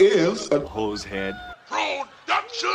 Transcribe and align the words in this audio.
is 0.00 0.50
a 0.50 0.60
hose 0.60 1.04
head. 1.04 1.34
production. 1.68 2.68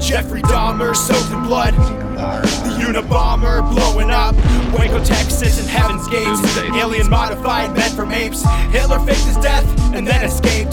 Jeffrey 0.00 0.40
Dahmer 0.42 0.96
soaked 0.96 1.30
in 1.30 1.42
blood. 1.42 1.74
The 1.74 2.84
Unabomber 2.84 3.70
blowing 3.70 4.10
up. 4.10 4.34
Waco, 4.78 5.04
Texas, 5.04 5.60
and 5.60 5.68
Heaven's 5.68 6.08
Gates. 6.08 6.40
Doomsday. 6.40 6.78
Alien 6.78 7.10
modified, 7.10 7.76
meant 7.76 7.92
from 7.92 8.12
apes. 8.12 8.42
Hitler 8.70 8.98
faked 9.00 9.24
his 9.26 9.36
death 9.36 9.66
and 9.92 10.06
then 10.06 10.24
escaped. 10.24 10.72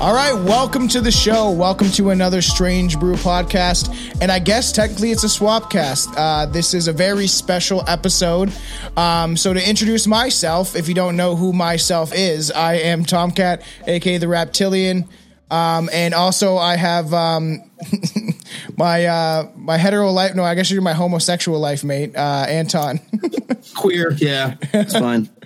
All 0.00 0.14
right, 0.14 0.32
welcome 0.32 0.86
to 0.88 1.00
the 1.00 1.10
show. 1.10 1.50
Welcome 1.50 1.88
to 1.90 2.10
another 2.10 2.40
Strange 2.40 3.00
Brew 3.00 3.16
podcast. 3.16 3.92
And 4.22 4.30
I 4.30 4.38
guess 4.38 4.70
technically 4.70 5.10
it's 5.10 5.24
a 5.24 5.28
swap 5.28 5.72
cast. 5.72 6.08
Uh, 6.16 6.46
this 6.46 6.72
is 6.72 6.86
a 6.86 6.92
very 6.92 7.26
special 7.26 7.82
episode. 7.88 8.52
Um, 8.96 9.36
so, 9.36 9.52
to 9.52 9.68
introduce 9.68 10.06
myself, 10.06 10.76
if 10.76 10.86
you 10.86 10.94
don't 10.94 11.16
know 11.16 11.34
who 11.34 11.52
myself 11.52 12.12
is, 12.14 12.52
I 12.52 12.74
am 12.74 13.04
Tomcat, 13.04 13.62
aka 13.88 14.18
the 14.18 14.26
Raptilian. 14.26 15.08
Um, 15.50 15.90
and 15.92 16.14
also, 16.14 16.58
I 16.58 16.76
have 16.76 17.12
um, 17.12 17.68
my 18.76 19.06
uh, 19.06 19.50
my 19.56 19.78
hetero 19.78 20.12
life. 20.12 20.36
No, 20.36 20.44
I 20.44 20.54
guess 20.54 20.70
you're 20.70 20.80
my 20.80 20.92
homosexual 20.92 21.58
life 21.58 21.82
mate, 21.82 22.14
uh, 22.14 22.46
Anton. 22.48 23.00
Queer, 23.74 24.12
yeah, 24.12 24.54
it's 24.72 24.92
fine. 24.92 25.28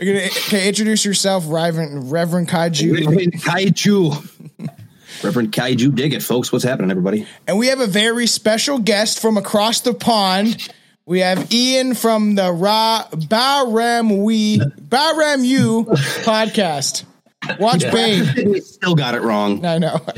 You're 0.00 0.14
gonna- 0.14 0.26
okay, 0.26 0.68
introduce 0.68 1.04
yourself, 1.04 1.44
Reverend 1.48 2.10
Reverend 2.12 2.48
Kaiju. 2.48 3.06
Reverend 3.06 3.32
Kaiju. 3.42 4.28
Reverend 5.22 5.52
Kaiju, 5.52 5.94
dig 5.94 6.12
it, 6.12 6.22
folks. 6.22 6.52
What's 6.52 6.64
happening, 6.64 6.90
everybody? 6.90 7.26
And 7.46 7.58
we 7.58 7.68
have 7.68 7.80
a 7.80 7.86
very 7.86 8.26
special 8.26 8.78
guest 8.78 9.20
from 9.20 9.36
across 9.38 9.80
the 9.80 9.94
pond. 9.94 10.68
We 11.06 11.20
have 11.20 11.50
Ian 11.52 11.94
from 11.94 12.34
the 12.34 12.52
Ra 12.52 13.04
Baram 13.12 14.24
We 14.24 14.58
Baram 14.58 15.44
You 15.46 15.84
podcast. 16.24 17.04
Watch 17.60 17.82
Bane. 17.92 18.50
We 18.50 18.60
still 18.60 18.96
got 18.96 19.14
it 19.14 19.22
wrong. 19.22 19.64
I 19.64 19.78
know. 19.78 20.00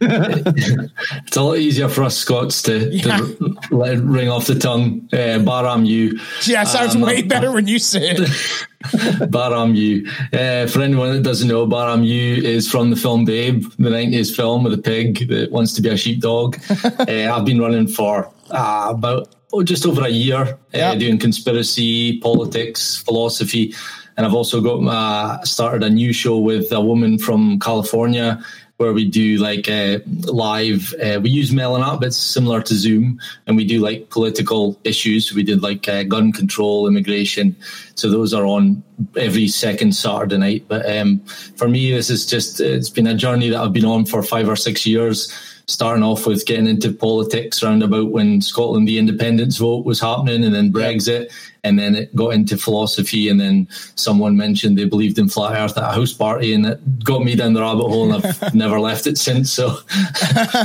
It's 0.00 1.36
a 1.36 1.42
lot 1.42 1.58
easier 1.58 1.88
for 1.88 2.04
us 2.04 2.16
Scots 2.16 2.62
to, 2.62 2.88
Yeah. 2.94 3.16
to 3.18 3.56
let 3.72 3.94
it 3.94 4.00
ring 4.02 4.28
off 4.28 4.46
the 4.46 4.54
tongue. 4.58 5.08
Uh, 5.12 5.40
Baram 5.42 5.84
you, 5.86 6.20
Yeah, 6.44 6.62
it 6.62 6.68
sounds 6.68 6.94
Um, 6.94 7.00
way 7.00 7.22
better 7.22 7.50
when 7.50 7.66
you 7.66 7.78
say 7.80 8.10
it. 8.10 8.30
Baram 9.30 9.76
you. 9.76 10.06
Uh, 10.32 10.66
for 10.66 10.82
anyone 10.82 11.12
that 11.12 11.22
doesn't 11.22 11.48
know, 11.48 11.66
Baram 11.66 12.06
you 12.06 12.42
is 12.42 12.70
from 12.70 12.90
the 12.90 12.96
film 12.96 13.24
Babe, 13.24 13.64
the 13.78 13.90
nineties 13.90 14.34
film 14.34 14.64
with 14.64 14.72
a 14.72 14.78
pig 14.78 15.28
that 15.28 15.50
wants 15.50 15.72
to 15.74 15.82
be 15.82 15.88
a 15.88 15.96
sheepdog. 15.96 16.56
uh, 16.84 17.04
I've 17.08 17.44
been 17.44 17.60
running 17.60 17.88
for 17.88 18.30
uh, 18.50 18.88
about 18.90 19.34
oh, 19.52 19.62
just 19.62 19.86
over 19.86 20.04
a 20.04 20.08
year, 20.08 20.58
uh, 20.74 20.94
doing 20.94 21.18
conspiracy, 21.18 22.18
politics, 22.20 22.96
philosophy, 22.96 23.74
and 24.16 24.24
I've 24.24 24.34
also 24.34 24.60
got 24.60 24.78
uh, 24.86 25.44
started 25.44 25.82
a 25.82 25.90
new 25.90 26.12
show 26.12 26.38
with 26.38 26.72
a 26.72 26.80
woman 26.80 27.18
from 27.18 27.58
California 27.60 28.42
where 28.76 28.92
we 28.92 29.08
do 29.08 29.38
like 29.38 29.68
uh, 29.68 29.98
live. 30.30 30.94
Uh, 31.02 31.18
we 31.22 31.30
use 31.30 31.50
Melanup, 31.50 32.00
but 32.00 32.08
it's 32.08 32.16
similar 32.16 32.60
to 32.62 32.74
Zoom, 32.74 33.18
and 33.46 33.56
we 33.56 33.64
do 33.64 33.80
like 33.80 34.10
political 34.10 34.78
issues. 34.84 35.32
We 35.32 35.42
did 35.42 35.62
like 35.62 35.88
uh, 35.88 36.02
gun 36.02 36.32
control, 36.32 36.86
immigration. 36.86 37.56
So 37.94 38.10
those 38.10 38.34
are 38.34 38.44
on 38.44 38.82
every 39.16 39.48
second 39.48 39.92
Saturday 39.94 40.36
night. 40.36 40.64
But 40.68 40.90
um, 40.94 41.20
for 41.56 41.68
me, 41.68 41.90
this 41.90 42.10
is 42.10 42.26
just 42.26 42.60
it's 42.60 42.90
been 42.90 43.06
a 43.06 43.14
journey 43.14 43.48
that 43.50 43.60
I've 43.60 43.72
been 43.72 43.86
on 43.86 44.04
for 44.04 44.22
five 44.22 44.48
or 44.48 44.56
six 44.56 44.86
years. 44.86 45.32
Starting 45.68 46.04
off 46.04 46.28
with 46.28 46.46
getting 46.46 46.68
into 46.68 46.92
politics 46.92 47.60
round 47.60 47.82
about 47.82 48.12
when 48.12 48.40
Scotland 48.40 48.86
the 48.86 48.98
independence 48.98 49.56
vote 49.56 49.84
was 49.84 50.00
happening, 50.00 50.44
and 50.44 50.54
then 50.54 50.72
Brexit, 50.72 51.32
and 51.66 51.78
then 51.78 51.94
it 51.96 52.14
got 52.14 52.30
into 52.30 52.56
philosophy, 52.56 53.28
and 53.28 53.40
then 53.40 53.68
someone 53.96 54.36
mentioned 54.36 54.78
they 54.78 54.84
believed 54.84 55.18
in 55.18 55.28
flat 55.28 55.52
Earth 55.52 55.76
at 55.76 55.82
a 55.82 55.92
house 55.92 56.12
party, 56.12 56.54
and 56.54 56.64
it 56.66 57.04
got 57.04 57.24
me 57.24 57.34
down 57.34 57.54
the 57.54 57.60
rabbit 57.60 57.88
hole, 57.88 58.12
and 58.12 58.24
I've 58.24 58.54
never 58.54 58.78
left 58.78 59.06
it 59.06 59.18
since. 59.18 59.50
So 59.50 59.78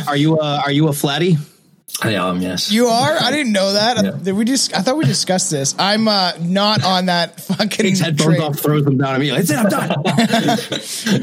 Are 0.07 0.17
you 0.17 0.37
a, 0.39 0.61
are 0.63 0.71
you 0.71 0.87
a 0.87 0.91
flatty? 0.91 1.37
I 2.01 2.13
am, 2.15 2.41
yes. 2.41 2.71
You 2.71 2.87
are? 2.87 3.17
I 3.19 3.31
didn't 3.31 3.51
know 3.51 3.73
that. 3.73 4.03
Yeah. 4.03 4.11
Did 4.11 4.31
we 4.33 4.45
just 4.45 4.75
I 4.75 4.81
thought 4.81 4.97
we 4.97 5.05
discussed 5.05 5.51
this. 5.51 5.75
I'm 5.77 6.07
uh, 6.07 6.33
not 6.39 6.83
on 6.83 7.07
that 7.07 7.39
fucking 7.41 7.67
Takes 7.69 7.99
headphones 7.99 8.37
train. 8.37 8.41
off, 8.41 8.59
throws 8.59 8.83
them 8.85 8.97
down 8.97 9.15
immediately. 9.15 9.43
That's 9.43 9.75
it. 11.05 11.17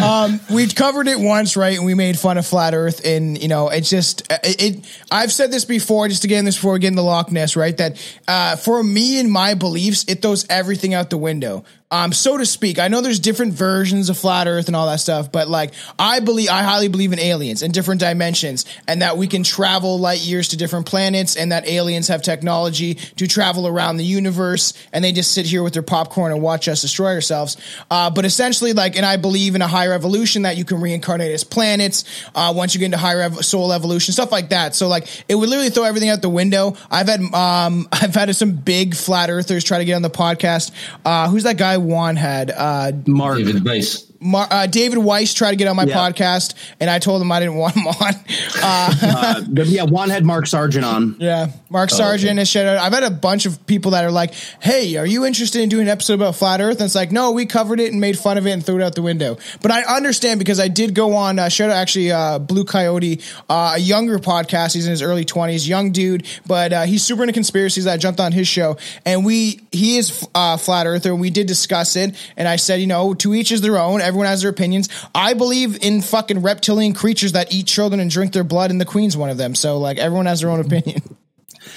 I'm 0.00 0.30
done. 0.30 0.40
we've 0.54 0.74
covered 0.74 1.08
it 1.08 1.18
once, 1.18 1.56
right? 1.56 1.76
And 1.76 1.86
we 1.86 1.94
made 1.94 2.18
fun 2.18 2.36
of 2.36 2.46
flat 2.46 2.74
Earth, 2.74 3.04
and 3.06 3.40
you 3.40 3.48
know, 3.48 3.68
it's 3.68 3.88
just 3.88 4.30
it. 4.30 4.62
it 4.62 4.86
I've 5.10 5.32
said 5.32 5.50
this 5.50 5.64
before, 5.64 6.08
just 6.08 6.24
again, 6.24 6.44
this 6.44 6.56
before 6.56 6.74
we 6.74 6.78
get 6.80 6.88
into 6.88 7.02
Loch 7.02 7.30
Ness, 7.32 7.56
right? 7.56 7.76
That 7.76 7.96
uh, 8.26 8.56
for 8.56 8.82
me 8.82 9.18
and 9.20 9.30
my 9.30 9.54
beliefs, 9.54 10.04
it 10.08 10.20
throws 10.20 10.46
everything 10.50 10.94
out 10.94 11.10
the 11.10 11.18
window. 11.18 11.64
Um, 11.90 12.12
so 12.12 12.36
to 12.36 12.44
speak, 12.44 12.78
I 12.78 12.88
know 12.88 13.00
there's 13.00 13.18
different 13.18 13.54
versions 13.54 14.10
of 14.10 14.18
flat 14.18 14.46
Earth 14.46 14.66
and 14.66 14.76
all 14.76 14.86
that 14.86 15.00
stuff, 15.00 15.32
but 15.32 15.48
like 15.48 15.72
I 15.98 16.20
believe, 16.20 16.50
I 16.50 16.62
highly 16.62 16.88
believe 16.88 17.14
in 17.14 17.18
aliens 17.18 17.62
and 17.62 17.72
different 17.72 18.00
dimensions, 18.00 18.66
and 18.86 19.00
that 19.00 19.16
we 19.16 19.26
can 19.26 19.42
travel 19.42 19.98
light 19.98 20.20
years 20.20 20.48
to 20.48 20.58
different 20.58 20.84
planets, 20.84 21.36
and 21.36 21.52
that 21.52 21.66
aliens 21.66 22.08
have 22.08 22.20
technology 22.20 22.94
to 22.94 23.26
travel 23.26 23.66
around 23.66 23.96
the 23.96 24.04
universe, 24.04 24.74
and 24.92 25.02
they 25.02 25.12
just 25.12 25.32
sit 25.32 25.46
here 25.46 25.62
with 25.62 25.72
their 25.72 25.82
popcorn 25.82 26.30
and 26.30 26.42
watch 26.42 26.68
us 26.68 26.82
destroy 26.82 27.14
ourselves. 27.14 27.56
Uh, 27.90 28.10
but 28.10 28.26
essentially, 28.26 28.74
like, 28.74 28.96
and 28.96 29.06
I 29.06 29.16
believe 29.16 29.54
in 29.54 29.62
a 29.62 29.68
higher 29.68 29.94
evolution 29.94 30.42
that 30.42 30.58
you 30.58 30.66
can 30.66 30.82
reincarnate 30.82 31.32
as 31.32 31.42
planets 31.42 32.04
uh, 32.34 32.52
once 32.54 32.74
you 32.74 32.80
get 32.80 32.86
into 32.86 32.98
higher 32.98 33.22
ev- 33.22 33.44
soul 33.44 33.72
evolution, 33.72 34.12
stuff 34.12 34.30
like 34.30 34.50
that. 34.50 34.74
So 34.74 34.88
like, 34.88 35.06
it 35.26 35.34
would 35.34 35.48
literally 35.48 35.70
throw 35.70 35.84
everything 35.84 36.10
out 36.10 36.20
the 36.20 36.28
window. 36.28 36.76
I've 36.90 37.08
had 37.08 37.20
um, 37.32 37.88
I've 37.92 38.14
had 38.14 38.34
some 38.36 38.52
big 38.52 38.94
flat 38.94 39.30
earthers 39.30 39.64
try 39.64 39.78
to 39.78 39.86
get 39.86 39.94
on 39.94 40.02
the 40.02 40.10
podcast. 40.10 40.70
Uh, 41.02 41.30
who's 41.30 41.44
that 41.44 41.56
guy 41.56 41.77
Juan 41.78 42.16
had? 42.16 42.50
Uh, 42.50 42.92
Mark. 43.06 43.38
David 43.38 43.64
Weiss. 43.64 44.07
Mar- 44.20 44.48
uh, 44.50 44.66
David 44.66 44.98
Weiss 44.98 45.32
tried 45.34 45.50
to 45.52 45.56
get 45.56 45.68
on 45.68 45.76
my 45.76 45.84
Yeah. 45.84 45.96
podcast, 45.96 46.54
and 46.80 46.90
I 46.90 46.98
told 46.98 47.22
him 47.22 47.30
I 47.30 47.38
didn't 47.40 47.54
want 47.56 47.74
him 47.76 47.86
on. 47.86 48.14
Uh, 48.62 48.94
Uh, 49.02 49.62
yeah, 49.64 49.84
one 49.84 50.10
had 50.10 50.24
Mark 50.24 50.46
Sargent 50.46 50.84
on. 50.84 51.16
yeah, 51.20 51.48
Mark 51.70 51.90
Sargent 51.90 52.38
has 52.38 52.48
shared 52.48 52.66
out. 52.66 52.78
I've 52.78 52.92
had 52.92 53.04
a 53.04 53.10
bunch 53.10 53.46
of 53.46 53.64
people 53.66 53.92
that 53.92 54.04
are 54.04 54.10
like, 54.10 54.32
"Hey, 54.60 54.96
are 54.96 55.06
you 55.06 55.24
interested 55.24 55.60
in 55.62 55.68
doing 55.68 55.82
an 55.84 55.88
episode 55.88 56.14
about 56.14 56.34
flat 56.36 56.60
Earth?" 56.60 56.78
And 56.80 56.86
it's 56.86 56.94
like, 56.94 57.12
"No, 57.12 57.30
we 57.30 57.46
covered 57.46 57.78
it 57.80 57.92
and 57.92 58.00
made 58.00 58.18
fun 58.18 58.36
of 58.38 58.46
it 58.46 58.50
and 58.50 58.64
threw 58.64 58.76
it 58.80 58.82
out 58.82 58.94
the 58.94 59.02
window." 59.02 59.38
But 59.62 59.70
I 59.70 59.82
understand 59.82 60.38
because 60.40 60.58
I 60.58 60.68
did 60.68 60.94
go 60.94 61.14
on. 61.14 61.38
Uh, 61.38 61.48
shout 61.48 61.70
out 61.70 61.76
actually, 61.76 62.10
uh, 62.10 62.38
Blue 62.40 62.64
Coyote, 62.64 63.20
uh, 63.48 63.72
a 63.76 63.78
younger 63.78 64.18
podcast. 64.18 64.74
He's 64.74 64.84
in 64.86 64.90
his 64.90 65.02
early 65.02 65.24
twenties, 65.24 65.68
young 65.68 65.92
dude, 65.92 66.26
but 66.46 66.72
uh, 66.72 66.82
he's 66.82 67.04
super 67.04 67.22
into 67.22 67.32
conspiracies. 67.32 67.86
I 67.86 67.96
jumped 67.96 68.18
on 68.20 68.32
his 68.32 68.48
show, 68.48 68.76
and 69.06 69.24
we 69.24 69.60
he 69.70 69.98
is 69.98 70.26
uh, 70.34 70.56
flat 70.56 70.86
earther. 70.86 71.10
and 71.12 71.20
We 71.20 71.30
did 71.30 71.46
discuss 71.46 71.94
it, 71.96 72.14
and 72.36 72.48
I 72.48 72.56
said, 72.56 72.80
you 72.80 72.86
know, 72.88 73.14
to 73.14 73.34
each 73.34 73.52
is 73.52 73.60
their 73.60 73.78
own. 73.78 74.00
Everyone 74.08 74.26
has 74.26 74.42
their 74.42 74.50
opinions. 74.50 74.88
I 75.14 75.34
believe 75.34 75.82
in 75.84 76.02
fucking 76.02 76.42
reptilian 76.42 76.94
creatures 76.94 77.32
that 77.32 77.52
eat 77.54 77.66
children 77.66 78.00
and 78.00 78.10
drink 78.10 78.32
their 78.32 78.42
blood, 78.44 78.70
and 78.72 78.80
the 78.80 78.84
queen's 78.84 79.16
one 79.16 79.30
of 79.30 79.36
them. 79.36 79.54
So 79.54 79.78
like, 79.78 79.98
everyone 79.98 80.26
has 80.26 80.40
their 80.40 80.50
own 80.50 80.60
opinion. 80.60 81.02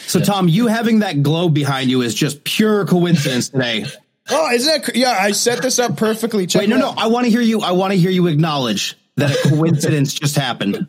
So 0.07 0.19
Tom, 0.19 0.48
you 0.48 0.68
having 0.68 1.00
that 1.00 1.22
globe 1.22 1.54
behind 1.54 1.89
you 1.89 2.01
is 2.01 2.16
just 2.16 2.44
pure 2.44 2.86
coincidence 2.86 3.50
today. 3.50 3.86
Oh, 4.30 4.51
isn't 4.51 4.86
that? 4.86 4.95
Yeah, 4.95 5.12
I 5.12 5.31
set 5.31 5.62
this 5.62 5.80
up 5.80 5.98
perfectly. 5.98 6.48
Check 6.48 6.62
Wait, 6.62 6.69
no, 6.69 6.78
no. 6.78 6.94
I 6.98 7.07
want 7.07 7.25
to 7.25 7.30
hear 7.31 7.42
you. 7.42 7.62
I 7.62 7.72
want 7.72 7.92
to 7.92 8.00
hear 8.00 8.12
you 8.12 8.28
acknowledge 8.28 8.95
that 9.18 9.31
a 9.45 9.50
coincidence 9.50 10.13
just 10.13 10.38
happened. 10.38 10.75
And 10.77 10.88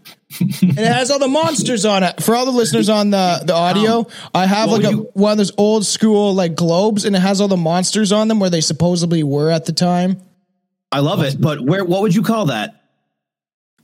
it 0.63 0.77
has 0.79 1.11
all 1.11 1.19
the 1.19 1.27
monsters 1.29 1.85
on 1.85 2.05
it. 2.05 2.23
For 2.23 2.37
all 2.37 2.45
the 2.45 2.53
listeners 2.53 2.89
on 2.89 3.11
the 3.11 3.43
the 3.45 3.55
audio, 3.55 4.07
I 4.33 4.47
have 4.47 4.69
Well, 4.71 4.77
like 4.79 4.87
a, 4.87 4.91
you- 4.97 5.11
one 5.15 5.33
of 5.33 5.39
those 5.39 5.53
old 5.59 5.85
school 5.85 6.35
like 6.35 6.55
globes, 6.55 7.05
and 7.05 7.17
it 7.17 7.21
has 7.21 7.41
all 7.41 7.49
the 7.49 7.57
monsters 7.57 8.13
on 8.13 8.29
them 8.29 8.39
where 8.39 8.51
they 8.51 8.61
supposedly 8.61 9.23
were 9.25 9.51
at 9.51 9.65
the 9.65 9.73
time. 9.73 10.21
I 10.93 11.01
love 11.01 11.23
it. 11.23 11.41
But 11.41 11.61
where? 11.61 11.85
What 11.85 12.03
would 12.03 12.15
you 12.15 12.23
call 12.23 12.47
that? 12.47 12.79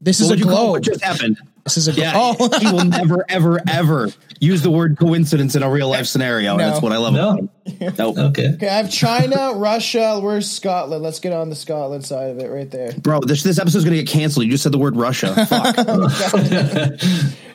This 0.01 0.21
What 0.21 0.25
is 0.27 0.31
a 0.31 0.33
would 0.35 0.39
you 0.41 0.45
call 0.45 0.55
globe. 0.57 0.71
what 0.71 0.83
just 0.83 1.03
happened? 1.03 1.39
This 1.65 1.77
is 1.77 1.89
a 1.89 1.93
Yeah, 1.93 2.13
oh. 2.15 2.59
he 2.61 2.71
will 2.71 2.85
never, 2.85 3.25
ever, 3.29 3.61
ever 3.69 4.11
use 4.41 4.63
the 4.63 4.71
word 4.71 4.97
coincidence 4.97 5.57
in 5.57 5.63
a 5.65 5.71
real 5.71 5.89
life 5.89 6.07
scenario. 6.15 6.53
and 6.53 6.61
That's 6.61 6.81
what 6.81 6.93
I 6.93 6.99
love 6.99 7.15
No. 7.15 7.49
About 7.69 7.79
him. 7.81 7.95
Nope. 7.99 8.19
Okay. 8.19 8.49
Okay, 8.55 8.69
I 8.69 8.77
have 8.77 8.91
China, 8.91 9.53
Russia. 9.57 10.21
Where's 10.21 10.51
Scotland? 10.51 11.03
Let's 11.03 11.21
get 11.21 11.33
on 11.33 11.51
the 11.51 11.57
Scotland 11.57 12.05
side 12.05 12.31
of 12.31 12.39
it 12.39 12.49
right 12.49 12.71
there. 12.71 12.93
Bro, 12.93 13.21
this 13.21 13.43
this 13.43 13.59
episode's 13.59 13.85
gonna 13.85 13.97
get 13.97 14.09
canceled. 14.09 14.47
You 14.47 14.53
just 14.53 14.63
said 14.63 14.73
the 14.73 14.79
word 14.79 14.97
Russia. 14.97 15.35
Fuck. 15.47 15.77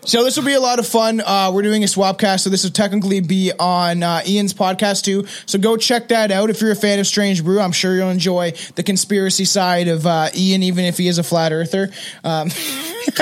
So 0.05 0.23
this 0.25 0.35
will 0.35 0.43
be 0.43 0.53
a 0.53 0.59
lot 0.59 0.79
of 0.79 0.87
fun. 0.87 1.21
Uh, 1.21 1.51
we're 1.53 1.61
doing 1.61 1.83
a 1.83 1.87
swapcast, 1.87 2.41
so 2.41 2.49
this 2.49 2.65
will 2.65 2.71
technically 2.71 3.21
be 3.21 3.53
on 3.57 4.03
uh, 4.03 4.21
Ian's 4.27 4.53
podcast 4.53 5.03
too. 5.03 5.25
So 5.45 5.57
go 5.57 5.77
check 5.77 6.09
that 6.09 6.29
out 6.29 6.49
if 6.49 6.59
you're 6.59 6.71
a 6.71 6.75
fan 6.75 6.99
of 6.99 7.07
Strange 7.07 7.43
Brew. 7.43 7.61
I'm 7.61 7.71
sure 7.71 7.95
you'll 7.95 8.09
enjoy 8.09 8.51
the 8.75 8.83
conspiracy 8.83 9.45
side 9.45 9.87
of 9.87 10.05
uh, 10.05 10.29
Ian, 10.35 10.61
even 10.63 10.83
if 10.83 10.97
he 10.97 11.07
is 11.07 11.19
a 11.19 11.23
flat 11.23 11.53
earther. 11.53 11.89
Um, 12.23 12.49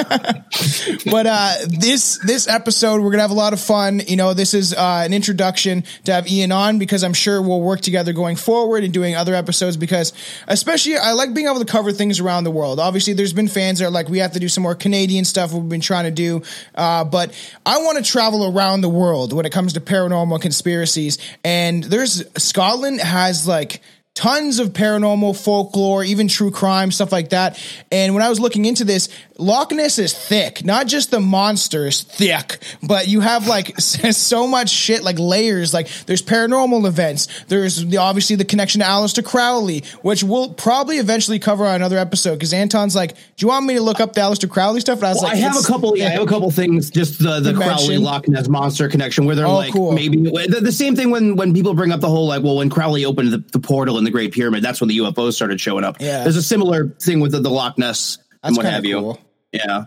but 1.05 1.27
uh, 1.27 1.53
this 1.67 2.19
this 2.25 2.47
episode, 2.47 3.01
we're 3.01 3.11
gonna 3.11 3.21
have 3.21 3.31
a 3.31 3.35
lot 3.35 3.53
of 3.53 3.61
fun. 3.61 4.01
You 4.07 4.15
know, 4.15 4.33
this 4.33 4.55
is 4.55 4.73
uh, 4.73 5.03
an 5.05 5.13
introduction 5.13 5.83
to 6.05 6.13
have 6.13 6.27
Ian 6.27 6.51
on 6.51 6.79
because 6.81 7.03
I'm 7.03 7.13
sure 7.13 7.41
we'll 7.41 7.61
work 7.61 7.81
together 7.81 8.11
going 8.11 8.35
forward 8.35 8.83
and 8.83 8.91
doing 8.91 9.15
other 9.15 9.35
episodes. 9.35 9.77
Because 9.77 10.13
especially, 10.47 10.97
I 10.97 11.11
like 11.13 11.33
being 11.33 11.47
able 11.47 11.59
to 11.59 11.65
cover 11.65 11.91
things 11.91 12.19
around 12.19 12.43
the 12.43 12.51
world. 12.51 12.79
Obviously, 12.79 13.13
there's 13.13 13.33
been 13.33 13.47
fans 13.47 13.79
that 13.79 13.85
are 13.85 13.91
like, 13.91 14.09
we 14.09 14.17
have 14.17 14.31
to 14.33 14.39
do 14.39 14.49
some 14.49 14.63
more 14.63 14.73
Canadian 14.73 15.23
stuff. 15.23 15.53
We've 15.53 15.69
been 15.69 15.79
trying 15.79 16.05
to 16.05 16.11
do, 16.11 16.41
uh, 16.73 17.03
but 17.03 17.33
I 17.65 17.77
want 17.77 17.99
to 17.99 18.03
travel 18.03 18.57
around 18.57 18.81
the 18.81 18.89
world 18.89 19.31
when 19.31 19.45
it 19.45 19.51
comes 19.51 19.73
to 19.73 19.79
paranormal 19.79 20.41
conspiracies. 20.41 21.19
And 21.43 21.83
there's 21.83 22.23
Scotland 22.41 22.99
has 22.99 23.47
like 23.47 23.81
tons 24.13 24.59
of 24.59 24.69
paranormal 24.69 25.41
folklore, 25.41 26.03
even 26.03 26.27
true 26.27 26.51
crime, 26.51 26.91
stuff 26.91 27.11
like 27.11 27.29
that. 27.29 27.63
And 27.91 28.13
when 28.13 28.23
I 28.23 28.29
was 28.29 28.39
looking 28.39 28.65
into 28.65 28.83
this, 28.83 29.07
Loch 29.41 29.71
Ness 29.71 29.97
is 29.99 30.13
thick. 30.13 30.63
Not 30.63 30.87
just 30.87 31.11
the 31.11 31.19
monster 31.19 31.87
is 31.87 32.01
thick, 32.01 32.59
but 32.83 33.07
you 33.07 33.19
have 33.21 33.47
like 33.47 33.79
so 33.79 34.47
much 34.47 34.69
shit, 34.69 35.03
like 35.03 35.17
layers. 35.19 35.73
Like 35.73 35.87
there's 36.05 36.21
paranormal 36.21 36.85
events. 36.85 37.27
There's 37.47 37.85
the, 37.85 37.97
obviously 37.97 38.35
the 38.35 38.45
connection 38.45 38.81
to 38.81 38.85
Aleister 38.87 39.25
Crowley, 39.25 39.83
which 40.01 40.23
we'll 40.23 40.53
probably 40.53 40.97
eventually 40.97 41.39
cover 41.39 41.65
on 41.65 41.75
another 41.75 41.97
episode. 41.97 42.35
Because 42.35 42.53
Anton's 42.53 42.95
like, 42.95 43.15
"Do 43.15 43.21
you 43.39 43.47
want 43.47 43.65
me 43.65 43.73
to 43.75 43.81
look 43.81 43.99
up 43.99 44.13
the 44.13 44.21
Aleister 44.21 44.49
Crowley 44.49 44.79
stuff?" 44.79 44.99
And 44.99 45.07
I 45.07 45.09
was 45.09 45.17
Well, 45.17 45.23
like, 45.25 45.33
I 45.33 45.37
have 45.37 45.57
a 45.57 45.63
couple. 45.67 45.97
Yeah, 45.97 46.07
I 46.07 46.09
have 46.11 46.21
a 46.23 46.25
couple 46.27 46.51
things. 46.51 46.89
Just 46.89 47.19
the 47.21 47.39
the 47.39 47.53
Crowley 47.53 47.97
Loch 47.97 48.27
Ness 48.27 48.47
monster 48.47 48.87
connection, 48.89 49.25
where 49.25 49.35
they're 49.35 49.45
Oh, 49.47 49.55
like 49.55 49.73
cool. 49.73 49.91
maybe 49.93 50.17
the, 50.17 50.59
the 50.61 50.71
same 50.71 50.95
thing 50.95 51.09
when 51.11 51.35
when 51.35 51.53
people 51.53 51.73
bring 51.73 51.91
up 51.91 51.99
the 51.99 52.09
whole 52.09 52.27
like, 52.27 52.43
well, 52.43 52.57
when 52.57 52.69
Crowley 52.69 53.05
opened 53.05 53.31
the, 53.33 53.39
the 53.51 53.59
portal 53.59 53.97
in 53.97 54.03
the 54.03 54.11
Great 54.11 54.31
Pyramid, 54.33 54.63
that's 54.63 54.79
when 54.79 54.87
the 54.87 54.97
UFOs 54.99 55.33
started 55.33 55.59
showing 55.59 55.83
up. 55.83 55.97
Yeah. 55.99 56.23
there's 56.23 56.35
a 56.37 56.43
similar 56.43 56.89
thing 57.01 57.19
with 57.19 57.31
the, 57.31 57.39
the 57.39 57.49
Loch 57.49 57.77
Ness 57.77 58.17
That's 58.43 58.49
and 58.49 58.57
what 58.57 58.65
have 58.65 58.85
you. 58.85 59.17
Cool. 59.53 59.61
Yeah, 59.63 59.85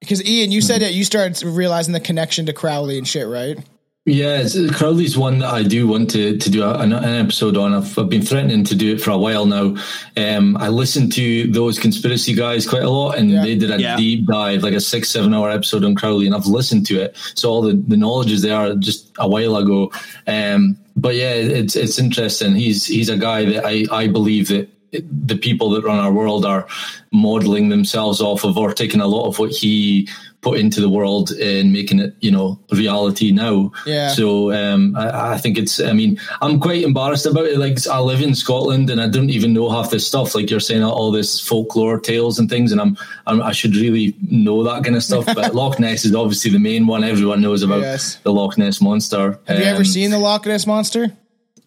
Because 0.00 0.24
Ian, 0.24 0.50
you 0.52 0.60
said 0.60 0.82
that 0.82 0.94
you 0.94 1.04
started 1.04 1.42
realizing 1.44 1.92
the 1.92 2.00
connection 2.00 2.46
to 2.46 2.52
Crowley 2.52 2.98
and 2.98 3.06
shit, 3.06 3.26
right? 3.28 3.58
Yeah, 4.04 4.38
it's, 4.40 4.56
Crowley's 4.76 5.16
one 5.16 5.38
that 5.38 5.54
I 5.54 5.62
do 5.62 5.86
want 5.86 6.10
to, 6.10 6.36
to 6.36 6.50
do 6.50 6.64
a, 6.64 6.76
an, 6.80 6.92
an 6.92 7.04
episode 7.24 7.56
on. 7.56 7.72
I've, 7.72 7.96
I've 7.96 8.08
been 8.08 8.22
threatening 8.22 8.64
to 8.64 8.74
do 8.74 8.94
it 8.94 9.00
for 9.00 9.12
a 9.12 9.16
while 9.16 9.46
now. 9.46 9.76
Um, 10.16 10.56
I 10.56 10.70
listened 10.70 11.12
to 11.12 11.46
those 11.52 11.78
conspiracy 11.78 12.34
guys 12.34 12.66
quite 12.68 12.82
a 12.82 12.90
lot, 12.90 13.16
and 13.16 13.30
Yeah. 13.30 13.42
they 13.44 13.54
did 13.54 13.70
a 13.70 13.80
Yeah. 13.80 13.96
deep 13.96 14.26
dive, 14.26 14.64
like 14.64 14.74
a 14.74 14.80
six, 14.80 15.08
seven 15.08 15.32
hour 15.32 15.50
episode 15.50 15.84
on 15.84 15.94
Crowley, 15.94 16.26
and 16.26 16.34
I've 16.34 16.46
listened 16.48 16.84
to 16.86 17.00
it. 17.00 17.16
So 17.36 17.48
all 17.48 17.62
the, 17.62 17.74
the 17.74 17.96
knowledge 17.96 18.32
is 18.32 18.42
there 18.42 18.74
just 18.74 19.12
a 19.20 19.28
while 19.28 19.54
ago. 19.56 19.92
Um, 20.26 20.76
but 20.96 21.14
yeah, 21.14 21.34
it's 21.34 21.76
it's 21.76 22.00
interesting. 22.00 22.56
He's 22.56 22.84
he's 22.84 23.08
a 23.08 23.16
guy 23.16 23.44
that 23.44 23.64
I, 23.64 23.84
I 23.92 24.08
believe 24.08 24.48
that 24.48 24.68
the 24.92 25.36
people 25.36 25.70
that 25.70 25.84
run 25.84 25.98
our 25.98 26.12
world 26.12 26.44
are 26.44 26.66
modeling 27.12 27.68
themselves 27.68 28.20
off 28.20 28.44
of 28.44 28.56
or 28.58 28.72
taking 28.72 29.00
a 29.00 29.06
lot 29.06 29.26
of 29.26 29.38
what 29.38 29.50
he 29.50 30.08
put 30.42 30.58
into 30.58 30.80
the 30.80 30.88
world 30.88 31.30
and 31.30 31.72
making 31.72 32.00
it, 32.00 32.16
you 32.20 32.30
know, 32.30 32.58
reality 32.72 33.30
now. 33.30 33.70
Yeah. 33.86 34.08
So 34.08 34.50
um, 34.52 34.96
I, 34.96 35.34
I 35.34 35.38
think 35.38 35.56
it's. 35.56 35.78
I 35.80 35.92
mean, 35.92 36.18
I'm 36.40 36.58
quite 36.58 36.82
embarrassed 36.82 37.26
about 37.26 37.46
it. 37.46 37.58
Like 37.58 37.86
I 37.86 38.00
live 38.00 38.20
in 38.20 38.34
Scotland 38.34 38.90
and 38.90 39.00
I 39.00 39.08
don't 39.08 39.30
even 39.30 39.52
know 39.52 39.70
half 39.70 39.90
this 39.90 40.06
stuff. 40.06 40.34
Like 40.34 40.50
you're 40.50 40.58
saying, 40.60 40.82
all 40.82 41.12
this 41.12 41.38
folklore 41.40 42.00
tales 42.00 42.38
and 42.40 42.50
things, 42.50 42.72
and 42.72 42.80
I'm, 42.80 42.98
I'm 43.26 43.40
I 43.40 43.52
should 43.52 43.76
really 43.76 44.16
know 44.20 44.64
that 44.64 44.82
kind 44.84 44.96
of 44.96 45.04
stuff. 45.04 45.26
But 45.26 45.54
Loch 45.54 45.78
Ness 45.78 46.04
is 46.04 46.14
obviously 46.14 46.50
the 46.50 46.58
main 46.58 46.86
one. 46.88 47.04
Everyone 47.04 47.40
knows 47.40 47.62
about 47.62 47.80
Yes. 47.82 48.16
the 48.24 48.32
Loch 48.32 48.58
Ness 48.58 48.80
monster. 48.80 49.38
Have 49.46 49.58
you 49.58 49.64
ever 49.64 49.78
Um, 49.78 49.84
seen 49.84 50.10
the 50.10 50.18
Loch 50.18 50.44
Ness 50.44 50.66
monster? 50.66 51.16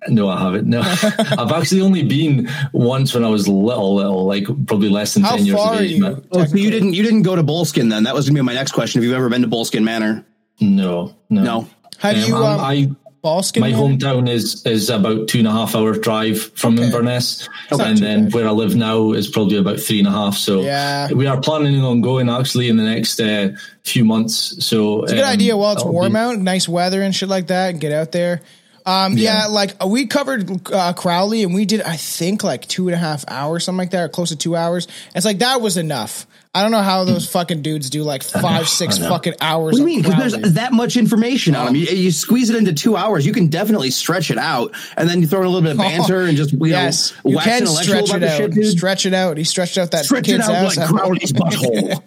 No, 0.08 0.30
I 0.30 0.40
haven't. 0.40 0.68
No, 0.68 0.82
I've 0.84 1.52
actually 1.52 1.82
only 1.82 2.04
been 2.04 2.48
once 2.74 3.14
when 3.14 3.24
I 3.24 3.30
was 3.30 3.48
little, 3.48 3.96
little, 3.96 4.26
like 4.26 4.46
probably 4.68 4.90
less 4.90 5.14
than 5.16 5.24
How 5.24 5.36
ten 5.36 5.46
years 5.46 5.58
far 5.58 5.74
of 5.74 5.80
are 5.80 5.84
age. 5.84 5.92
you? 5.92 6.24
Oh, 6.32 6.46
so 6.46 6.56
you 6.56 6.70
didn't 6.72 6.94
you 6.94 7.04
didn't 7.04 7.24
go 7.24 7.36
to 7.36 7.44
Boleskine 7.44 7.90
then? 7.90 8.04
That 8.04 8.14
was 8.14 8.28
gonna 8.30 8.38
be 8.40 8.44
my 8.44 8.54
next 8.54 8.74
question. 8.74 9.02
Have 9.02 9.10
you 9.10 9.16
ever 9.16 9.30
been 9.30 9.42
to 9.42 9.48
Boleskine 9.48 9.84
Manor? 9.84 10.26
No, 10.62 11.16
no, 11.30 11.44
No. 11.44 11.68
Have 12.00 12.18
you, 12.18 12.36
I'm- 12.36 12.44
um, 12.44 12.60
I 12.60 12.90
Boleskine? 13.24 13.62
my 13.62 13.72
Manor? 13.72 13.82
hometown 13.98 14.30
is 14.30 14.64
is 14.68 14.92
about 14.92 15.28
two 15.28 15.40
and 15.40 15.48
a 15.48 15.52
half 15.52 15.76
hour 15.76 15.94
drive 15.94 16.40
from 16.54 16.78
Inverness, 16.78 17.50
not 17.72 17.82
and 17.82 17.98
then 17.98 18.26
bad. 18.26 18.34
where 18.36 18.48
I 18.48 18.52
live 18.52 18.76
now 18.76 19.14
is 19.14 19.28
probably 19.28 19.58
about 19.58 19.80
three 19.80 19.98
and 19.98 20.08
a 20.08 20.12
half. 20.12 20.38
So 20.38 20.62
Yeah. 20.62 21.12
we 21.12 21.26
are 21.26 21.42
planning 21.42 21.82
on 21.84 22.02
going 22.02 22.30
actually 22.30 22.70
in 22.70 22.78
the 22.78 22.84
next 22.84 23.20
uh, 23.20 23.50
few 23.84 24.06
months. 24.06 24.64
So 24.64 25.02
It's 25.04 25.14
a 25.14 25.16
good 25.16 25.24
idea 25.24 25.58
while 25.58 25.74
it's 25.74 25.84
warm 25.84 26.16
out, 26.16 26.38
nice 26.38 26.70
weather 26.70 27.02
and 27.02 27.16
shit 27.16 27.28
like 27.30 27.48
that, 27.48 27.72
and 27.72 27.82
get 27.82 27.92
out 27.92 28.12
there. 28.12 28.42
Um, 28.86 29.18
yeah. 29.18 29.42
Yeah. 29.42 29.48
like 29.48 29.76
uh, 29.84 29.88
we 29.88 30.06
covered 30.08 30.72
uh, 30.72 30.94
Crowley 30.94 31.44
and 31.44 31.54
we 31.54 31.66
did, 31.66 31.82
I 31.82 31.96
think, 31.96 32.44
like 32.44 32.68
two 32.68 32.88
and 32.88 32.96
a 32.96 32.98
half 32.98 33.26
hours, 33.28 33.64
something 33.64 33.80
like 33.80 33.92
that, 33.92 34.04
or 34.04 34.10
close 34.10 34.30
to 34.30 34.36
two 34.36 34.56
hours. 34.56 34.88
It's 35.16 35.26
like 35.26 35.40
that 35.40 35.62
was 35.62 35.78
enough. 35.78 36.28
I 36.54 36.62
don't 36.62 36.72
know 36.72 36.82
how 36.82 37.04
those 37.04 37.30
fucking 37.30 37.64
dudes 37.64 37.90
do 37.90 38.04
like 38.04 38.24
five, 38.24 38.70
six 38.70 38.98
fucking 38.98 39.34
hours. 39.42 39.74
What 39.74 39.80
do 39.80 39.80
you 39.80 39.86
mean? 39.86 40.04
Because 40.04 40.32
there's 40.32 40.54
that 40.54 40.72
much 40.72 40.96
information 40.96 41.54
on 41.54 41.66
them. 41.66 41.76
You, 41.76 41.88
you 41.88 42.12
squeeze 42.12 42.50
it 42.50 42.56
into 42.56 42.72
two 42.72 42.96
hours, 42.96 43.26
you 43.26 43.34
can 43.34 43.48
definitely 43.48 43.92
stretch 43.92 44.32
it 44.32 44.38
out, 44.38 44.74
and 44.96 45.10
then 45.10 45.20
you 45.20 45.28
throw 45.28 45.42
in 45.42 45.48
a 45.48 45.50
little 45.50 45.64
bit 45.64 45.72
of 45.72 45.78
banter 45.80 46.22
and 46.22 46.38
just 46.38 46.54
you 46.54 46.66
yes, 46.68 47.14
know, 47.26 47.32
you 47.32 47.38
can 47.40 47.68
stretch 47.68 48.14
it 48.14 48.24
out. 48.24 48.54
shit, 48.54 48.66
stretch 48.68 49.06
it 49.06 49.14
out. 49.14 49.38
He 49.38 49.44
stretched 49.44 49.78
out 49.78 49.92
that 49.92 50.06
Stretch 50.06 50.30
it 50.30 50.38
kid's 50.38 50.48
out 50.48 50.56
house. 50.56 50.78
like 50.78 50.88
Crowley's 50.88 51.34
butthole. 51.34 52.02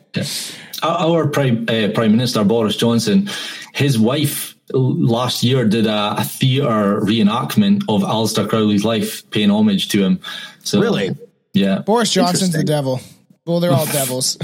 Our, 0.82 1.24
our 1.24 1.28
prime 1.28 1.66
uh, 1.68 1.88
prime 1.92 2.12
minister 2.12 2.42
Boris 2.42 2.76
Johnson, 2.76 3.28
his 3.74 3.98
wife 3.98 4.54
last 4.72 5.42
year 5.42 5.64
did 5.64 5.86
a, 5.86 6.16
a 6.18 6.24
theatre 6.24 7.00
reenactment 7.00 7.82
of 7.88 8.02
Aleister 8.02 8.48
Crowley's 8.48 8.84
life, 8.84 9.28
paying 9.30 9.50
homage 9.50 9.88
to 9.88 10.02
him. 10.02 10.20
So 10.64 10.80
Really? 10.80 11.16
yeah. 11.54 11.80
Boris 11.80 12.12
Johnson's 12.12 12.52
the 12.52 12.64
devil. 12.64 13.00
Well, 13.46 13.60
they're 13.60 13.72
all 13.72 13.86
devils. 13.92 14.36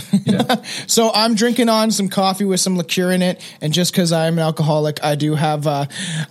so 0.86 1.10
I'm 1.14 1.34
drinking 1.34 1.68
on 1.68 1.90
some 1.90 2.08
coffee 2.08 2.46
with 2.46 2.60
some 2.60 2.78
liqueur 2.78 3.12
in 3.12 3.20
it, 3.20 3.42
and 3.60 3.72
just 3.72 3.92
because 3.92 4.12
I'm 4.12 4.34
an 4.38 4.44
alcoholic, 4.44 5.04
I 5.04 5.14
do 5.14 5.34
have 5.34 5.66
uh, 5.66 5.84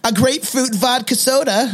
a 0.03 0.11
grapefruit 0.11 0.73
vodka 0.73 1.15
soda. 1.15 1.71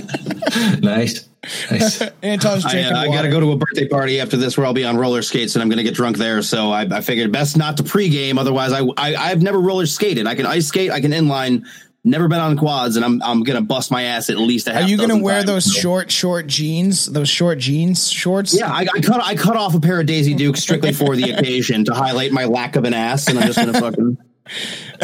nice. 0.80 1.28
Nice. 1.70 2.00
Anton's 2.22 2.64
I, 2.64 2.70
drinking 2.70 2.92
uh, 2.92 3.00
I 3.00 3.06
got 3.08 3.22
to 3.22 3.28
go 3.28 3.40
to 3.40 3.52
a 3.52 3.56
birthday 3.56 3.86
party 3.88 4.20
after 4.20 4.36
this 4.36 4.56
where 4.56 4.66
I'll 4.66 4.74
be 4.74 4.84
on 4.84 4.96
roller 4.96 5.22
skates 5.22 5.54
and 5.54 5.62
I'm 5.62 5.68
going 5.68 5.78
to 5.78 5.84
get 5.84 5.94
drunk 5.94 6.16
there. 6.16 6.42
So 6.42 6.70
I, 6.70 6.82
I 6.82 7.00
figured 7.00 7.32
best 7.32 7.56
not 7.56 7.76
to 7.78 7.82
pregame. 7.82 8.38
Otherwise, 8.38 8.72
I, 8.72 8.82
I 8.96 9.14
I've 9.16 9.42
never 9.42 9.60
roller 9.60 9.86
skated. 9.86 10.26
I 10.26 10.34
can 10.34 10.46
ice 10.46 10.66
skate. 10.66 10.90
I 10.90 11.00
can 11.00 11.12
inline. 11.12 11.66
Never 12.04 12.28
been 12.28 12.38
on 12.38 12.56
quads, 12.56 12.94
and 12.94 13.04
I'm 13.04 13.20
I'm 13.20 13.42
gonna 13.42 13.62
bust 13.62 13.90
my 13.90 14.04
ass 14.04 14.30
at 14.30 14.36
least 14.36 14.68
a 14.68 14.72
half. 14.72 14.84
Are 14.84 14.86
you 14.88 14.96
going 14.96 15.08
to 15.08 15.16
wear 15.16 15.42
times. 15.42 15.46
those 15.46 15.74
short, 15.74 16.08
short 16.08 16.46
jeans? 16.46 17.06
Those 17.06 17.28
short 17.28 17.58
jeans 17.58 18.08
shorts? 18.08 18.56
Yeah, 18.56 18.70
I, 18.70 18.86
I 18.94 19.00
cut 19.00 19.20
I 19.24 19.34
cut 19.34 19.56
off 19.56 19.74
a 19.74 19.80
pair 19.80 19.98
of 19.98 20.06
Daisy 20.06 20.32
Dukes 20.32 20.60
strictly 20.60 20.92
for 20.92 21.16
the 21.16 21.32
occasion 21.32 21.84
to 21.86 21.94
highlight 21.94 22.30
my 22.30 22.44
lack 22.44 22.76
of 22.76 22.84
an 22.84 22.94
ass, 22.94 23.26
and 23.26 23.36
I'm 23.36 23.48
just 23.48 23.58
gonna 23.58 23.72
fucking. 23.80 24.18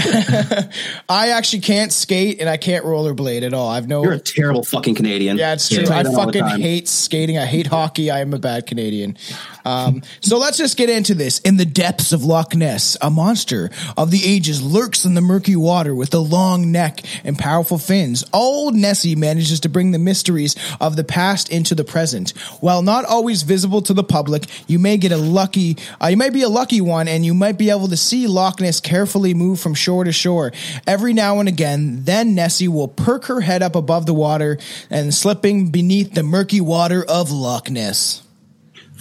I 1.08 1.30
actually 1.30 1.60
can't 1.60 1.92
skate 1.92 2.40
and 2.40 2.48
I 2.48 2.56
can't 2.56 2.84
rollerblade 2.84 3.42
at 3.42 3.52
all. 3.52 3.68
I've 3.68 3.88
no. 3.88 4.02
You're 4.02 4.12
a 4.12 4.18
terrible 4.18 4.64
fucking 4.64 4.94
Canadian. 4.94 5.36
Yeah, 5.36 5.54
it's 5.54 5.68
true. 5.68 5.80
you 5.80 5.86
I 5.86 6.02
that 6.02 6.06
all 6.06 6.26
the 6.26 6.38
fucking 6.38 6.60
hate 6.60 6.88
skating. 6.88 7.38
I 7.38 7.46
hate 7.46 7.66
hockey. 7.66 8.10
I 8.10 8.20
am 8.20 8.32
a 8.32 8.38
bad 8.38 8.66
Canadian. 8.66 9.16
Um, 9.64 10.02
so 10.20 10.38
let's 10.38 10.58
just 10.58 10.76
get 10.76 10.90
into 10.90 11.14
this. 11.14 11.38
In 11.40 11.56
the 11.56 11.64
depths 11.64 12.12
of 12.12 12.24
Loch 12.24 12.54
Ness, 12.54 12.96
a 13.00 13.10
monster 13.10 13.70
of 13.96 14.10
the 14.10 14.24
ages 14.24 14.62
lurks 14.62 15.04
in 15.04 15.14
the 15.14 15.20
murky 15.20 15.56
water 15.56 15.94
with 15.94 16.14
a 16.14 16.18
long 16.18 16.72
neck 16.72 17.00
and 17.24 17.38
powerful 17.38 17.78
fins. 17.78 18.24
Old 18.32 18.74
Nessie 18.74 19.16
manages 19.16 19.60
to 19.60 19.68
bring 19.68 19.90
the 19.90 19.98
mysteries 19.98 20.56
of 20.80 20.96
the 20.96 21.04
past 21.04 21.50
into 21.50 21.74
the 21.74 21.84
present. 21.84 22.30
While 22.60 22.82
not 22.82 23.04
always 23.04 23.42
visible 23.42 23.82
to 23.82 23.94
the 23.94 24.04
public, 24.04 24.46
you 24.66 24.78
may 24.78 24.96
get 24.96 25.12
a 25.12 25.16
lucky, 25.16 25.76
uh, 26.02 26.08
you 26.08 26.16
might 26.16 26.32
be 26.32 26.42
a 26.42 26.48
lucky 26.48 26.80
one, 26.80 27.08
and 27.08 27.24
you 27.24 27.34
might 27.34 27.58
be 27.58 27.70
able 27.70 27.88
to 27.88 27.96
see 27.96 28.26
Loch 28.26 28.60
Ness 28.60 28.80
carefully 28.80 29.34
move 29.34 29.60
from 29.60 29.74
shore 29.74 30.04
to 30.04 30.12
shore. 30.12 30.52
Every 30.86 31.12
now 31.12 31.40
and 31.40 31.48
again, 31.48 32.04
then 32.04 32.34
Nessie 32.34 32.68
will 32.68 32.88
perk 32.88 33.26
her 33.26 33.40
head 33.40 33.62
up 33.62 33.74
above 33.74 34.06
the 34.06 34.14
water 34.14 34.58
and 34.90 35.14
slipping 35.14 35.70
beneath 35.70 36.14
the 36.14 36.22
murky 36.22 36.60
water 36.60 37.04
of 37.04 37.30
Loch 37.30 37.70
Ness. 37.70 38.21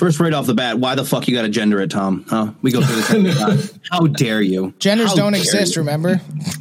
First, 0.01 0.19
right 0.19 0.33
off 0.33 0.47
the 0.47 0.55
bat, 0.55 0.79
why 0.79 0.95
the 0.95 1.05
fuck 1.05 1.27
you 1.27 1.35
got 1.35 1.43
to 1.43 1.49
gender 1.49 1.79
it, 1.79 1.91
Tom? 1.91 2.25
Huh? 2.27 2.53
We 2.63 2.71
go 2.71 2.81
through 2.81 3.21
this. 3.21 3.79
How 3.91 4.07
dare 4.07 4.41
you? 4.41 4.73
Genders 4.79 5.09
How 5.09 5.15
don't 5.15 5.35
exist, 5.35 5.75
you? 5.75 5.83
remember? 5.83 6.19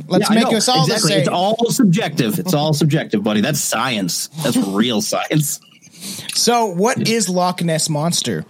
Let's 0.08 0.28
Yeah, 0.28 0.44
make 0.44 0.52
us 0.52 0.68
all 0.68 0.82
exactly. 0.84 1.08
the 1.08 1.08
same. 1.08 1.18
It's 1.20 1.28
all 1.30 1.70
subjective. 1.70 2.38
It's 2.38 2.52
all 2.52 2.74
subjective, 2.74 3.22
buddy. 3.22 3.40
That's 3.40 3.58
science. 3.58 4.26
That's 4.42 4.58
real 4.58 5.00
science. 5.12 5.58
So, 6.34 6.66
what 6.66 7.08
is 7.08 7.30
Loch 7.30 7.62
Ness 7.62 7.88
monster? 7.88 8.44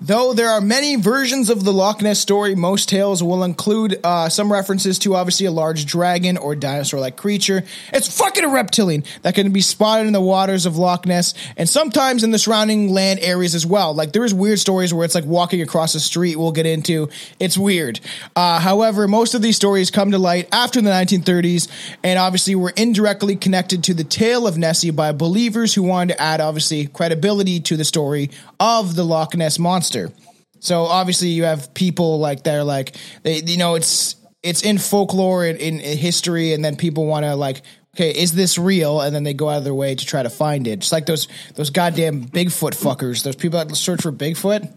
Though 0.00 0.32
there 0.32 0.48
are 0.48 0.60
many 0.60 0.94
versions 0.94 1.50
of 1.50 1.64
the 1.64 1.72
Loch 1.72 2.02
Ness 2.02 2.20
story, 2.20 2.54
most 2.54 2.88
tales 2.88 3.20
will 3.20 3.42
include 3.42 3.98
uh, 4.04 4.28
some 4.28 4.52
references 4.52 4.96
to 5.00 5.16
obviously 5.16 5.46
a 5.46 5.50
large 5.50 5.86
dragon 5.86 6.36
or 6.36 6.54
dinosaur 6.54 7.00
like 7.00 7.16
creature. 7.16 7.64
It's 7.92 8.16
fucking 8.16 8.44
a 8.44 8.48
reptilian 8.48 9.02
that 9.22 9.34
can 9.34 9.50
be 9.50 9.60
spotted 9.60 10.06
in 10.06 10.12
the 10.12 10.20
waters 10.20 10.66
of 10.66 10.76
Loch 10.76 11.04
Ness 11.04 11.34
and 11.56 11.68
sometimes 11.68 12.22
in 12.22 12.30
the 12.30 12.38
surrounding 12.38 12.92
land 12.92 13.18
areas 13.20 13.56
as 13.56 13.66
well. 13.66 13.92
Like 13.92 14.12
there 14.12 14.24
is 14.24 14.32
weird 14.32 14.60
stories 14.60 14.94
where 14.94 15.04
it's 15.04 15.16
like 15.16 15.24
walking 15.24 15.62
across 15.62 15.94
the 15.94 16.00
street, 16.00 16.36
we'll 16.36 16.52
get 16.52 16.66
into. 16.66 17.08
It's 17.40 17.58
weird. 17.58 17.98
Uh, 18.36 18.60
however, 18.60 19.08
most 19.08 19.34
of 19.34 19.42
these 19.42 19.56
stories 19.56 19.90
come 19.90 20.12
to 20.12 20.18
light 20.18 20.48
after 20.52 20.80
the 20.80 20.90
1930s 20.90 21.68
and 22.04 22.20
obviously 22.20 22.54
were 22.54 22.72
indirectly 22.76 23.34
connected 23.34 23.82
to 23.84 23.94
the 23.94 24.04
tale 24.04 24.46
of 24.46 24.56
Nessie 24.56 24.90
by 24.90 25.10
believers 25.10 25.74
who 25.74 25.82
wanted 25.82 26.14
to 26.14 26.22
add 26.22 26.40
obviously 26.40 26.86
credibility 26.86 27.58
to 27.58 27.76
the 27.76 27.84
story 27.84 28.30
of 28.60 28.94
the 28.94 29.04
Loch 29.04 29.34
Ness 29.34 29.58
monster. 29.58 30.12
So 30.60 30.84
obviously 30.84 31.28
you 31.28 31.44
have 31.44 31.72
people 31.74 32.18
like 32.18 32.42
they're 32.42 32.64
like 32.64 32.96
they 33.22 33.42
you 33.42 33.56
know 33.56 33.74
it's 33.74 34.16
it's 34.42 34.62
in 34.62 34.78
folklore 34.78 35.44
and 35.44 35.58
in, 35.58 35.80
in 35.80 35.98
history 35.98 36.52
and 36.52 36.64
then 36.64 36.76
people 36.76 37.06
want 37.06 37.24
to 37.24 37.36
like 37.36 37.62
okay 37.94 38.10
is 38.10 38.32
this 38.32 38.58
real 38.58 39.00
and 39.00 39.14
then 39.14 39.22
they 39.22 39.34
go 39.34 39.48
out 39.48 39.58
of 39.58 39.64
their 39.64 39.74
way 39.74 39.94
to 39.94 40.04
try 40.04 40.22
to 40.22 40.30
find 40.30 40.66
it 40.66 40.80
just 40.80 40.92
like 40.92 41.06
those 41.06 41.28
those 41.54 41.70
goddamn 41.70 42.24
Bigfoot 42.24 42.72
fuckers 42.72 43.22
those 43.22 43.36
people 43.36 43.62
that 43.62 43.74
search 43.76 44.02
for 44.02 44.12
Bigfoot 44.12 44.72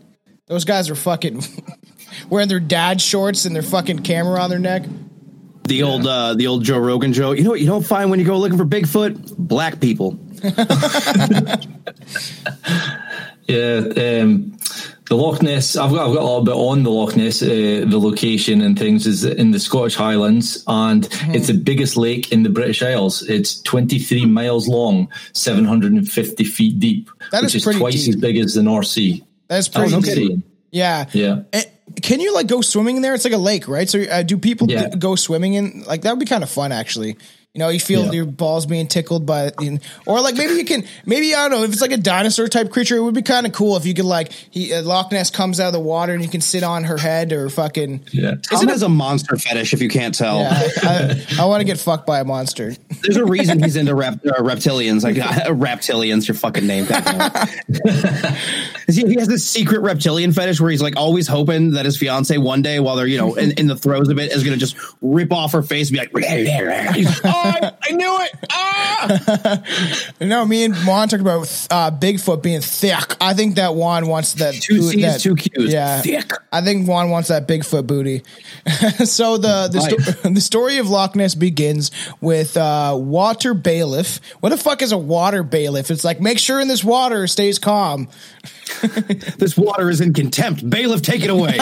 those 0.47 0.65
guys 0.65 0.89
are 0.89 0.95
fucking 0.95 1.43
wearing 2.29 2.47
their 2.47 2.59
dad 2.59 3.01
shorts 3.01 3.45
and 3.45 3.55
their 3.55 3.63
fucking 3.63 3.99
camera 3.99 4.39
on 4.39 4.49
their 4.49 4.59
neck 4.59 4.83
The 5.63 5.83
old 5.83 6.05
uh, 6.05 6.35
the 6.35 6.47
old 6.47 6.63
Joe 6.63 6.79
Rogan 6.79 7.13
Joe 7.13 7.31
You 7.31 7.43
know 7.43 7.51
what 7.51 7.61
you 7.61 7.67
don't 7.67 7.85
find 7.85 8.09
when 8.09 8.19
you 8.19 8.25
go 8.25 8.37
looking 8.37 8.57
for 8.57 8.65
Bigfoot? 8.65 9.37
Black 9.37 9.79
people. 9.79 10.19
Yeah, 13.47 14.21
um, 14.21 14.57
the 15.09 15.15
Loch 15.15 15.41
Ness. 15.41 15.75
I've 15.75 15.91
got 15.91 16.07
I've 16.07 16.13
got 16.15 16.21
a 16.21 16.25
little 16.25 16.43
bit 16.43 16.53
on 16.55 16.83
the 16.83 16.89
Loch 16.91 17.15
Ness, 17.15 17.41
uh, 17.41 17.85
the 17.87 17.97
location 17.99 18.61
and 18.61 18.77
things 18.79 19.05
is 19.07 19.25
in 19.25 19.51
the 19.51 19.59
Scottish 19.59 19.95
Highlands, 19.95 20.63
and 20.67 21.05
Hmm. 21.11 21.35
it's 21.35 21.47
the 21.47 21.53
biggest 21.53 21.97
lake 21.97 22.31
in 22.31 22.43
the 22.43 22.49
British 22.49 22.81
Isles. 22.81 23.21
It's 23.23 23.59
23 23.63 24.25
miles 24.25 24.67
long, 24.69 25.09
750 25.33 26.43
feet 26.45 26.79
deep, 26.79 27.09
That 27.31 27.43
which 27.43 27.55
is 27.55 27.67
is, 27.67 27.75
twice 27.75 28.05
deep. 28.05 28.15
as 28.15 28.21
big 28.21 28.37
as 28.37 28.53
the 28.53 28.63
North 28.63 28.87
Sea. 28.87 29.23
that's 29.47 29.67
pretty 29.67 30.01
kidding. 30.01 30.43
yeah 30.71 31.05
Yeah. 31.11 31.41
Eh, 31.51 31.63
can 32.01 32.21
you 32.21 32.33
like 32.33 32.47
go 32.47 32.61
swimming 32.61 32.95
in 32.95 33.01
there 33.01 33.13
it's 33.13 33.25
like 33.25 33.33
a 33.33 33.37
lake 33.37 33.67
right 33.67 33.89
so 33.89 33.99
uh, 34.01 34.21
do 34.23 34.37
people 34.37 34.71
Yeah. 34.71 34.87
d- 34.87 34.97
go 34.97 35.15
swimming 35.17 35.55
in 35.55 35.83
like 35.85 36.03
that 36.03 36.11
would 36.11 36.19
be 36.21 36.25
kind 36.25 36.41
of 36.41 36.49
fun 36.49 36.71
actually 36.71 37.17
you 37.53 37.59
know, 37.59 37.67
you 37.67 37.81
feel 37.81 38.05
Yeah. 38.05 38.11
your 38.11 38.25
balls 38.25 38.65
being 38.65 38.87
tickled 38.87 39.25
by, 39.25 39.51
or 40.05 40.21
like 40.21 40.35
maybe 40.35 40.53
you 40.53 40.63
can, 40.63 40.85
maybe 41.05 41.35
I 41.35 41.49
don't 41.49 41.51
know 41.51 41.63
if 41.65 41.73
it's 41.73 41.81
like 41.81 41.91
a 41.91 41.97
dinosaur 41.97 42.47
type 42.47 42.71
creature. 42.71 42.95
It 42.95 43.01
would 43.01 43.13
be 43.13 43.23
kind 43.23 43.45
of 43.45 43.51
cool 43.51 43.75
if 43.75 43.85
you 43.85 43.93
could 43.93 44.05
like 44.05 44.31
he 44.31 44.73
uh, 44.73 44.83
Loch 44.83 45.11
Ness 45.11 45.29
comes 45.29 45.59
out 45.59 45.67
of 45.67 45.73
the 45.73 45.79
water 45.81 46.13
and 46.13 46.23
you 46.23 46.29
can 46.29 46.39
sit 46.39 46.63
on 46.63 46.85
her 46.85 46.97
head 46.97 47.33
or 47.33 47.49
fucking. 47.49 48.05
Yeah. 48.13 48.35
Tom 48.35 48.69
has 48.69 48.83
a 48.83 48.89
monster 48.89 49.35
fetish, 49.35 49.73
if 49.73 49.81
you 49.81 49.89
can't 49.89 50.15
tell. 50.15 50.39
Yeah, 50.39 50.61
I, 50.83 51.25
I, 51.39 51.45
want 51.45 51.59
to 51.59 51.65
get 51.65 51.77
fucked 51.77 52.07
by 52.07 52.21
a 52.21 52.23
monster. 52.23 52.73
There's 53.01 53.17
a 53.17 53.25
reason 53.25 53.61
he's 53.61 53.75
into 53.75 53.95
rep, 53.95 54.25
uh, 54.25 54.31
reptilians. 54.41 55.03
Like 55.03 55.17
uh, 55.17 55.51
reptilians, 55.51 56.29
your 56.29 56.35
fucking 56.35 56.65
name. 56.65 56.85
goddamn 56.85 57.47
he, 58.87 59.01
he 59.07 59.15
has 59.15 59.27
this 59.27 59.45
secret 59.45 59.81
reptilian 59.81 60.31
fetish 60.31 60.61
where 60.61 60.71
he's 60.71 60.81
like 60.81 60.95
always 60.95 61.27
hoping 61.27 61.71
that 61.71 61.83
his 61.83 61.97
fiance 61.97 62.37
one 62.37 62.61
day, 62.61 62.79
while 62.79 62.95
they're 62.95 63.07
you 63.07 63.17
know 63.17 63.35
in, 63.35 63.51
in 63.59 63.67
the 63.67 63.75
throes 63.75 64.07
of 64.07 64.19
it, 64.19 64.31
is 64.31 64.45
going 64.45 64.57
to 64.57 64.59
just 64.59 64.77
rip 65.01 65.33
off 65.33 65.51
her 65.51 65.61
face 65.61 65.89
and 65.89 65.95
be 65.95 65.99
like, 65.99 66.11
He's 67.43 67.53
"Oh, 67.61 67.65
I, 67.67 67.71
I 67.83 67.91
knew 67.91 68.17
it!" 68.21 68.31
Ah! 68.51 69.63
You 70.19 70.27
know, 70.27 70.45
me 70.45 70.63
and 70.65 70.75
Juan 70.85 71.07
talked 71.09 71.21
about 71.21 71.41
uh, 71.71 71.89
Bigfoot 71.91 72.43
being 72.43 72.61
thick. 72.61 73.15
I 73.19 73.33
think 73.33 73.55
that 73.55 73.73
Juan 73.73 74.05
wants 74.07 74.33
that. 74.35 74.53
Two 74.53 74.79
boot- 74.81 74.91
C's, 74.91 75.01
that- 75.01 75.19
two 75.21 75.35
Q's. 75.35 75.73
Yeah, 75.73 75.99
Thick. 76.01 76.31
I 76.51 76.61
think 76.61 76.87
Juan 76.87 77.09
wants 77.09 77.29
that 77.29 77.47
Bigfoot 77.47 77.87
booty. 77.87 78.19
so 79.05 79.37
the 79.37 79.67
the, 79.71 79.81
sto- 79.81 80.29
the 80.29 80.41
story 80.41 80.77
of 80.77 80.89
Loch 80.89 81.15
Ness 81.15 81.33
begins 81.33 81.89
with 82.21 82.55
uh, 82.55 82.95
water 82.99 83.55
bailiff. 83.55 84.19
What 84.41 84.49
the 84.49 84.57
fuck 84.57 84.83
is 84.83 84.91
a 84.91 84.97
water 84.97 85.41
bailiff? 85.41 85.89
It's 85.89 86.03
like 86.03 86.21
make 86.21 86.37
sure 86.37 86.59
in 86.59 86.67
this 86.67 86.83
water 86.83 87.25
stays 87.25 87.57
calm. 87.57 88.07
This 89.37 89.57
water 89.57 89.89
is 89.89 90.01
in 90.01 90.13
contempt. 90.13 90.67
Bailiff, 90.69 91.01
take 91.01 91.23
it 91.23 91.29
away. 91.31 91.57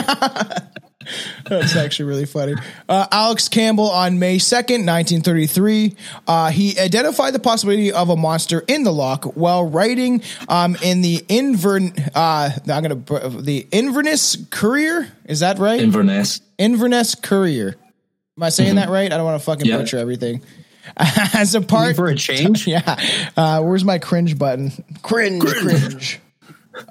That's 1.50 1.76
actually 1.76 2.06
really 2.10 2.26
funny. 2.26 2.56
Uh, 2.88 3.08
Alex 3.12 3.48
Campbell 3.48 3.90
on 3.90 4.20
May 4.20 4.38
2nd, 4.38 4.86
1933, 4.86 5.96
uh, 6.28 6.50
he 6.52 6.78
identified 6.78 7.34
the 7.34 7.40
possibility 7.40 7.92
of 7.92 8.10
a 8.10 8.16
monster 8.18 8.64
in 8.68 8.84
the 8.84 8.92
loch 8.92 9.24
while 9.36 9.66
writing 9.68 10.22
um, 10.50 10.76
in 10.84 11.02
the 11.02 11.20
Invern, 11.30 12.12
uh, 12.14 12.50
I'm 12.72 12.84
going 12.84 13.04
to, 13.06 13.42
the 13.42 13.66
Inverness 13.72 14.38
Courier. 14.50 15.08
Is 15.26 15.40
that 15.40 15.58
right? 15.58 15.80
Inverness. 15.80 16.42
Inverness 16.58 17.16
Courier. 17.16 17.76
Am 18.38 18.44
I 18.44 18.50
saying 18.50 18.76
that 18.76 18.90
right? 18.90 19.12
I 19.12 19.16
don't 19.18 19.26
want 19.26 19.40
to 19.40 19.46
fucking 19.46 19.66
Yeah. 19.66 19.78
butcher 19.78 19.98
everything. 19.98 20.42
As 20.98 21.56
a 21.56 21.62
part 21.62 21.96
for 21.96 22.08
a 22.08 22.16
change. 22.16 22.68
yeah. 22.68 23.00
Uh, 23.38 23.62
where's 23.62 23.86
my 23.86 24.00
cringe 24.00 24.38
button? 24.38 24.72
Cringe, 25.02 25.44
cringe. 25.46 26.20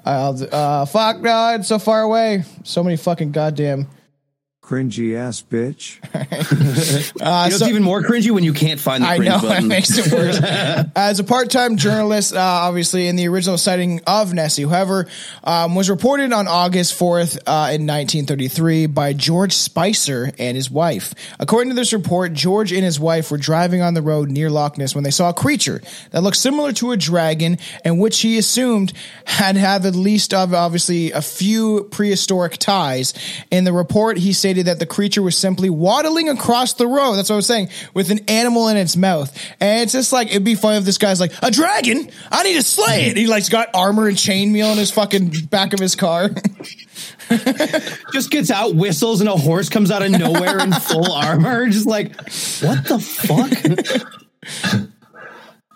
I'll, 0.05 0.37
uh, 0.51 0.85
fuck, 0.85 1.19
no, 1.21 1.55
it's 1.55 1.67
so 1.67 1.79
far 1.79 2.01
away. 2.01 2.43
So 2.63 2.83
many 2.83 2.97
fucking 2.97 3.31
goddamn. 3.31 3.87
Cringy 4.69 5.17
ass 5.17 5.41
bitch. 5.41 5.95
you 7.15 7.25
know, 7.25 7.45
it's 7.47 7.63
even 7.63 7.81
more 7.81 8.03
cringy 8.03 8.29
when 8.29 8.43
you 8.43 8.53
can't 8.53 8.79
find 8.79 9.03
the 9.03 9.07
I 9.07 9.17
cringe 9.17 9.29
know 9.29 9.41
button. 9.49 9.65
it 9.65 9.67
makes 9.67 9.97
it 9.97 10.13
worse. 10.13 10.39
As 10.95 11.19
a 11.19 11.23
part-time 11.23 11.77
journalist, 11.77 12.35
uh, 12.35 12.39
obviously 12.39 13.07
in 13.07 13.15
the 13.15 13.27
original 13.29 13.57
sighting 13.57 13.99
of 14.05 14.31
Nessie, 14.31 14.61
however, 14.61 15.07
um, 15.43 15.73
was 15.73 15.89
reported 15.89 16.31
on 16.33 16.47
August 16.47 16.93
fourth 16.93 17.37
uh, 17.47 17.73
in 17.73 17.87
1933 17.87 18.85
by 18.85 19.13
George 19.13 19.53
Spicer 19.53 20.31
and 20.37 20.55
his 20.55 20.69
wife. 20.69 21.15
According 21.39 21.69
to 21.69 21.75
this 21.75 21.91
report, 21.91 22.33
George 22.33 22.71
and 22.71 22.83
his 22.83 22.99
wife 22.99 23.31
were 23.31 23.39
driving 23.39 23.81
on 23.81 23.95
the 23.95 24.03
road 24.03 24.29
near 24.29 24.51
Loch 24.51 24.77
Ness 24.77 24.93
when 24.93 25.03
they 25.03 25.09
saw 25.09 25.29
a 25.29 25.33
creature 25.33 25.81
that 26.11 26.21
looked 26.21 26.37
similar 26.37 26.73
to 26.73 26.91
a 26.91 26.97
dragon, 26.97 27.57
and 27.83 27.99
which 27.99 28.19
he 28.19 28.37
assumed 28.37 28.93
had 29.25 29.57
have 29.57 29.87
at 29.87 29.95
least 29.95 30.31
of 30.31 30.53
obviously 30.53 31.11
a 31.11 31.23
few 31.23 31.85
prehistoric 31.85 32.59
ties. 32.59 33.15
In 33.49 33.63
the 33.63 33.73
report, 33.73 34.19
he 34.19 34.31
stated 34.31 34.58
that 34.63 34.79
the 34.79 34.85
creature 34.85 35.21
was 35.21 35.37
simply 35.37 35.69
waddling 35.69 36.29
across 36.29 36.73
the 36.73 36.87
road. 36.87 37.15
That's 37.15 37.29
what 37.29 37.35
I 37.35 37.37
was 37.37 37.47
saying, 37.47 37.69
with 37.93 38.11
an 38.11 38.19
animal 38.27 38.67
in 38.67 38.77
its 38.77 38.95
mouth. 38.95 39.35
And 39.59 39.83
it's 39.83 39.93
just 39.93 40.11
like 40.11 40.29
it'd 40.29 40.43
be 40.43 40.55
funny 40.55 40.77
if 40.77 40.85
this 40.85 40.97
guy's 40.97 41.19
like, 41.19 41.33
a 41.41 41.51
dragon? 41.51 42.09
I 42.31 42.43
need 42.43 42.55
to 42.55 42.63
slay 42.63 43.07
it. 43.07 43.17
He 43.17 43.27
like's 43.27 43.49
got 43.49 43.69
armor 43.73 44.07
and 44.07 44.17
chainmail 44.17 44.71
in 44.71 44.77
his 44.77 44.91
fucking 44.91 45.47
back 45.49 45.73
of 45.73 45.79
his 45.79 45.95
car. 45.95 46.29
just 48.11 48.31
gets 48.31 48.51
out, 48.51 48.75
whistles, 48.75 49.21
and 49.21 49.29
a 49.29 49.37
horse 49.37 49.69
comes 49.69 49.91
out 49.91 50.01
of 50.01 50.11
nowhere 50.11 50.59
in 50.59 50.71
full 50.71 51.11
armor. 51.11 51.67
Just 51.69 51.85
like, 51.85 52.15
what 52.61 52.85
the 52.85 52.99
fuck? 52.99 53.51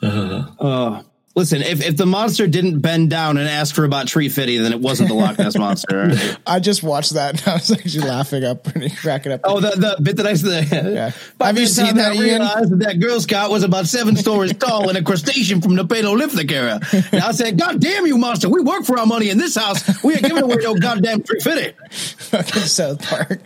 uh, 0.60 1.04
listen, 1.36 1.62
if, 1.62 1.86
if 1.86 1.98
the 1.98 2.06
monster 2.06 2.48
didn't 2.48 2.80
bend 2.80 3.10
down 3.10 3.38
and 3.38 3.48
ask 3.48 3.74
for 3.74 3.86
about 3.86 4.08
tree 4.08 4.30
fitty, 4.30 4.58
then 4.58 4.72
it 4.72 4.80
wasn't 4.80 5.10
the 5.10 5.16
Loch 5.16 5.38
Ness 5.38 5.58
monster. 5.58 6.02
all 6.02 6.08
right? 6.10 6.38
I 6.48 6.60
just 6.60 6.84
watched 6.84 7.14
that 7.14 7.40
and 7.40 7.48
I 7.48 7.54
was 7.56 7.72
actually 7.72 8.08
laughing 8.08 8.44
up 8.44 8.68
and 8.68 8.96
cracking 8.98 9.32
up. 9.32 9.42
Oh, 9.44 9.60
the, 9.60 9.70
the 9.72 10.02
bit 10.02 10.18
that 10.18 10.28
I 10.28 10.34
said. 10.36 10.68
Yeah. 10.94 11.12
By 11.38 11.48
Have 11.48 11.58
you 11.60 11.66
seen 11.66 11.96
that, 11.96 12.12
I 12.12 12.16
Ian? 12.16 12.24
realized 12.24 12.70
that 12.72 12.80
that 12.80 13.00
Girl 13.00 13.20
Scout 13.20 13.50
was 13.50 13.64
about 13.64 13.88
seven 13.88 14.16
stories 14.16 14.54
tall 14.58 14.90
and 14.90 14.98
a 14.98 15.04
crustacean 15.04 15.62
from 15.62 15.76
the 15.76 15.86
Paleolithic 15.86 16.52
era. 16.52 16.80
And 17.12 17.22
I 17.22 17.32
said, 17.32 17.58
God 17.58 17.80
damn 17.80 18.06
you, 18.06 18.18
monster. 18.18 18.50
We 18.50 18.62
work 18.62 18.84
for 18.86 19.00
our 19.00 19.06
money 19.06 19.30
in 19.30 19.38
this 19.38 19.56
house. 19.56 20.04
We 20.04 20.14
ain't 20.14 20.24
giving 20.24 20.44
away 20.44 20.58
no 20.62 20.76
goddamn 20.76 21.24
tree 21.24 21.40
fitty. 21.40 21.74
fucking 21.90 22.62
South 22.64 23.02
Park. 23.08 23.42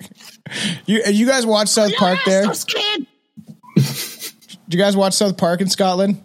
You 0.85 1.03
uh, 1.05 1.09
you 1.09 1.25
guys 1.27 1.45
watch 1.45 1.67
South 1.69 1.93
Park 1.95 2.19
there? 2.25 2.45
kid. 2.51 3.07
Did 3.75 4.73
you 4.73 4.79
guys 4.79 4.97
watch 4.97 5.13
South 5.13 5.37
Park 5.37 5.61
in 5.61 5.69
Scotland? 5.69 6.21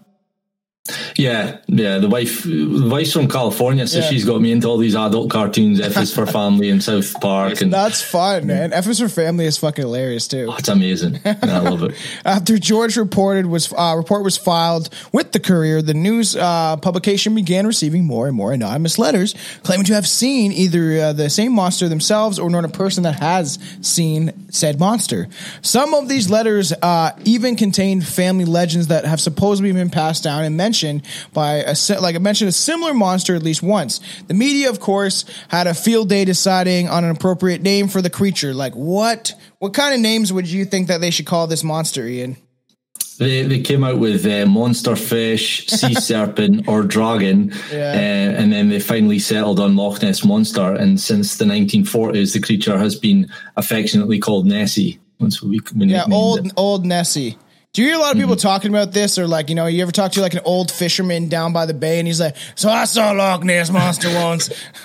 Yeah, 1.17 1.59
yeah. 1.69 1.99
The 1.99 2.09
wife, 2.09 2.43
the 2.43 2.89
wife's 2.91 3.13
from 3.13 3.29
California, 3.29 3.87
so 3.87 3.99
Yeah. 3.99 4.11
she's 4.11 4.25
got 4.25 4.41
me 4.41 4.51
into 4.51 4.67
all 4.67 4.79
these 4.79 4.97
adult 4.97 5.31
cartoons. 5.31 5.79
F 5.81 5.97
is 5.97 6.13
for 6.13 6.27
Family 6.27 6.71
and 6.71 6.83
South 6.83 7.13
Park, 7.21 7.61
and 7.61 7.73
That's 7.73 8.03
fun, 8.03 8.49
man. 8.49 8.73
F 8.73 8.89
is 8.89 8.99
for 8.99 9.09
Family 9.09 9.45
is 9.45 9.57
fucking 9.59 9.83
hilarious 9.85 10.27
too. 10.27 10.49
oh, 10.51 10.57
it's 10.57 10.69
amazing. 10.69 11.21
I 11.25 11.59
love 11.61 11.85
it. 11.85 11.95
After 12.25 12.59
George 12.59 12.97
reported 12.97 13.47
was 13.47 13.73
uh, 13.73 13.95
report 13.97 14.25
was 14.25 14.37
filed 14.37 14.89
with 15.13 15.31
the 15.31 15.39
Courier, 15.39 15.83
the 15.83 15.95
news 15.95 16.35
uh, 16.35 16.77
publication 16.79 17.37
began 17.37 17.65
receiving 17.65 18.05
more 18.05 18.27
and 18.27 18.35
more 18.37 18.53
anonymous 18.53 18.99
letters 18.99 19.37
claiming 19.63 19.87
to 19.87 19.95
have 19.95 20.09
seen 20.09 20.51
either 20.51 20.99
uh, 20.99 21.13
the 21.13 21.31
same 21.31 21.53
monster 21.53 21.89
themselves 21.89 22.41
or 22.41 22.51
known 22.51 22.65
a 22.65 22.69
person 22.69 23.05
that 23.05 23.21
has 23.21 23.57
seen 23.83 24.33
said 24.51 24.81
monster. 24.81 25.29
Some 25.61 25.95
of 25.95 26.09
these 26.09 26.29
letters 26.29 26.73
uh, 26.73 27.13
even 27.25 27.55
contained 27.55 28.05
family 28.05 28.47
legends 28.47 28.89
that 28.89 29.05
have 29.05 29.21
supposedly 29.21 29.71
been 29.71 29.89
passed 29.91 30.25
down 30.25 30.43
and 30.43 30.57
mentioned 30.57 30.72
by 31.33 31.57
a 31.67 31.77
like 32.01 32.15
I 32.15 32.19
mentioned 32.19 32.49
a 32.49 32.53
similar 32.53 32.95
monster 32.95 33.35
at 33.35 33.43
least 33.43 33.63
once. 33.63 34.01
The 34.29 34.35
media, 34.35 34.71
of 34.71 34.81
course, 34.81 35.25
had 35.49 35.67
a 35.67 35.75
field 35.75 36.09
day 36.09 36.25
deciding 36.25 36.89
on 36.89 37.05
an 37.05 37.11
appropriate 37.11 37.63
name 37.63 37.89
for 37.89 38.01
the 38.03 38.11
creature. 38.11 38.55
Like 38.55 38.75
what? 38.75 39.33
What 39.59 39.75
kind 39.75 39.95
of 39.95 40.01
names 40.01 40.33
would 40.33 40.49
you 40.51 40.65
think 40.65 40.89
that 40.89 41.01
they 41.01 41.11
should 41.11 41.27
call 41.27 41.47
this 41.47 41.63
monster, 41.63 42.07
Ian? 42.07 42.37
They, 43.19 43.43
they 43.43 43.61
came 43.61 43.85
out 43.85 43.99
with 43.99 44.27
uh, 44.27 44.47
monster 44.47 44.97
fish, 44.97 45.67
sea 45.69 45.95
serpent, 46.11 46.67
or 46.67 46.83
dragon, 46.83 47.53
Yeah. 47.71 47.93
uh, 47.93 48.41
and 48.43 48.53
then 48.53 48.69
they 48.71 48.81
finally 48.81 49.19
settled 49.19 49.61
on 49.61 49.77
Loch 49.77 50.03
Ness 50.03 50.25
monster. 50.25 50.75
And 50.75 50.99
since 50.99 51.37
the 51.37 51.45
1940s, 51.45 52.33
the 52.33 52.41
creature 52.41 52.79
has 52.79 52.97
been 52.97 53.29
affectionately 53.57 54.19
called 54.19 54.47
Nessie. 54.47 54.99
That's 55.21 55.41
what 55.43 55.51
we, 55.51 55.61
we 55.77 55.87
Yeah, 55.87 56.05
old 56.11 56.47
it. 56.47 56.53
old 56.57 56.85
Nessie. 56.85 57.37
Do 57.75 57.81
you 57.81 57.89
hear 57.89 57.97
a 57.97 58.01
lot 58.01 58.13
of 58.13 58.19
people 58.21 58.35
Mm-hmm. 58.37 58.47
talking 58.49 58.69
about 58.71 58.93
this, 58.93 59.19
or 59.19 59.27
like 59.27 59.49
you 59.49 59.55
know, 59.55 59.65
you 59.67 59.81
ever 59.81 59.93
talk 59.93 60.13
to 60.13 60.21
like 60.21 60.35
an 60.35 60.43
old 60.45 60.71
fisherman 60.71 61.29
down 61.31 61.55
by 61.55 61.65
the 61.65 61.73
bay, 61.73 61.99
and 61.99 62.07
he's 62.07 62.21
like, 62.21 62.37
"So 62.55 62.69
I 62.69 62.85
saw 62.85 63.13
Loch 63.13 63.43
Ness 63.45 63.71
monster 63.71 64.13
once." 64.15 64.51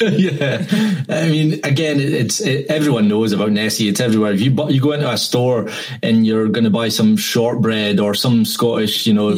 yeah, 0.00 0.64
I 1.08 1.28
mean, 1.28 1.60
again, 1.62 2.00
it, 2.00 2.12
it's 2.12 2.40
it, 2.40 2.66
everyone 2.68 3.06
knows 3.06 3.30
about 3.30 3.52
Nessie. 3.52 3.86
It's 3.88 4.00
everywhere. 4.00 4.32
If 4.32 4.40
you 4.40 4.50
bu- 4.50 4.72
you 4.72 4.80
go 4.80 4.92
into 4.92 5.08
a 5.08 5.16
store 5.16 5.68
and 6.02 6.26
you're 6.26 6.48
going 6.48 6.64
to 6.64 6.70
buy 6.70 6.88
some 6.88 7.16
shortbread 7.16 8.00
or 8.00 8.14
some 8.14 8.44
Scottish, 8.44 9.06
you 9.06 9.14
know, 9.14 9.34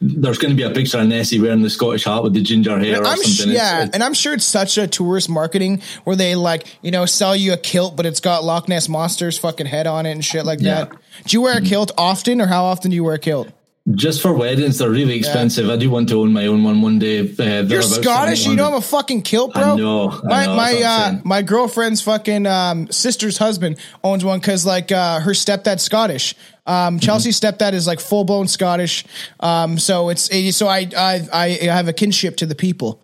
there's 0.00 0.38
going 0.38 0.50
to 0.50 0.56
be 0.56 0.62
a 0.62 0.70
picture 0.70 0.98
of 0.98 1.06
Nessie 1.08 1.40
wearing 1.40 1.60
the 1.60 1.68
Scottish 1.68 2.04
hat 2.04 2.22
with 2.22 2.32
the 2.32 2.40
ginger 2.42 2.78
hair 2.78 3.02
or 3.02 3.06
I'm 3.06 3.16
something. 3.18 3.32
sh- 3.32 3.40
It's- 3.40 3.54
yeah, 3.54 3.76
it's- 3.82 3.90
and 3.92 4.02
I'm 4.02 4.14
sure 4.14 4.32
it's 4.32 4.46
such 4.46 4.78
a 4.78 4.86
tourist 4.86 5.28
marketing 5.28 5.82
where 6.04 6.16
they 6.16 6.36
like 6.36 6.66
you 6.80 6.90
know 6.90 7.04
sell 7.04 7.36
you 7.36 7.52
a 7.52 7.58
kilt, 7.58 7.96
but 7.96 8.06
it's 8.06 8.20
got 8.20 8.44
Loch 8.44 8.66
Ness 8.66 8.88
monster's 8.88 9.36
fucking 9.36 9.66
head 9.66 9.86
on 9.86 10.06
it 10.06 10.12
and 10.12 10.24
shit 10.24 10.46
like 10.46 10.60
Yeah. 10.62 10.84
that. 10.86 10.92
Do 11.26 11.36
you 11.36 11.42
wear 11.42 11.58
a 11.58 11.60
kilt 11.60 11.92
often, 11.96 12.40
or 12.40 12.46
how 12.46 12.64
often 12.64 12.90
do 12.90 12.94
you 12.94 13.04
wear 13.04 13.14
a 13.14 13.18
kilt? 13.18 13.48
just 13.90 14.22
for 14.22 14.32
weddings, 14.32 14.78
they're 14.78 14.90
really 14.90 15.16
expensive. 15.16 15.68
I 15.68 15.76
do 15.76 15.90
want 15.90 16.08
to 16.10 16.20
own 16.20 16.32
my 16.32 16.46
own 16.46 16.62
one 16.62 16.82
one 16.82 16.98
day. 17.00 17.20
Uh, 17.20 17.62
You're 17.64 17.82
Scottish. 17.82 18.46
You 18.46 18.54
know 18.54 18.68
I'm 18.68 18.74
a 18.74 18.80
fucking 18.80 19.22
kilt, 19.22 19.54
bro. 19.54 19.72
I 19.72 19.76
know, 19.76 20.10
I 20.10 20.14
my 20.22 20.46
know, 20.46 20.54
my 20.56 20.72
that's 20.72 20.82
what 20.82 20.86
I'm 20.86 21.16
uh, 21.16 21.20
my 21.24 21.42
girlfriend's 21.42 22.00
fucking 22.00 22.46
um, 22.46 22.90
sister's 22.90 23.38
husband 23.38 23.78
owns 24.04 24.24
one 24.24 24.38
because 24.38 24.64
like 24.64 24.92
uh, 24.92 25.20
her 25.20 25.32
stepdad's 25.32 25.82
Scottish. 25.82 26.34
Um, 26.64 26.72
Mm-hmm. 26.92 26.98
Chelsea's 26.98 27.40
stepdad 27.40 27.72
is 27.72 27.88
like 27.88 27.98
full 27.98 28.22
blown 28.22 28.46
Scottish. 28.46 29.04
Um, 29.40 29.78
so 29.78 30.10
it's 30.10 30.30
so 30.56 30.68
I, 30.68 30.88
I 30.96 31.28
I 31.32 31.48
have 31.64 31.88
a 31.88 31.92
kinship 31.92 32.36
to 32.36 32.46
the 32.46 32.54
people. 32.54 33.02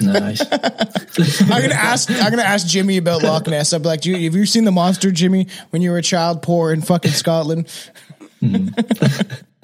Nice. 0.00 0.40
I'm 0.50 1.62
gonna 1.62 1.74
ask. 1.74 2.10
I'm 2.10 2.30
gonna 2.30 2.42
ask 2.42 2.66
Jimmy 2.66 2.96
about 2.96 3.22
Loch 3.22 3.46
Ness. 3.46 3.72
I'll 3.72 3.80
be 3.80 3.86
like, 3.86 4.00
"Do 4.00 4.10
you- 4.10 4.24
have 4.24 4.34
you 4.34 4.46
seen 4.46 4.64
the 4.64 4.72
monster, 4.72 5.10
Jimmy, 5.10 5.48
when 5.70 5.82
you 5.82 5.90
were 5.90 5.98
a 5.98 6.02
child, 6.02 6.42
poor 6.42 6.72
in 6.72 6.80
fucking 6.82 7.12
Scotland? 7.12 7.68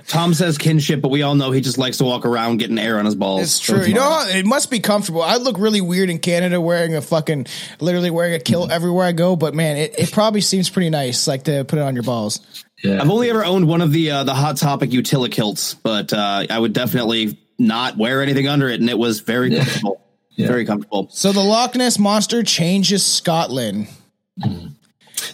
Tom 0.06 0.32
says 0.32 0.56
kinship, 0.56 1.02
but 1.02 1.10
we 1.10 1.20
all 1.22 1.34
know 1.34 1.50
he 1.50 1.60
just 1.60 1.76
likes 1.76 1.98
to 1.98 2.04
walk 2.04 2.24
around 2.24 2.56
getting 2.58 2.78
air 2.78 2.98
on 2.98 3.04
his 3.04 3.14
balls. 3.14 3.42
It's 3.42 3.52
So 3.66 3.74
true. 3.76 3.84
You 3.86 3.94
know, 3.94 4.24
it 4.26 4.46
must 4.46 4.70
be 4.70 4.80
comfortable. 4.80 5.20
I 5.20 5.36
look 5.36 5.58
really 5.58 5.82
weird 5.82 6.08
in 6.08 6.18
Canada 6.18 6.58
wearing 6.60 6.94
a 6.94 7.02
fucking, 7.02 7.46
literally 7.80 8.10
wearing 8.10 8.32
a 8.34 8.38
kilt 8.38 8.70
everywhere 8.70 9.06
I 9.06 9.12
go. 9.12 9.36
But 9.36 9.54
man, 9.54 9.76
it, 9.76 9.98
it 9.98 10.12
probably 10.12 10.40
seems 10.40 10.70
pretty 10.70 10.88
nice, 10.88 11.26
like 11.28 11.42
to 11.44 11.64
put 11.64 11.78
it 11.78 11.82
on 11.82 11.92
your 11.94 12.04
balls. 12.04 12.40
Yeah. 12.82 13.02
I've 13.02 13.10
only 13.10 13.28
ever 13.28 13.44
owned 13.44 13.68
one 13.68 13.82
of 13.82 13.92
the 13.92 14.10
uh, 14.12 14.24
the 14.24 14.34
hot 14.34 14.56
topic 14.56 14.90
Utilikilts, 14.90 15.76
but 15.82 16.12
uh, 16.14 16.46
I 16.48 16.58
would 16.58 16.72
definitely 16.72 17.36
not 17.58 17.96
wear 17.96 18.22
anything 18.22 18.48
under 18.48 18.68
it, 18.68 18.80
and 18.80 18.88
it 18.88 18.98
was 18.98 19.20
very 19.20 19.54
comfortable. 19.56 20.00
Very 20.36 20.64
comfortable. 20.64 21.08
So 21.10 21.32
the 21.32 21.40
Loch 21.40 21.74
Ness 21.74 21.98
monster 21.98 22.42
changes 22.44 23.04
Scotland. 23.04 23.88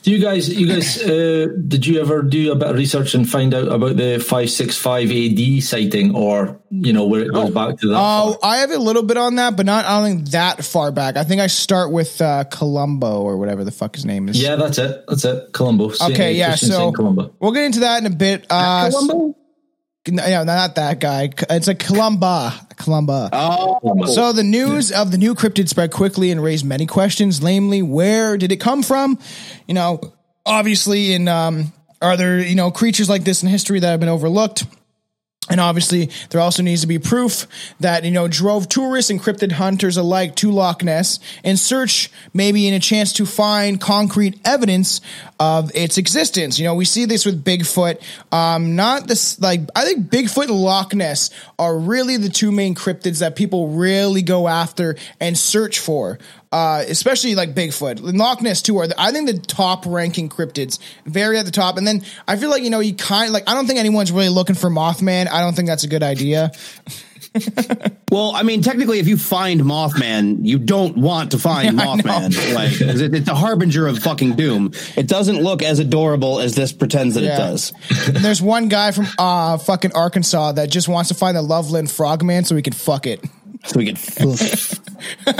Do 0.02 0.11
you 0.11 0.19
guys, 0.19 0.49
you 0.49 0.66
guys, 0.66 1.02
uh, 1.02 1.47
did 1.69 1.87
you 1.87 2.00
ever 2.00 2.23
do 2.23 2.52
a 2.52 2.57
bit 2.57 2.69
of 2.69 2.76
research 2.76 3.14
and 3.14 3.28
find 3.28 3.52
out 3.52 3.69
about 3.69 3.97
the 3.99 4.19
565 4.19 5.11
AD 5.11 5.62
sighting 5.62 6.14
or, 6.14 6.59
you 6.71 6.93
know, 6.95 7.07
where 7.07 7.21
it 7.23 7.33
goes 7.33 7.50
back 7.50 7.76
to 7.81 7.88
that? 7.88 7.95
Oh, 7.99 8.38
far? 8.40 8.50
I 8.50 8.57
have 8.59 8.71
a 8.71 8.78
little 8.78 9.02
bit 9.02 9.19
on 9.19 9.35
that, 9.37 9.57
but 9.59 9.66
not 9.66 9.85
I 9.85 10.00
don't 10.00 10.16
think 10.16 10.31
that 10.31 10.64
far 10.64 10.90
back. 10.90 11.19
I 11.19 11.25
think 11.25 11.43
I 11.43 11.49
start 11.49 11.93
with 11.93 12.21
uh, 12.23 12.45
Columbo 12.45 13.21
or 13.23 13.37
whatever 13.37 13.62
the 13.62 13.71
fuck 13.73 13.95
his 13.95 14.07
name 14.07 14.28
is. 14.31 14.40
yeah, 14.43 14.57
that's 14.57 14.78
it. 14.78 15.04
That's 15.07 15.25
it. 15.26 15.52
Colombo. 15.52 15.90
Saint- 15.90 16.12
Okay, 16.12 16.33
yeah. 16.35 16.49
Christian 16.49 16.71
So 16.71 16.93
Saint 16.97 17.35
we'll 17.40 17.52
get 17.52 17.64
into 17.64 17.81
that 17.81 18.00
in 18.00 18.07
a 18.07 18.14
bit. 18.14 18.47
Uh, 18.49 18.88
Columbo? 18.90 19.37
No, 20.07 20.45
not 20.45 20.75
that 20.75 21.01
guy. 21.01 21.31
It's 21.49 21.69
a 21.69 21.75
Columba. 21.75 22.53
Columba. 22.77 23.31
Oh, 23.33 24.05
So 24.07 24.33
the 24.33 24.43
news 24.43 24.93
of 24.93 25.11
the 25.11 25.19
new 25.19 25.35
cryptid 25.35 25.69
spread 25.69 25.93
quickly 25.93 26.31
and 26.31 26.43
raised 26.43 26.65
many 26.65 26.85
questions. 26.87 27.43
Namely, 27.43 27.81
where 27.81 28.37
did 28.37 28.53
it 28.53 28.57
come 28.57 28.83
from? 28.83 29.19
You 29.67 29.75
know, 29.75 30.01
obviously, 30.45 31.15
in 31.15 31.27
um, 31.29 31.73
are 32.03 32.17
there 32.17 32.39
you 32.39 32.55
know 32.55 32.71
creatures 32.71 33.09
like 33.09 33.25
this 33.25 33.43
in 33.43 33.49
history 33.49 33.81
that 33.81 33.91
have 33.91 34.01
been 34.01 34.09
overlooked? 34.09 34.67
And 35.51 35.61
obviously, 35.61 36.09
there 36.31 36.41
also 36.41 36.63
needs 36.63 36.81
to 36.81 36.87
be 36.87 36.99
proof 36.99 37.47
that, 37.81 38.05
you 38.05 38.11
know, 38.11 38.29
drove 38.29 38.67
tourists 38.67 39.11
and 39.11 39.21
cryptid 39.21 39.53
hunters 39.53 39.99
alike 39.99 40.37
to 40.37 40.51
Loch 40.51 40.83
Ness 40.83 41.21
in 41.43 41.59
search, 41.59 42.11
maybe 42.33 42.67
in 42.67 42.73
a 42.73 42.81
chance 42.81 43.13
to 43.15 43.27
find 43.27 43.79
concrete 43.79 44.41
evidence 44.47 45.03
of 45.39 45.71
its 45.75 45.99
existence. 45.99 46.59
You 46.59 46.65
know, 46.65 46.75
we 46.75 46.87
see 46.87 47.05
this 47.05 47.27
with 47.27 47.45
Bigfoot. 47.45 48.01
Um, 48.33 48.75
not 48.75 49.07
this, 49.07 49.38
like, 49.38 49.61
I 49.77 49.85
think 49.85 50.07
Bigfoot 50.07 50.49
and 50.49 50.59
Loch 50.59 50.95
Ness 50.95 51.29
are 51.59 51.77
really 51.77 52.16
the 52.16 52.31
two 52.31 52.51
main 52.51 52.75
cryptids 52.75 53.21
that 53.21 53.37
people 53.37 53.68
really 53.68 54.23
go 54.23 54.49
after 54.49 54.97
and 55.21 55.37
search 55.37 55.79
for. 55.79 56.18
Uh, 56.55 56.85
especially 56.87 57.35
like 57.35 57.53
Bigfoot 57.53 57.99
Loch 58.17 58.40
Ness 58.40 58.62
too 58.62 58.79
are 58.79 58.87
the, 58.87 58.95
I 58.97 59.11
think 59.11 59.27
the 59.27 59.38
top 59.40 59.87
ranking 59.87 60.29
cryptids, 60.29 60.79
very 61.05 61.37
at 61.37 61.47
the 61.47 61.51
top. 61.51 61.79
And 61.79 61.85
then 61.85 62.03
I 62.29 62.37
feel 62.37 62.49
like 62.49 62.62
you 62.62 62.71
know 62.71 62.79
you 62.79 62.95
kind 62.95 63.33
like 63.33 63.51
I 63.51 63.55
don't 63.55 63.67
think 63.67 63.81
anyone's 63.81 64.12
really 64.12 64.29
looking 64.29 64.55
for 64.55 64.71
Mothman. 64.71 65.27
I 65.29 65.40
don't 65.40 65.55
think 65.57 65.67
that's 65.67 65.83
a 65.83 65.88
good 65.88 66.05
idea. 66.05 66.53
well, 68.12 68.31
I 68.37 68.45
mean, 68.45 68.62
technically, 68.62 69.01
if 69.01 69.09
you 69.09 69.17
find 69.17 69.61
Mothman, 69.62 70.47
you 70.47 70.61
don't 70.61 70.97
want 70.97 71.33
to 71.33 71.38
find 71.38 71.77
Yeah, 71.79 71.85
Mothman. 71.87 72.55
Like, 72.55 72.71
it's 72.81 73.29
a 73.29 73.35
harbinger 73.35 73.88
of 73.88 73.99
fucking 73.99 74.37
doom. 74.37 74.71
It 74.97 75.09
doesn't 75.09 75.43
look 75.43 75.61
as 75.62 75.81
adorable 75.81 76.38
as 76.38 76.55
this 76.55 76.73
pretends 76.73 77.17
that 77.17 77.25
Yeah. 77.25 77.35
it 77.35 77.38
does. 77.38 77.73
And 78.07 78.19
there's 78.19 78.40
one 78.40 78.69
guy 78.69 78.93
from 78.93 79.07
uh 79.19 79.59
fucking 79.59 79.93
Arkansas 79.95 80.53
that 80.53 80.71
just 80.71 80.87
wants 80.87 81.09
to 81.09 81.14
find 81.17 81.37
the 81.37 81.43
Loveland 81.43 81.90
Frogman 81.90 82.45
so 82.45 82.55
he 82.55 82.62
can 82.62 82.73
fuck 82.75 83.09
it. 83.09 83.21
So 83.66 83.79
we 83.79 83.87
can. 83.87 83.96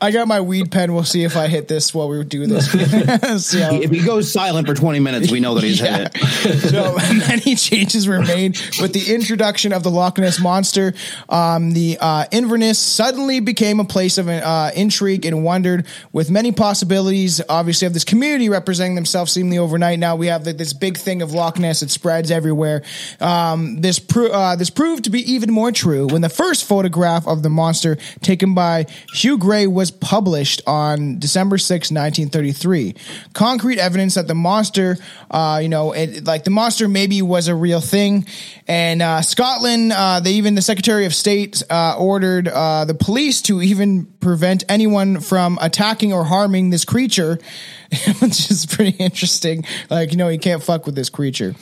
I 0.00 0.10
got 0.10 0.28
my 0.28 0.40
weed 0.40 0.70
pen. 0.70 0.92
We'll 0.94 1.04
see 1.04 1.24
if 1.24 1.36
I 1.36 1.48
hit 1.48 1.68
this 1.68 1.94
while 1.94 2.08
we 2.08 2.22
do 2.24 2.46
this. 2.46 2.70
If 3.80 3.90
he 3.90 4.00
goes 4.04 4.30
silent 4.30 4.66
for 4.66 4.74
20 4.74 5.00
minutes, 5.00 5.30
we 5.30 5.40
know 5.40 5.54
that 5.54 5.64
he's 5.64 5.80
Yeah. 5.80 6.08
hit 6.08 6.10
it. 6.14 6.58
so 6.70 6.96
many 7.28 7.54
changes 7.54 8.06
were 8.06 8.20
made 8.20 8.58
with 8.80 8.92
the 8.92 9.14
introduction 9.14 9.72
of 9.72 9.82
the 9.82 9.90
Loch 9.90 10.18
Ness 10.18 10.38
monster. 10.40 10.92
Um, 11.28 11.72
the 11.72 11.98
uh, 12.00 12.24
Inverness 12.30 12.78
suddenly 12.78 13.40
became 13.40 13.80
a 13.80 13.84
place 13.84 14.18
of 14.18 14.28
uh, 14.28 14.70
intrigue 14.74 15.24
and 15.24 15.44
wondered, 15.44 15.86
with 16.12 16.30
many 16.30 16.52
possibilities. 16.52 17.40
Obviously, 17.48 17.86
of 17.86 17.94
this 17.94 18.04
community 18.04 18.48
representing 18.48 18.94
themselves 18.94 19.32
seemingly 19.32 19.58
overnight. 19.58 19.98
Now 19.98 20.16
we 20.16 20.26
have 20.28 20.44
the, 20.44 20.52
this 20.52 20.72
big 20.72 20.96
thing 20.98 21.22
of 21.22 21.32
Loch 21.32 21.58
Ness; 21.58 21.82
it 21.82 21.90
spreads 21.90 22.30
everywhere. 22.30 22.82
Um, 23.20 23.80
this 23.80 23.98
pro- 23.98 24.30
uh, 24.30 24.56
this 24.56 24.70
proved 24.70 25.04
to 25.04 25.10
be 25.10 25.32
even 25.32 25.50
more 25.52 25.72
true 25.72 26.06
when 26.06 26.20
the 26.22 26.28
first 26.28 26.64
photograph 26.64 27.26
of 27.30 27.42
the 27.42 27.50
monster, 27.50 27.96
taken 28.20 28.54
by 28.54 28.86
Hugh 29.14 29.38
Gray, 29.38 29.66
was 29.66 29.90
published 29.90 30.62
on 30.66 31.18
December 31.18 31.58
6, 31.58 31.90
1933. 31.90 32.94
Concrete 33.32 33.78
evidence 33.78 34.14
that 34.14 34.28
the 34.28 34.34
monster, 34.34 34.98
uh, 35.30 35.60
you 35.62 35.68
know, 35.68 35.92
it, 35.92 36.24
like 36.24 36.44
the 36.44 36.50
monster 36.50 36.88
maybe 36.88 37.22
was 37.22 37.48
a 37.48 37.54
real 37.54 37.80
thing. 37.80 38.26
And 38.66 39.02
uh, 39.02 39.22
Scotland, 39.22 39.92
uh, 39.92 40.20
they 40.20 40.32
even 40.32 40.54
the 40.54 40.62
Secretary 40.62 41.06
of 41.06 41.14
State 41.14 41.62
uh, 41.70 41.96
ordered 41.98 42.48
uh, 42.48 42.84
the 42.84 42.94
police 42.94 43.42
to 43.42 43.62
even 43.62 44.06
prevent 44.20 44.64
anyone 44.68 45.20
from 45.20 45.58
attacking 45.60 46.12
or 46.12 46.24
harming 46.24 46.70
this 46.70 46.84
creature, 46.84 47.38
which 48.20 48.50
is 48.50 48.66
pretty 48.66 48.96
interesting. 48.96 49.64
Like, 49.88 50.12
you 50.12 50.16
know, 50.16 50.28
you 50.28 50.38
can't 50.38 50.62
fuck 50.62 50.86
with 50.86 50.94
this 50.94 51.10
creature. 51.10 51.54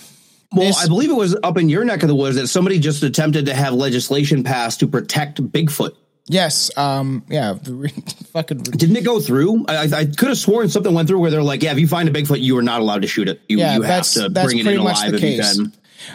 Well, 0.53 0.67
This- 0.67 0.83
I 0.85 0.89
believe 0.89 1.11
it 1.11 1.17
was 1.17 1.37
up 1.43 1.59
in 1.59 1.69
your 1.69 1.85
neck 1.85 2.03
of 2.03 2.09
the 2.09 2.15
woods 2.15 2.37
that 2.37 2.49
somebody 2.49 2.79
just 2.79 3.03
attempted 3.03 3.47
to 3.47 3.55
have 3.55 3.75
legislation 3.75 4.45
passed 4.45 4.81
to 4.81 4.87
protect 4.87 5.43
Bigfoot. 5.43 5.93
Yes, 6.31 6.71
um, 6.77 7.23
yeah, 7.31 7.55
fucking 8.33 8.59
Didn't 8.59 8.97
it 8.97 9.05
go 9.05 9.19
through? 9.19 9.65
I, 9.67 9.85
I, 9.85 10.05
could 10.05 10.29
have 10.29 10.37
sworn 10.37 10.69
something 10.69 10.93
went 10.93 11.09
through 11.09 11.21
where 11.21 11.31
they're 11.31 11.43
like, 11.43 11.63
yeah, 11.63 11.73
if 11.73 11.79
you 11.79 11.89
find 11.89 12.07
a 12.07 12.13
Bigfoot, 12.13 12.41
you 12.41 12.59
are 12.59 12.63
not 12.63 12.83
allowed 12.83 13.01
to 13.03 13.09
shoot 13.09 13.29
it. 13.29 13.41
You, 13.49 13.59
Yeah, 13.59 13.77
you 13.77 13.83
have 13.83 14.07
to 14.11 14.29
bring 14.29 14.59
it 14.59 14.65
pretty 14.65 14.79
in 14.79 14.85
much 14.85 14.99
alive 14.99 15.11
the 15.13 15.17
if 15.17 15.21
case. 15.23 15.57
you 15.57 15.65
can. 15.65 15.73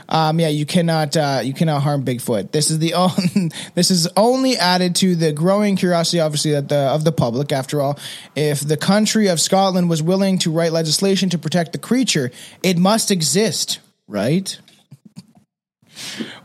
Um, 0.09 0.39
yeah, 0.39 0.47
you 0.47 0.65
cannot 0.65 1.17
uh, 1.17 1.41
you 1.43 1.53
cannot 1.53 1.81
harm 1.81 2.05
Bigfoot. 2.05 2.51
This 2.51 2.71
is 2.71 2.79
the 2.79 2.93
only, 2.95 3.51
this 3.75 3.91
is 3.91 4.07
only 4.15 4.55
added 4.57 4.95
to 4.97 5.15
the 5.15 5.31
growing 5.31 5.75
curiosity, 5.75 6.19
obviously, 6.19 6.51
that 6.51 6.69
the 6.69 6.77
of 6.77 7.03
the 7.03 7.11
public. 7.11 7.51
After 7.51 7.81
all, 7.81 7.99
if 8.35 8.59
the 8.59 8.77
country 8.77 9.27
of 9.27 9.41
Scotland 9.41 9.89
was 9.89 10.01
willing 10.01 10.37
to 10.39 10.51
write 10.51 10.71
legislation 10.71 11.29
to 11.31 11.37
protect 11.37 11.73
the 11.73 11.79
creature, 11.79 12.31
it 12.61 12.77
must 12.77 13.11
exist, 13.11 13.79
right? 14.07 14.57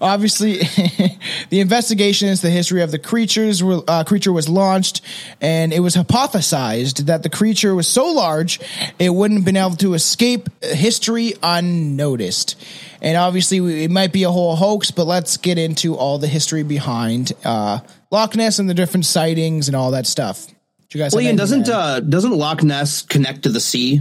Obviously, 0.00 0.58
the 1.50 1.60
investigation 1.60 2.28
into 2.28 2.42
the 2.42 2.50
history 2.50 2.82
of 2.82 2.90
the 2.90 2.98
creatures 2.98 3.62
were, 3.64 3.80
uh, 3.88 4.04
creature 4.04 4.32
was 4.32 4.48
launched, 4.48 5.00
and 5.40 5.72
it 5.72 5.80
was 5.80 5.96
hypothesized 5.96 7.06
that 7.06 7.22
the 7.22 7.30
creature 7.30 7.74
was 7.74 7.88
so 7.88 8.12
large 8.12 8.60
it 8.98 9.08
wouldn't 9.10 9.40
have 9.40 9.44
been 9.46 9.56
able 9.56 9.76
to 9.76 9.94
escape 9.94 10.48
history 10.62 11.32
unnoticed. 11.42 12.62
And 13.00 13.16
obviously, 13.16 13.60
we- 13.60 13.84
it 13.84 13.90
might 13.90 14.12
be 14.12 14.24
a 14.24 14.30
whole 14.30 14.54
hoax, 14.54 14.90
but 14.90 15.06
let's 15.06 15.36
get 15.38 15.56
into 15.58 15.96
all 15.96 16.18
the 16.18 16.28
history 16.28 16.62
behind 16.62 17.32
uh, 17.44 17.78
Loch 18.10 18.36
Ness 18.36 18.58
and 18.58 18.68
the 18.68 18.74
different 18.74 19.06
sightings 19.06 19.68
and 19.68 19.76
all 19.76 19.92
that 19.92 20.06
stuff. 20.06 20.46
Do 20.90 20.98
you 20.98 21.04
guys? 21.04 21.14
Well, 21.14 21.22
Ian, 21.24 21.36
doesn't 21.36 21.68
uh, 21.68 22.00
doesn't 22.00 22.32
Loch 22.32 22.62
Ness 22.62 23.02
connect 23.02 23.42
to 23.44 23.48
the 23.50 23.60
sea? 23.60 24.00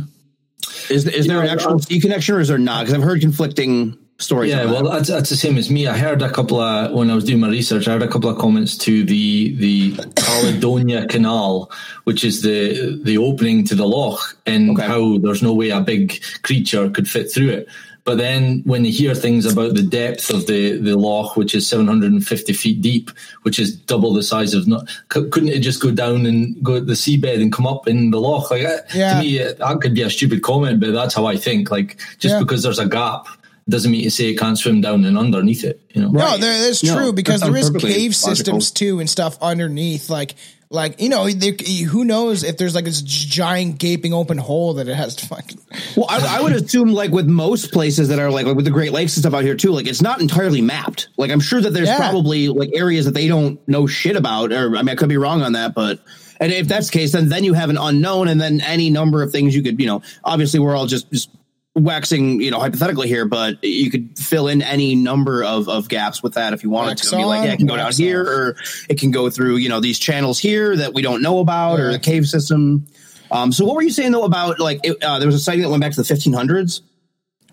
Is 0.90 1.06
is 1.06 1.28
there 1.28 1.40
an 1.40 1.48
know, 1.48 1.52
actual 1.52 1.76
uh, 1.76 1.80
sea 1.80 2.00
connection, 2.00 2.36
or 2.36 2.40
is 2.40 2.48
there 2.48 2.58
not? 2.58 2.82
Because 2.82 2.96
I've 2.96 3.04
heard 3.04 3.22
conflicting 3.22 3.98
stories. 4.20 4.52
Yeah, 4.52 4.66
well, 4.66 4.90
that's, 4.90 5.10
that's 5.10 5.30
the 5.30 5.36
same 5.36 5.58
as 5.58 5.70
me. 5.70 5.88
I 5.88 5.98
heard 5.98 6.22
a 6.22 6.32
couple 6.32 6.60
of 6.60 6.92
when 6.94 7.12
I 7.12 7.16
was 7.16 7.24
doing 7.24 7.40
my 7.40 7.50
research. 7.50 7.88
I 7.88 7.92
heard 7.94 8.02
a 8.04 8.08
couple 8.08 8.30
of 8.30 8.38
comments 8.38 8.78
to 8.80 9.04
the 9.04 9.56
the 9.56 9.96
Caledonia 10.16 11.08
Canal, 11.08 11.72
which 12.06 12.24
is 12.24 12.42
the 12.42 13.00
the 13.04 13.18
opening 13.18 13.66
to 13.66 13.76
the 13.76 13.88
loch, 13.88 14.38
and 14.46 14.72
Okay. 14.72 14.88
how 14.88 15.18
there's 15.20 15.44
no 15.44 15.54
way 15.54 15.70
a 15.70 15.82
big 15.82 16.22
creature 16.44 16.90
could 16.90 17.10
fit 17.10 17.32
through 17.32 17.50
it. 17.50 17.68
But 18.08 18.18
then 18.20 18.62
when 18.64 18.86
you 18.86 18.92
hear 18.94 19.14
things 19.14 19.46
about 19.46 19.74
the 19.76 19.84
depth 19.84 20.30
of 20.30 20.48
the 20.48 20.78
the 20.78 20.96
loch, 20.96 21.36
which 21.36 21.54
is 21.54 21.68
750 21.68 22.54
feet 22.54 22.82
deep, 22.82 23.12
which 23.42 23.60
is 23.60 23.76
double 23.76 24.14
the 24.14 24.24
size 24.24 24.54
of, 24.54 24.66
not, 24.66 24.88
c- 25.14 25.28
couldn't 25.30 25.50
it 25.50 25.60
just 25.60 25.82
go 25.82 25.92
down 25.92 26.26
and 26.26 26.56
go 26.64 26.76
to 26.80 26.86
the 26.86 26.94
seabed 26.94 27.42
and 27.42 27.52
come 27.52 27.68
up 27.68 27.86
in 27.86 28.12
the 28.12 28.20
loch? 28.22 28.50
Like 28.50 28.64
uh, 28.64 28.78
Yeah. 28.96 29.16
to 29.16 29.20
me, 29.20 29.42
uh, 29.44 29.54
that 29.60 29.82
could 29.82 29.94
be 29.94 30.04
a 30.04 30.10
stupid 30.10 30.42
comment, 30.42 30.80
but 30.80 30.94
that's 30.94 31.14
how 31.16 31.26
I 31.26 31.36
think. 31.36 31.70
Like 31.70 31.98
just 32.18 32.36
Yeah. 32.36 32.40
because 32.40 32.64
there's 32.64 32.80
a 32.80 32.88
gap 32.88 33.28
doesn't 33.70 33.92
mean 33.92 34.04
to 34.06 34.10
say 34.12 34.30
it 34.30 34.40
can't 34.40 34.58
swim 34.58 34.80
down 34.80 35.04
and 35.04 35.18
underneath 35.18 35.66
it. 35.66 35.82
You 35.94 36.04
know, 36.04 36.10
No, 36.12 36.38
there, 36.38 36.64
that's 36.64 36.80
true 36.80 37.08
that 37.08 37.16
because 37.16 37.42
there 37.42 37.52
sounds 37.62 37.84
cave 37.84 38.12
logical. 38.14 38.36
systems 38.36 38.72
too 38.72 39.02
and 39.02 39.10
stuff 39.10 39.38
underneath. 39.42 40.10
Like, 40.10 40.36
like 40.70 41.00
you 41.02 41.10
know, 41.10 41.30
there, 41.30 41.54
who 41.88 42.04
knows 42.04 42.44
if 42.44 42.58
there's 42.58 42.76
like 42.76 42.86
this 42.86 43.02
giant 43.02 43.78
gaping 43.80 44.14
open 44.14 44.38
hole 44.38 44.74
that 44.76 44.88
it 44.88 44.96
has 44.96 45.16
to 45.18 45.26
fucking. 45.28 45.60
Well, 45.96 46.08
I, 46.10 46.40
I 46.40 46.42
would 46.42 46.54
assume 46.54 46.90
like 46.94 47.12
with 47.12 47.28
most 47.28 47.72
places 47.72 48.10
that 48.10 48.20
are 48.20 48.30
like, 48.30 48.46
like 48.46 48.56
with 48.56 48.66
the 48.66 48.72
Great 48.72 48.92
Lakes 48.92 49.16
and 49.16 49.24
stuff 49.24 49.34
out 49.34 49.44
here 49.44 49.56
too, 49.56 49.72
like 49.72 49.88
it's 49.88 50.02
not 50.02 50.20
entirely 50.20 50.62
mapped. 50.62 51.08
Like 51.18 51.32
I'm 51.32 51.40
sure 51.40 51.62
that 51.62 51.72
there's 51.72 51.88
Yeah. 51.88 51.98
probably 51.98 52.50
like 52.50 52.72
areas 52.74 53.06
that 53.06 53.14
they 53.14 53.28
don't 53.28 53.66
know 53.68 53.88
shit 53.88 54.16
about, 54.16 54.52
or 54.52 54.76
I 54.76 54.82
mean 54.82 54.90
I 54.90 54.96
could 54.96 55.10
be 55.10 55.18
wrong 55.18 55.42
on 55.42 55.54
that, 55.54 55.74
but 55.74 56.00
and 56.40 56.52
if 56.52 56.68
that's 56.68 56.88
the 56.92 57.00
case, 57.00 57.14
then 57.14 57.30
then 57.30 57.44
you 57.44 57.54
have 57.54 57.70
an 57.70 57.78
unknown, 57.78 58.28
and 58.28 58.40
then 58.40 58.62
any 58.62 58.90
number 58.90 59.24
of 59.24 59.32
things 59.32 59.56
you 59.56 59.64
could, 59.64 59.80
you 59.80 59.88
know, 59.88 60.02
obviously 60.24 60.60
we're 60.60 60.76
all 60.76 60.86
just 60.86 61.10
just 61.12 61.30
waxing, 61.78 62.42
you 62.42 62.52
know, 62.52 62.60
hypothetically 62.60 63.08
here, 63.08 63.26
but 63.26 63.64
you 63.64 63.90
could 63.92 64.18
fill 64.18 64.48
in 64.48 64.62
any 64.62 64.96
number 64.96 65.44
of 65.44 65.70
of 65.70 65.88
gaps 65.90 66.24
with 66.24 66.34
that 66.34 66.54
if 66.54 66.64
you 66.64 66.70
wanted 66.70 66.98
to. 66.98 67.16
Be 67.16 67.24
like, 67.24 67.46
yeah, 67.46 67.54
it 67.54 67.58
can 67.58 67.68
go 67.68 67.76
down 67.76 67.86
Wax 67.86 67.98
here, 67.98 68.22
or 68.22 68.56
it 68.90 69.00
can 69.00 69.12
go 69.12 69.30
through, 69.30 69.58
you 69.58 69.70
know, 69.70 69.80
these 69.80 70.00
channels 70.00 70.40
here 70.40 70.76
that 70.76 70.94
we 70.94 71.02
don't 71.02 71.22
know 71.22 71.40
about, 71.40 71.80
or 71.80 71.92
the 71.92 72.00
cave 72.00 72.28
system. 72.28 72.88
Um, 73.30 73.52
so 73.52 73.66
what 73.66 73.76
were 73.76 73.82
you 73.82 73.90
saying 73.90 74.12
though 74.12 74.24
about 74.24 74.60
like 74.60 74.80
it, 74.84 75.02
uh, 75.04 75.20
there 75.20 75.28
was 75.28 75.36
a 75.36 75.40
sighting 75.40 75.64
that 75.64 75.70
went 75.70 75.82
back 75.82 75.94
to 75.94 76.02
the 76.02 76.14
1500s? 76.14 76.82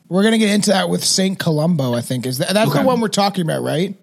We're 0.08 0.22
gonna 0.22 0.38
get 0.38 0.50
into 0.50 0.70
that 0.70 0.88
with 0.88 1.04
Saint 1.04 1.38
Columbo. 1.38 1.94
I 1.94 2.00
think 2.00 2.26
is 2.26 2.38
that 2.38 2.52
that's 2.52 2.72
the 2.72 2.82
one 2.82 3.00
we're 3.00 3.08
talking 3.08 3.42
about, 3.42 3.62
right? 3.62 3.96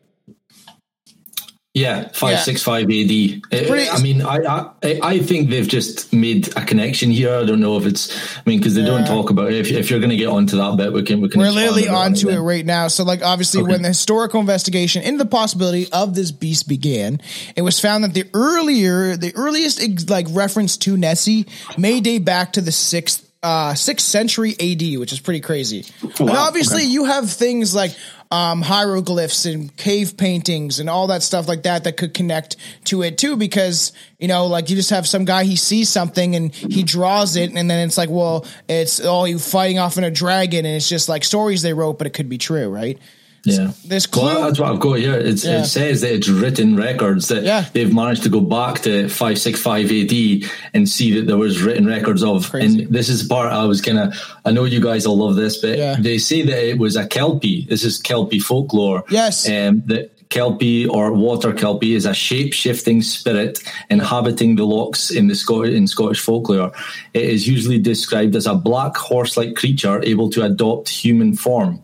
Yeah, 1.74 2.10
five 2.14 2.32
Yeah. 2.34 2.40
six 2.42 2.62
five 2.62 2.90
AD. 2.90 3.42
Uh, 3.52 3.68
pretty- 3.68 3.90
I 3.90 4.02
mean, 4.02 4.22
I, 4.22 4.40
I 4.84 5.00
I 5.02 5.20
think 5.20 5.50
they've 5.50 5.68
just 5.68 6.12
made 6.12 6.50
a 6.58 6.66
connection 6.66 7.12
here. 7.12 7.34
I 7.34 7.46
don't 7.46 7.62
know 7.62 7.78
if 7.78 7.86
it's. 7.86 8.12
I 8.38 8.42
mean, 8.46 8.60
because 8.60 8.76
they 8.76 8.82
Yeah. 8.82 8.88
don't 8.88 9.06
talk 9.06 9.30
about 9.30 9.54
it. 9.54 9.60
If, 9.60 9.72
if 9.72 9.90
you're 9.90 10.00
going 10.02 10.10
to 10.10 10.18
get 10.18 10.28
onto 10.28 10.58
that 10.58 10.76
bit, 10.76 10.92
we 10.92 11.04
can 11.04 11.22
we 11.22 11.30
can. 11.30 11.40
We're 11.40 11.52
literally 11.52 11.88
on 11.88 11.96
onto 12.08 12.28
it 12.28 12.34
then. 12.34 12.42
right 12.44 12.66
now. 12.66 12.90
So, 12.90 13.06
like, 13.06 13.24
obviously, 13.24 13.62
Okay. 13.62 13.72
when 13.72 13.82
the 13.84 13.88
historical 13.88 14.42
investigation 14.42 15.02
into 15.04 15.20
the 15.24 15.30
possibility 15.30 15.88
of 15.94 16.14
this 16.14 16.32
beast 16.32 16.68
began, 16.68 17.22
it 17.56 17.62
was 17.62 17.80
found 17.80 18.04
that 18.04 18.14
the 18.14 18.26
earlier, 18.34 19.16
the 19.16 19.34
earliest 19.36 20.10
like 20.10 20.28
reference 20.32 20.76
to 20.78 20.98
Nessie 20.98 21.46
may 21.78 22.02
date 22.02 22.26
back 22.26 22.52
to 22.54 22.62
the 22.62 22.72
sixth. 22.74 23.26
Uh, 23.44 23.74
sixth 23.74 24.06
century 24.06 24.52
AD, 24.60 25.00
which 25.00 25.12
is 25.12 25.20
pretty 25.20 25.40
crazy. 25.40 25.84
and 26.02 26.30
wow. 26.30 26.46
obviously, 26.48 26.84
you 26.84 27.06
have 27.06 27.32
things 27.32 27.74
like 27.74 27.96
um, 28.30 28.62
hieroglyphs 28.62 29.46
and 29.46 29.76
cave 29.76 30.16
paintings 30.16 30.80
and 30.80 30.88
all 30.88 31.08
that 31.08 31.24
stuff 31.24 31.48
like 31.48 31.64
that 31.64 31.86
that 31.86 31.98
could 31.98 32.14
connect 32.14 32.56
to 32.86 33.02
it 33.02 33.18
too. 33.18 33.36
Because 33.36 33.94
you 34.20 34.28
know, 34.28 34.46
like 34.46 34.70
you 34.70 34.76
just 34.76 34.92
have 34.92 35.08
some 35.08 35.26
guy 35.26 35.44
he 35.44 35.56
sees 35.56 35.90
something 35.90 36.36
and 36.36 36.54
he 36.54 36.84
draws 36.84 37.36
it, 37.36 37.50
and 37.50 37.70
then 37.70 37.88
it's 37.88 37.98
like, 37.98 38.10
well, 38.10 38.46
it's 38.70 39.02
oh, 39.04 39.26
you 39.26 39.40
fighting 39.40 39.80
off 39.80 39.98
in 39.98 40.04
a 40.04 40.12
dragon, 40.12 40.66
and 40.66 40.76
it's 40.76 40.88
just 40.88 41.10
like 41.10 41.24
stories 41.24 41.64
they 41.64 41.74
wrote, 41.74 41.98
but 41.98 42.06
it 42.06 42.14
could 42.14 42.30
be 42.30 42.38
true, 42.38 42.70
right? 42.70 43.00
Yeah, 43.44 43.72
There's 43.86 44.08
Well, 44.12 44.44
that's 44.44 44.60
what 44.60 44.70
I've 44.72 44.80
got 44.80 45.00
here. 45.00 45.16
It's, 45.16 45.44
Yeah. 45.44 45.62
It 45.62 45.66
says 45.66 46.02
that 46.02 46.14
it's 46.14 46.30
written 46.30 46.76
records 46.76 47.28
that 47.30 47.44
Yeah. 47.44 47.66
they've 47.74 47.92
managed 47.94 48.22
to 48.24 48.30
go 48.30 48.40
back 48.40 48.82
to 48.84 49.10
five 49.10 49.40
six 49.40 49.60
five 49.60 49.92
AD 49.92 50.44
and 50.76 50.88
see 50.88 51.16
that 51.16 51.26
there 51.28 51.38
was 51.38 51.62
written 51.62 51.88
records 51.88 52.24
of. 52.24 52.50
Crazy. 52.52 52.84
And 52.84 52.94
this 52.94 53.10
is 53.10 53.24
the 53.24 53.30
part 53.34 53.52
I 53.52 53.66
was 53.66 53.82
gonna. 53.82 54.14
I 54.46 54.52
know 54.52 54.66
you 54.66 54.80
guys 54.80 55.08
will 55.08 55.18
love 55.18 55.36
this, 55.36 55.58
but 55.58 55.78
Yeah. 55.78 55.96
they 56.00 56.20
say 56.20 56.44
that 56.44 56.70
it 56.70 56.78
was 56.78 56.96
a 56.96 57.08
kelpie. 57.08 57.66
This 57.68 57.84
is 57.84 57.98
kelpie 57.98 58.40
folklore. 58.40 59.04
Yes. 59.10 59.48
um, 59.50 59.82
that 59.88 60.12
kelpie 60.30 60.86
or 60.86 61.12
water 61.12 61.52
kelpie 61.52 61.94
is 61.94 62.06
a 62.06 62.14
shape 62.14 62.54
shifting 62.54 63.02
spirit 63.02 63.60
inhabiting 63.90 64.56
the 64.56 64.64
lochs 64.66 65.12
in 65.12 65.28
the 65.28 65.36
Scot- 65.36 65.68
in 65.68 65.88
Scottish 65.88 66.20
folklore. 66.22 66.72
It 67.14 67.24
is 67.24 67.48
usually 67.48 67.80
described 67.80 68.36
as 68.38 68.46
a 68.48 68.56
black 68.56 68.96
horse 68.96 69.36
like 69.36 69.56
creature 69.56 70.02
able 70.06 70.30
to 70.30 70.44
adopt 70.44 70.88
human 70.88 71.36
form. 71.36 71.82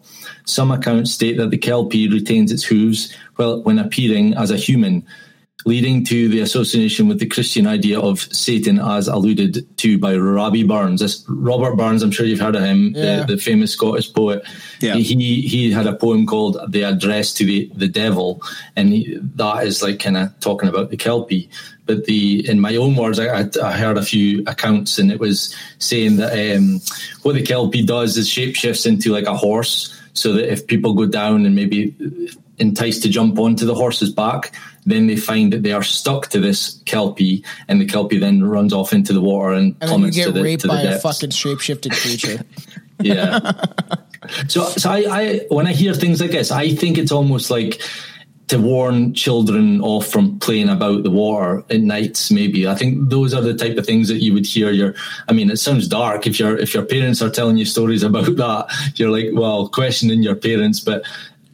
Some 0.48 0.72
accounts 0.72 1.12
state 1.12 1.38
that 1.38 1.52
the 1.52 1.58
kelpie 1.58 2.08
retains 2.10 2.52
its 2.52 2.64
hooves 2.64 3.14
well, 3.38 3.62
when 3.62 3.78
appearing 3.80 4.34
as 4.34 4.50
a 4.50 4.58
human, 4.58 5.06
leading 5.66 6.06
to 6.06 6.30
the 6.30 6.40
association 6.40 7.08
with 7.10 7.20
the 7.20 7.26
Christian 7.26 7.68
idea 7.68 8.00
of 8.00 8.22
Satan, 8.34 8.80
as 8.80 9.08
alluded 9.10 9.66
to 9.78 9.98
by 9.98 10.16
Robbie 10.16 10.64
Burns. 10.64 11.02
This, 11.02 11.26
Robert 11.28 11.76
Burns, 11.76 12.02
I'm 12.02 12.12
sure 12.12 12.26
you've 12.26 12.40
heard 12.40 12.56
of 12.56 12.64
him, 12.64 12.94
Yeah. 12.96 13.24
the, 13.26 13.36
the 13.36 13.42
famous 13.42 13.74
Scottish 13.74 14.12
poet. 14.14 14.44
Yeah. 14.80 14.96
He 14.96 15.42
he 15.42 15.72
had 15.72 15.86
a 15.86 15.96
poem 15.96 16.26
called 16.26 16.58
"The 16.72 16.84
Address 16.84 17.34
to 17.36 17.46
the 17.46 17.70
the 17.76 17.88
Devil," 17.90 18.42
and 18.76 18.90
he, 18.90 19.20
that 19.36 19.66
is 19.68 19.84
like 19.84 20.00
kind 20.00 20.16
of 20.18 20.40
talking 20.40 20.70
about 20.70 20.90
the 20.90 20.98
kelpie. 20.98 21.50
But 21.86 22.06
the 22.06 22.48
in 22.48 22.60
my 22.60 22.76
own 22.76 22.96
words, 22.96 23.20
I, 23.20 23.42
I, 23.42 23.50
I 23.64 23.72
heard 23.78 23.98
a 23.98 24.04
few 24.04 24.44
accounts, 24.48 24.98
and 25.00 25.12
it 25.12 25.20
was 25.20 25.56
saying 25.80 26.18
that 26.18 26.34
um, 26.56 26.80
what 27.24 27.34
the 27.36 27.42
kelpie 27.44 27.84
does 27.86 28.18
is 28.18 28.30
shapeshifts 28.30 28.86
into 28.86 29.12
like 29.12 29.26
a 29.26 29.36
horse, 29.36 29.97
so 30.18 30.34
that 30.34 30.52
if 30.52 30.66
people 30.68 30.94
go 30.94 31.06
down 31.06 31.46
and 31.46 31.56
maybe 31.56 31.94
enticed 32.60 33.04
to 33.04 33.10
jump 33.10 33.38
onto 33.38 33.66
the 33.66 33.76
horse's 33.76 34.12
back, 34.12 34.52
then 34.86 35.08
they 35.08 35.16
find 35.16 35.54
that 35.54 35.64
they 35.64 35.72
are 35.74 35.84
stuck 35.84 36.28
to 36.30 36.40
this 36.40 36.82
kelpie, 36.86 37.44
and 37.68 37.80
the 37.80 37.86
kelpie 37.86 38.18
then 38.18 38.44
runs 38.44 38.74
off 38.74 38.94
into 38.94 39.14
the 39.14 39.22
water 39.22 39.54
and, 39.54 39.76
And 39.80 39.90
plummets 39.90 40.16
get 40.16 40.26
to 40.26 40.32
the, 40.32 40.42
raped 40.42 40.62
to 40.62 40.68
the 40.68 40.74
by 40.74 40.82
a 40.82 40.84
depths. 40.84 41.04
fucking 41.04 41.30
shapeshifted 41.30 41.92
creature. 41.92 42.44
Yeah. 43.00 43.52
so, 44.48 44.66
so 44.70 44.90
I, 44.90 45.06
I, 45.08 45.40
when 45.50 45.68
I 45.68 45.74
hear 45.74 45.94
things 45.94 46.20
like 46.20 46.32
this, 46.32 46.50
I 46.50 46.74
think 46.74 46.98
it's 46.98 47.12
almost 47.12 47.52
like 47.52 47.80
to 48.48 48.58
warn 48.58 49.14
children 49.14 49.82
off 49.82 50.08
from 50.08 50.40
playing 50.40 50.70
about 50.70 51.04
the 51.04 51.10
water 51.12 51.64
at 51.70 51.82
nights. 51.82 52.32
Maybe 52.32 52.68
I 52.68 52.76
think 52.76 53.10
those 53.10 53.34
are 53.34 53.42
the 53.42 53.54
type 53.54 53.78
of 53.78 53.86
things 53.86 54.08
that 54.08 54.22
you 54.22 54.34
would 54.34 54.46
hear. 54.46 54.72
Your, 54.72 54.96
I 55.28 55.34
mean, 55.34 55.50
it 55.52 55.58
sounds 55.58 55.88
dark 55.88 56.26
if 56.28 56.40
your 56.40 56.58
if 56.58 56.74
your 56.74 56.86
parents 56.86 57.22
are 57.22 57.30
telling 57.30 57.58
you 57.58 57.66
stories 57.66 58.04
about 58.04 58.36
that. 58.38 58.68
You're 58.96 59.12
like, 59.12 59.30
well, 59.34 59.68
questioning 59.70 60.24
your 60.24 60.36
parents, 60.36 60.80
but. 60.80 61.04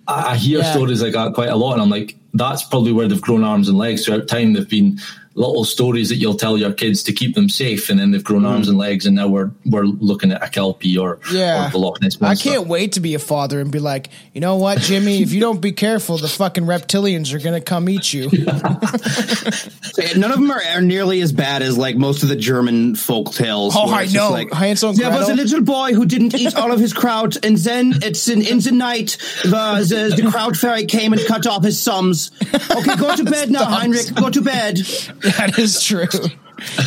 I 0.05 0.33
I 0.33 0.35
hear 0.35 0.59
Yeah. 0.59 0.71
stories 0.73 1.01
like 1.01 1.13
that 1.13 1.33
quite 1.33 1.47
a 1.47 1.55
lot, 1.55 1.73
and 1.73 1.81
I'm 1.81 1.89
like, 1.89 2.17
that's 2.33 2.61
probably 2.63 2.91
where 2.91 3.07
they've 3.07 3.21
grown 3.21 3.45
arms 3.45 3.69
and 3.69 3.77
legs 3.77 4.03
throughout 4.03 4.27
time. 4.27 4.51
They've 4.51 4.67
been 4.67 4.99
little 5.35 5.65
stories 5.65 6.09
that 6.09 6.15
you'll 6.15 6.35
tell 6.35 6.57
your 6.57 6.71
kids 6.71 7.03
to 7.03 7.13
keep 7.13 7.35
them 7.35 7.49
safe, 7.49 7.89
and 7.89 7.99
then 7.99 8.11
they've 8.11 8.23
grown 8.23 8.45
arms 8.45 8.67
and 8.67 8.77
mm. 8.77 8.81
legs, 8.81 9.05
and 9.05 9.15
now 9.15 9.27
we're 9.27 9.51
we're 9.65 9.83
looking 9.85 10.31
at 10.31 10.43
a 10.43 10.49
kelpie 10.49 10.97
or, 10.97 11.19
Yeah. 11.31 11.67
or 11.67 11.71
the 11.71 11.77
Loch 11.79 12.01
Ness 12.01 12.19
monster. 12.19 12.49
I 12.49 12.53
can't 12.53 12.67
wait 12.67 12.93
to 12.93 12.99
be 12.99 13.15
a 13.15 13.19
father 13.19 13.59
and 13.59 13.71
be 13.71 13.79
like, 13.79 14.09
you 14.33 14.41
know 14.41 14.57
what, 14.57 14.79
Jimmy, 14.79 15.21
if 15.21 15.31
you 15.31 15.39
don't 15.39 15.61
be 15.61 15.71
careful, 15.71 16.17
the 16.17 16.27
fucking 16.27 16.65
reptilians 16.65 17.33
are 17.33 17.39
gonna 17.39 17.61
come 17.61 17.89
eat 17.89 18.13
you. 18.13 18.29
None 20.15 20.31
of 20.31 20.39
them 20.39 20.51
are, 20.51 20.61
are 20.75 20.81
nearly 20.81 21.21
as 21.21 21.31
bad 21.31 21.61
as 21.61 21.77
like 21.77 21.95
most 21.95 22.23
of 22.23 22.29
the 22.29 22.35
German 22.35 22.95
folk 22.95 23.31
tales. 23.33 23.75
Oh, 23.75 23.87
where 23.87 23.95
I 23.95 24.03
it's 24.03 24.13
just 24.13 24.29
know. 24.29 24.33
Like, 24.33 24.51
Hansel 24.51 24.89
and 24.89 24.99
there 24.99 25.11
was 25.11 25.29
a 25.29 25.35
little 25.35 25.61
boy 25.61 25.93
who 25.93 26.05
didn't 26.05 26.35
eat 26.35 26.55
all 26.55 26.71
of 26.71 26.79
his 26.79 26.93
kraut, 26.93 27.43
and 27.43 27.57
then 27.57 27.93
it's 28.03 28.27
in, 28.27 28.41
in 28.41 28.59
the 28.59 28.71
night 28.71 29.17
the, 29.43 29.85
the 29.87 30.21
the 30.21 30.29
kraut 30.29 30.55
fairy 30.55 30.85
came 30.85 31.13
and 31.13 31.25
cut 31.25 31.47
off 31.47 31.63
his 31.63 31.83
thumbs. 31.83 32.31
Okay, 32.43 32.95
go 32.95 33.15
to 33.15 33.23
bed 33.23 33.51
now, 33.51 33.65
Heinrich. 33.73 34.13
Go 34.13 34.29
to 34.29 34.41
bed. 34.41 34.79
That 35.23 35.57
is 35.57 35.83
true. 35.83 36.05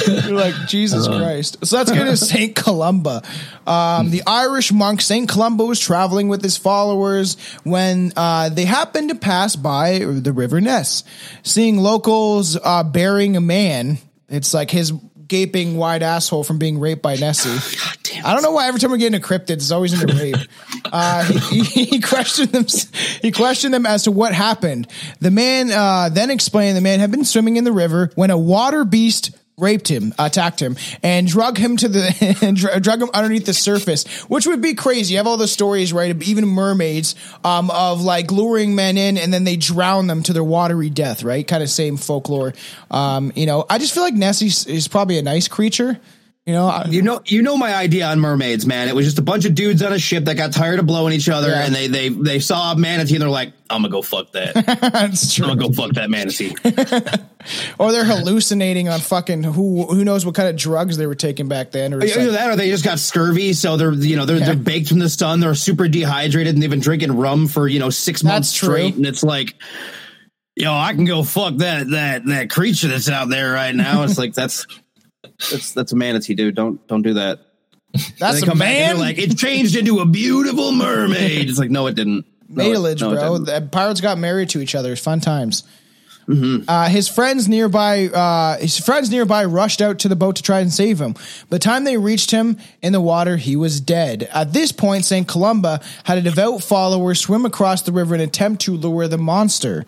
You're 0.06 0.34
like 0.34 0.54
Jesus 0.68 1.06
Christ. 1.06 1.66
So 1.66 1.76
let's 1.76 1.90
get 1.90 2.04
to 2.04 2.16
Saint 2.16 2.54
Columba. 2.54 3.22
Um, 3.66 4.10
the 4.10 4.22
Irish 4.26 4.72
monk 4.72 5.00
Saint 5.00 5.28
Columba 5.28 5.64
was 5.64 5.80
traveling 5.80 6.28
with 6.28 6.42
his 6.42 6.56
followers 6.56 7.36
when 7.64 8.12
uh, 8.16 8.48
they 8.48 8.64
happened 8.64 9.10
to 9.10 9.14
pass 9.16 9.56
by 9.56 9.98
the 9.98 10.32
River 10.32 10.60
Ness. 10.60 11.04
Seeing 11.42 11.78
locals 11.78 12.56
uh, 12.62 12.84
burying 12.84 13.36
a 13.36 13.40
man, 13.40 13.98
it's 14.28 14.54
like 14.54 14.70
his 14.70 14.92
gaping 15.28 15.76
wide 15.76 16.02
asshole 16.02 16.44
from 16.44 16.58
being 16.58 16.78
raped 16.78 17.02
by 17.02 17.16
Nessie. 17.16 17.78
I 18.24 18.32
don't 18.32 18.42
know 18.42 18.52
why 18.52 18.68
every 18.68 18.80
time 18.80 18.90
we 18.90 18.98
get 18.98 19.12
into 19.12 19.26
cryptids, 19.26 19.50
it's 19.50 19.70
always 19.70 20.00
into 20.00 20.14
rape. 20.14 20.36
Uh, 20.84 21.24
he, 21.24 21.60
he, 21.60 21.84
he 21.84 22.00
questioned 22.00 22.50
them. 22.50 22.66
He 23.22 23.32
questioned 23.32 23.74
them 23.74 23.86
as 23.86 24.04
to 24.04 24.10
what 24.10 24.32
happened. 24.34 24.88
The 25.20 25.30
man 25.30 25.70
uh, 25.70 26.08
then 26.08 26.30
explained 26.30 26.76
the 26.76 26.80
man 26.80 27.00
had 27.00 27.10
been 27.10 27.24
swimming 27.24 27.56
in 27.56 27.64
the 27.64 27.72
river 27.72 28.10
when 28.14 28.30
a 28.30 28.38
water 28.38 28.84
beast 28.84 29.36
raped 29.58 29.88
him, 29.88 30.14
attacked 30.18 30.60
him, 30.60 30.76
and 31.02 31.26
drug 31.26 31.56
him 31.56 31.78
to 31.78 31.88
the 31.88 32.36
and 32.42 32.58
dr- 32.58 32.82
drug 32.82 33.00
him 33.00 33.08
underneath 33.14 33.46
the 33.46 33.54
surface, 33.54 34.04
which 34.28 34.46
would 34.46 34.60
be 34.60 34.74
crazy. 34.74 35.14
You 35.14 35.18
have 35.18 35.26
all 35.26 35.38
the 35.38 35.48
stories, 35.48 35.92
right? 35.94 36.14
Even 36.24 36.46
mermaids, 36.46 37.14
um, 37.42 37.70
of 37.70 38.02
like 38.02 38.30
luring 38.30 38.74
men 38.74 38.98
in 38.98 39.16
and 39.16 39.32
then 39.32 39.44
they 39.44 39.56
drown 39.56 40.08
them 40.08 40.22
to 40.24 40.34
their 40.34 40.44
watery 40.44 40.90
death, 40.90 41.22
right? 41.22 41.46
Kind 41.46 41.62
of 41.62 41.70
same 41.70 41.96
folklore. 41.96 42.52
Um, 42.90 43.32
you 43.34 43.46
know, 43.46 43.64
I 43.70 43.78
just 43.78 43.94
feel 43.94 44.02
like 44.02 44.14
Nessie 44.14 44.70
is 44.70 44.88
probably 44.88 45.18
a 45.18 45.22
nice 45.22 45.48
creature. 45.48 45.98
You 46.46 46.52
know, 46.52 46.68
I- 46.68 46.86
You 46.88 47.02
know, 47.02 47.20
you 47.26 47.42
know 47.42 47.56
my 47.56 47.74
idea 47.74 48.06
on 48.06 48.20
mermaids, 48.20 48.66
man. 48.66 48.86
It 48.88 48.94
was 48.94 49.04
just 49.04 49.18
a 49.18 49.22
bunch 49.22 49.46
of 49.46 49.56
dudes 49.56 49.82
on 49.82 49.92
a 49.92 49.98
ship 49.98 50.26
that 50.26 50.36
got 50.36 50.52
tired 50.52 50.78
of 50.78 50.86
blowing 50.86 51.12
each 51.12 51.28
other, 51.28 51.48
Yeah. 51.48 51.64
and 51.66 51.74
they 51.74 51.88
they 51.88 52.08
they 52.08 52.38
saw 52.38 52.70
a 52.70 52.76
manatee, 52.76 53.16
and 53.16 53.22
they're 53.22 53.28
like, 53.28 53.52
"I'm 53.68 53.82
gonna 53.82 53.90
go 53.90 54.00
fuck 54.00 54.30
that. 54.30 54.54
that's 54.92 55.34
true. 55.34 55.46
I'm 55.48 55.58
gonna 55.58 55.68
go 55.70 55.74
fuck 55.74 55.92
that 55.94 56.08
manatee." 56.08 56.54
Or 57.78 57.92
they're 57.92 58.04
hallucinating 58.04 58.88
on 58.88 58.98
fucking 58.98 59.44
who 59.44 59.84
who 59.86 60.04
knows 60.04 60.26
what 60.26 60.34
kind 60.34 60.48
of 60.48 60.56
drugs 60.56 60.96
they 60.96 61.06
were 61.06 61.14
taking 61.14 61.46
back 61.46 61.70
then. 61.70 61.94
Or 61.94 62.02
Either 62.02 62.22
like- 62.22 62.30
that, 62.32 62.50
or 62.50 62.56
they 62.56 62.70
just 62.70 62.84
got 62.84 62.98
scurvy, 62.98 63.52
so 63.52 63.76
they're 63.76 63.92
you 63.92 64.16
know 64.16 64.24
they're 64.24 64.38
Yeah. 64.38 64.46
they're 64.46 64.56
baked 64.56 64.88
from 64.88 64.98
the 64.98 65.08
sun, 65.08 65.38
they're 65.40 65.54
super 65.54 65.86
dehydrated, 65.88 66.54
and 66.54 66.62
they've 66.62 66.70
been 66.70 66.80
drinking 66.80 67.12
rum 67.16 67.46
for 67.46 67.68
you 67.68 67.78
know 67.78 67.90
six 67.90 68.24
months 68.24 68.50
That's 68.50 68.58
true. 68.58 68.68
straight, 68.68 68.94
and 68.96 69.06
it's 69.06 69.22
like, 69.22 69.54
yo, 70.56 70.72
I 70.72 70.92
can 70.94 71.04
go 71.04 71.22
fuck 71.22 71.56
that 71.58 71.88
that 71.90 72.26
that 72.26 72.50
creature 72.50 72.88
that's 72.88 73.08
out 73.08 73.28
there 73.28 73.52
right 73.52 73.74
now. 73.74 74.02
It's 74.02 74.18
like 74.18 74.34
that's 74.34 74.66
that's 75.50 75.72
that's 75.72 75.92
a 75.92 75.96
manatee, 75.96 76.34
dude. 76.34 76.54
Don't 76.54 76.86
don't 76.88 77.02
do 77.02 77.14
that. 77.14 77.40
that's 78.18 78.42
a 78.42 78.46
come 78.46 78.58
back 78.58 78.68
and 78.68 78.98
man. 78.98 79.06
like, 79.06 79.18
it 79.18 79.36
changed 79.38 79.76
into 79.76 80.00
a 80.00 80.06
beautiful 80.06 80.72
mermaid. 80.72 81.48
It's 81.48 81.58
like, 81.58 81.70
no, 81.70 81.86
it 81.86 81.94
didn't. 81.94 82.26
No, 82.48 82.64
it- 82.84 83.00
no, 83.00 83.10
bro. 83.10 83.38
didn't. 83.38 83.44
The 83.46 83.68
pirates 83.70 84.00
got 84.00 84.18
married 84.18 84.50
to 84.50 84.60
each 84.60 84.74
other. 84.74 84.94
Fun 84.96 85.20
times. 85.20 85.64
Mm-hmm. 86.28 86.68
Uh, 86.68 86.88
his 86.88 87.08
friends 87.08 87.48
nearby, 87.48 88.06
uh, 88.06 88.58
his 88.58 88.78
friends 88.78 89.10
nearby 89.10 89.44
rushed 89.44 89.80
out 89.80 90.00
to 90.00 90.08
the 90.08 90.16
boat 90.16 90.36
to 90.36 90.42
try 90.42 90.60
and 90.60 90.72
save 90.72 91.00
him. 91.00 91.12
By 91.12 91.20
the 91.50 91.58
time 91.60 91.84
they 91.84 91.96
reached 91.96 92.32
him 92.32 92.58
in 92.82 92.92
the 92.92 93.00
water, 93.00 93.36
he 93.36 93.54
was 93.54 93.80
dead. 93.80 94.28
At 94.34 94.52
this 94.52 94.72
point, 94.72 95.04
Saint 95.04 95.28
Columba 95.28 95.80
had 96.04 96.18
a 96.18 96.22
devout 96.22 96.62
follower 96.62 97.14
swim 97.14 97.44
across 97.44 97.82
the 97.82 97.92
river 97.92 98.14
and 98.14 98.22
attempt 98.22 98.62
to 98.62 98.76
lure 98.76 99.06
the 99.06 99.18
monster. 99.18 99.84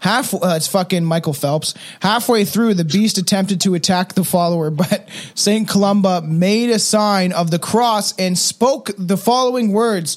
Half, 0.00 0.32
uh, 0.34 0.54
it's 0.56 0.68
fucking 0.68 1.04
Michael 1.04 1.34
Phelps. 1.34 1.74
Halfway 2.00 2.44
through, 2.44 2.74
the 2.74 2.84
beast 2.84 3.18
attempted 3.18 3.60
to 3.62 3.74
attack 3.74 4.14
the 4.14 4.24
follower, 4.24 4.70
but 4.82 5.08
Saint 5.34 5.68
Columba 5.68 6.22
made 6.22 6.70
a 6.70 6.78
sign 6.78 7.32
of 7.32 7.50
the 7.50 7.58
cross 7.58 8.14
and 8.18 8.38
spoke 8.38 8.90
the 8.96 9.18
following 9.18 9.72
words. 9.72 10.16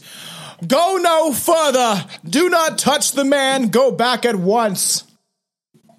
Go 0.66 0.98
no 1.02 1.34
further. 1.34 2.06
Do 2.28 2.50
not 2.50 2.78
touch 2.78 3.12
the 3.12 3.26
man. 3.26 3.68
Go 3.68 3.92
back 3.92 4.26
at 4.26 4.38
once. 4.38 5.05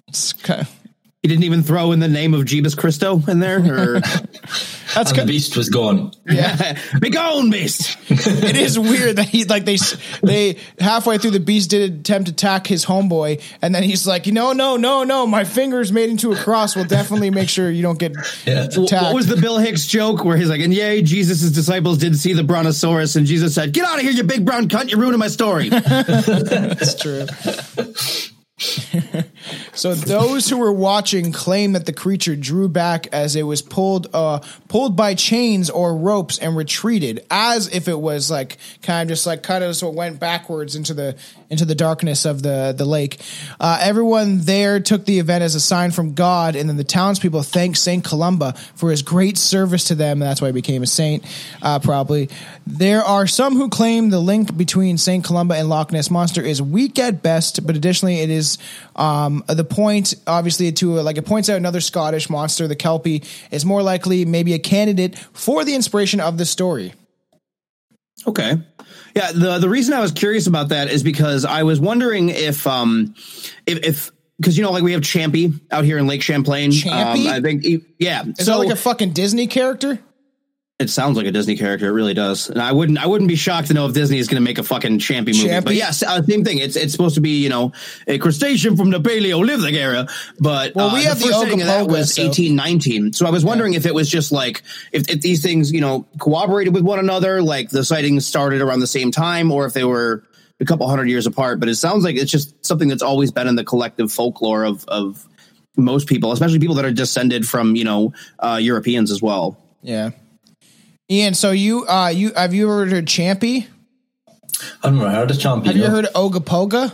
It's 0.07 0.33
kind 0.33 0.61
of- 0.61 0.69
He 1.23 1.27
didn't 1.29 1.43
even 1.45 1.63
throw 1.63 1.91
in 1.91 1.99
the 1.99 2.07
name 2.07 2.33
of 2.33 2.43
Jeebus 2.45 2.77
Christo 2.77 3.21
in 3.27 3.39
there. 3.39 3.57
Or, 3.59 3.99
that's 4.95 5.11
And 5.11 5.19
the 5.19 5.25
beast 5.25 5.57
was 5.57 5.67
gone. 5.69 6.11
Yeah, 6.29 6.77
Be 7.01 7.09
gone, 7.09 7.49
beast. 7.49 7.97
it 8.09 8.55
is 8.55 8.79
weird 8.79 9.17
that 9.17 9.27
he 9.27 9.43
like 9.43 9.65
they 9.65 9.77
they 10.23 10.57
halfway 10.79 11.17
through 11.17 11.31
the 11.31 11.41
beast 11.41 11.71
did 11.71 11.99
attempt 12.01 12.27
to 12.27 12.31
attack 12.33 12.67
his 12.67 12.85
homeboy 12.85 13.41
and 13.61 13.75
then 13.75 13.83
he's 13.83 14.07
like 14.07 14.27
no 14.27 14.53
no 14.53 14.77
no 14.77 15.03
no 15.03 15.27
my 15.27 15.43
fingers 15.43 15.91
made 15.91 16.09
into 16.09 16.31
a 16.31 16.35
cross 16.37 16.75
will 16.75 16.85
definitely 16.85 17.31
make 17.31 17.49
sure 17.49 17.69
you 17.69 17.81
don't 17.81 17.99
get 17.99 18.13
Yeah. 18.45 18.63
attacked. 18.65 18.91
What 18.91 19.15
was 19.15 19.27
the 19.27 19.35
Bill 19.37 19.57
Hicks 19.57 19.87
joke 19.87 20.23
where 20.23 20.37
he's 20.37 20.49
like, 20.49 20.61
and 20.61 20.73
yay, 20.73 21.01
Jesus' 21.01 21.51
disciples 21.51 21.97
did 21.97 22.17
see 22.17 22.31
the 22.33 22.43
brontosaurus, 22.43 23.15
and 23.17 23.25
Jesus 23.27 23.53
said, 23.55 23.73
Get 23.73 23.83
out 23.83 23.95
of 23.97 24.01
here, 24.03 24.11
you 24.11 24.23
big 24.23 24.45
brown 24.45 24.69
cunt, 24.69 24.89
you're 24.91 24.99
ruining 25.01 25.19
my 25.19 25.27
story. 25.27 25.67
That's 25.69 26.95
true. 26.95 27.25
so 29.73 29.93
those 29.93 30.49
who 30.49 30.57
were 30.57 30.71
watching 30.71 31.31
claim 31.31 31.73
that 31.73 31.85
the 31.85 31.93
creature 31.93 32.35
drew 32.35 32.67
back 32.67 33.05
as 33.11 33.35
it 33.35 33.43
was 33.43 33.61
pulled 33.61 34.07
uh 34.15 34.39
pulled 34.67 34.95
by 34.95 35.13
chains 35.13 35.69
or 35.69 35.95
ropes 35.95 36.39
and 36.39 36.57
retreated 36.57 37.23
as 37.29 37.67
if 37.67 37.87
it 37.87 37.99
was 37.99 38.31
like 38.31 38.57
kind 38.81 39.03
of 39.03 39.09
just 39.09 39.27
like 39.27 39.43
kind 39.43 39.63
of 39.63 39.75
so 39.75 39.89
it 39.89 39.93
went 39.93 40.19
backwards 40.19 40.75
into 40.75 40.95
the 40.95 41.15
into 41.49 41.65
the 41.65 41.75
darkness 41.75 42.25
of 42.25 42.41
the 42.41 42.73
the 42.75 42.85
lake. 42.85 43.21
Uh, 43.59 43.79
everyone 43.81 44.39
there 44.39 44.79
took 44.79 45.05
the 45.05 45.19
event 45.19 45.43
as 45.43 45.55
a 45.55 45.59
sign 45.59 45.91
from 45.91 46.13
God, 46.13 46.55
and 46.55 46.67
then 46.67 46.77
the 46.77 46.83
townspeople 46.83 47.43
thanked 47.43 47.77
Saint 47.77 48.03
Columba 48.03 48.53
for 48.75 48.91
his 48.91 49.01
great 49.01 49.37
service 49.37 49.85
to 49.85 49.95
them. 49.95 50.19
That's 50.19 50.41
why 50.41 50.47
he 50.47 50.53
became 50.53 50.83
a 50.83 50.87
saint. 50.87 51.25
Uh, 51.61 51.79
probably 51.79 52.29
there 52.65 53.03
are 53.03 53.27
some 53.27 53.55
who 53.55 53.69
claim 53.69 54.09
the 54.09 54.19
link 54.19 54.55
between 54.57 54.97
Saint 54.97 55.23
Columba 55.23 55.55
and 55.55 55.69
Loch 55.69 55.91
Ness 55.91 56.11
monster 56.11 56.41
is 56.41 56.61
weak 56.61 56.99
at 56.99 57.23
best, 57.23 57.65
but 57.65 57.75
additionally 57.75 58.19
it 58.19 58.29
is 58.29 58.46
um, 58.95 59.43
the 59.47 59.63
point 59.63 60.13
obviously 60.25 60.71
to 60.73 60.93
like 61.01 61.17
it 61.17 61.25
points 61.25 61.49
out 61.49 61.57
another 61.57 61.81
Scottish 61.81 62.29
monster, 62.29 62.67
the 62.67 62.75
Kelpie, 62.75 63.23
is 63.51 63.65
more 63.65 63.81
likely 63.83 64.25
maybe 64.25 64.53
a 64.53 64.59
candidate 64.59 65.17
for 65.33 65.63
the 65.65 65.75
inspiration 65.75 66.19
of 66.19 66.37
the 66.37 66.45
story. 66.45 66.93
Okay. 68.25 68.55
Yeah, 69.15 69.31
the 69.31 69.57
the 69.59 69.69
reason 69.69 69.93
I 69.93 69.99
was 69.99 70.11
curious 70.11 70.47
about 70.47 70.69
that 70.69 70.89
is 70.89 71.03
because 71.03 71.45
I 71.45 71.63
was 71.63 71.79
wondering 71.79 72.29
if 72.29 72.65
um 72.67 73.15
if 73.65 73.79
if 73.85 74.11
because 74.39 74.57
you 74.57 74.63
know 74.63 74.71
like 74.71 74.83
we 74.83 74.93
have 74.93 75.01
Champy 75.01 75.59
out 75.71 75.83
here 75.85 75.97
in 75.97 76.07
Lake 76.07 76.21
Champlain. 76.21 76.71
Champy? 76.71 77.27
Um, 77.27 77.33
I 77.33 77.41
think 77.41 77.63
he- 77.63 77.85
yeah. 77.99 78.23
Is 78.37 78.45
so 78.45 78.51
that 78.53 78.57
like 78.59 78.69
a 78.69 78.75
fucking 78.75 79.13
Disney 79.13 79.47
character? 79.47 79.99
It 80.79 80.91
sounds 80.91 81.17
like 81.17 81.25
a 81.25 81.31
Disney 81.31 81.57
character. 81.57 81.87
It 81.87 81.91
really 81.91 82.13
does. 82.13 82.49
And 82.51 82.61
I 82.61 82.71
wouldn't 82.71 82.99
I 82.99 83.07
wouldn't 83.07 83.27
be 83.27 83.35
shocked 83.35 83.69
to 83.69 83.73
know 83.73 83.87
if 83.87 83.93
Disney 83.93 84.19
is 84.19 84.27
going 84.27 84.35
to 84.35 84.43
make 84.43 84.59
a 84.59 84.63
fucking 84.63 84.99
Champy 84.99 85.35
movie. 85.35 85.59
But 85.61 85.73
yes, 85.73 86.03
uh, 86.03 86.21
same 86.21 86.43
thing. 86.43 86.59
It's 86.59 86.75
it's 86.75 86.91
supposed 86.91 87.15
to 87.15 87.21
be 87.21 87.41
you 87.41 87.49
know 87.49 87.71
a 88.05 88.19
crustacean 88.19 88.77
from 88.77 88.91
the 88.91 88.99
Paleolithic 88.99 89.73
era. 89.73 90.07
But 90.39 90.75
Well, 90.75 90.93
we 90.93 90.99
uh, 90.99 91.09
have 91.09 91.19
the 91.19 91.25
first 91.25 91.39
setting 91.39 91.61
of 91.61 91.67
that 91.67 91.87
was 91.87 92.13
so- 92.13 92.21
eighteen 92.21 92.55
nineteen. 92.55 93.11
So 93.13 93.25
I 93.25 93.31
was 93.31 93.43
wondering 93.43 93.73
if 93.73 93.87
it 93.87 93.93
was 93.95 94.07
just 94.07 94.31
like 94.31 94.61
if, 94.91 95.09
if 95.09 95.21
these 95.21 95.41
things 95.41 95.71
you 95.71 95.81
know 95.81 96.05
cooperated 96.19 96.75
with 96.75 96.83
one 96.83 96.99
another, 96.99 97.41
like 97.41 97.69
the 97.69 97.83
sightings 97.83 98.27
started 98.27 98.61
around 98.61 98.79
the 98.79 98.87
same 98.87 99.11
time, 99.11 99.51
or 99.51 99.65
if 99.65 99.73
they 99.73 99.83
were 99.83 100.23
a 100.59 100.65
couple 100.65 100.87
hundred 100.87 101.09
years 101.09 101.25
apart. 101.25 101.59
But 101.59 101.69
it 101.69 101.75
sounds 101.75 102.03
like 102.03 102.17
it's 102.17 102.31
just 102.31 102.63
something 102.63 102.87
that's 102.87 103.03
always 103.03 103.31
been 103.31 103.47
in 103.47 103.55
the 103.55 103.65
collective 103.65 104.11
folklore 104.11 104.63
of 104.63 104.85
of 104.87 105.27
most 105.75 106.07
people, 106.07 106.31
especially 106.33 106.59
people 106.59 106.75
that 106.75 106.85
are 106.85 106.91
descended 106.91 107.47
from 107.47 107.75
you 107.75 107.83
know 107.83 108.13
uh, 108.37 108.59
Europeans 108.61 109.09
as 109.09 109.23
well. 109.23 109.57
Yeah. 109.81 110.11
Ian, 111.09 111.33
so 111.33 111.51
you 111.51 111.85
uh 111.87 112.09
you 112.09 112.33
have 112.33 112.53
you 112.53 112.65
ever 112.65 112.85
heard 112.85 112.93
of 112.93 113.05
Champy? 113.05 113.67
I've 114.83 114.93
never 114.93 115.09
heard 115.09 115.31
of 115.31 115.39
Champion. 115.39 115.75
Have 115.75 115.77
you 115.77 115.89
heard 115.89 116.05
of 116.05 116.13
Ogopogo? 116.13 116.91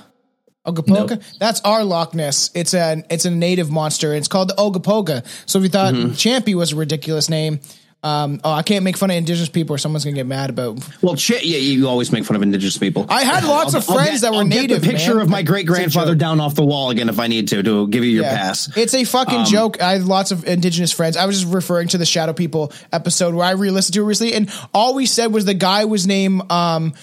Ogopogo? 0.67 1.10
No. 1.17 1.19
That's 1.39 1.62
our 1.62 1.84
Loch 1.84 2.13
Ness. 2.13 2.52
It's 2.54 2.73
a 2.73 3.04
it's 3.10 3.26
a 3.26 3.32
native 3.32 3.71
monster. 3.71 4.13
It's 4.13 4.28
called 4.28 4.49
the 4.49 4.56
Ogopogo. 4.56 5.26
So 5.45 5.60
if 5.60 5.63
you 5.63 5.69
thought 5.69 5.93
Mm-hmm. 5.93 6.12
Champy 6.12 6.54
was 6.56 6.73
a 6.73 6.76
ridiculous 6.76 7.30
name, 7.30 7.60
um, 8.04 8.42
oh, 8.44 8.52
I 8.52 8.62
can't 8.63 8.84
make 8.84 8.98
fun 8.98 9.10
of 9.12 9.16
indigenous 9.18 9.50
people 9.50 9.76
or 9.76 9.78
someone's 9.78 10.04
gonna 10.04 10.16
get 10.16 10.28
mad 10.28 10.50
about. 10.50 10.78
Well, 11.02 11.16
chi- 11.16 11.39
yeah, 11.42 11.58
you 11.58 11.88
always 11.88 12.12
make 12.12 12.26
fun 12.26 12.36
of 12.36 12.42
indigenous 12.42 12.78
people. 12.78 13.06
I 13.10 13.24
had 13.24 13.44
lots 13.46 13.74
of 13.74 13.89
I'll 13.89 13.96
friends 13.96 14.20
get- 14.20 14.22
that 14.22 14.32
were 14.32 14.38
I'll 14.39 14.48
get 14.48 14.62
native. 14.62 14.82
the 14.82 14.88
picture 14.89 15.13
man. 15.16 15.24
of 15.24 15.30
my 15.30 15.42
great 15.42 15.66
grandfather 15.66 16.12
It's 16.12 16.12
a 16.12 16.13
joke. 16.16 16.20
down 16.20 16.39
off 16.42 16.56
the 16.56 16.66
wall 16.66 16.89
again 16.89 17.08
if 17.10 17.20
I 17.20 17.28
need 17.28 17.48
to 17.50 17.63
to 17.63 17.88
give 17.88 18.04
you 18.04 18.12
your 18.12 18.24
Yeah. 18.26 18.36
pass. 18.38 18.70
It's 18.76 18.94
a 18.94 19.04
fucking 19.06 19.39
Um, 19.39 19.46
joke. 19.46 19.82
I 19.82 19.94
have 19.94 20.06
lots 20.06 20.32
of 20.32 20.46
indigenous 20.46 20.92
friends. 20.92 21.16
I 21.18 21.26
was 21.26 21.39
just 21.42 21.54
referring 21.54 21.88
to 21.89 21.98
the 21.98 22.06
Shadow 22.06 22.34
People 22.34 22.72
episode 22.92 23.34
where 23.36 23.46
I 23.46 23.52
re-listened 23.52 23.94
to 23.96 24.02
it 24.02 24.06
recently, 24.06 24.34
and 24.34 24.50
all 24.74 24.94
we 24.96 25.06
said 25.06 25.32
was 25.32 25.46
the 25.46 25.54
guy 25.54 25.86
was 25.86 26.06
named 26.06 26.42
um 26.52 26.94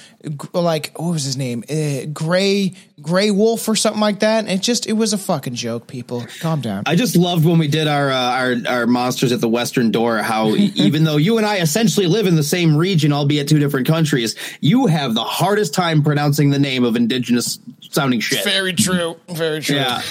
like 0.52 0.92
what 0.96 1.12
was 1.12 1.24
his 1.24 1.36
name? 1.36 1.64
Uh, 1.68 2.06
Gray 2.12 2.74
Gray 3.00 3.30
Wolf 3.30 3.66
or 3.68 3.74
something 3.74 4.00
like 4.00 4.20
that. 4.20 4.48
It 4.48 4.60
just 4.60 4.86
it 4.86 4.92
was 4.92 5.12
a 5.12 5.18
fucking 5.18 5.54
joke. 5.54 5.86
People, 5.86 6.26
calm 6.40 6.60
down. 6.60 6.82
I 6.86 6.96
just 6.96 7.16
loved 7.16 7.44
when 7.44 7.58
we 7.58 7.68
did 7.68 7.88
our 7.88 8.10
uh, 8.10 8.16
our 8.16 8.54
our 8.68 8.86
monsters 8.86 9.32
at 9.32 9.40
the 9.40 9.48
Western 9.48 9.90
Door. 9.90 10.18
How 10.18 10.48
even 10.54 11.04
though 11.04 11.16
you 11.16 11.38
and 11.38 11.46
I 11.46 11.58
essentially 11.58 12.06
live 12.06 12.26
in 12.26 12.36
the 12.36 12.42
same 12.42 12.76
region, 12.76 13.12
albeit 13.12 13.48
two 13.48 13.58
different 13.58 13.86
countries, 13.86 14.36
you 14.60 14.86
have 14.86 15.14
the 15.14 15.24
hardest 15.24 15.72
time 15.72 16.02
pronouncing 16.02 16.50
the 16.50 16.58
name 16.58 16.84
of 16.84 16.96
indigenous 16.96 17.58
sounding 17.90 18.20
shit. 18.20 18.44
Very 18.44 18.74
true. 18.74 19.16
Very 19.28 19.60
true. 19.60 19.76
Yeah. 19.76 20.02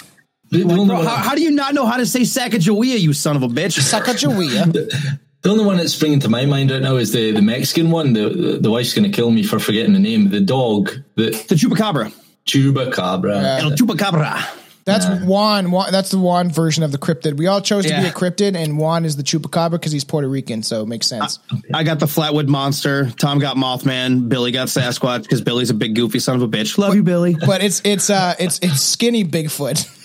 The, 0.51 0.63
the 0.63 0.75
Like, 0.75 0.87
bro, 0.87 1.03
how, 1.03 1.15
how 1.15 1.35
do 1.35 1.43
you 1.43 1.51
not 1.51 1.75
know 1.75 1.85
how 1.85 1.97
to 1.97 2.07
say 2.07 2.21
Sacagawea, 2.21 2.99
you 2.99 3.13
son 3.13 3.35
of 3.35 3.43
a 3.43 3.47
bitch? 3.47 3.77
Sacagawea. 3.79 5.19
the 5.41 5.49
only 5.49 5.65
one 5.65 5.77
that's 5.77 5.93
springing 5.93 6.19
to 6.21 6.29
my 6.29 6.45
mind 6.45 6.71
right 6.71 6.81
now 6.81 6.97
is 6.97 7.11
the, 7.11 7.31
the 7.31 7.41
Mexican 7.41 7.91
one. 7.91 8.13
The, 8.13 8.29
the 8.29 8.59
the 8.59 8.71
wife's 8.71 8.93
going 8.93 9.09
to 9.09 9.15
kill 9.15 9.31
me 9.31 9.43
for 9.43 9.59
forgetting 9.59 9.93
the 9.93 9.99
name. 9.99 10.29
The 10.29 10.41
dog, 10.41 10.91
the 11.15 11.29
the 11.47 11.55
Chupacabra. 11.55 12.13
Chupacabra. 12.45 13.59
El 13.61 13.71
Chupacabra. 13.71 14.55
That's 14.85 15.05
Juan, 15.23 15.69
Juan. 15.69 15.91
That's 15.91 16.09
the 16.09 16.17
Juan 16.17 16.49
version 16.49 16.83
of 16.83 16.91
the 16.91 16.97
cryptid. 16.97 17.37
We 17.37 17.45
all 17.45 17.61
chose 17.61 17.85
to 17.85 17.89
be 17.89 18.07
a 18.07 18.11
cryptid, 18.11 18.55
and 18.55 18.77
Juan 18.79 19.05
is 19.05 19.15
the 19.15 19.23
chupacabra 19.23 19.71
because 19.71 19.91
he's 19.91 20.03
Puerto 20.03 20.27
Rican, 20.27 20.63
so 20.63 20.81
it 20.81 20.87
makes 20.87 21.05
sense. 21.05 21.37
I 21.73 21.83
got 21.83 21.99
the 21.99 22.07
Flatwood 22.07 22.47
Monster. 22.47 23.11
Tom 23.11 23.37
got 23.37 23.55
Mothman. 23.55 24.29
Billy 24.29 24.51
got 24.51 24.67
Sasquatch 24.67 25.23
because 25.23 25.41
Billy's 25.41 25.69
a 25.69 25.75
big 25.75 25.95
goofy 25.95 26.17
son 26.17 26.37
of 26.37 26.41
a 26.41 26.47
bitch. 26.47 26.77
Love 26.79 26.95
you, 26.95 27.03
Billy. 27.03 27.37
but 27.45 27.61
it's 27.61 27.81
it's 27.85 28.09
uh 28.09 28.33
it's 28.39 28.59
it's 28.63 28.81
skinny 28.81 29.23
Bigfoot. 29.23 29.95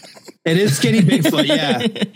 It 0.45 0.59
is 0.59 0.77
skinny 0.77 1.01
Bigfoot. 1.01 1.47
Yeah. 1.47 2.05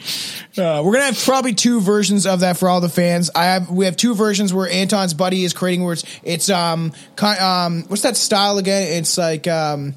Uh, 0.57 0.83
we're 0.83 0.93
gonna 0.93 1.05
have 1.05 1.25
probably 1.25 1.55
two 1.55 1.81
versions 1.81 2.27
of 2.27 2.41
that 2.41 2.57
for 2.57 2.69
all 2.69 2.81
the 2.81 2.89
fans. 2.89 3.31
I 3.33 3.45
have 3.45 3.71
we 3.71 3.85
have 3.85 3.97
two 3.97 4.17
versions 4.17 4.53
where 4.53 4.69
Anton's 4.69 5.15
buddy 5.15 5.45
is 5.45 5.53
creating 5.53 5.85
where 5.85 5.93
it's 5.93 6.05
it's 6.25 6.51
um 6.51 6.93
um 7.23 7.85
what's 7.87 8.03
that 8.03 8.17
style 8.17 8.59
again? 8.59 8.99
It's 8.99 9.17
like 9.17 9.47
um 9.47 9.95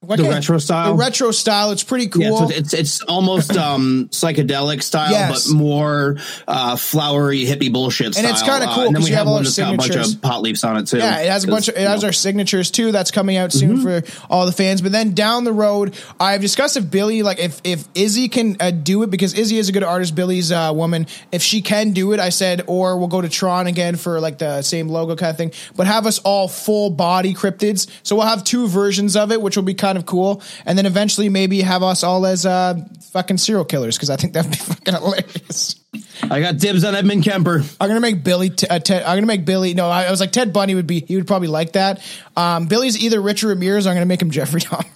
Why 0.00 0.14
The 0.14 0.22
retro 0.22 0.58
style? 0.58 0.92
The 0.92 1.02
retro 1.02 1.32
style. 1.32 1.72
It's 1.72 1.82
pretty 1.82 2.06
cool. 2.06 2.22
Yeah, 2.22 2.30
so 2.46 2.48
it's 2.50 2.72
it's 2.72 3.02
almost 3.02 3.56
um 3.56 4.08
psychedelic 4.12 4.80
style, 4.84 5.10
Yes. 5.10 5.48
but 5.48 5.56
more 5.56 6.18
uh 6.46 6.76
flowery 6.76 7.44
hippie 7.44 7.72
bullshit 7.72 8.06
And 8.06 8.14
style. 8.14 8.30
it's 8.30 8.42
kinda 8.42 8.68
Uh, 8.70 8.74
cool 8.76 8.84
because 8.92 8.94
'cause 9.02 9.04
we 9.06 9.10
have 9.10 9.18
have 9.18 9.26
all 9.26 9.32
one 9.34 9.38
our 9.40 9.44
that's 9.44 9.56
got 9.58 9.74
a 9.74 9.76
bunch 9.76 9.96
of 10.14 10.22
pot 10.22 10.40
leaves 10.42 10.62
on 10.62 10.76
it 10.76 10.86
too. 10.86 10.98
Yeah, 10.98 11.18
it 11.18 11.28
has 11.30 11.42
a 11.42 11.48
bunch 11.48 11.66
of 11.66 11.74
it 11.76 11.80
has 11.88 12.04
our 12.04 12.12
signatures 12.12 12.70
too. 12.70 12.92
That's 12.92 13.10
coming 13.10 13.36
out 13.36 13.52
soon 13.52 13.78
Mm-hmm. 13.78 14.06
for 14.06 14.26
all 14.30 14.46
the 14.46 14.52
fans. 14.52 14.82
But 14.82 14.92
then 14.92 15.14
down 15.14 15.42
the 15.42 15.52
road, 15.52 15.94
I've 16.20 16.42
discussed 16.42 16.76
if 16.76 16.88
Billy, 16.88 17.24
like 17.24 17.40
if 17.40 17.60
if 17.64 17.84
Izzy 17.96 18.28
can 18.28 18.56
uh, 18.60 18.70
do 18.70 19.02
it 19.02 19.10
because 19.10 19.34
Izzy 19.34 19.58
is 19.58 19.68
a 19.68 19.72
good 19.72 19.82
artist. 19.82 20.14
Billy's 20.14 20.52
a 20.52 20.72
woman. 20.72 21.08
If 21.32 21.42
she 21.42 21.60
can 21.60 21.90
do 21.90 22.12
it, 22.12 22.20
I 22.20 22.28
said, 22.28 22.62
or 22.68 22.98
we'll 22.98 23.08
go 23.08 23.20
to 23.20 23.28
Tron 23.28 23.66
again 23.66 23.96
for 23.96 24.20
like 24.20 24.38
the 24.38 24.62
same 24.62 24.88
logo 24.90 25.16
kind 25.16 25.30
of 25.32 25.36
thing. 25.36 25.50
But 25.74 25.88
have 25.88 26.06
us 26.06 26.20
all 26.20 26.46
full 26.46 26.90
body 26.90 27.34
cryptids. 27.34 27.88
So 28.04 28.14
we'll 28.14 28.26
have 28.26 28.44
two 28.44 28.68
versions 28.68 29.16
of 29.16 29.32
it, 29.32 29.42
which 29.42 29.56
will 29.56 29.64
be 29.64 29.74
kind 29.74 29.88
of 29.88 29.97
cool. 30.06 30.42
And 30.66 30.76
then 30.76 30.86
eventually 30.86 31.28
maybe 31.28 31.60
have 31.62 31.82
us 31.82 32.02
all 32.02 32.26
as 32.26 32.46
uh 32.46 32.74
fucking 33.12 33.38
serial 33.38 33.64
killers 33.64 33.96
because 33.96 34.10
I 34.10 34.16
think 34.16 34.32
that'd 34.34 34.50
be 34.50 34.56
fucking 34.58 34.94
hilarious. 34.94 35.76
I 36.22 36.40
got 36.40 36.58
dibs 36.58 36.84
on 36.84 36.94
Edmund 36.94 37.24
Kemper. 37.24 37.62
I'm 37.80 37.88
gonna 37.88 38.00
make 38.00 38.22
Billy. 38.24 38.50
T- 38.50 38.66
uh, 38.66 38.78
Ted, 38.78 39.02
I'm 39.04 39.16
gonna 39.16 39.26
make 39.26 39.44
Billy. 39.44 39.74
No, 39.74 39.88
I, 39.88 40.04
I 40.04 40.10
was 40.10 40.20
like 40.20 40.32
Ted 40.32 40.52
Bundy 40.52 40.74
would 40.74 40.86
be. 40.86 41.00
He 41.00 41.16
would 41.16 41.26
probably 41.26 41.48
like 41.48 41.72
that. 41.72 42.02
Um, 42.36 42.66
Billy's 42.66 43.02
either 43.02 43.20
Richard 43.20 43.48
Ramirez. 43.48 43.86
Or 43.86 43.90
I'm 43.90 43.96
gonna 43.96 44.06
make 44.06 44.20
him 44.22 44.30
Jeffrey 44.30 44.60
Dahmer. 44.60 44.86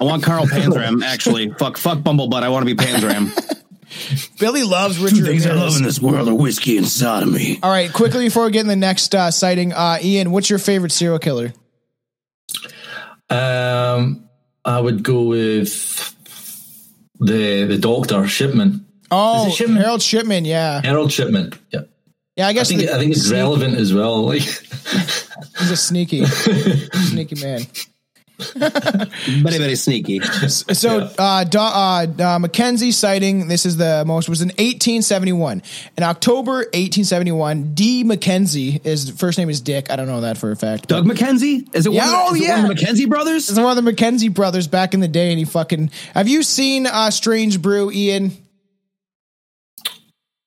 I 0.00 0.04
want 0.04 0.22
Carl 0.22 0.46
Panzram 0.46 1.02
actually. 1.04 1.50
fuck 1.50 1.76
fuck 1.76 1.98
Bumblebutt. 1.98 2.42
I 2.42 2.48
want 2.48 2.66
to 2.66 2.74
be 2.74 2.82
Panzram. 2.82 3.52
Billy 4.40 4.64
loves 4.64 4.98
Richard 4.98 5.18
Two 5.18 5.24
Ramirez. 5.24 5.46
I 5.46 5.52
love 5.54 5.76
in 5.76 5.82
this 5.82 6.00
world 6.00 6.28
are 6.28 6.34
whiskey 6.34 6.76
and 6.76 6.86
sodomy. 6.86 7.58
All 7.62 7.70
right, 7.70 7.92
quickly 7.92 8.24
before 8.26 8.44
we 8.44 8.50
get 8.50 8.60
in 8.60 8.66
the 8.66 8.76
next 8.76 9.14
uh, 9.14 9.30
sighting, 9.30 9.72
uh, 9.72 9.98
Ian, 10.02 10.32
what's 10.32 10.50
your 10.50 10.58
favorite 10.58 10.92
serial 10.92 11.18
killer? 11.18 11.52
Um, 13.30 14.25
I 14.66 14.80
would 14.80 15.02
go 15.02 15.22
with 15.22 15.70
the 17.20 17.64
the 17.64 17.78
doctor 17.78 18.26
Shipman, 18.26 18.84
Oh, 19.10 19.46
Is 19.46 19.52
it 19.52 19.56
Shipman? 19.56 19.76
Harold 19.82 20.02
Shipman. 20.02 20.44
Yeah, 20.44 20.80
Harold 20.84 21.12
Shipman. 21.12 21.52
Yeah, 21.72 21.82
yeah. 22.36 22.46
I 22.46 22.50
I 22.50 22.52
guess 22.52 22.68
think 22.68 22.80
the- 22.82 22.92
I 22.94 22.98
think 22.98 23.12
it's 23.12 23.22
sneaky- 23.22 23.40
relevant 23.40 23.76
as 23.78 23.94
well. 23.94 24.26
Like, 24.26 24.42
He's 25.58 25.70
a 25.70 25.76
sneaky, 25.76 26.24
sneaky 26.26 27.40
man. 27.40 27.66
Very 28.54 29.56
very 29.58 29.76
sneaky. 29.76 30.20
So, 30.20 31.10
uh, 31.18 31.44
Do- 31.44 31.58
uh, 31.58 32.06
uh, 32.18 32.38
Mackenzie 32.38 32.92
sighting. 32.92 33.48
This 33.48 33.64
is 33.64 33.78
the 33.78 34.04
most 34.06 34.28
was 34.28 34.42
in 34.42 34.48
1871. 34.48 35.62
In 35.96 36.02
October 36.02 36.52
1871, 36.56 37.72
D. 37.74 38.04
Mackenzie 38.04 38.78
is 38.84 39.08
first 39.10 39.38
name 39.38 39.48
is 39.48 39.62
Dick. 39.62 39.90
I 39.90 39.96
don't 39.96 40.06
know 40.06 40.20
that 40.20 40.36
for 40.36 40.50
a 40.50 40.56
fact. 40.56 40.86
Doug 40.88 41.06
Mackenzie 41.06 41.66
Is 41.72 41.86
it 41.86 41.92
Yeah, 41.92 42.04
one, 42.04 42.14
of 42.14 42.20
oh, 42.20 42.32
the, 42.34 42.36
is 42.40 42.42
it 42.42 42.48
yeah. 42.48 42.62
one 42.62 42.70
of 42.70 42.76
the 42.76 42.84
McKenzie 42.84 43.08
brothers? 43.08 43.48
It's 43.48 43.58
one 43.58 43.78
of 43.78 43.82
the 43.82 43.90
McKenzie 43.90 44.32
brothers 44.34 44.66
back 44.66 44.92
in 44.92 45.00
the 45.00 45.08
day, 45.08 45.30
and 45.30 45.38
he 45.38 45.46
fucking. 45.46 45.90
Have 46.12 46.28
you 46.28 46.42
seen 46.42 46.86
uh, 46.86 47.10
Strange 47.10 47.62
Brew, 47.62 47.90
Ian? 47.90 48.32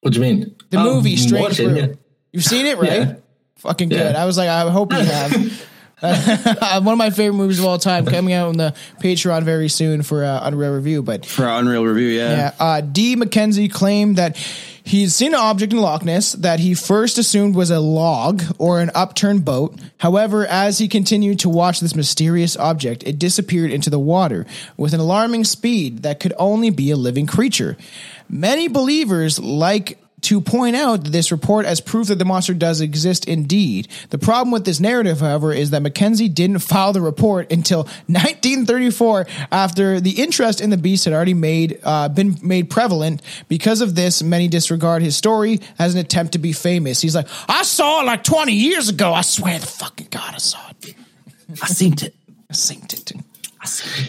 what 0.01 0.13
do 0.13 0.19
you 0.19 0.25
mean? 0.25 0.55
The 0.69 0.77
I'm 0.77 0.85
movie 0.85 1.15
Strange 1.17 1.57
Brew. 1.57 1.75
yeah. 1.75 1.87
You've 2.31 2.43
seen 2.45 2.65
it, 2.67 2.77
right? 2.77 2.89
Yeah. 3.07 3.15
Fucking 3.57 3.91
Yeah. 3.91 3.97
good. 3.97 4.15
I 4.15 4.25
was 4.25 4.37
like, 4.37 4.47
I 4.47 4.69
hope 4.69 4.93
you 4.93 4.99
have. 4.99 5.65
one 6.01 6.87
of 6.87 6.97
my 6.97 7.09
favorite 7.09 7.37
movies 7.37 7.59
of 7.59 7.65
all 7.65 7.77
time, 7.77 8.05
coming 8.05 8.33
out 8.33 8.47
on 8.47 8.57
the 8.57 8.73
Patreon 9.01 9.43
very 9.43 9.67
soon 9.67 10.01
for 10.01 10.23
uh, 10.23 10.39
Unreal 10.43 10.73
Review. 10.73 11.03
But 11.03 11.25
For 11.25 11.45
Unreal 11.45 11.85
Review, 11.85 12.07
yeah. 12.07 12.29
yeah, 12.29 12.53
uh, 12.59 12.81
D. 12.81 13.15
McKenzie 13.17 13.71
claimed 13.71 14.15
that 14.15 14.37
he's 14.83 15.13
seen 15.13 15.33
an 15.33 15.39
object 15.39 15.73
in 15.73 15.79
Loch 15.79 16.05
Ness 16.05 16.31
that 16.33 16.61
he 16.61 16.73
first 16.73 17.17
assumed 17.17 17.55
was 17.55 17.69
a 17.69 17.79
log 17.81 18.41
or 18.57 18.79
an 18.79 18.91
upturned 18.95 19.43
boat. 19.43 19.77
However, 19.97 20.45
as 20.45 20.79
he 20.79 20.87
continued 20.87 21.39
to 21.39 21.49
watch 21.49 21.81
this 21.81 21.95
mysterious 21.95 22.55
object, 22.55 23.03
it 23.03 23.19
disappeared 23.19 23.71
into 23.71 23.89
the 23.89 23.99
water 23.99 24.45
with 24.77 24.93
an 24.93 25.01
alarming 25.01 25.43
speed 25.43 26.03
that 26.03 26.21
could 26.21 26.33
only 26.37 26.69
be 26.69 26.91
a 26.91 26.95
living 26.95 27.27
creature. 27.27 27.75
Many 28.29 28.67
believers 28.67 29.37
like 29.39 29.97
to 30.21 30.41
point 30.41 30.75
out 30.75 31.03
this 31.05 31.31
report 31.31 31.65
as 31.65 31.81
proof 31.81 32.07
that 32.07 32.19
the 32.19 32.25
monster 32.25 32.53
does 32.53 32.81
exist 32.81 33.27
indeed. 33.27 33.87
The 34.09 34.17
problem 34.17 34.51
with 34.51 34.65
this 34.65 34.79
narrative, 34.79 35.19
however, 35.19 35.53
is 35.53 35.69
that 35.71 35.81
Mackenzie 35.81 36.29
didn't 36.29 36.59
file 36.59 36.93
the 36.93 37.01
report 37.01 37.51
until 37.51 37.83
1934 38.07 39.27
after 39.51 39.99
the 39.99 40.21
interest 40.21 40.61
in 40.61 40.69
the 40.69 40.77
beast 40.77 41.05
had 41.05 41.13
already 41.13 41.33
made 41.33 41.79
uh, 41.83 42.09
been 42.09 42.37
made 42.41 42.69
prevalent. 42.69 43.21
Because 43.47 43.81
of 43.81 43.95
this, 43.95 44.21
many 44.21 44.47
disregard 44.47 45.01
his 45.01 45.15
story 45.15 45.59
as 45.77 45.93
an 45.93 45.99
attempt 45.99 46.33
to 46.33 46.39
be 46.39 46.53
famous. 46.53 47.01
He's 47.01 47.15
like, 47.15 47.27
I 47.47 47.63
saw 47.63 48.01
it 48.01 48.05
like 48.05 48.23
20 48.23 48.53
years 48.53 48.89
ago. 48.89 49.13
I 49.13 49.21
swear 49.21 49.59
to 49.59 49.65
fucking 49.65 50.07
God, 50.11 50.35
I 50.35 50.37
saw 50.37 50.59
it. 50.69 50.95
I 51.49 51.67
synced 51.67 52.03
it. 52.03 52.15
I 52.49 52.53
synced 52.53 52.93
it. 52.93 53.28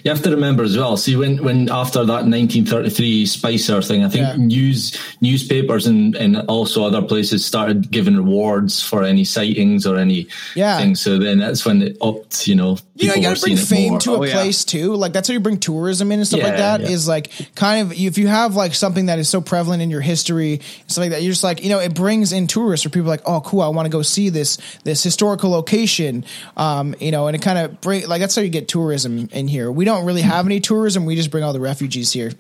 You 0.05 0.11
have 0.11 0.23
to 0.23 0.31
remember 0.31 0.62
as 0.64 0.77
well. 0.77 0.96
See, 0.96 1.16
when 1.16 1.42
when 1.44 1.68
after 1.70 2.01
that 2.05 2.25
1933 2.27 3.27
Spicer 3.27 3.83
thing, 3.83 4.05
I 4.05 4.09
think 4.09 4.27
Yeah. 4.27 4.37
news 4.37 4.92
newspapers 5.20 5.87
and 5.87 6.14
and 6.16 6.37
also 6.49 6.85
other 6.85 7.03
places 7.03 7.44
started 7.44 7.90
giving 7.90 8.16
rewards 8.16 8.83
for 8.83 9.05
any 9.05 9.25
sightings 9.25 9.87
or 9.87 9.96
any 9.96 10.27
Yeah. 10.55 10.79
things. 10.79 11.01
So 11.01 11.18
then 11.18 11.38
that's 11.38 11.64
when 11.64 11.83
it 11.83 11.96
upped. 12.01 12.46
You 12.46 12.55
know, 12.57 12.79
You 12.96 13.09
know, 13.09 13.14
you 13.14 13.23
gotta 13.23 13.40
bring 13.40 13.57
fame 13.57 13.99
to 14.01 14.14
a 14.14 14.18
Oh, 14.18 14.23
yeah. 14.25 14.33
place 14.35 14.64
too. 14.64 14.94
Like 14.94 15.12
that's 15.12 15.29
how 15.29 15.33
you 15.35 15.40
bring 15.40 15.59
tourism 15.59 16.12
in 16.12 16.18
and 16.20 16.27
stuff 16.27 16.42
like 16.42 16.53
Yeah, 16.59 16.79
that. 16.79 16.90
Is 16.90 17.09
like 17.09 17.31
kind 17.55 17.83
of 17.83 17.92
if 17.99 18.18
you 18.18 18.29
have 18.29 18.55
like 18.57 18.75
something 18.75 19.07
that 19.07 19.18
is 19.18 19.29
so 19.29 19.40
prevalent 19.40 19.83
in 19.83 19.90
your 19.90 20.01
history 20.03 20.55
and 20.55 20.90
stuff 20.90 21.03
like 21.03 21.11
that. 21.11 21.23
You're 21.23 21.33
just 21.33 21.44
like 21.44 21.62
you 21.62 21.70
know 21.70 21.79
it 21.81 21.94
brings 21.94 22.33
in 22.33 22.46
tourists 22.46 22.85
or 22.87 22.90
people 22.90 23.09
like 23.09 23.23
oh 23.27 23.40
cool 23.40 23.62
I 23.62 23.68
want 23.68 23.87
to 23.87 23.90
go 23.90 24.03
see 24.03 24.29
this 24.29 24.59
this 24.85 25.03
historical 25.03 25.51
location. 25.51 26.25
Um, 26.57 26.94
you 27.01 27.11
know, 27.11 27.27
and 27.27 27.35
it 27.37 27.42
kind 27.42 27.59
of 27.59 27.81
bring 27.81 28.07
like 28.09 28.20
that's 28.20 28.37
how 28.37 28.42
you 28.42 28.49
get 28.49 28.68
tourism 28.68 29.29
in 29.33 29.49
here. 29.51 29.71
We 29.71 29.85
don't 29.85 30.07
really 30.07 30.23
have 30.23 30.47
any 30.47 30.61
tourism. 30.61 31.05
We 31.05 31.17
just 31.17 31.31
bring 31.31 31.45
all 31.45 31.53
the 31.53 31.61
refugees 31.61 32.11
here. 32.13 32.33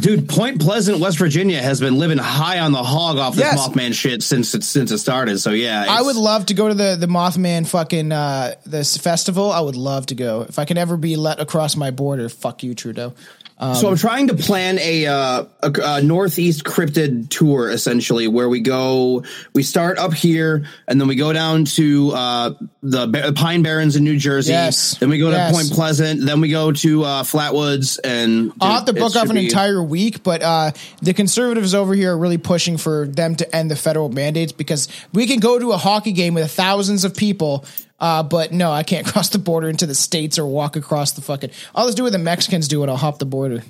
Dude, 0.00 0.28
Point 0.28 0.60
Pleasant, 0.60 1.00
West 1.00 1.18
Virginia 1.18 1.60
has 1.60 1.80
been 1.80 1.98
living 1.98 2.16
high 2.16 2.60
on 2.60 2.72
the 2.72 2.82
hog 2.82 3.18
off 3.18 3.34
this 3.34 3.44
Yes. 3.44 3.68
Mothman 3.68 3.92
shit 3.92 4.22
since 4.22 4.54
it 4.54 4.62
since 4.62 4.90
it 4.92 4.98
started. 4.98 5.38
So 5.40 5.50
yeah, 5.50 5.84
I 5.88 6.00
would 6.00 6.16
love 6.16 6.46
to 6.46 6.54
go 6.54 6.68
to 6.68 6.74
the 6.74 6.96
the 6.98 7.08
Mothman 7.08 7.66
fucking 7.66 8.12
uh 8.12 8.54
this 8.64 8.96
festival. 8.96 9.50
I 9.50 9.60
would 9.60 9.76
love 9.76 10.06
to 10.06 10.14
go 10.14 10.46
if 10.48 10.58
I 10.58 10.64
can 10.64 10.78
ever 10.78 10.96
be 10.96 11.16
let 11.16 11.40
across 11.40 11.76
my 11.76 11.90
border. 11.90 12.28
Fuck 12.28 12.62
you, 12.62 12.74
Trudeau. 12.74 13.12
So 13.74 13.88
I'm 13.88 13.96
trying 13.96 14.26
to 14.28 14.34
plan 14.34 14.78
a, 14.80 15.06
uh, 15.06 15.44
a, 15.62 15.72
a 15.84 16.02
northeast 16.02 16.64
cryptid 16.64 17.28
tour, 17.30 17.70
essentially, 17.70 18.26
where 18.26 18.48
we 18.48 18.60
go. 18.60 19.22
We 19.54 19.62
start 19.62 19.98
up 19.98 20.12
here, 20.12 20.64
and 20.88 21.00
then 21.00 21.06
we 21.06 21.14
go 21.14 21.32
down 21.32 21.64
to 21.66 22.10
uh, 22.12 22.54
the 22.82 23.32
Pine 23.36 23.62
Barrens 23.62 23.94
in 23.94 24.02
New 24.04 24.18
Jersey. 24.18 24.50
Yes. 24.52 24.98
Then 24.98 25.10
we 25.10 25.18
go 25.18 25.30
Yes. 25.30 25.50
to 25.50 25.54
Point 25.56 25.72
Pleasant. 25.72 26.26
Then 26.26 26.40
we 26.40 26.48
go 26.48 26.72
to 26.72 27.04
uh, 27.04 27.22
Flatwoods, 27.22 28.00
and 28.02 28.52
I'll 28.60 28.72
have 28.74 28.84
to 28.86 28.92
book 28.92 29.14
off 29.14 29.28
an 29.30 29.36
be- 29.36 29.44
entire 29.44 29.82
week, 29.82 30.22
but 30.22 30.42
uh, 30.42 30.72
the 31.00 31.14
conservatives 31.14 31.74
over 31.74 31.94
here 31.94 32.12
are 32.14 32.18
really 32.18 32.38
pushing 32.38 32.76
for 32.76 33.06
them 33.06 33.36
to 33.36 33.54
end 33.56 33.70
the 33.70 33.76
federal 33.76 34.08
mandates 34.08 34.52
because 34.52 34.88
we 35.12 35.26
can 35.26 35.38
go 35.38 35.58
to 35.58 35.70
a 35.72 35.76
hockey 35.76 36.12
game 36.12 36.34
with 36.34 36.50
thousands 36.50 37.04
of 37.04 37.16
people, 37.16 37.64
uh, 38.02 38.22
but 38.24 38.52
no, 38.52 38.72
I 38.72 38.82
can't 38.82 39.06
cross 39.10 39.30
the 39.30 39.38
border 39.38 39.68
into 39.68 39.86
the 39.86 39.94
states 39.94 40.38
or 40.38 40.44
walk 40.44 40.76
across 40.76 41.12
the 41.12 41.22
fucking. 41.22 41.50
I'll 41.74 41.86
just 41.86 41.96
do 41.96 42.02
what 42.02 42.12
the 42.12 42.18
Mexicans 42.18 42.66
do 42.68 42.82
and 42.82 42.90
I'll 42.90 42.96
hop 42.98 43.18
the 43.18 43.24
border. 43.24 43.62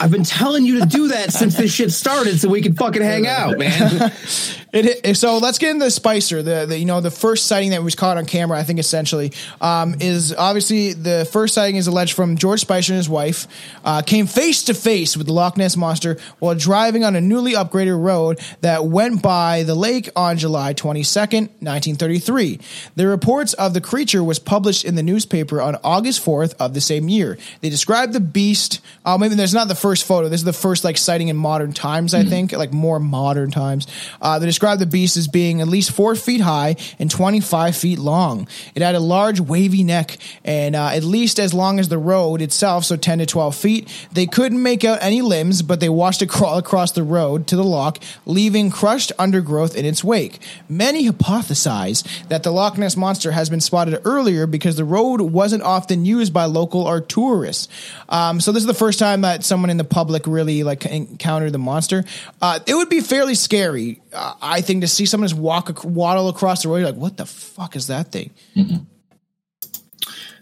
I've 0.00 0.10
been 0.10 0.24
telling 0.24 0.64
you 0.64 0.80
to 0.80 0.86
do 0.86 1.08
that 1.08 1.32
since 1.32 1.56
this 1.56 1.72
shit 1.72 1.92
started, 1.92 2.40
so 2.40 2.48
we 2.48 2.62
can 2.62 2.74
fucking 2.74 3.02
hang 3.02 3.26
out, 3.28 3.58
man. 3.58 4.12
It, 4.74 5.00
it- 5.04 5.14
so 5.16 5.38
let's 5.38 5.58
get 5.58 5.70
into 5.70 5.84
the 5.84 5.90
Spicer. 5.90 6.42
The, 6.42 6.66
the 6.66 6.76
you 6.76 6.84
know 6.84 7.00
the 7.00 7.10
first 7.10 7.46
sighting 7.46 7.70
that 7.70 7.82
was 7.84 7.94
caught 7.94 8.16
on 8.16 8.26
camera, 8.26 8.58
I 8.58 8.64
think 8.64 8.80
essentially 8.80 9.32
um, 9.60 9.94
is 10.00 10.34
obviously 10.34 10.92
the 10.92 11.28
first 11.30 11.54
sighting 11.54 11.76
is 11.76 11.86
alleged 11.86 12.14
from 12.14 12.36
George 12.36 12.60
Spicer 12.60 12.92
and 12.92 12.96
his 12.96 13.08
wife 13.08 13.46
uh, 13.84 14.02
came 14.02 14.26
face 14.26 14.64
to 14.64 14.74
face 14.74 15.16
with 15.16 15.28
the 15.28 15.32
Loch 15.32 15.56
Ness 15.56 15.76
monster 15.76 16.18
while 16.40 16.56
driving 16.56 17.04
on 17.04 17.14
a 17.14 17.20
newly 17.20 17.52
upgraded 17.52 18.02
road 18.02 18.40
that 18.62 18.84
went 18.84 19.22
by 19.22 19.62
the 19.62 19.76
lake 19.76 20.10
on 20.16 20.38
July 20.38 20.72
twenty 20.72 21.04
second, 21.04 21.50
nineteen 21.60 21.94
thirty 21.94 22.18
three. 22.18 22.58
The 22.96 23.06
reports 23.06 23.52
of 23.54 23.74
the 23.74 23.80
creature 23.80 24.24
was 24.24 24.40
published 24.40 24.84
in 24.84 24.96
the 24.96 25.02
newspaper 25.04 25.60
on 25.62 25.76
August 25.84 26.18
fourth 26.18 26.60
of 26.60 26.74
the 26.74 26.80
same 26.80 27.08
year. 27.08 27.38
They 27.60 27.70
described 27.70 28.12
the 28.12 28.18
beast. 28.20 28.80
Uh, 29.04 29.18
maybe 29.18 29.36
there's 29.36 29.54
not 29.54 29.68
the 29.68 29.76
first 29.76 30.04
photo. 30.04 30.28
This 30.28 30.40
is 30.40 30.44
the 30.44 30.52
first 30.52 30.82
like 30.82 30.96
sighting 30.98 31.28
in 31.28 31.36
modern 31.36 31.72
times. 31.72 32.12
I 32.12 32.24
think 32.24 32.50
like 32.50 32.72
more 32.72 32.98
modern 32.98 33.52
times. 33.52 33.86
Uh, 34.20 34.40
they 34.40 34.46
described 34.46 34.63
the 34.78 34.86
beast 34.86 35.16
as 35.16 35.28
being 35.28 35.60
at 35.60 35.68
least 35.68 35.90
four 35.90 36.14
feet 36.14 36.40
high 36.40 36.76
and 36.98 37.10
25 37.10 37.76
feet 37.76 37.98
long. 37.98 38.48
It 38.74 38.82
had 38.82 38.94
a 38.94 39.00
large 39.00 39.40
wavy 39.40 39.84
neck 39.84 40.16
and 40.44 40.74
uh, 40.74 40.88
at 40.88 41.04
least 41.04 41.38
as 41.38 41.52
long 41.52 41.78
as 41.78 41.88
the 41.88 41.98
road 41.98 42.40
itself, 42.40 42.84
so 42.84 42.96
10 42.96 43.18
to 43.18 43.26
12 43.26 43.54
feet. 43.54 44.08
They 44.12 44.26
couldn't 44.26 44.62
make 44.62 44.84
out 44.84 44.98
any 45.02 45.20
limbs, 45.20 45.62
but 45.62 45.80
they 45.80 45.88
watched 45.88 46.22
it 46.22 46.28
crawl 46.28 46.56
across 46.56 46.92
the 46.92 47.02
road 47.02 47.46
to 47.48 47.56
the 47.56 47.64
loch, 47.64 47.98
leaving 48.24 48.70
crushed 48.70 49.12
undergrowth 49.18 49.76
in 49.76 49.84
its 49.84 50.02
wake. 50.02 50.38
Many 50.68 51.08
hypothesize 51.08 52.28
that 52.28 52.42
the 52.42 52.50
Loch 52.50 52.78
Ness 52.78 52.96
monster 52.96 53.32
has 53.32 53.50
been 53.50 53.60
spotted 53.60 54.00
earlier 54.04 54.46
because 54.46 54.76
the 54.76 54.84
road 54.84 55.20
wasn't 55.20 55.62
often 55.62 56.04
used 56.04 56.32
by 56.32 56.44
local 56.44 56.82
or 56.82 57.00
tourists. 57.00 57.68
Um, 58.08 58.40
so 58.40 58.52
this 58.52 58.62
is 58.62 58.66
the 58.66 58.74
first 58.74 58.98
time 58.98 59.22
that 59.22 59.44
someone 59.44 59.70
in 59.70 59.76
the 59.76 59.84
public 59.84 60.26
really 60.26 60.62
like 60.62 60.86
encountered 60.86 61.52
the 61.52 61.58
monster. 61.58 62.04
Uh, 62.40 62.60
it 62.66 62.74
would 62.74 62.88
be 62.88 63.00
fairly 63.00 63.34
scary, 63.34 64.00
uh, 64.12 64.34
think, 64.60 64.82
to 64.82 64.88
see 64.88 65.06
someone 65.06 65.28
just 65.28 65.40
walk 65.40 65.84
waddle 65.84 66.28
across 66.28 66.62
the 66.62 66.68
road. 66.68 66.76
You're 66.76 66.86
like, 66.86 66.96
what 66.96 67.16
the 67.16 67.26
fuck 67.26 67.76
is 67.76 67.86
that 67.88 68.12
thing? 68.12 68.30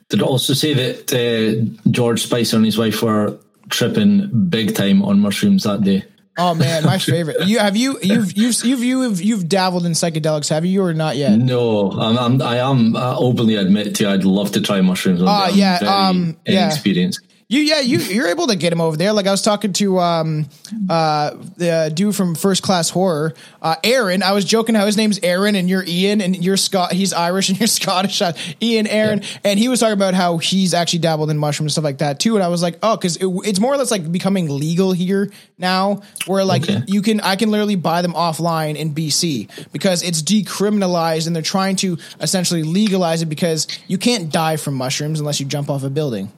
Did 0.09 0.21
it 0.21 0.23
also 0.23 0.53
say 0.53 0.75
that 0.75 1.13
uh, 1.13 1.91
George 1.91 2.23
Spicer 2.23 2.57
and 2.57 2.67
his 2.67 2.77
wife 2.77 3.03
were 3.03 3.39
tripping 3.71 4.49
big 4.49 4.75
time 4.75 5.03
on 5.03 5.21
mushrooms 5.21 5.65
that 5.65 5.83
day? 5.83 6.05
Oh 6.37 6.55
man, 6.55 6.85
my 6.85 6.99
favorite. 6.99 7.47
You 7.47 7.59
have 7.59 7.77
you 7.77 7.99
you've 8.03 8.37
you've 8.37 8.65
you've 8.65 8.83
you've, 8.83 9.23
you've 9.23 9.49
dabbled 9.49 9.87
in 9.87 9.93
psychedelics, 9.93 10.49
have 10.49 10.65
you, 10.65 10.83
or 10.83 10.95
not 10.95 11.17
yet? 11.17 11.39
No, 11.39 11.93
I'm, 11.93 12.19
I'm 12.19 12.43
I 12.43 12.59
am 12.59 12.97
uh, 12.97 13.17
openly 13.19 13.57
admit 13.57 13.97
to 13.97 14.09
I'd 14.09 14.25
love 14.25 14.53
to 14.53 14.61
try 14.61 14.81
mushrooms. 14.81 15.23
Uh, 15.23 15.51
yeah, 15.53 15.77
um, 15.77 16.37
yeah. 16.47 16.69
Experience. 16.69 17.21
You 17.53 17.61
yeah 17.61 17.81
you 17.81 17.99
you're 17.99 18.29
able 18.29 18.47
to 18.47 18.57
get 18.57 18.73
him 18.73 18.81
over 18.81 18.97
there. 18.97 19.13
Like 19.13 19.27
I 19.27 19.31
was 19.31 19.43
talking 19.43 19.75
to 19.75 19.99
um 19.99 20.49
uh 20.89 21.33
the 21.59 21.93
dude 21.95 22.17
from 22.17 22.35
First 22.35 22.63
Class 22.63 22.89
Horror, 22.89 23.35
uh 23.61 23.77
Aaron. 23.85 24.23
I 24.23 24.33
was 24.33 24.47
joking 24.47 24.75
how 24.75 24.87
his 24.87 24.97
name's 24.97 25.19
Aaron 25.23 25.55
and 25.55 25.69
you're 25.69 25.85
Ian 25.87 26.23
and 26.23 26.43
you're 26.43 26.57
Scott. 26.57 26.93
He's 26.93 27.13
Irish 27.13 27.51
and 27.51 27.59
you're 27.61 27.67
Scottish. 27.67 28.23
Uh, 28.23 28.33
Ian 28.63 28.87
Aaron 28.87 29.21
Yeah. 29.21 29.29
and 29.45 29.59
he 29.59 29.69
was 29.69 29.81
talking 29.81 29.93
about 29.93 30.15
how 30.15 30.39
he's 30.39 30.73
actually 30.73 31.01
dabbled 31.01 31.29
in 31.31 31.37
mushrooms 31.37 31.67
and 31.67 31.73
stuff 31.73 31.85
like 31.85 31.99
that 31.99 32.19
too. 32.21 32.37
And 32.37 32.43
I 32.43 32.49
was 32.49 32.63
like, 32.63 32.79
oh, 32.83 32.97
because 32.97 33.17
it, 33.19 33.27
it's 33.45 33.61
more 33.61 33.75
or 33.75 33.77
less 33.77 33.91
like 33.91 34.11
becoming 34.11 34.49
legal 34.49 34.93
here 34.93 35.31
now, 35.59 36.01
where 36.27 36.45
like 36.47 36.63
Okay. 36.63 36.81
you 36.87 37.03
can 37.03 37.21
I 37.21 37.37
can 37.37 37.51
literally 37.51 37.77
buy 37.77 38.01
them 38.01 38.15
offline 38.15 38.77
in 38.77 38.95
BC 38.95 39.71
because 39.73 40.03
it's 40.03 40.23
decriminalized 40.23 41.27
and 41.27 41.37
they're 41.37 41.43
trying 41.43 41.77
to 41.77 41.99
essentially 42.21 42.63
legalize 42.63 43.21
it 43.21 43.27
because 43.27 43.67
you 43.89 43.99
can't 43.99 44.33
die 44.33 44.57
from 44.57 44.73
mushrooms 44.75 45.21
unless 45.21 45.39
you 45.39 45.45
jump 45.45 45.69
off 45.69 45.83
a 45.85 45.91
building. 45.91 46.33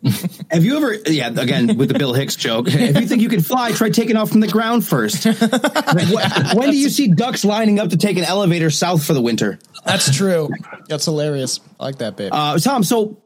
Have 0.50 0.64
you 0.64 0.76
ever, 0.76 0.94
yeah, 1.06 1.28
again, 1.28 1.76
with 1.76 1.88
the 1.88 1.98
Bill 1.98 2.12
Hicks 2.12 2.36
joke, 2.36 2.68
if 2.68 3.00
you 3.00 3.06
think 3.06 3.20
you 3.20 3.28
can 3.28 3.40
fly, 3.42 3.72
try 3.72 3.90
taking 3.90 4.16
off 4.16 4.30
from 4.30 4.40
the 4.40 4.46
ground 4.48 4.86
first. 4.86 5.24
When- 5.24 6.70
do 6.70 6.76
you 6.76 6.88
see 6.88 7.08
ducks 7.08 7.44
lining 7.44 7.80
up 7.80 7.90
to 7.90 7.96
take 7.96 8.16
an 8.16 8.24
elevator 8.24 8.70
south 8.70 9.04
for 9.04 9.12
the 9.12 9.20
winter? 9.22 9.58
That's 9.84 10.14
true. 10.16 10.50
That's 10.88 11.04
hilarious. 11.04 11.60
I 11.80 11.84
like 11.84 11.98
that 11.98 12.16
bit. 12.16 12.32
Uh, 12.32 12.58
Tom, 12.58 12.84
so 12.84 13.20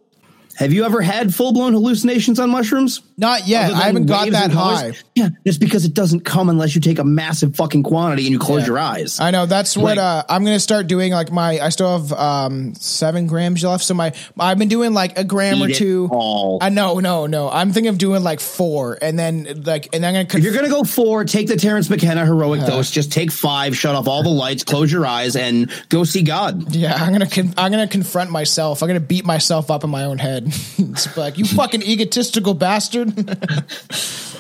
have 0.57 0.73
you 0.73 0.85
ever 0.85 1.01
had 1.01 1.35
full 1.35 1.53
blown 1.53 1.73
hallucinations 1.73 2.39
on 2.39 2.51
mushrooms? 2.51 3.03
Not 3.17 3.47
yet. 3.47 3.73
I 3.73 3.83
haven't 3.87 4.07
got 4.07 4.31
that 4.31 4.51
high. 4.51 4.93
Yeah, 5.15 5.29
just 5.47 5.61
because 5.61 5.85
it 5.85 5.95
doesn't 5.95 6.21
come 6.25 6.49
unless 6.49 6.75
you 6.75 6.81
take 6.81 6.99
a 6.99 7.05
massive 7.05 7.55
fucking 7.57 7.83
quantity 7.85 8.25
and 8.25 8.33
you 8.33 8.39
close 8.39 8.61
Yeah. 8.63 8.67
your 8.67 8.79
eyes. 8.79 9.21
I 9.21 9.31
know 9.31 9.47
that's 9.47 9.77
what 9.77 9.99
uh, 9.99 10.25
I'm 10.29 10.45
gonna 10.45 10.59
start 10.61 10.87
doing. 10.87 11.13
Like 11.13 11.31
my, 11.31 11.59
I 11.61 11.69
still 11.69 11.99
have 11.99 12.13
um, 12.13 12.75
seven 12.75 13.27
grams 13.27 13.63
left, 13.65 13.85
so 13.85 13.95
my 13.95 14.13
I've 14.39 14.59
been 14.59 14.69
doing 14.69 14.93
like 14.95 15.19
a 15.19 15.25
gram 15.25 15.63
or 15.63 15.69
two. 15.69 16.09
all. 16.11 16.59
I 16.61 16.69
know, 16.69 16.99
no, 17.01 17.27
no. 17.27 17.49
I'm 17.51 17.73
thinking 17.73 17.89
of 17.91 17.99
doing 17.99 18.23
like 18.23 18.41
four, 18.41 18.99
and 19.01 19.19
then 19.19 19.63
like, 19.65 19.89
and 19.95 20.05
I'm 20.05 20.15
gonna. 20.15 20.27
Conf- 20.27 20.39
If 20.39 20.45
you're 20.45 20.55
gonna 20.55 20.69
go 20.75 20.83
four, 20.85 21.25
take 21.25 21.47
the 21.49 21.57
Terence 21.57 21.89
McKenna 21.91 22.25
heroic 22.27 22.65
dose. 22.67 22.91
Just 22.91 23.13
take 23.13 23.31
five, 23.31 23.77
shut 23.77 23.95
off 23.95 24.09
all 24.09 24.23
the 24.23 24.29
lights, 24.31 24.65
close 24.65 24.91
your 24.93 25.07
eyes, 25.07 25.37
and 25.37 25.71
go 25.89 26.05
see 26.05 26.23
God. 26.23 26.75
yeah, 26.75 26.95
I'm 26.95 27.13
gonna 27.13 27.29
con- 27.29 27.55
I'm 27.57 27.71
gonna 27.71 27.87
confront 27.89 28.31
myself. 28.31 28.83
I'm 28.83 28.89
gonna 28.89 29.01
beat 29.01 29.25
myself 29.25 29.71
up 29.71 29.85
in 29.85 29.91
my 29.91 30.05
own 30.05 30.19
head. 30.19 30.42
it's 30.79 31.17
like 31.17 31.39
you 31.39 31.45
fucking 31.45 31.83
egotistical 31.83 32.55
bastard. 32.55 33.13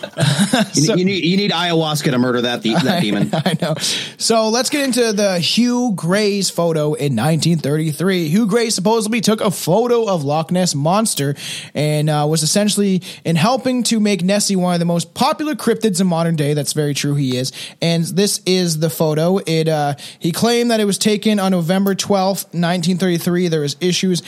You, 0.74 0.96
you 0.96 1.04
need 1.04 1.24
you 1.24 1.36
need 1.36 1.50
ayahuasca 1.52 2.10
to 2.10 2.18
murder 2.18 2.42
that 2.42 2.62
de- 2.62 2.74
that 2.74 3.02
demon. 3.02 3.30
I 3.32 3.56
know. 3.60 3.74
So 4.18 4.48
let's 4.48 4.68
get 4.68 4.84
into 4.84 5.12
the 5.12 5.38
Hugh 5.38 5.92
Gray's 5.94 6.50
photo 6.50 6.94
in 6.94 7.16
1933. 7.16 8.28
Hugh 8.28 8.46
Gray 8.46 8.70
supposedly 8.70 9.20
took 9.20 9.40
a 9.40 9.50
photo 9.50 10.08
of 10.08 10.24
Loch 10.24 10.50
Ness 10.50 10.74
monster 10.74 11.34
and 11.74 12.10
uh, 12.10 12.26
was 12.28 12.42
essentially 12.42 13.02
in 13.24 13.36
helping 13.36 13.82
to 13.84 14.00
make 14.00 14.22
Nessie 14.22 14.56
one 14.56 14.74
of 14.74 14.80
the 14.80 14.86
most 14.86 15.14
popular 15.14 15.54
cryptids 15.54 16.00
in 16.00 16.06
modern 16.06 16.36
day. 16.36 16.54
That's 16.54 16.72
very 16.72 16.94
true. 16.94 17.14
He 17.14 17.36
is, 17.36 17.52
and 17.80 18.04
this 18.04 18.40
is 18.44 18.80
the 18.80 18.90
photo. 18.90 19.38
It 19.38 19.68
uh, 19.68 19.94
he 20.18 20.32
claimed 20.32 20.70
that 20.70 20.80
it 20.80 20.84
was 20.84 20.98
taken 20.98 21.38
on 21.38 21.52
November 21.52 21.94
12th, 21.94 22.52
1933. 22.52 23.48
There 23.48 23.60
was 23.60 23.76
issues 23.80 24.22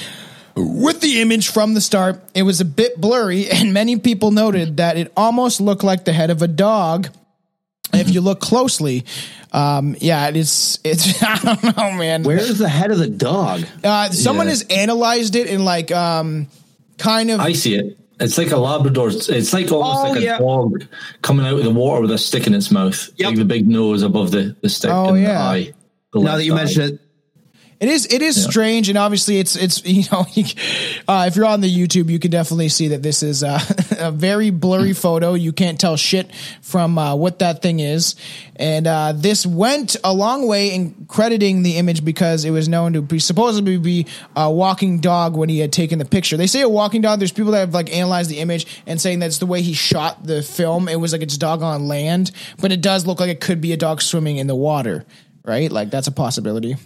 with 0.57 1.01
the 1.01 1.21
image 1.21 1.49
from 1.51 1.75
the 1.75 1.81
start. 1.81 2.23
It 2.35 2.43
was 2.43 2.61
a 2.61 2.65
bit 2.65 3.01
blurry, 3.01 3.49
and 3.51 3.73
many 3.73 3.99
people 3.99 4.31
noted 4.31 4.77
that 4.79 4.97
it 4.97 5.13
almost 5.17 5.61
looked 5.61 5.85
like 5.85 6.05
the 6.05 6.13
head 6.13 6.31
of 6.31 6.43
a 6.43 6.49
dog. 6.49 7.09
If 7.93 8.11
you 8.11 8.23
look 8.23 8.41
closely, 8.41 9.05
um, 9.53 9.95
yeah, 10.01 10.27
it 10.29 10.37
is. 10.37 10.81
It's 10.85 11.23
I 11.23 11.37
don't 11.37 11.77
know, 11.77 11.93
man. 11.93 12.23
Where's 12.25 12.59
the 12.59 12.69
head 12.69 12.91
of 12.91 12.99
the 12.99 13.07
dog? 13.09 13.63
Uh, 13.85 14.11
someone 14.11 14.47
Yeah. 14.47 14.51
has 14.51 14.63
analyzed 14.63 15.37
it 15.37 15.49
and 15.49 15.65
like 15.65 15.93
um, 15.93 16.49
kind 16.99 17.31
of. 17.31 17.39
I 17.41 17.53
see 17.53 17.77
it. 17.77 17.99
It's 18.21 18.39
like 18.39 18.51
a 18.53 18.57
Labrador. 18.57 19.11
It's 19.11 19.53
like 19.53 19.71
almost 19.73 19.99
Oh, 20.07 20.09
like 20.11 20.19
a 20.19 20.23
yeah. 20.23 20.39
dog 20.39 20.87
coming 21.23 21.45
out 21.47 21.55
of 21.59 21.65
the 21.65 21.71
water 21.71 22.01
with 22.03 22.11
a 22.13 22.19
stick 22.19 22.47
in 22.47 22.55
its 22.55 22.71
mouth. 22.71 23.11
Yep. 23.17 23.27
Like 23.29 23.37
the 23.39 23.45
big 23.45 23.69
nose 23.69 24.03
above 24.03 24.31
the, 24.31 24.57
the 24.61 24.69
stick 24.69 24.91
Oh, 24.93 25.15
and 25.15 25.23
yeah. 25.23 25.33
the 25.35 25.39
eye. 25.41 25.73
the 26.13 26.21
Now 26.21 26.37
that 26.37 26.45
you 26.45 26.53
eye. 26.55 26.57
mention 26.57 26.83
it, 26.83 27.01
It 27.85 27.91
is 27.91 28.07
it 28.07 28.23
is 28.23 28.43
strange, 28.43 28.89
and 28.89 28.97
obviously 28.97 29.39
it's 29.39 29.57
it's 29.57 29.85
you 29.85 30.05
know 30.11 30.21
uh, 31.07 31.27
if 31.29 31.37
you're 31.37 31.45
on 31.45 31.61
the 31.61 31.71
YouTube, 31.71 32.09
you 32.09 32.19
can 32.19 32.31
definitely 32.31 32.71
see 32.71 32.89
that 32.89 33.03
this 33.03 33.23
is 33.23 33.45
uh, 33.45 33.61
a 33.99 34.11
very 34.11 34.49
blurry 34.49 34.95
photo. 34.95 35.35
You 35.35 35.53
can't 35.53 35.79
tell 35.79 35.99
shit 35.99 36.35
from 36.63 36.97
uh, 36.97 37.15
what 37.15 37.41
that 37.41 37.61
thing 37.61 37.81
is, 37.81 38.15
and 38.57 38.87
uh, 38.87 39.13
this 39.15 39.45
went 39.45 39.97
a 40.03 40.15
long 40.15 40.49
way 40.49 40.75
in 40.75 41.05
crediting 41.09 41.63
the 41.63 41.77
image 41.77 42.07
because 42.07 42.47
it 42.47 42.53
was 42.53 42.71
known 42.71 42.95
to 42.95 43.03
be 43.03 43.19
supposedly 43.19 43.77
be 43.77 44.07
a 44.35 44.51
walking 44.51 45.01
dog 45.01 45.37
when 45.37 45.51
he 45.51 45.59
had 45.59 45.71
taken 45.71 45.99
the 45.99 46.07
picture. 46.07 46.39
They 46.39 46.47
say 46.47 46.63
a 46.63 46.69
walking 46.71 47.03
dog. 47.03 47.19
There's 47.19 47.33
people 47.33 47.53
that 47.53 47.61
have 47.61 47.75
like 47.75 47.95
analyzed 47.95 48.31
the 48.31 48.39
image 48.39 48.83
and 48.87 48.99
saying 48.99 49.19
that's 49.19 49.41
the 49.41 49.47
way 49.47 49.61
he 49.61 49.75
shot 49.75 50.25
the 50.25 50.41
film. 50.41 50.89
It 50.89 50.97
was 50.97 51.13
like 51.13 51.21
it's 51.21 51.37
dog 51.37 51.61
on 51.61 51.87
land, 51.87 52.31
but 52.63 52.73
it 52.73 52.81
does 52.81 53.07
look 53.07 53.21
like 53.21 53.29
it 53.29 53.43
could 53.43 53.61
be 53.61 53.75
a 53.75 53.77
dog 53.77 54.01
swimming 54.01 54.39
in 54.39 54.47
the 54.47 54.57
water. 54.57 55.05
Right, 55.47 55.71
like 55.71 55.91
that's 55.91 56.07
a 56.07 56.13
possibility. 56.13 56.77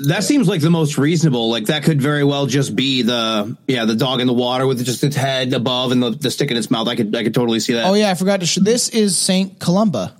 That 0.00 0.24
seems 0.24 0.48
like 0.48 0.60
the 0.60 0.70
most 0.70 0.98
reasonable. 0.98 1.50
Like 1.50 1.66
that 1.66 1.84
could 1.84 2.00
very 2.00 2.24
well 2.24 2.46
just 2.46 2.74
be 2.74 3.02
the 3.02 3.56
yeah 3.66 3.84
the 3.84 3.94
dog 3.94 4.20
in 4.20 4.26
the 4.26 4.32
water 4.32 4.66
with 4.66 4.84
just 4.84 5.04
its 5.04 5.16
head 5.16 5.52
above 5.52 5.92
and 5.92 6.02
the, 6.02 6.10
the 6.10 6.30
stick 6.30 6.50
in 6.50 6.56
its 6.56 6.70
mouth. 6.70 6.88
I 6.88 6.96
could 6.96 7.14
I 7.14 7.22
could 7.22 7.34
totally 7.34 7.60
see 7.60 7.74
that. 7.74 7.86
Oh 7.86 7.94
yeah, 7.94 8.10
I 8.10 8.14
forgot 8.14 8.40
to. 8.40 8.46
Sh- 8.46 8.58
this 8.62 8.88
is 8.88 9.16
Saint 9.16 9.58
Columba. 9.58 10.14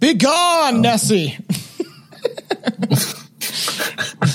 Be 0.00 0.14
gone, 0.14 0.76
oh. 0.76 0.80
Nessie. 0.80 1.38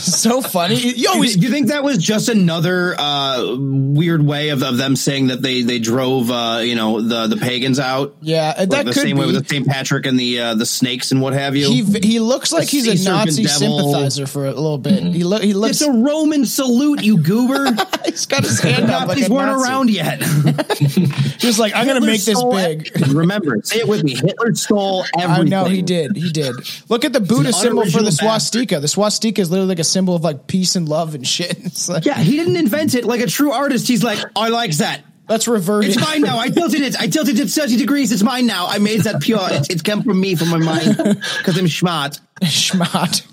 so 0.22 0.42
funny. 0.42 0.76
You 0.76 1.10
always 1.10 1.38
you 1.38 1.50
think 1.50 1.68
that 1.68 1.84
was 1.84 1.98
just 1.98 2.30
another 2.30 2.96
uh, 2.98 3.56
weird 3.58 4.26
way 4.26 4.50
of, 4.50 4.64
of 4.64 4.78
them 4.78 4.96
saying 4.96 5.28
that 5.28 5.42
they 5.42 5.62
they 5.62 5.80
drove 5.80 6.30
uh, 6.32 6.62
you 6.64 6.76
know 6.76 7.02
the 7.02 7.28
the 7.28 7.38
pagans 7.38 7.80
out? 7.80 8.16
Yeah, 8.22 8.54
Like 8.58 8.70
that 8.70 8.86
the 8.86 8.94
could 8.94 9.02
same 9.02 9.18
way 9.18 9.26
with 9.26 9.36
the 9.36 9.44
St. 9.48 9.68
Patrick 9.68 10.06
and 10.06 10.20
the 10.20 10.40
uh, 10.40 10.54
the 10.56 10.66
snakes 10.66 11.12
and 11.12 11.22
what 11.22 11.34
have 11.34 11.56
you. 11.56 11.68
he 11.70 11.82
he 12.00 12.20
looks 12.20 12.52
like 12.52 12.68
he's 12.68 12.88
a 12.88 12.98
sea 12.98 13.06
Nazi 13.10 13.44
devil. 13.44 13.80
sympathizer 13.80 14.28
for 14.28 14.46
a 14.46 14.54
little 14.54 14.78
bit. 14.78 15.04
He 15.04 15.24
look 15.24 15.44
he 15.44 15.54
looks. 15.54 15.82
it's 15.82 15.88
a 15.88 15.92
Roman 15.92 16.46
salute, 16.46 17.04
you 17.04 17.22
goober. 17.22 17.66
he's 18.06 18.26
got 18.26 18.44
his 18.44 18.60
hand 18.60 18.90
up 18.90 19.08
Nazis 19.08 19.30
weren't 19.30 19.48
Nazi. 19.48 19.70
around 19.70 19.90
yet. 19.90 20.20
Just 21.38 21.60
like 21.60 21.74
I'm 21.76 21.86
gonna 21.86 22.02
make 22.02 22.22
this 22.24 22.42
big. 22.44 22.88
everything. 22.96 23.16
Remember, 23.18 23.60
say 23.64 23.80
it 23.80 23.88
with 23.88 24.04
me. 24.04 24.16
Hitler 24.16 24.54
stole 24.56 25.06
everything. 25.18 25.54
I 25.54 25.64
know 25.64 25.66
he 25.66 25.82
did. 25.82 26.16
He 26.16 26.32
did. 26.32 26.56
Look 26.90 27.06
at 27.06 27.14
the 27.14 27.20
Buddha 27.20 27.54
symbol 27.54 27.86
for 27.90 28.02
the 28.02 28.12
swastika. 28.12 28.80
The 28.80 28.88
swastika 28.88 29.42
is 29.42 29.52
literally 29.52 29.70
like 29.70 29.80
a 29.80 29.84
symbol 29.98 30.16
of 30.16 30.24
like 30.24 30.46
peace 30.48 30.76
and 30.76 30.88
love 30.88 31.16
and 31.16 31.26
shit. 31.28 31.58
It's 31.66 31.90
like, 31.90 32.06
Yeah, 32.06 32.20
he 32.20 32.38
didn't 32.38 32.56
invent 32.58 32.94
it 32.94 33.04
like 33.06 33.22
a 33.22 33.28
true 33.28 33.52
artist. 33.52 33.88
He's 33.88 34.04
like, 34.04 34.20
I 34.36 34.50
like 34.50 34.72
that. 34.78 35.02
let's 35.28 35.48
revert 35.48 35.86
It's 35.86 36.00
mine 36.00 36.22
now. 36.22 36.38
I 36.38 36.50
tilted 36.50 36.82
it. 36.82 36.96
I 37.00 37.08
tilted 37.08 37.40
it 37.40 37.50
30 37.50 37.78
degrees. 37.78 38.12
It's 38.12 38.24
mine 38.24 38.46
now. 38.46 38.68
I 38.68 38.78
made 38.78 39.02
that 39.02 39.22
pure. 39.22 39.40
It, 39.42 39.70
it 39.72 39.84
came 39.84 40.04
from 40.04 40.20
me, 40.22 40.36
from 40.36 40.50
my 40.50 40.60
mind. 40.60 40.98
Because 41.38 41.58
I'm 41.58 41.68
smart. 41.68 42.20
Schmott. 42.44 43.26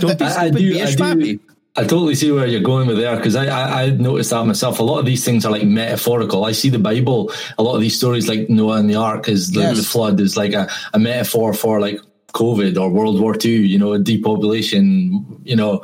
Don't 0.00 0.18
be 0.18 0.24
I, 0.24 0.28
I 0.28 0.50
stupid. 0.50 0.58
do, 0.58 0.72
be 0.72 0.80
a 0.80 0.84
I, 0.84 1.14
do, 1.14 1.40
I 1.76 1.82
totally 1.82 2.14
see 2.14 2.30
where 2.32 2.46
you're 2.46 2.60
going 2.62 2.86
with 2.88 2.96
there 2.98 3.16
because 3.16 3.34
I, 3.36 3.46
I, 3.46 3.82
I 3.84 3.90
noticed 3.90 4.30
that 4.30 4.44
myself. 4.46 4.78
A 4.78 4.82
lot 4.82 4.98
of 5.00 5.06
these 5.06 5.24
things 5.24 5.44
are 5.44 5.52
like 5.52 5.64
metaphorical. 5.64 6.44
I 6.44 6.52
see 6.52 6.68
the 6.70 6.78
Bible, 6.78 7.32
a 7.58 7.62
lot 7.62 7.74
of 7.74 7.80
these 7.80 7.96
stories 7.96 8.28
like 8.28 8.48
Noah 8.48 8.78
and 8.78 8.88
the 8.90 8.96
Ark 8.96 9.28
is 9.28 9.50
the, 9.52 9.60
Yes. 9.60 9.76
the 9.78 9.82
flood 9.82 10.20
is 10.20 10.36
like 10.36 10.52
a, 10.52 10.68
a 10.94 10.98
metaphor 10.98 11.52
for 11.54 11.80
like 11.80 12.00
COVID 12.32 12.78
or 12.80 12.90
World 12.90 13.20
War 13.20 13.36
II, 13.42 13.66
you 13.66 13.78
know, 13.78 13.96
depopulation, 13.98 15.40
you 15.44 15.56
know, 15.56 15.82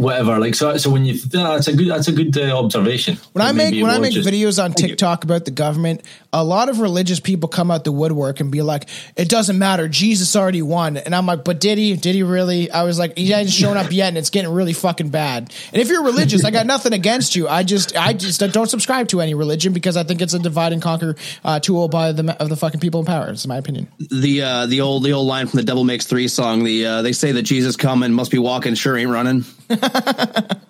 whatever. 0.00 0.38
Like 0.38 0.54
so, 0.54 0.76
so 0.76 0.90
when 0.90 1.04
you 1.04 1.18
that's 1.18 1.68
a 1.68 1.76
good 1.76 1.88
that's 1.88 2.08
a 2.08 2.12
good 2.12 2.36
uh, 2.36 2.58
observation. 2.58 3.16
When 3.32 3.44
I 3.44 3.52
make 3.52 3.80
when 3.80 3.90
I 3.90 3.98
make 3.98 4.12
just- 4.12 4.28
videos 4.28 4.62
on 4.62 4.72
TikTok 4.72 5.24
about 5.24 5.44
the 5.44 5.50
government, 5.50 6.02
a 6.32 6.42
lot 6.42 6.68
of 6.68 6.80
religious 6.80 7.20
people 7.20 7.48
come 7.48 7.70
out 7.70 7.84
the 7.84 7.92
woodwork 7.92 8.40
and 8.40 8.50
be 8.50 8.62
like, 8.62 8.88
"It 9.16 9.28
doesn't 9.28 9.58
matter, 9.58 9.88
Jesus 9.88 10.34
already 10.34 10.62
won." 10.62 10.96
And 10.96 11.14
I'm 11.14 11.26
like, 11.26 11.44
"But 11.44 11.60
did 11.60 11.78
he? 11.78 11.96
Did 11.96 12.14
he 12.14 12.22
really?" 12.22 12.70
I 12.70 12.82
was 12.82 12.98
like, 12.98 13.16
"He 13.16 13.28
hasn't 13.28 13.50
shown 13.50 13.76
up 13.76 13.92
yet, 13.92 14.08
and 14.08 14.18
it's 14.18 14.30
getting 14.30 14.50
really 14.50 14.72
fucking 14.72 15.10
bad." 15.10 15.52
And 15.72 15.82
if 15.82 15.88
you're 15.88 16.04
religious, 16.04 16.44
I 16.44 16.50
got 16.50 16.66
nothing 16.66 16.92
against 16.92 17.36
you. 17.36 17.48
I 17.48 17.62
just 17.62 17.96
I 17.96 18.12
just 18.12 18.40
don't 18.52 18.68
subscribe 18.68 19.08
to 19.08 19.20
any 19.20 19.34
religion 19.34 19.72
because 19.72 19.96
I 19.96 20.04
think 20.04 20.22
it's 20.22 20.34
a 20.34 20.38
divide 20.38 20.72
and 20.72 20.82
conquer 20.82 21.16
uh, 21.44 21.60
tool 21.60 21.88
by 21.88 22.12
the 22.12 22.40
of 22.40 22.48
the 22.48 22.56
fucking 22.56 22.80
people 22.80 23.00
in 23.00 23.06
power. 23.06 23.28
It's 23.28 23.46
my 23.46 23.58
opinion. 23.58 23.88
The 23.98 24.42
uh, 24.42 24.66
the 24.66 24.80
old 24.80 25.04
the 25.04 25.12
old 25.12 25.26
line 25.26 25.46
from 25.46 25.58
the 25.58 25.64
Devil 25.64 25.84
Makes 25.84 26.06
Three 26.06 26.28
song. 26.28 26.64
The 26.64 26.86
uh, 26.86 27.02
they 27.02 27.12
say 27.12 27.32
that 27.32 27.42
Jesus 27.42 27.76
come 27.76 28.02
and 28.02 28.14
must 28.14 28.30
be 28.30 28.38
walking, 28.38 28.74
sure 28.74 28.96
ain't 28.96 29.10
running. 29.10 29.44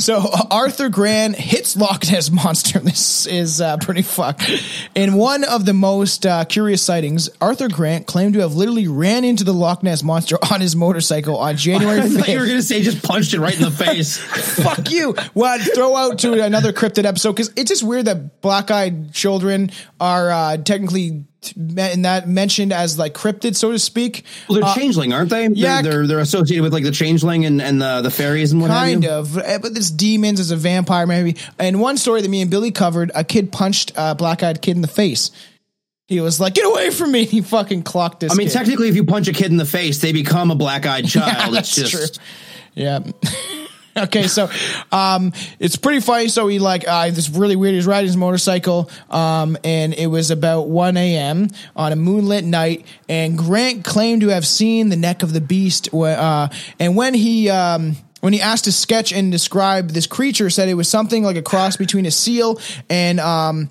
So 0.00 0.16
uh, 0.18 0.46
Arthur 0.50 0.88
Grant 0.88 1.36
hits 1.36 1.76
Loch 1.76 2.10
Ness 2.10 2.30
monster. 2.30 2.80
This 2.90 3.26
is 3.26 3.60
uh, 3.60 3.76
pretty 3.76 4.02
fucked. 4.02 4.50
In 4.94 5.14
one 5.14 5.44
of 5.44 5.66
the 5.66 5.74
most 5.74 6.24
uh, 6.24 6.44
curious 6.46 6.82
sightings, 6.82 7.28
Arthur 7.40 7.68
Grant 7.68 8.06
claimed 8.06 8.34
to 8.34 8.40
have 8.40 8.54
literally 8.54 8.88
ran 8.88 9.24
into 9.24 9.44
the 9.44 9.52
Loch 9.52 9.82
Ness 9.82 10.02
monster 10.02 10.38
on 10.50 10.60
his 10.60 10.74
motorcycle 10.74 11.36
on 11.36 11.56
January 11.56 12.00
I 12.00 12.08
thought 12.08 12.28
you 12.28 12.38
were 12.38 12.46
going 12.46 12.58
to 12.58 12.62
say 12.62 12.82
just 12.82 13.02
punched 13.02 13.34
it 13.34 13.40
right 13.40 13.54
in 13.54 13.62
the 13.62 13.70
face. 13.70 14.16
Fuck 14.16 14.90
you. 14.90 15.14
Well, 15.34 15.52
I'd 15.52 15.74
throw 15.74 15.94
out 15.94 16.20
to 16.20 16.42
another 16.42 16.72
cryptid 16.72 17.04
episode 17.04 17.32
because 17.32 17.52
it's 17.56 17.68
just 17.68 17.82
weird 17.82 18.06
that 18.06 18.40
black-eyed 18.40 19.12
children 19.12 19.70
are 20.00 20.30
uh, 20.30 20.56
technically 20.56 21.26
in 21.56 22.02
that 22.02 22.28
mentioned 22.28 22.72
as 22.72 22.98
like 22.98 23.14
cryptid, 23.14 23.56
so 23.56 23.72
to 23.72 23.78
speak. 23.78 24.24
Well, 24.48 24.60
they're 24.60 24.68
Uh, 24.68 24.74
changeling, 24.74 25.12
aren't 25.12 25.30
they? 25.30 25.48
yeah. 25.48 25.80
they're, 25.82 25.92
they're 25.92 26.06
they're 26.06 26.18
associated 26.20 26.62
with 26.62 26.72
like 26.72 26.84
the 26.84 26.90
changeling 26.90 27.44
and, 27.46 27.62
and 27.62 27.80
the 27.80 28.02
the 28.02 28.10
fairies 28.10 28.52
and 28.52 28.60
what 28.60 28.68
Kind 28.68 29.04
have 29.04 29.10
you. 29.12 29.18
of, 29.18 29.38
eh, 29.38 29.58
but 29.58 29.72
it's 29.76 29.90
demons 29.90 30.38
as 30.40 30.50
a 30.50 30.56
vampire, 30.56 31.06
maybe. 31.06 31.36
And 31.58 31.80
one 31.80 31.96
story 31.96 32.20
that 32.22 32.28
me 32.28 32.42
and 32.42 32.50
Billy 32.50 32.70
covered: 32.70 33.10
a 33.14 33.24
kid 33.24 33.52
punched 33.52 33.92
a 33.96 34.14
black-eyed 34.14 34.60
kid 34.62 34.76
in 34.76 34.82
the 34.82 34.88
face. 34.88 35.30
He 36.08 36.20
was 36.20 36.40
like, 36.40 36.54
"Get 36.54 36.66
away 36.66 36.90
from 36.90 37.12
me!" 37.12 37.24
He 37.30 37.40
fucking 37.40 37.84
clocked 37.84 38.20
this. 38.20 38.32
I 38.32 38.34
mean, 38.34 38.48
kid. 38.48 38.52
technically, 38.54 38.88
if 38.88 38.96
you 38.96 39.04
punch 39.04 39.28
a 39.28 39.32
kid 39.32 39.50
in 39.50 39.56
the 39.56 39.64
face, 39.64 40.00
they 40.00 40.12
become 40.12 40.50
a 40.50 40.54
black-eyed 40.56 41.06
child. 41.08 41.54
that's 41.54 41.76
it's 41.78 41.90
just 41.90 42.14
true. 42.16 42.24
Yeah. 42.74 43.00
okay, 43.96 44.26
so 44.26 44.48
um, 44.92 45.32
it's 45.58 45.76
pretty 45.76 46.00
funny. 46.00 46.28
So 46.28 46.48
he 46.48 46.58
like 46.58 46.86
uh, 46.86 47.10
this 47.10 47.28
really 47.30 47.56
weird. 47.56 47.74
He's 47.74 47.86
riding 47.86 48.06
his 48.06 48.16
motorcycle, 48.16 48.90
um, 49.10 49.56
and 49.64 49.94
it 49.94 50.06
was 50.06 50.30
about 50.30 50.68
one 50.68 50.96
a.m. 50.96 51.48
on 51.74 51.92
a 51.92 51.96
moonlit 51.96 52.44
night. 52.44 52.86
And 53.08 53.36
Grant 53.36 53.84
claimed 53.84 54.22
to 54.22 54.28
have 54.28 54.46
seen 54.46 54.88
the 54.88 54.96
neck 54.96 55.22
of 55.22 55.32
the 55.32 55.40
beast. 55.40 55.92
Uh, 55.92 56.48
and 56.78 56.96
when 56.96 57.14
he 57.14 57.50
um, 57.50 57.96
when 58.20 58.32
he 58.32 58.40
asked 58.40 58.64
to 58.64 58.72
sketch 58.72 59.12
and 59.12 59.32
describe 59.32 59.88
this 59.90 60.06
creature, 60.06 60.50
said 60.50 60.68
it 60.68 60.74
was 60.74 60.88
something 60.88 61.24
like 61.24 61.36
a 61.36 61.42
cross 61.42 61.76
between 61.76 62.06
a 62.06 62.10
seal 62.10 62.60
and 62.88 63.18
um, 63.20 63.70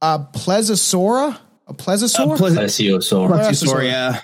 a 0.00 0.18
plesiosaura. 0.18 1.38
A 1.68 1.74
plesiosaur. 1.74 2.36
Ple- 2.36 2.50
Plesiosaur. 2.50 3.28
Plesiosaur, 3.28 3.84
yeah. 3.84 4.20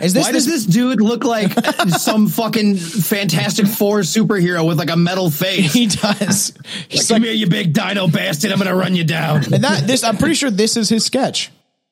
Is 0.00 0.12
this 0.14 0.26
Why 0.26 0.32
does 0.32 0.46
this 0.46 0.64
dude 0.64 1.00
look 1.00 1.24
like 1.24 1.52
some 1.98 2.28
fucking 2.28 2.76
Fantastic 2.76 3.66
Four 3.66 4.00
superhero 4.00 4.66
with 4.66 4.78
like 4.78 4.90
a 4.90 4.96
metal 4.96 5.30
face? 5.30 5.72
He 5.72 5.86
does. 5.86 6.56
Like, 6.56 6.66
He's 6.88 7.08
Come 7.08 7.22
here, 7.22 7.32
you 7.32 7.48
big 7.48 7.72
dino 7.72 8.08
bastard! 8.08 8.52
I'm 8.52 8.58
gonna 8.58 8.74
run 8.74 8.94
you 8.94 9.04
down. 9.04 9.52
and 9.52 9.64
that 9.64 9.86
this. 9.86 10.04
I'm 10.04 10.16
pretty 10.16 10.34
sure 10.34 10.50
this 10.50 10.76
is 10.76 10.88
his 10.88 11.04
sketch. 11.04 11.50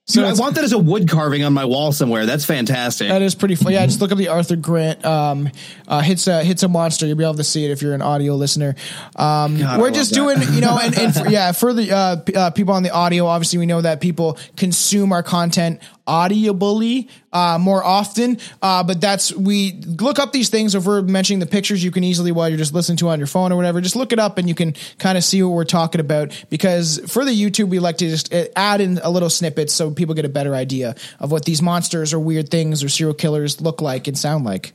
Dude, 0.09 0.22
I 0.22 0.34
want 0.34 0.55
that 0.55 0.62
as 0.62 0.72
a 0.72 0.78
wood 0.78 1.09
carving 1.09 1.42
on 1.42 1.53
my 1.53 1.64
wall 1.64 1.90
somewhere. 1.90 2.26
That's 2.26 2.44
fantastic. 2.44 3.09
That 3.09 3.22
is 3.22 3.34
pretty 3.34 3.57
fun. 3.57 3.72
Yeah, 3.72 3.84
just 3.86 4.01
look 4.01 4.12
up 4.12 4.18
the 4.18 4.28
Arthur 4.28 4.55
Grant 4.55 5.05
um, 5.05 5.49
uh, 5.88 6.01
hits 6.01 6.28
a 6.28 6.44
hits 6.44 6.62
a 6.62 6.68
monster. 6.68 7.07
You'll 7.07 7.16
be 7.16 7.24
able 7.24 7.34
to 7.34 7.44
see 7.44 7.64
it 7.64 7.72
if 7.72 7.82
you're 7.82 7.92
an 7.92 8.03
audio 8.03 8.36
listener. 8.36 8.76
Um, 9.16 9.59
God, 9.59 9.80
we're 9.80 9.90
just 9.90 10.11
that. 10.11 10.14
doing, 10.14 10.40
you 10.55 10.61
know, 10.61 10.78
and, 10.80 10.97
and 10.97 11.12
for, 11.16 11.28
yeah, 11.28 11.51
for 11.51 11.74
the 11.74 11.90
uh, 11.90 12.16
p- 12.18 12.34
uh, 12.36 12.51
people 12.51 12.74
on 12.74 12.84
the 12.84 12.90
audio, 12.90 13.26
obviously 13.26 13.59
we 13.59 13.66
know 13.66 13.80
that 13.80 14.01
people 14.01 14.38
consume 14.57 15.11
our 15.12 15.24
content 15.24 15.80
audibly 16.07 17.09
uh, 17.33 17.59
more 17.59 17.85
often. 17.85 18.39
Uh, 18.63 18.83
but 18.83 19.01
that's 19.01 19.33
we 19.33 19.73
look 19.73 20.19
up 20.19 20.33
these 20.33 20.49
things. 20.49 20.75
If 20.75 20.87
we're 20.87 21.03
mentioning 21.03 21.41
the 21.41 21.47
pictures, 21.47 21.85
you 21.85 21.91
can 21.91 22.05
easily 22.05 22.33
while 22.33 22.49
you're 22.49 22.59
just 22.59 22.73
listening 22.73 22.97
to 22.99 23.09
on 23.09 23.19
your 23.19 23.27
phone 23.27 23.53
or 23.53 23.57
whatever, 23.57 23.81
just 23.81 23.97
look 23.97 24.13
it 24.13 24.19
up 24.19 24.39
and 24.39 24.49
you 24.49 24.55
can 24.55 24.75
kind 24.99 25.19
of 25.19 25.25
see 25.25 25.43
what 25.43 25.51
we're 25.51 25.65
talking 25.65 26.01
about. 26.01 26.47
Because 26.49 26.99
for 27.07 27.25
the 27.25 27.33
YouTube, 27.33 27.69
we 27.69 27.79
like 27.79 27.99
to 27.99 28.09
just 28.09 28.33
uh, 28.33 28.47
add 28.57 28.81
in 28.81 28.99
a 29.03 29.11
little 29.11 29.29
snippets 29.29 29.75
so 29.75 29.91
people 29.91 30.15
get 30.15 30.25
a 30.25 30.31
better 30.31 30.55
idea 30.55 30.95
of 31.21 31.31
what 31.31 31.45
these 31.45 31.61
monsters 31.61 32.15
or 32.15 32.19
weird 32.19 32.51
things 32.51 32.83
or 32.83 32.89
serial 32.89 33.15
killers 33.15 33.61
look 33.61 33.81
like 33.81 34.07
and 34.07 34.17
sound 34.17 34.45
like. 34.45 34.73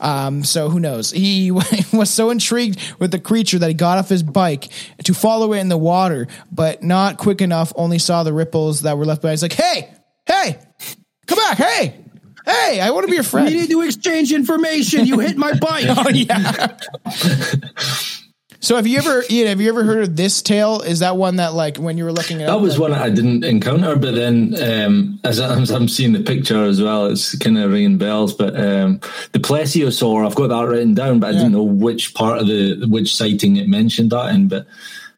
Um, 0.00 0.44
so 0.44 0.68
who 0.68 0.80
knows? 0.80 1.10
He 1.10 1.50
was 1.92 2.10
so 2.10 2.30
intrigued 2.30 2.78
with 2.98 3.10
the 3.10 3.20
creature 3.20 3.58
that 3.58 3.68
he 3.68 3.74
got 3.74 3.98
off 3.98 4.08
his 4.08 4.22
bike 4.22 4.68
to 5.04 5.14
follow 5.14 5.52
it 5.54 5.60
in 5.60 5.68
the 5.68 5.78
water, 5.78 6.26
but 6.50 6.82
not 6.82 7.16
quick 7.16 7.40
enough. 7.40 7.72
Only 7.76 7.98
saw 7.98 8.22
the 8.22 8.32
ripples 8.32 8.82
that 8.82 8.98
were 8.98 9.04
left 9.04 9.22
behind. 9.22 9.34
He's 9.34 9.42
like, 9.42 9.52
"Hey, 9.52 9.90
hey, 10.26 10.58
come 11.26 11.38
back! 11.38 11.58
Hey, 11.58 12.00
hey, 12.44 12.80
I 12.80 12.90
want 12.90 13.04
to 13.04 13.08
be 13.08 13.14
your 13.14 13.24
friend." 13.24 13.48
we 13.48 13.54
need 13.60 13.70
to 13.70 13.82
exchange 13.82 14.32
information. 14.32 15.06
You 15.06 15.18
hit 15.20 15.36
my 15.36 15.52
bike. 15.60 15.86
Oh 15.88 16.08
yeah. 16.08 16.76
so 18.60 18.76
have 18.76 18.86
you 18.86 18.98
ever 18.98 19.24
Ian, 19.28 19.48
have 19.48 19.60
you 19.60 19.68
ever 19.68 19.82
heard 19.84 20.02
of 20.02 20.16
this 20.16 20.40
tale? 20.42 20.80
Is 20.82 21.00
that 21.00 21.16
one 21.16 21.36
that 21.36 21.52
like 21.54 21.76
when 21.78 21.98
you 21.98 22.04
were 22.04 22.12
looking 22.12 22.40
at? 22.42 22.46
That 22.46 22.54
up? 22.56 22.60
was 22.62 22.78
like- 22.78 22.90
one 22.90 23.00
I 23.00 23.10
didn't 23.10 23.44
encounter, 23.44 23.96
but 23.96 24.14
then 24.14 24.54
um, 24.62 25.20
as, 25.24 25.40
I, 25.40 25.60
as 25.60 25.70
I'm 25.70 25.88
seeing 25.88 26.12
the 26.12 26.22
picture 26.22 26.64
as 26.64 26.80
well, 26.80 27.06
it's 27.06 27.36
kind 27.38 27.58
of 27.58 27.72
ringing 27.72 27.98
bells. 27.98 28.34
But 28.34 28.54
um, 28.56 29.00
the 29.32 29.38
plesiosaur, 29.40 30.26
I've 30.26 30.34
got 30.34 30.48
that 30.48 30.66
written 30.68 30.94
down, 30.94 31.20
but 31.20 31.30
I 31.30 31.32
didn't 31.32 31.52
know 31.52 31.62
which 31.62 32.14
part 32.14 32.38
of 32.38 32.46
the 32.46 32.86
which 32.88 33.14
sighting 33.16 33.56
it 33.56 33.68
mentioned 33.68 34.10
that 34.10 34.34
in. 34.34 34.48
But 34.48 34.66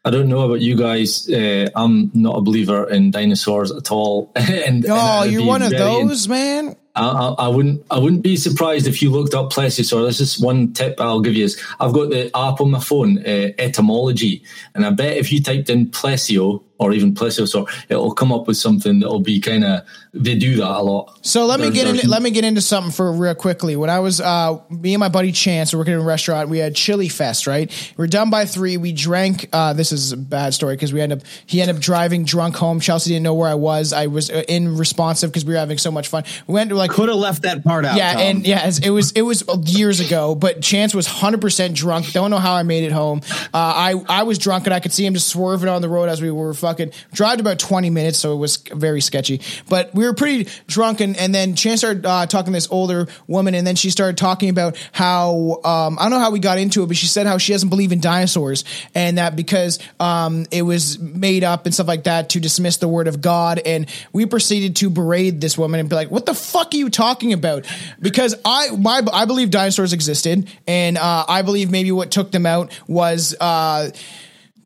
I 0.05 0.11
don't 0.11 0.29
know 0.29 0.41
about 0.41 0.61
you 0.61 0.75
guys. 0.77 1.27
Uh, 1.27 1.67
I'm 1.75 2.11
not 2.13 2.37
a 2.37 2.41
believer 2.41 2.87
in 2.89 3.09
dinosaurs 3.09 3.71
at 3.71 3.91
all. 3.91 4.31
and, 4.35 4.49
and 4.85 4.85
Oh, 4.87 4.95
I'd 4.95 5.31
you're 5.31 5.43
one 5.45 5.63
of 5.63 5.71
very 5.71 5.99
in- 6.01 6.07
those, 6.07 6.27
man. 6.29 6.75
I, 6.97 7.07
I, 7.09 7.27
I 7.45 7.47
wouldn't. 7.49 7.85
I 7.91 7.97
wouldn't 7.99 8.21
be 8.21 8.37
surprised 8.37 8.87
if 8.87 9.01
you 9.01 9.09
looked 9.09 9.33
up 9.33 9.51
plesiosaur. 9.51 10.05
This 10.07 10.21
is 10.21 10.39
one 10.39 10.71
tip 10.71 11.01
I'll 11.01 11.19
give 11.19 11.33
you: 11.33 11.43
is 11.43 11.61
I've 11.79 11.91
got 11.91 12.09
the 12.09 12.27
app 12.37 12.61
on 12.61 12.71
my 12.71 12.79
phone, 12.79 13.17
uh, 13.19 13.51
etymology, 13.57 14.43
and 14.75 14.85
I 14.85 14.91
bet 14.91 15.17
if 15.17 15.29
you 15.33 15.41
typed 15.43 15.69
in 15.69 15.87
plesio 15.87 16.61
or 16.77 16.91
even 16.93 17.13
plesiosaur, 17.13 17.67
it'll 17.89 18.13
come 18.13 18.31
up 18.33 18.47
with 18.47 18.57
something 18.57 18.99
that'll 18.99 19.19
be 19.21 19.39
kind 19.39 19.63
of. 19.63 19.81
They 20.17 20.35
do 20.35 20.55
that 20.57 20.69
a 20.69 20.81
lot. 20.81 21.25
So 21.25 21.45
let 21.45 21.59
me 21.59 21.69
There's- 21.69 21.83
get 21.83 21.95
into 21.95 22.07
let 22.09 22.21
me 22.21 22.31
get 22.31 22.45
into 22.45 22.61
something 22.61 22.91
for 22.93 23.11
real 23.11 23.35
quickly. 23.35 23.75
When 23.75 23.89
I 23.89 23.99
was 23.99 24.21
uh 24.21 24.59
me 24.69 24.93
and 24.93 24.99
my 25.01 25.09
buddy 25.09 25.33
Chance 25.33 25.73
were 25.73 25.79
working 25.79 25.93
in 25.93 25.99
a 25.99 26.03
restaurant, 26.03 26.47
we 26.49 26.57
had 26.59 26.73
Chili 26.73 27.09
Fest, 27.09 27.47
right? 27.47 27.69
we 27.97 28.03
are 28.05 28.07
done 28.07 28.29
by 28.29 28.45
three. 28.45 28.77
We 28.77 28.93
drank. 28.93 29.49
uh 29.51 29.73
This 29.73 29.91
is 29.91 30.13
a 30.13 30.17
bad 30.17 30.53
story 30.53 30.75
because 30.75 30.93
we 30.93 31.01
ended 31.01 31.19
up 31.19 31.25
he 31.45 31.59
ended 31.61 31.75
up 31.75 31.81
driving 31.81 32.23
drunk 32.23 32.55
home. 32.55 32.79
Chelsea 32.79 33.09
didn't 33.09 33.23
know 33.23 33.33
where 33.33 33.49
I 33.49 33.55
was. 33.55 33.91
I 33.91 34.07
was 34.07 34.29
uh, 34.29 34.43
in-responsive 34.47 35.31
because 35.31 35.43
we 35.45 35.53
were 35.53 35.59
having 35.59 35.77
so 35.77 35.91
much 35.91 36.07
fun. 36.07 36.23
We 36.47 36.53
went 36.53 36.69
to 36.69 36.75
like 36.77 36.91
Could 36.91 37.09
have 37.09 37.17
left 37.17 37.41
that 37.43 37.63
part 37.65 37.83
out. 37.85 37.97
yeah, 37.97 38.13
Tom. 38.13 38.21
and 38.21 38.47
yeah, 38.47 38.71
it 38.83 38.89
was 38.89 39.11
it 39.11 39.21
was 39.21 39.43
years 39.65 39.99
ago. 39.99 40.33
But 40.35 40.61
Chance 40.61 40.95
was 40.95 41.07
hundred 41.07 41.41
percent 41.41 41.75
drunk. 41.75 42.11
Don't 42.13 42.31
know 42.31 42.37
how 42.39 42.53
I 42.53 42.63
made 42.63 42.83
it 42.85 42.91
home. 42.93 43.21
Uh, 43.29 43.47
I 43.53 43.95
I 44.07 44.23
was 44.23 44.37
drunk 44.37 44.65
and 44.65 44.73
I 44.73 44.79
could 44.79 44.93
see 44.93 45.05
him 45.05 45.13
just 45.13 45.27
swerving 45.27 45.67
on 45.69 45.81
the 45.81 45.89
road 45.89 46.07
as 46.09 46.21
we 46.21 46.31
were 46.31 46.53
fucking 46.65 46.91
drive 47.13 47.39
about 47.39 47.59
twenty 47.59 47.89
minutes, 47.89 48.17
so 48.17 48.33
it 48.33 48.37
was 48.37 48.57
very 48.57 49.01
sketchy. 49.01 49.41
But 49.69 49.93
we 49.93 50.05
were 50.05 50.13
pretty 50.13 50.49
drunk, 50.67 50.99
and, 50.99 51.15
and 51.17 51.33
then 51.33 51.55
Chance 51.55 51.81
started 51.81 52.05
uh, 52.05 52.25
talking 52.25 52.51
to 52.53 52.57
this 52.57 52.69
older 52.71 53.07
woman, 53.27 53.53
and 53.53 53.65
then 53.65 53.75
she 53.75 53.89
started 53.89 54.17
talking 54.17 54.49
about 54.49 54.77
how 54.91 55.61
um, 55.63 55.97
I 55.99 56.03
don't 56.03 56.11
know 56.11 56.19
how 56.19 56.31
we 56.31 56.39
got 56.39 56.57
into 56.57 56.83
it, 56.83 56.87
but 56.87 56.97
she 56.97 57.05
said 57.05 57.27
how 57.27 57.37
she 57.37 57.53
doesn't 57.53 57.69
believe 57.69 57.91
in 57.91 57.99
dinosaurs, 57.99 58.63
and 58.93 59.17
that 59.17 59.35
because 59.35 59.79
um, 59.99 60.45
it 60.51 60.63
was 60.63 60.97
made 60.99 61.43
up 61.43 61.65
and 61.65 61.73
stuff 61.73 61.87
like 61.87 62.05
that 62.05 62.29
to 62.29 62.39
dismiss 62.39 62.77
the 62.77 62.87
word 62.87 63.07
of 63.07 63.21
God, 63.21 63.59
and 63.65 63.89
we 64.11 64.25
proceeded 64.25 64.75
to 64.77 64.89
berate 64.89 65.39
this 65.39 65.57
woman 65.57 65.79
and 65.79 65.89
be 65.89 65.95
like, 65.95 66.09
"What 66.11 66.25
the 66.25 66.33
fuck 66.33 66.73
are 66.73 66.77
you 66.77 66.89
talking 66.89 67.33
about?" 67.33 67.65
Because 67.99 68.35
I 68.43 68.71
my 68.71 69.01
I 69.13 69.25
believe 69.25 69.51
dinosaurs 69.51 69.93
existed, 69.93 70.49
and 70.67 70.97
uh, 70.97 71.25
I 71.27 71.41
believe 71.43 71.69
maybe 71.69 71.91
what 71.91 72.11
took 72.11 72.31
them 72.31 72.45
out 72.45 72.71
was. 72.87 73.35
Uh, 73.39 73.91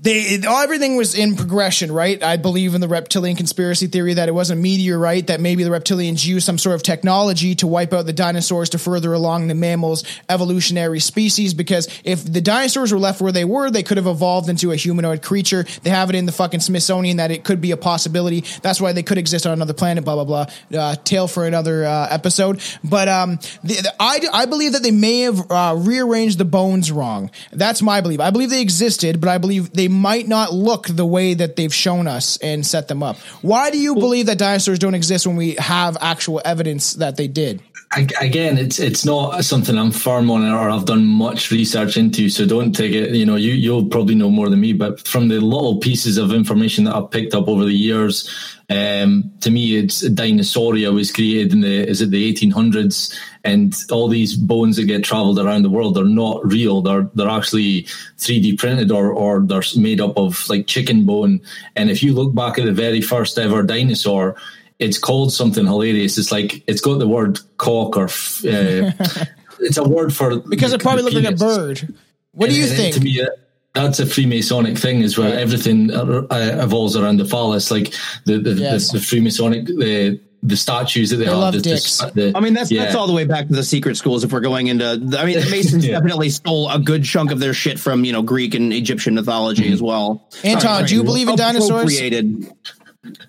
they 0.01 0.21
it, 0.21 0.45
everything 0.45 0.95
was 0.95 1.13
in 1.13 1.35
progression, 1.35 1.91
right? 1.91 2.23
I 2.23 2.37
believe 2.37 2.73
in 2.73 2.79
the 2.79 2.87
reptilian 2.87 3.35
conspiracy 3.35 3.87
theory 3.87 4.13
that 4.13 4.29
it 4.29 4.31
was 4.31 4.49
a 4.49 4.55
meteorite 4.55 5.27
that 5.27 5.41
maybe 5.41 5.63
the 5.63 5.69
reptilians 5.69 6.25
used 6.25 6.45
some 6.45 6.57
sort 6.57 6.75
of 6.75 6.83
technology 6.83 7.53
to 7.55 7.67
wipe 7.67 7.91
out 7.91 8.05
the 8.05 8.13
dinosaurs 8.13 8.69
to 8.69 8.77
further 8.77 9.11
along 9.11 9.47
the 9.47 9.55
mammals' 9.55 10.05
evolutionary 10.29 11.01
species. 11.01 11.53
Because 11.53 11.89
if 12.05 12.23
the 12.23 12.39
dinosaurs 12.39 12.93
were 12.93 12.99
left 12.99 13.19
where 13.19 13.33
they 13.33 13.43
were, 13.43 13.69
they 13.69 13.83
could 13.83 13.97
have 13.97 14.07
evolved 14.07 14.47
into 14.47 14.71
a 14.71 14.77
humanoid 14.77 15.21
creature. 15.21 15.65
They 15.83 15.89
have 15.89 16.09
it 16.09 16.15
in 16.15 16.25
the 16.25 16.31
fucking 16.31 16.61
Smithsonian 16.61 17.17
that 17.17 17.31
it 17.31 17.43
could 17.43 17.59
be 17.59 17.71
a 17.71 17.77
possibility. 17.77 18.45
That's 18.61 18.79
why 18.79 18.93
they 18.93 19.03
could 19.03 19.17
exist 19.17 19.45
on 19.45 19.51
another 19.51 19.73
planet. 19.73 20.05
Blah 20.05 20.23
blah 20.23 20.45
blah. 20.45 20.79
Uh, 20.79 20.95
tale 20.95 21.27
for 21.27 21.45
another 21.45 21.83
uh, 21.83 22.07
episode. 22.09 22.61
But 22.85 23.09
um, 23.09 23.35
the, 23.63 23.73
the, 23.73 23.93
I 23.99 24.21
I 24.31 24.45
believe 24.45 24.71
that 24.73 24.83
they 24.83 24.91
may 24.91 25.21
have 25.21 25.51
uh, 25.51 25.75
rearranged 25.77 26.37
the 26.37 26.45
bones 26.45 26.89
wrong. 26.89 27.31
That's 27.51 27.81
my 27.81 27.99
belief. 27.99 28.21
I 28.21 28.29
believe 28.29 28.49
they 28.49 28.61
existed, 28.61 29.19
but 29.19 29.27
I 29.27 29.37
believe 29.37 29.73
they 29.73 29.88
might 29.89 30.27
not 30.27 30.53
look 30.53 30.87
the 30.87 31.05
way 31.05 31.33
that 31.33 31.55
they've 31.55 31.73
shown 31.73 32.07
us 32.07 32.37
and 32.37 32.65
set 32.65 32.87
them 32.87 33.03
up. 33.03 33.17
Why 33.41 33.71
do 33.71 33.77
you 33.77 33.95
believe 33.95 34.27
that 34.27 34.37
dinosaurs 34.37 34.79
don't 34.79 34.95
exist 34.95 35.27
when 35.27 35.35
we 35.35 35.55
have 35.55 35.97
actual 36.01 36.41
evidence 36.45 36.93
that 36.93 37.17
they 37.17 37.27
did? 37.27 37.61
Again, 37.97 38.59
it's 38.59 38.77
it's 38.77 39.03
not 39.03 39.43
something 39.43 39.75
I'm 39.75 39.91
firm 39.91 40.29
on 40.29 40.45
or 40.45 40.69
I've 40.69 40.85
done 40.85 41.07
much 41.07 41.49
research 41.49 41.97
into. 41.97 42.29
So 42.29 42.45
don't 42.45 42.71
take 42.71 42.93
it. 42.93 43.15
You 43.15 43.25
know, 43.25 43.35
you 43.35 43.53
you'll 43.53 43.87
probably 43.87 44.13
know 44.13 44.29
more 44.29 44.47
than 44.47 44.59
me. 44.59 44.73
But 44.73 45.07
from 45.07 45.27
the 45.27 45.39
little 45.39 45.77
pieces 45.77 46.19
of 46.19 46.31
information 46.31 46.83
that 46.83 46.95
I've 46.95 47.09
picked 47.09 47.33
up 47.33 47.47
over 47.47 47.65
the 47.65 47.73
years, 47.73 48.29
um, 48.69 49.31
to 49.41 49.49
me, 49.49 49.77
it's 49.77 50.07
Dinosauria 50.07 50.93
was 50.93 51.11
created 51.11 51.51
in 51.51 51.61
the 51.61 51.89
is 51.89 52.01
it 52.01 52.11
the 52.11 52.31
1800s, 52.31 53.17
and 53.43 53.73
all 53.91 54.07
these 54.07 54.35
bones 54.35 54.75
that 54.75 54.83
get 54.85 55.03
travelled 55.03 55.39
around 55.39 55.61
the 55.63 55.69
world, 55.69 55.95
they're 55.95 56.03
not 56.03 56.45
real. 56.45 56.81
They're 56.81 57.09
they're 57.15 57.29
actually 57.29 57.83
3D 58.17 58.57
printed 58.57 58.91
or 58.91 59.11
or 59.11 59.39
they're 59.41 59.63
made 59.77 60.01
up 60.01 60.17
of 60.17 60.47
like 60.49 60.67
chicken 60.67 61.05
bone. 61.05 61.41
And 61.75 61.89
if 61.89 62.03
you 62.03 62.13
look 62.13 62.33
back 62.35 62.59
at 62.59 62.65
the 62.65 62.73
very 62.73 63.01
first 63.01 63.37
ever 63.37 63.63
dinosaur 63.63 64.35
it's 64.79 64.97
called 64.97 65.33
something 65.33 65.65
hilarious. 65.65 66.17
It's 66.17 66.31
like 66.31 66.63
it's 66.65 66.79
got 66.79 66.99
the 66.99 67.07
word 67.07 67.37
cock 67.57 67.97
or 67.97 68.05
f- 68.05 68.45
uh, 68.45 68.91
it's 69.59 69.75
a 69.77 69.83
word 69.83 70.13
for 70.15 70.39
Because 70.39 70.71
it 70.71 70.81
probably 70.81 71.03
looked 71.03 71.17
like 71.17 71.25
a 71.33 71.35
bird. 71.35 71.93
What 72.31 72.49
do 72.49 72.55
And- 72.55 72.63
you 72.63 72.69
and 72.69 72.77
think? 72.77 72.95
To 72.95 73.01
me, 73.01 73.21
uh, 73.21 73.25
that's 73.73 73.99
a 73.99 74.05
Freemasonic 74.05 74.79
thing 74.79 75.03
as 75.03 75.17
well. 75.17 75.33
Everything 75.33 75.91
uh, 75.91 76.25
uh, 76.31 76.63
evolves 76.63 76.95
around 76.95 77.17
the 77.17 77.25
phallus, 77.25 77.71
like 77.71 77.93
the 78.25 78.37
the, 78.39 78.53
Yes. 78.53 78.91
the, 78.93 78.99
the 78.99 79.03
Freemasonic 79.03 79.65
the 79.67 80.17
the 80.41 80.55
statues 80.55 81.09
that 81.09 81.17
they, 81.17 81.25
They 81.25 81.31
have. 81.31 81.39
love 81.39 81.53
the- 81.53 81.59
the- 81.59 81.69
dicks. 81.69 81.97
the- 81.97 82.31
I 82.35 82.39
mean, 82.39 82.53
that's 82.53 82.71
yeah. 82.71 82.83
that's 82.83 82.95
all 82.95 83.07
the 83.07 83.13
way 83.13 83.25
back 83.25 83.47
to 83.49 83.53
the 83.53 83.63
secret 83.63 83.97
schools. 83.97 84.23
If 84.23 84.31
we're 84.31 84.39
going 84.39 84.67
into, 84.67 84.85
I 85.17 85.25
mean, 85.25 85.39
the 85.39 85.47
Masons 85.51 85.85
Yeah. 85.85 85.93
definitely 85.93 86.29
stole 86.29 86.69
a 86.69 86.79
good 86.79 87.03
chunk 87.03 87.31
of 87.31 87.39
their 87.39 87.53
shit 87.53 87.79
from 87.79 88.05
you 88.05 88.13
know 88.13 88.21
Greek 88.21 88.53
and 88.55 88.71
Egyptian 88.73 89.15
mythology 89.15 89.71
as 89.71 89.81
well. 89.81 90.27
Anton, 90.43 90.85
do 90.85 90.95
you 90.95 91.03
believe 91.03 91.27
in 91.27 91.35
dinosaurs? 91.35 91.69
Appropriated. 91.83 92.51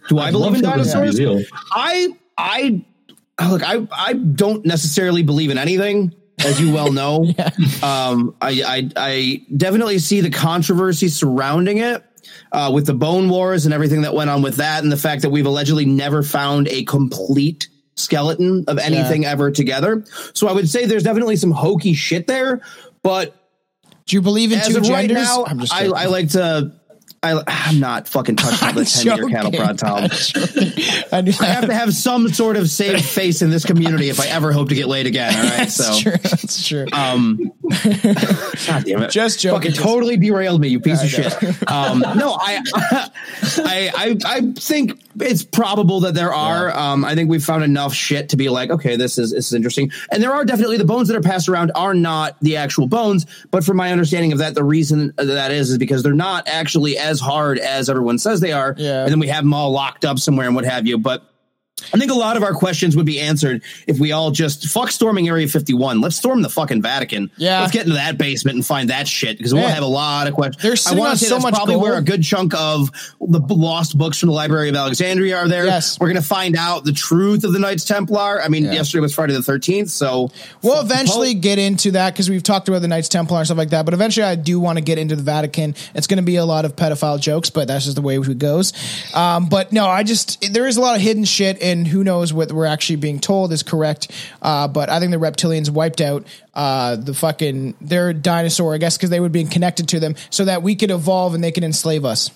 Do 0.09 0.19
I 0.19 0.27
I'd 0.29 0.33
believe 0.33 0.55
in 0.55 0.63
dinosaurs? 0.63 1.17
they're. 1.17 1.43
I 1.73 2.09
I 2.39 2.85
look. 3.49 3.63
I 3.69 3.87
I 3.93 4.13
don't 4.15 4.65
necessarily 4.67 5.23
believe 5.23 5.51
in 5.51 5.59
anything, 5.59 6.15
as 6.45 6.61
you 6.61 6.73
well 6.73 6.93
know. 6.93 7.25
um, 7.83 8.35
I, 8.41 8.63
I 8.67 8.91
I 8.97 9.43
definitely 9.57 9.99
see 9.99 10.21
the 10.21 10.31
controversy 10.31 11.09
surrounding 11.09 11.79
it. 11.79 12.05
Uh, 12.53 12.71
with 12.73 12.87
the 12.87 12.95
bone 12.95 13.29
wars 13.29 13.65
and 13.65 13.73
everything 13.73 14.03
that 14.03 14.15
went 14.15 14.29
on 14.29 14.43
with 14.43 14.57
that, 14.57 14.83
and 14.83 14.91
the 14.91 14.97
fact 14.97 15.23
that 15.23 15.31
we've 15.31 15.47
allegedly 15.47 15.85
never 15.85 16.23
found 16.23 16.67
a 16.69 16.85
complete 16.85 17.69
skeleton 17.95 18.65
of 18.67 18.79
anything 18.79 19.25
ever 19.25 19.51
together. 19.51 20.05
So 20.35 20.49
I 20.49 20.53
would 20.53 20.69
say 20.69 20.87
there's 20.87 21.03
definitely 21.03 21.37
some 21.37 21.51
hokey 21.51 21.95
shit 21.95 22.27
there, 22.27 22.61
but 23.03 23.37
Do 24.07 24.17
you 24.17 24.23
believe 24.23 24.51
in 24.53 24.61
two 24.61 24.79
of 24.79 24.89
right 24.89 25.09
genders? 25.09 25.25
now, 25.25 25.45
I'm 25.45 25.61
just 25.61 25.73
I. 25.73 25.85
I 25.87 26.07
like 26.07 26.31
to. 26.31 26.73
I, 27.23 27.43
I'm 27.47 27.81
not 27.81 28.09
fucking 28.09 28.37
touching 28.37 28.69
on 28.69 28.75
the 28.77 28.85
10 28.87 29.19
year 29.19 29.29
cattle 29.29 29.53
prod, 29.53 29.79
Tom. 29.79 30.05
I 31.13 31.19
I 31.41 31.45
have 31.45 31.67
to 31.67 31.75
have 31.75 31.93
some 31.93 32.31
sort 32.33 32.57
of 32.57 32.71
safe 32.71 33.05
face 33.05 33.43
in 33.43 33.51
this 33.51 33.67
community 33.67 34.09
if 34.09 34.19
I 34.21 34.29
ever 34.29 34.53
hope 34.53 34.71
to 34.71 34.75
get 34.75 34.89
laid 34.89 35.07
again. 35.07 35.35
All 35.35 35.43
right, 35.43 35.57
That's 35.59 35.75
so 35.75 35.99
true. 36.01 36.13
That's 36.13 36.67
true. 36.67 36.87
um, 36.93 37.53
God 37.69 38.85
damn 38.85 39.03
it, 39.03 39.11
Just 39.11 39.41
joking. 39.41 39.73
Fucking 39.73 39.85
totally 39.85 40.17
derailed 40.17 40.63
me, 40.63 40.69
you 40.69 40.81
piece 40.81 41.03
of 41.03 41.11
shit. 41.11 41.71
Um, 41.71 42.01
no, 42.01 42.39
I, 42.41 42.63
I, 43.59 43.91
I, 43.95 44.17
I 44.25 44.41
think 44.53 44.99
it's 45.21 45.45
probable 45.45 46.01
that 46.01 46.15
there 46.15 46.33
are. 46.33 46.75
Um, 46.75 47.05
I 47.05 47.15
think 47.15 47.29
we've 47.29 47.45
found 47.45 47.65
enough 47.65 47.93
shit 47.93 48.31
to 48.31 48.39
be 48.39 48.49
like, 48.49 48.71
okay, 48.71 48.97
this 48.97 49.19
is 49.19 49.33
this 49.33 49.49
is 49.49 49.53
interesting, 49.53 49.93
and 50.11 50.23
there 50.23 50.33
are 50.33 50.47
definitely 50.47 50.79
the 50.79 50.87
bones 50.87 51.09
that 51.09 51.17
are 51.19 51.23
passed 51.23 51.51
around 51.51 51.71
are 51.75 51.93
not 51.93 52.37
the 52.41 52.57
actual 52.57 52.87
bones, 52.87 53.27
but 53.51 53.63
from 53.63 53.77
my 53.77 53.93
understanding 53.93 54.33
of 54.33 54.39
that, 54.39 54.55
the 54.55 54.65
reason 54.65 55.13
that 55.17 55.53
is 55.53 55.71
is 55.71 55.77
because 55.77 56.03
they're 56.03 56.15
not 56.15 56.49
actually 56.49 56.97
as 56.97 57.10
hard 57.19 57.59
as 57.59 57.89
everyone 57.89 58.19
says 58.19 58.41
they 58.41 58.53
are, 58.53 58.75
Yeah. 58.77 59.03
and 59.05 59.11
then 59.11 59.19
we 59.19 59.29
have 59.29 59.43
them 59.43 59.55
all 59.55 59.71
locked 59.73 60.05
up 60.05 60.19
somewhere 60.19 60.47
and 60.47 60.55
what 60.55 60.67
have 60.67 60.87
you, 60.87 60.99
but. 60.99 61.25
I 61.95 61.99
think 61.99 62.11
a 62.11 62.15
lot 62.15 62.37
of 62.37 62.43
our 62.43 62.53
questions 62.55 62.97
would 62.97 63.07
be 63.07 63.21
answered 63.21 63.63
if 63.87 63.99
we 63.99 64.13
all 64.13 64.31
just 64.31 64.67
fuck 64.69 64.91
storming 64.91 65.29
Area 65.29 65.49
51. 65.49 66.01
Let's 66.01 66.17
storm 66.17 66.43
the 66.43 66.49
fucking 66.49 66.83
Vatican. 66.83 67.31
Yeah. 67.37 67.61
Let's 67.61 67.73
get 67.73 67.83
into 67.83 67.95
that 67.95 68.19
basement 68.19 68.57
and 68.57 68.67
find 68.67 68.91
that 68.91 69.09
shit 69.09 69.37
because 69.37 69.53
we'll 69.55 69.67
have 69.67 69.83
a 69.83 69.87
lot 69.87 70.27
of 70.27 70.35
questions. 70.35 70.63
They're 70.63 70.93
I 70.93 70.99
want 70.99 71.13
to 71.13 71.19
say 71.19 71.27
so 71.29 71.35
that's 71.35 71.45
much 71.45 71.55
probably 71.55 71.77
where 71.77 71.97
a 71.97 72.03
good 72.03 72.23
chunk 72.23 72.55
of 72.55 72.91
the 73.21 73.41
lost 73.55 73.97
books 73.99 74.19
from 74.19 74.29
the 74.29 74.35
Library 74.35 74.69
of 74.69 74.77
Alexandria 74.77 75.37
are 75.37 75.49
there. 75.49 75.67
Yes. 75.67 75.99
We're 75.99 76.09
going 76.09 76.23
to 76.23 76.29
find 76.29 76.57
out 76.57 76.85
the 76.85 76.93
truth 76.93 77.45
of 77.45 77.53
the 77.53 77.59
Knights 77.59 77.85
Templar. 77.85 78.41
I 78.43 78.49
mean, 78.49 78.65
Yeah. 78.65 78.73
yesterday 78.73 79.01
was 79.03 79.15
Friday 79.15 79.33
the 79.35 79.41
13th, 79.41 79.89
so 79.91 80.31
We'll 80.63 80.81
eventually 80.81 81.35
get 81.35 81.59
into 81.59 81.93
that 81.93 82.13
because 82.13 82.29
we've 82.29 82.43
talked 82.43 82.69
about 82.69 82.83
the 82.83 82.89
Knights 82.89 83.09
Templar 83.09 83.39
and 83.39 83.47
stuff 83.47 83.59
like 83.59 83.71
that. 83.71 83.85
But 83.85 83.95
eventually, 83.95 84.25
I 84.25 84.35
do 84.35 84.61
want 84.61 84.79
to 84.79 84.85
get 84.85 84.99
into 84.99 85.17
the 85.17 85.23
Vatican. 85.23 85.75
It's 85.95 86.07
going 86.07 86.19
to 86.19 86.23
be 86.23 86.37
a 86.37 86.45
lot 86.45 86.65
of 86.65 86.77
pedophile 86.77 87.21
jokes, 87.21 87.51
but 87.51 87.69
that's 87.69 87.85
just 87.85 87.97
the 87.97 88.03
way 88.03 88.17
it 88.17 88.39
goes. 88.39 88.73
Um, 89.15 89.49
but 89.49 89.73
no, 89.73 89.87
I 89.87 90.03
just 90.03 90.53
there 90.53 90.67
is 90.67 90.77
a 90.77 90.81
lot 90.81 90.97
of 90.97 91.03
hidden 91.03 91.25
shit, 91.25 91.63
and 91.71 91.87
who 91.89 92.05
knows 92.05 92.33
what 92.33 92.53
we're 92.53 92.67
actually 92.67 92.97
being 92.97 93.19
told 93.21 93.53
is 93.53 93.63
correct. 93.63 94.11
Uh, 94.43 94.69
but 94.69 94.91
I 94.91 95.01
think 95.01 95.11
the 95.13 95.17
reptilians 95.19 95.71
wiped 95.71 96.01
out 96.01 96.27
uh, 96.55 96.97
the 96.97 97.15
fucking 97.15 97.75
their 97.81 98.13
dinosaur, 98.13 98.75
I 98.75 98.79
guess, 98.79 98.97
because 98.97 99.11
they 99.11 99.21
would 99.21 99.33
be 99.33 99.45
connected 99.45 99.89
to 99.89 100.01
them, 100.01 100.15
so 100.31 100.45
that 100.45 100.63
we 100.63 100.77
could 100.77 100.91
evolve 100.91 101.35
and 101.35 101.43
they 101.43 101.53
can 101.53 101.65
enslave 101.65 102.05
us. 102.05 102.31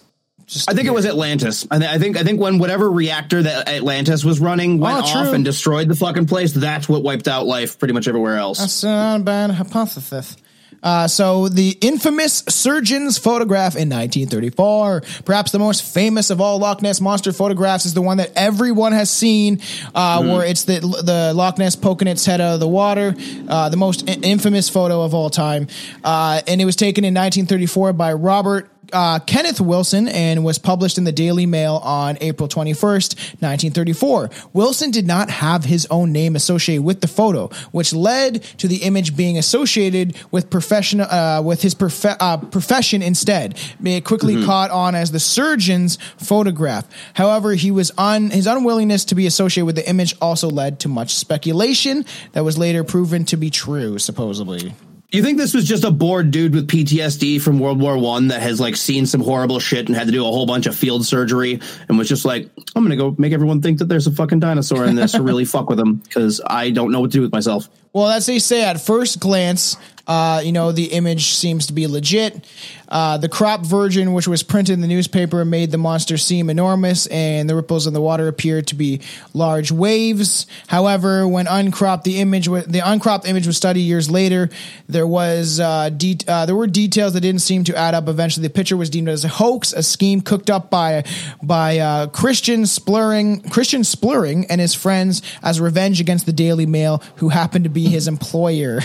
Just 0.47 0.71
I 0.71 0.75
think 0.75 0.87
it 0.87 0.93
was 0.93 1.07
Atlantis. 1.07 1.67
I, 1.71 1.79
th- 1.79 1.91
I 1.91 1.99
think 1.99 2.17
I 2.19 2.23
think 2.23 2.39
when 2.39 2.59
whatever 2.59 2.91
reactor 2.91 3.43
that 3.43 3.67
Atlantis 3.69 4.25
was 4.25 4.41
running 4.41 4.79
went 4.79 4.97
Oh, 4.97 5.19
off 5.21 5.33
and 5.33 5.43
destroyed 5.43 5.89
the 5.89 5.97
fucking 5.97 6.27
place, 6.27 6.53
that's 6.53 6.87
what 6.89 7.03
wiped 7.03 7.29
out 7.29 7.47
life 7.47 7.79
pretty 7.79 7.95
much 7.95 8.09
everywhere 8.09 8.37
else. 8.37 8.59
That's 8.59 8.85
a 8.85 9.21
bad 9.25 9.51
hypothesis. 9.53 10.37
Uh, 10.85 11.09
so 11.09 11.49
the 11.49 11.77
infamous 11.81 12.45
surgeon's 12.49 13.17
photograph 13.17 13.75
in 13.75 13.89
1934, 13.89 15.03
perhaps 15.25 15.51
the 15.51 15.59
most 15.59 15.83
famous 15.83 16.29
of 16.29 16.41
all 16.41 16.59
Loch 16.59 16.83
Ness 16.83 17.01
monster 17.01 17.33
photographs, 17.33 17.87
is 17.87 17.95
the 17.95 18.03
one 18.03 18.19
that 18.19 18.31
everyone 18.37 18.93
has 18.93 19.11
seen, 19.11 19.61
uh, 19.95 20.23
where 20.23 20.45
it's 20.45 20.65
the 20.65 20.81
the 20.81 21.33
Loch 21.35 21.59
Ness 21.59 21.75
poking 21.75 22.07
its 22.07 22.27
head 22.27 22.41
out 22.41 22.55
of 22.55 22.61
the 22.61 22.69
water, 22.69 23.15
uh, 23.49 23.71
the 23.71 23.79
most 23.79 24.07
infamous 24.09 24.69
photo 24.69 25.03
of 25.03 25.15
all 25.15 25.31
time, 25.31 25.69
uh, 26.05 26.43
and 26.47 26.61
it 26.61 26.67
was 26.67 26.77
taken 26.77 27.03
in 27.03 27.15
1934 27.15 27.95
by 27.95 28.13
Robert 28.13 28.71
uh, 28.93 29.19
Kenneth 29.21 29.61
Wilson 29.61 30.09
and 30.09 30.45
was 30.45 30.59
published 30.59 30.99
in 30.99 31.05
the 31.05 31.13
Daily 31.13 31.47
Mail 31.47 31.77
on 31.83 32.19
April 32.21 32.49
21st, 32.49 33.15
1934. 33.41 34.31
Wilson 34.53 34.91
did 34.91 35.07
not 35.07 35.31
have 35.31 35.65
his 35.65 35.87
own 35.91 36.13
name 36.13 36.37
associated 36.37 36.85
with 36.85 37.01
the 37.01 37.09
photo, 37.09 37.49
which 37.73 37.93
led 37.93 38.43
to 38.59 38.69
the 38.69 38.77
image 38.79 39.17
being 39.17 39.39
associated 39.39 40.17
with 40.31 40.51
professional 40.51 41.07
uh, 41.11 41.43
with 41.43 41.63
his 41.63 41.75
uh, 41.81 42.37
profession 42.37 43.03
instead. 43.03 43.59
It 43.83 44.05
quickly 44.05 44.45
caught 44.45 44.71
on 44.71 44.95
as 44.95 45.11
the 45.11 45.21
surgeon's 45.21 45.97
photograph. 46.17 46.87
However, 47.15 47.55
he 47.55 47.71
was 47.71 47.93
un- 47.99 48.31
his 48.31 48.47
unwillingness 48.47 49.05
to 49.07 49.15
be 49.15 49.27
associated 49.27 49.67
with 49.67 49.77
the 49.77 49.89
image 49.89 50.15
also 50.21 50.51
led 50.51 50.81
to 50.81 50.89
much 50.89 51.15
speculation 51.15 52.05
that 52.33 52.45
was 52.45 52.59
later 52.59 52.85
proven 52.85 53.25
to 53.27 53.37
be 53.37 53.51
true, 53.51 53.99
supposedly. 53.99 54.75
You 55.15 55.23
think 55.23 55.39
this 55.39 55.55
was 55.55 55.65
just 55.65 55.85
a 55.85 55.93
bored 55.93 56.33
dude 56.33 56.57
with 56.57 56.67
PTSD 56.67 57.41
from 57.41 57.61
World 57.61 57.81
War 57.81 57.97
One 57.97 58.27
that 58.29 58.43
has 58.43 58.59
like 58.59 58.75
seen 58.75 59.07
some 59.07 59.21
horrible 59.21 59.61
shit 59.61 59.87
and 59.87 59.95
had 59.95 60.09
to 60.09 60.13
do 60.13 60.23
a 60.23 60.27
whole 60.27 60.45
bunch 60.45 60.67
of 60.67 60.75
field 60.75 61.07
surgery 61.07 61.61
and 61.89 61.97
was 61.97 62.09
just 62.09 62.25
like, 62.25 62.51
I'm 62.75 62.83
gonna 62.83 62.97
go 62.97 63.15
make 63.17 63.33
everyone 63.33 63.63
think 63.63 63.79
that 63.79 63.85
there's 63.85 64.09
a 64.09 64.11
fucking 64.11 64.41
dinosaur 64.41 64.85
in 64.85 64.97
this 64.97 65.13
to 65.13 65.23
really 65.23 65.45
fuck 65.45 65.69
with 65.69 65.79
them 65.79 65.99
because 65.99 66.41
I 66.45 66.71
don't 66.71 66.91
know 66.91 66.99
what 66.99 67.13
to 67.13 67.19
do 67.19 67.23
with 67.23 67.31
myself. 67.31 67.69
Well, 67.93 68.09
as 68.09 68.27
they 68.27 68.41
say, 68.41 68.65
at 68.65 68.81
first 68.81 69.21
glance, 69.21 69.77
uh, 70.07 70.43
you 70.45 70.53
know, 70.53 70.71
the 70.73 70.93
image 70.93 71.33
seems 71.33 71.67
to 71.67 71.73
be 71.73 71.87
legit. 71.87 72.45
Uh, 72.89 73.17
the 73.17 73.29
crop 73.29 73.65
virgin, 73.65 74.13
which 74.13 74.29
was 74.29 74.43
printed 74.43 74.75
in 74.75 74.81
the 74.83 74.87
newspaper, 74.87 75.45
made 75.45 75.71
the 75.71 75.79
monster 75.79 76.17
seem 76.19 76.51
enormous, 76.51 77.07
and 77.07 77.49
the 77.49 77.57
ripples 77.57 77.87
in 77.87 77.95
the 77.95 78.01
water 78.01 78.29
appeared 78.29 78.67
to 78.67 78.75
be 78.75 79.01
large 79.33 79.73
waves. 79.73 80.47
However, 80.69 81.27
when 81.27 81.47
uncropped, 81.47 82.05
the 82.05 82.21
image, 82.21 82.49
wa- 82.49 82.63
the 82.67 82.81
uncropped 82.81 83.27
image 83.27 83.47
was 83.47 83.57
studied 83.57 83.81
years 83.81 84.11
later. 84.11 84.51
There 84.89 85.07
was 85.07 85.59
uh, 85.59 85.89
de- 85.89 86.19
uh, 86.29 86.47
there 86.47 86.55
were 86.55 86.67
details 86.67 87.15
that 87.15 87.23
didn't 87.23 87.41
seem 87.41 87.65
to 87.65 87.77
add 87.77 87.95
up. 87.95 88.07
Eventually, 88.07 88.47
the 88.47 88.53
picture 88.53 88.77
was 88.77 88.91
deemed 88.91 89.09
as 89.09 89.25
a 89.25 89.29
hoax, 89.29 89.73
a 89.73 89.83
scheme 89.83 90.21
cooked 90.21 90.51
up 90.51 90.71
by 90.71 91.05
by 91.43 91.79
uh, 91.79 92.07
Christian 92.09 92.67
Spurling, 92.67 93.41
Christian 93.49 93.83
Spurling, 93.83 94.45
and 94.51 94.61
his 94.61 94.75
friends 94.75 95.23
as 95.43 95.61
revenge 95.61 96.01
against 96.01 96.27
the 96.27 96.33
Daily 96.33 96.67
Mail, 96.67 97.03
who 97.17 97.31
happened 97.31 97.65
to 97.65 97.71
be 97.71 97.87
his 97.87 98.07
employer. 98.15 98.81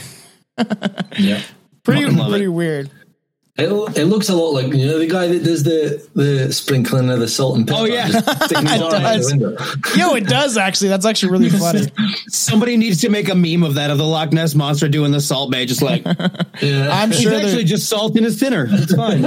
Yeah. 1.18 1.41
pretty 1.84 2.05
pretty 2.16 2.47
weird. 2.47 2.89
It, 3.58 3.97
it 3.97 4.06
looks 4.06 4.30
a 4.30 4.36
lot 4.36 4.52
like 4.52 4.74
you 4.74 4.86
know 4.86 5.00
the 5.00 5.08
guy 5.08 5.28
that 5.28 5.43
does 5.43 5.64
the 5.64 6.08
the 6.14 6.54
sprinkling 6.54 7.10
of 7.10 7.20
the 7.20 7.28
salt 7.28 7.58
and 7.58 7.68
pepper. 7.68 7.82
Oh, 7.82 7.86
yeah. 7.86 8.08
it 8.10 8.50
does. 8.52 9.97
Yo, 9.97 10.16
it 10.16 10.28
does 10.28 10.56
actually. 10.56 10.88
That's 10.89 11.06
actually 11.06 11.34
really 11.34 11.50
funny. 11.60 11.88
Somebody 12.28 12.78
needs 12.78 13.02
to 13.02 13.10
make 13.10 13.28
a 13.28 13.36
meme 13.36 13.64
of 13.64 13.76
that 13.76 13.91
of 13.91 13.97
the 13.97 14.06
Loch 14.06 14.32
Ness 14.32 14.56
monster 14.56 14.88
doing 14.88 15.12
the 15.12 15.20
Salt 15.20 15.52
Bae, 15.52 15.66
just 15.66 15.82
like 15.82 16.06
Yeah. 16.62 16.89
I'm 16.89 17.12
sure 17.12 17.20
he's 17.20 17.22
sure. 17.22 17.34
actually 17.34 17.64
just 17.66 17.89
salt 17.89 18.18
in 18.18 18.24
his 18.24 18.39
dinner. 18.39 18.68
It's 18.70 18.93
fine. 18.93 19.26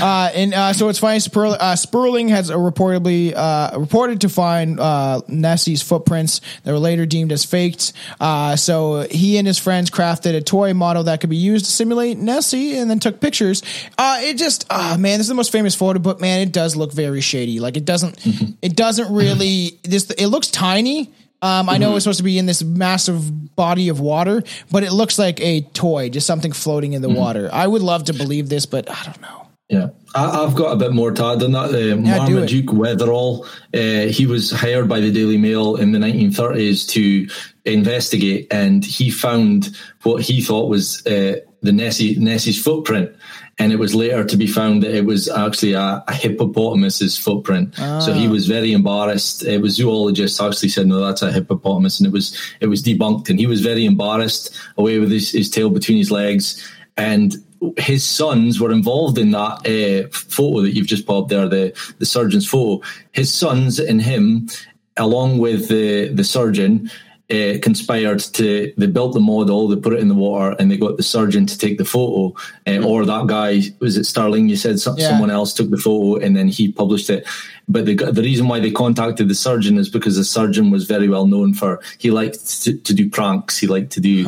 Uh, 0.00 0.30
and 0.34 0.54
uh, 0.54 0.72
so 0.72 0.88
it's 0.88 0.98
funny. 0.98 1.18
Spurl, 1.18 1.56
uh, 1.58 1.76
Spurling 1.76 2.28
has 2.28 2.50
reportedly 2.50 3.34
uh, 3.34 3.78
reported 3.78 4.22
to 4.22 4.28
find 4.28 4.80
uh, 4.80 5.20
Nessie's 5.28 5.82
footprints 5.82 6.40
that 6.64 6.72
were 6.72 6.78
later 6.78 7.06
deemed 7.06 7.32
as 7.32 7.44
faked. 7.44 7.92
Uh, 8.20 8.56
so 8.56 9.06
he 9.10 9.38
and 9.38 9.46
his 9.46 9.58
friends 9.58 9.90
crafted 9.90 10.34
a 10.34 10.40
toy 10.40 10.72
model 10.72 11.04
that 11.04 11.20
could 11.20 11.30
be 11.30 11.36
used 11.36 11.66
to 11.66 11.70
simulate 11.70 12.18
Nessie, 12.18 12.76
and 12.76 12.90
then 12.90 12.98
took 12.98 13.17
pictures. 13.20 13.62
Uh, 13.96 14.18
it 14.22 14.36
just, 14.36 14.66
ah, 14.70 14.96
man, 14.98 15.18
this 15.18 15.26
is 15.26 15.28
the 15.28 15.34
most 15.34 15.52
famous 15.52 15.74
photo, 15.74 15.98
but 15.98 16.20
man, 16.20 16.40
it 16.40 16.52
does 16.52 16.76
look 16.76 16.92
very 16.92 17.20
shady. 17.20 17.60
Like 17.60 17.76
it 17.76 17.84
doesn't, 17.84 18.18
it 18.62 18.76
doesn't 18.76 19.12
really. 19.12 19.78
This 19.82 20.10
it 20.10 20.26
looks 20.26 20.48
tiny. 20.48 21.12
Um, 21.40 21.68
I 21.68 21.78
know 21.78 21.94
it's 21.94 22.04
supposed 22.04 22.18
to 22.18 22.24
be 22.24 22.36
in 22.36 22.46
this 22.46 22.64
massive 22.64 23.54
body 23.54 23.90
of 23.90 24.00
water, 24.00 24.42
but 24.72 24.82
it 24.82 24.92
looks 24.92 25.20
like 25.20 25.40
a 25.40 25.60
toy, 25.60 26.08
just 26.08 26.26
something 26.26 26.50
floating 26.50 26.94
in 26.94 27.02
the 27.02 27.08
water. 27.08 27.48
I 27.52 27.64
would 27.64 27.82
love 27.82 28.04
to 28.04 28.12
believe 28.12 28.48
this, 28.48 28.66
but 28.66 28.90
I 28.90 29.04
don't 29.04 29.20
know. 29.20 29.48
Yeah, 29.68 29.90
I, 30.14 30.44
I've 30.44 30.54
got 30.54 30.72
a 30.72 30.76
bit 30.76 30.92
more 30.92 31.10
to 31.10 31.24
add 31.24 31.42
on 31.42 31.52
that. 31.52 31.74
Uh, 31.74 31.76
it. 31.76 31.98
Marmaduke 32.00 32.66
Wetherell, 32.66 33.44
uh, 33.74 34.10
he 34.10 34.26
was 34.26 34.50
hired 34.50 34.88
by 34.88 34.98
the 35.00 35.12
Daily 35.12 35.36
Mail 35.36 35.76
in 35.76 35.92
the 35.92 35.98
1930s 35.98 36.88
to 36.90 37.28
investigate, 37.66 38.46
and 38.50 38.82
he 38.82 39.10
found 39.10 39.76
what 40.02 40.22
he 40.22 40.40
thought 40.40 40.70
was 40.70 41.06
uh, 41.06 41.40
the 41.60 41.72
Nessie 41.72 42.14
Nessie's 42.18 42.62
footprint. 42.62 43.14
And 43.58 43.72
it 43.72 43.78
was 43.78 43.94
later 43.94 44.24
to 44.24 44.36
be 44.36 44.46
found 44.46 44.84
that 44.84 44.94
it 44.94 45.04
was 45.04 45.28
actually 45.28 45.72
a, 45.72 46.04
a 46.06 46.14
hippopotamus's 46.14 47.18
footprint. 47.18 47.74
So 48.00 48.12
he 48.12 48.28
was 48.28 48.46
very 48.46 48.72
embarrassed. 48.72 49.42
It 49.44 49.60
was 49.60 49.74
zoologists 49.74 50.40
actually 50.40 50.68
said, 50.68 50.86
"No, 50.86 51.00
that's 51.00 51.22
a 51.22 51.32
hippopotamus," 51.32 51.98
and 51.98 52.06
it 52.06 52.12
was 52.12 52.38
it 52.60 52.68
was 52.68 52.82
debunked. 52.82 53.28
And 53.30 53.40
he 53.40 53.46
was 53.46 53.60
very 53.60 53.84
embarrassed, 53.84 54.54
away 54.76 55.00
with 55.00 55.10
his, 55.10 55.32
his 55.32 55.50
tail 55.50 55.70
between 55.70 55.98
his 55.98 56.12
legs. 56.12 56.64
And 56.96 57.34
his 57.76 58.04
sons 58.04 58.60
were 58.60 58.70
involved 58.70 59.18
in 59.18 59.32
that 59.32 59.66
uh, 59.66 60.08
photo 60.12 60.62
that 60.62 60.74
you've 60.74 60.86
just 60.86 61.06
popped 61.06 61.30
there, 61.30 61.48
the 61.48 61.72
the 61.98 62.06
surgeon's 62.06 62.48
photo. 62.48 62.84
His 63.10 63.34
sons 63.34 63.80
and 63.80 64.00
him, 64.00 64.48
along 64.96 65.38
with 65.38 65.68
the 65.68 66.08
the 66.08 66.24
surgeon, 66.24 66.90
uh, 67.30 67.58
conspired 67.60 68.20
to 68.20 68.72
they 68.78 68.86
built 68.86 69.12
the 69.12 69.20
model, 69.20 69.68
they 69.68 69.76
put 69.76 69.92
it 69.92 70.00
in 70.00 70.08
the 70.08 70.14
water, 70.14 70.56
and 70.58 70.70
they 70.70 70.76
got 70.78 70.96
the 70.96 71.02
surgeon 71.02 71.44
to 71.46 71.58
take 71.58 71.76
the 71.76 71.84
photo. 71.84 72.34
Uh, 72.66 72.82
or 72.82 73.04
that 73.04 73.26
guy 73.26 73.60
was 73.80 73.96
it 73.98 74.04
Starling? 74.04 74.48
You 74.48 74.56
said 74.56 74.76
Yeah. 74.96 75.08
someone 75.10 75.30
else 75.30 75.52
took 75.52 75.68
the 75.70 75.76
photo 75.76 76.24
and 76.24 76.34
then 76.36 76.48
he 76.48 76.72
published 76.72 77.10
it. 77.10 77.26
But 77.68 77.84
the 77.84 77.94
the 77.96 78.22
reason 78.22 78.48
why 78.48 78.60
they 78.60 78.70
contacted 78.70 79.28
the 79.28 79.34
surgeon 79.34 79.76
is 79.76 79.90
because 79.90 80.16
the 80.16 80.24
surgeon 80.24 80.70
was 80.70 80.86
very 80.86 81.08
well 81.08 81.26
known 81.26 81.52
for 81.52 81.80
he 81.98 82.10
liked 82.10 82.62
to, 82.62 82.72
to 82.78 82.94
do 82.94 83.10
pranks, 83.10 83.58
he 83.58 83.66
liked 83.66 83.92
to 83.92 84.00
do 84.00 84.24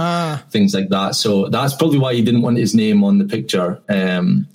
things 0.50 0.74
like 0.74 0.90
that. 0.90 1.14
So 1.14 1.48
that's 1.48 1.74
probably 1.74 1.98
why 1.98 2.14
he 2.14 2.22
didn't 2.22 2.42
want 2.42 2.58
his 2.58 2.74
name 2.74 3.02
on 3.02 3.16
the 3.18 3.24
picture. 3.24 3.80
Um, 3.88 4.46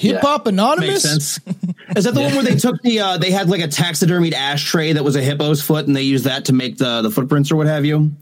Hip 0.00 0.20
Hop 0.22 0.46
Makes 0.46 0.52
Anonymous. 0.52 1.02
sense. 1.02 1.40
Is 1.96 2.04
that 2.04 2.14
the 2.14 2.20
one 2.20 2.34
where 2.34 2.42
they 2.44 2.56
took 2.56 2.80
the 2.82 3.00
uh, 3.00 3.18
they 3.18 3.30
had 3.30 3.48
like 3.48 3.60
a 3.60 3.68
taxidermied 3.68 4.32
ashtray 4.32 4.92
that 4.94 5.04
was 5.04 5.16
a 5.16 5.20
hippo's 5.22 5.62
foot 5.62 5.86
and 5.86 5.94
they 5.96 6.02
used 6.02 6.24
that 6.24 6.46
to 6.46 6.52
make 6.52 6.78
the 6.78 7.02
the 7.02 7.10
footprints 7.10 7.50
or 7.50 7.56
what 7.56 7.66
have 7.66 7.84
you? 7.84 8.12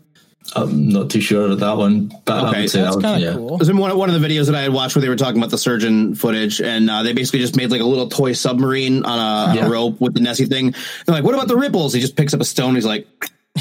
I'm 0.57 0.89
not 0.89 1.11
too 1.11 1.21
sure 1.21 1.51
of 1.51 1.61
that 1.61 1.77
one, 1.77 2.11
but 2.25 2.45
I 2.45 2.49
Okay, 2.49 2.61
would 2.63 2.71
say 2.71 2.81
That's 2.81 2.97
that 2.97 3.03
kind 3.03 3.21
was, 3.23 3.29
of 3.29 3.35
yeah. 3.35 3.37
cool. 3.39 3.55
It 3.57 3.59
was 3.59 3.69
in 3.69 3.77
one, 3.77 3.95
one 3.99 4.09
of 4.09 4.19
the 4.19 4.27
videos 4.27 4.47
that 4.47 4.55
I 4.55 4.63
had 4.63 4.73
watched 4.73 4.97
where 4.97 5.03
they 5.03 5.11
were 5.11 5.17
talking 5.17 5.37
about 5.39 5.51
the 5.51 5.59
surgeon 5.59 6.15
footage, 6.15 6.63
and 6.63 6.89
uh, 6.89 7.03
they 7.03 7.13
basically 7.13 7.41
just 7.41 7.55
made 7.55 7.71
like 7.71 7.83
a 7.83 7.85
little 7.85 8.09
toy 8.09 8.33
submarine 8.33 9.05
on 9.05 9.19
a, 9.19 9.51
on 9.51 9.57
Yeah. 9.57 9.67
a 9.67 9.71
rope 9.71 10.01
with 10.01 10.15
the 10.15 10.21
Nessie 10.21 10.47
thing. 10.47 10.71
They're 11.05 11.15
like, 11.15 11.23
"What 11.25 11.35
about 11.35 11.49
the 11.49 11.57
ripples?" 11.57 11.93
He 11.93 12.01
just 12.01 12.17
picks 12.17 12.33
up 12.33 12.41
a 12.41 12.47
stone. 12.47 12.77
He's 12.77 12.87
like, 12.87 13.07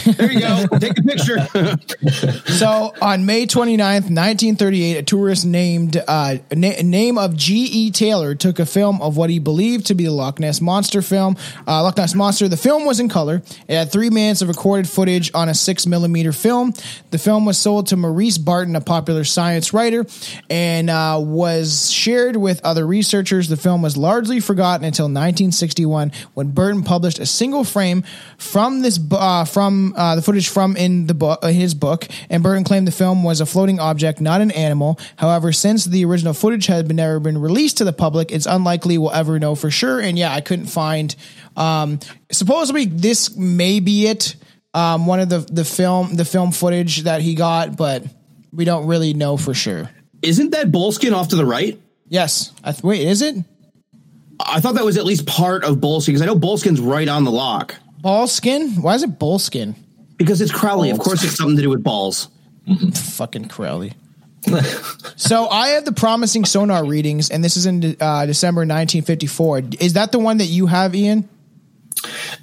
"There 0.06 0.32
you 0.32 0.40
go, 0.40 0.66
take 0.80 0.98
a 1.00 1.04
picture." 1.04 1.48
So 2.58 2.94
on 3.02 3.26
May 3.26 3.46
29th, 3.46 4.10
1938, 4.10 4.98
a 4.98 5.04
tourist 5.04 5.46
named 5.46 6.02
uh, 6.08 6.38
na- 6.52 6.82
name 6.82 7.18
of 7.18 7.36
G.E. 7.36 7.92
Taylor 7.92 8.36
took 8.36 8.58
a 8.60 8.66
film 8.66 9.02
of 9.02 9.16
what 9.16 9.30
he 9.30 9.38
believed 9.40 9.88
to 9.88 9.96
be 9.96 10.06
the 10.06 10.12
Loch 10.12 10.40
Ness 10.40 10.60
Monster 10.60 11.02
film. 11.02 11.38
Uh, 11.68 11.84
Loch 11.84 11.98
Ness 11.98 12.16
Monster. 12.16 12.48
The 12.48 12.58
film 12.58 12.86
was 12.86 13.00
in 13.00 13.10
color. 13.10 13.44
It 13.68 13.76
had 13.76 13.92
three 13.92 14.10
minutes 14.10 14.42
of 14.42 14.48
recorded 14.48 14.90
footage 14.90 15.30
on 15.34 15.50
a 15.50 15.54
six 15.54 15.86
millimeter 15.86 16.32
film. 16.32 16.74
The 17.12 17.20
film 17.20 17.46
was 17.46 17.58
sold 17.58 17.88
to 17.88 17.98
Maurice 17.98 18.38
Burton, 18.38 18.76
a 18.76 18.82
popular 18.82 19.24
science 19.24 19.74
writer, 19.74 20.06
and 20.50 20.90
uh, 20.90 21.20
was 21.22 21.92
shared 21.92 22.38
with 22.38 22.64
other 22.64 22.88
researchers. 22.88 23.50
The 23.50 23.58
film 23.58 23.82
was 23.82 23.98
largely 23.98 24.40
forgotten 24.40 24.86
until 24.86 25.06
1961 25.06 26.12
when 26.34 26.52
Burton 26.52 26.84
published 26.84 27.20
a 27.20 27.26
single 27.26 27.64
frame 27.64 28.04
from 28.38 28.82
this 28.82 29.00
uh, 29.12 29.46
from 29.88 30.00
uh, 30.00 30.16
the 30.16 30.22
footage 30.22 30.50
from 30.50 30.76
in 30.76 31.08
the 31.08 31.14
book 31.14 31.40
uh, 31.42 31.48
his 31.48 31.74
book 31.74 32.08
and 32.30 32.44
Burton 32.44 32.64
claimed 32.64 32.88
the 32.88 32.92
film 32.92 33.24
was 33.24 33.42
a 33.42 33.46
floating 33.46 33.80
object 33.80 34.22
not 34.22 34.42
an 34.42 34.52
animal. 34.52 35.00
However 35.16 35.52
since 35.52 35.86
the 35.86 36.06
original 36.06 36.34
footage 36.34 36.66
had 36.66 36.88
been 36.88 36.98
never 36.98 37.20
been 37.20 37.38
released 37.38 37.78
to 37.78 37.84
the 37.84 37.94
public 37.94 38.32
it's 38.32 38.46
unlikely 38.46 38.98
we'll 38.98 39.12
ever 39.12 39.40
know 39.40 39.56
for 39.56 39.70
sure 39.70 40.00
and 40.00 40.18
yeah 40.18 40.34
I 40.34 40.42
couldn't 40.42 40.68
find 40.68 41.16
um, 41.56 42.00
supposedly 42.32 42.86
this 42.86 43.36
may 43.36 43.80
be 43.80 44.08
it 44.08 44.36
um, 44.74 45.06
one 45.08 45.20
of 45.20 45.30
the 45.30 45.40
the 45.40 45.66
film 45.66 46.16
the 46.16 46.26
film 46.26 46.52
footage 46.52 47.04
that 47.04 47.22
he 47.22 47.36
got 47.36 47.78
but 47.78 48.04
we 48.52 48.66
don't 48.66 48.88
really 48.88 49.14
know 49.14 49.38
for 49.38 49.54
sure. 49.54 49.90
Isn't 50.22 50.52
that 50.52 50.72
Boleskine 50.72 51.14
off 51.14 51.30
to 51.30 51.36
the 51.36 51.46
right? 51.46 51.80
yes. 52.10 52.54
I 52.64 52.72
th- 52.72 52.84
wait 52.84 53.08
is 53.08 53.22
it? 53.22 53.36
I 54.40 54.60
thought 54.60 54.76
that 54.76 54.86
was 54.86 54.98
at 54.98 55.06
least 55.06 55.26
part 55.26 55.64
of 55.64 55.78
Boleskine 55.78 56.08
because 56.08 56.22
I 56.22 56.26
know 56.26 56.36
Boleskine's 56.36 56.80
right 56.80 57.08
on 57.08 57.24
the 57.24 57.32
loch 57.32 57.76
ball 58.00 58.28
skin 58.28 58.82
why 58.82 58.96
is 58.96 59.04
it 59.04 59.20
bull 59.20 59.40
skin 59.40 59.76
because 60.18 60.42
it's 60.42 60.52
Crowley. 60.52 60.90
Of 60.90 61.00
course, 61.00 61.24
it's 61.24 61.38
something 61.38 61.56
to 61.56 61.62
do 61.62 61.70
with 61.70 61.84
balls. 61.84 62.30
fucking 62.94 63.48
Crowley. 63.48 63.94
so 65.16 65.48
I 65.48 65.70
have 65.70 65.86
the 65.86 65.92
promising 65.92 66.46
sonar 66.46 66.86
readings, 66.86 67.30
and 67.30 67.44
this 67.44 67.58
is 67.58 67.66
in 67.66 67.96
uh, 68.00 68.26
December 68.26 68.62
1954. 68.62 69.62
Is 69.80 69.94
that 69.94 70.12
the 70.12 70.20
one 70.20 70.38
that 70.38 70.46
you 70.46 70.66
have, 70.68 70.96
Ian? 70.96 71.28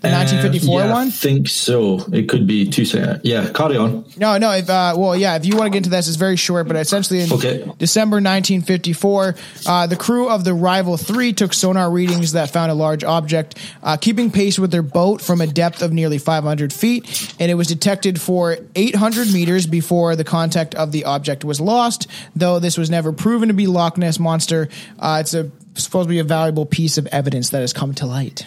The 0.01 0.11
1954 0.11 0.81
Uh, 0.83 0.87
yeah, 0.87 0.95
I 0.97 1.11
think 1.11 1.49
so. 1.49 2.05
It 2.13 2.29
could 2.29 2.47
be 2.47 2.69
two 2.69 2.85
seconds. 2.85 3.21
Yeah, 3.25 3.51
carry 3.51 3.77
on. 3.77 4.05
No, 4.17 4.37
no. 4.39 4.53
If 4.53 4.69
uh, 4.69 4.95
well, 4.97 5.17
yeah. 5.17 5.37
If 5.37 5.47
you 5.47 5.57
want 5.57 5.67
to 5.67 5.71
get 5.71 5.79
into 5.79 5.91
this, 5.91 6.09
it's 6.09 6.17
very 6.17 6.37
short, 6.37 6.67
but 6.67 6.77
essentially 6.77 7.21
in 7.21 7.33
Okay. 7.33 7.59
December 7.79 8.17
1954, 8.17 9.35
uh, 9.67 9.87
the 9.87 9.97
crew 9.97 10.29
of 10.29 10.45
the 10.45 10.55
Rival 10.55 10.97
Three 10.97 11.33
took 11.33 11.53
sonar 11.55 11.91
readings 11.91 12.33
that 12.33 12.51
found 12.51 12.71
a 12.71 12.75
large 12.75 13.05
object 13.05 13.59
uh, 13.83 13.97
keeping 13.97 14.31
pace 14.31 14.59
with 14.59 14.71
their 14.71 14.83
boat 14.83 15.21
from 15.23 15.41
a 15.41 15.47
depth 15.47 15.83
of 15.83 15.93
nearly 15.93 16.19
500 16.19 16.73
feet, 16.73 17.35
and 17.39 17.51
it 17.51 17.55
was 17.55 17.69
detected 17.69 18.21
for 18.21 18.57
800 18.75 19.33
meters 19.33 19.67
before 19.67 20.17
the 20.17 20.25
contact 20.25 20.75
of 20.75 20.93
the 20.93 21.05
object 21.05 21.45
was 21.45 21.61
lost. 21.61 22.07
Though 22.37 22.59
this 22.59 22.77
was 22.77 22.91
never 22.91 23.13
proven 23.13 23.49
to 23.49 23.55
be 23.55 23.67
Loch 23.67 23.97
Ness 23.99 24.19
monster, 24.19 24.69
uh, 24.99 25.19
it's 25.21 25.35
a 25.35 25.51
supposed 25.77 26.07
to 26.09 26.11
be 26.11 26.21
a 26.21 26.25
valuable 26.25 26.67
piece 26.67 26.99
of 26.99 27.07
evidence 27.09 27.51
that 27.51 27.61
has 27.61 27.73
come 27.73 27.93
to 27.95 28.07
light. 28.07 28.47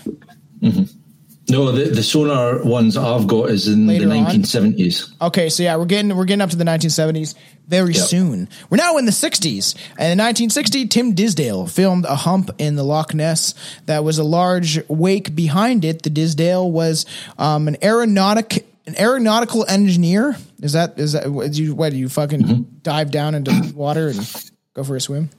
No, 1.49 1.72
the, 1.72 1.86
the 1.86 2.03
sonar 2.03 2.62
ones 2.64 2.97
I've 2.97 3.26
got 3.26 3.51
is 3.51 3.70
in 3.70 3.88
Later 3.88 4.10
the 4.10 4.16
on? 4.18 4.26
1970s. 4.26 5.14
Okay, 5.22 5.47
so 5.47 5.64
yeah, 5.64 5.78
we're 5.78 5.86
getting 5.86 6.14
we're 6.16 6.26
getting 6.26 6.41
up 6.41 6.49
to 6.49 6.58
the 6.58 6.66
1970s 6.66 7.36
very 7.70 7.93
Yep. 7.93 8.05
soon. 8.08 8.49
We're 8.70 8.76
now 8.78 8.97
in 8.97 9.05
the 9.05 9.14
60s. 9.14 9.76
And 9.97 10.12
in 10.12 10.18
1960, 10.26 10.88
Tim 10.88 11.14
Dinsdale 11.14 11.66
filmed 11.68 12.03
a 12.03 12.16
hump 12.16 12.49
in 12.58 12.76
the 12.76 12.84
Loch 12.84 13.14
Ness 13.14 13.53
that 13.86 14.03
was 14.03 14.18
a 14.18 14.26
large 14.26 14.86
wake 14.89 15.36
behind 15.36 15.86
it. 15.86 16.03
The 16.03 16.10
Dinsdale 16.10 16.70
was 16.70 17.05
um, 17.38 17.70
an 17.70 17.78
aeronautic 17.82 18.66
an 18.86 18.99
aeronautical 18.99 19.66
engineer. 19.70 20.36
Is 20.62 20.74
that 20.74 20.99
is 20.99 21.14
that 21.14 21.30
what, 21.32 21.53
do 21.53 21.64
you 21.64 21.74
what 21.76 21.91
do 21.93 21.97
you 21.97 22.10
fucking 22.10 22.41
Mm-hmm. 22.41 22.62
dive 22.84 23.10
down 23.10 23.36
into 23.36 23.72
water 23.76 24.10
and 24.10 24.51
go 24.74 24.84
for 24.84 24.97
a 24.97 25.01
swim? 25.01 25.30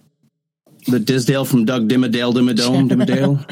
The 0.87 1.01
Dinsdale 1.01 1.45
from 1.45 1.67
Doug 1.67 1.87
Dimmadale, 1.89 2.33
Dimmadome, 2.33 2.89
Dimmadale. 2.89 3.45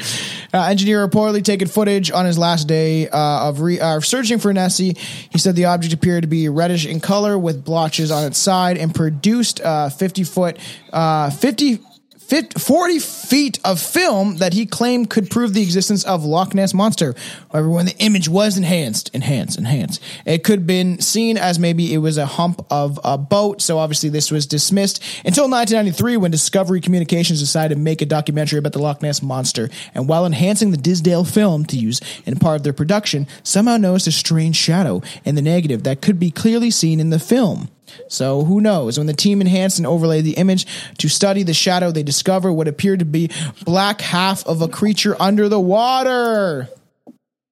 Uh, 0.57 0.63
engineer 0.63 1.07
reportedly 1.07 1.43
taken 1.43 1.67
footage 1.67 2.09
on 2.09 2.25
his 2.25 2.35
last 2.35 2.67
day 2.67 3.07
uh, 3.09 3.49
of 3.49 3.61
re- 3.61 3.79
uh, 3.79 3.99
searching 3.99 4.39
for 4.39 4.51
Nessie. 4.51 4.97
He 5.29 5.37
said 5.37 5.55
the 5.55 5.65
object 5.65 5.93
appeared 5.93 6.23
to 6.23 6.27
be 6.27 6.49
reddish 6.49 6.87
in 6.87 6.99
color 6.99 7.37
with 7.37 7.63
blotches 7.63 8.09
on 8.09 8.25
its 8.25 8.39
side 8.39 8.75
and 8.75 8.93
produced 8.93 9.61
uh, 9.61 9.89
50 9.89 10.23
foot, 10.23 10.57
uh, 10.91 11.29
50, 11.29 11.75
50, 11.75 11.86
40 12.27 12.99
feet 12.99 13.59
of 13.63 13.79
film 13.79 14.37
that 14.37 14.53
he 14.53 14.65
claimed 14.65 15.09
could 15.09 15.29
prove 15.29 15.53
the 15.53 15.61
existence 15.61 16.03
of 16.03 16.25
Loch 16.25 16.53
Ness 16.53 16.73
Monster. 16.73 17.15
However, 17.51 17.69
when 17.69 17.85
the 17.85 17.97
image 17.99 18.27
was 18.27 18.57
enhanced, 18.57 19.09
enhanced, 19.13 19.57
enhanced, 19.57 20.01
it 20.25 20.43
could 20.43 20.59
have 20.59 20.67
been 20.67 20.99
seen 20.99 21.37
as 21.37 21.57
maybe 21.57 21.93
it 21.93 21.99
was 21.99 22.17
a 22.17 22.25
hump 22.25 22.65
of 22.69 22.99
a 23.03 23.17
boat. 23.17 23.61
So 23.61 23.77
obviously 23.77 24.09
this 24.09 24.29
was 24.29 24.45
dismissed 24.45 25.01
until 25.25 25.49
1993 25.49 26.17
when 26.17 26.31
Discovery 26.31 26.81
Communications 26.81 27.39
decided 27.39 27.75
to 27.75 27.79
make 27.79 28.01
a 28.01 28.05
documentary 28.05 28.59
about 28.59 28.73
the 28.73 28.79
Loch 28.79 29.01
Ness 29.01 29.21
Monster. 29.21 29.69
And 29.93 30.07
while 30.09 30.25
enhancing 30.25 30.71
the 30.71 30.77
Dinsdale 30.77 31.23
film 31.23 31.65
to 31.67 31.77
use 31.77 32.01
in 32.25 32.37
part 32.39 32.57
of 32.57 32.63
their 32.63 32.73
production, 32.73 33.27
somehow 33.43 33.77
noticed 33.77 34.07
a 34.07 34.11
strange 34.11 34.57
shadow 34.57 35.01
in 35.23 35.35
the 35.35 35.41
negative 35.41 35.83
that 35.83 36.01
could 36.01 36.19
be 36.19 36.31
clearly 36.31 36.71
seen 36.71 36.99
in 36.99 37.09
the 37.09 37.19
film. 37.19 37.69
So 38.07 38.43
who 38.43 38.61
knows? 38.61 38.97
When 38.97 39.07
the 39.07 39.13
team 39.13 39.41
enhanced 39.41 39.77
and 39.77 39.87
overlaid 39.87 40.21
the 40.21 40.33
image 40.33 40.65
to 40.97 41.09
study 41.09 41.43
the 41.43 41.53
shadow, 41.53 41.91
they 41.91 42.03
discovered 42.03 42.53
what 42.53 42.67
appeared 42.67 42.99
to 42.99 43.05
be 43.05 43.29
black 43.63 44.01
half 44.01 44.45
of 44.45 44.61
a 44.61 44.67
creature 44.67 45.15
under 45.19 45.49
the 45.49 45.59
water. 45.59 46.69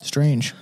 Strange. 0.01 0.53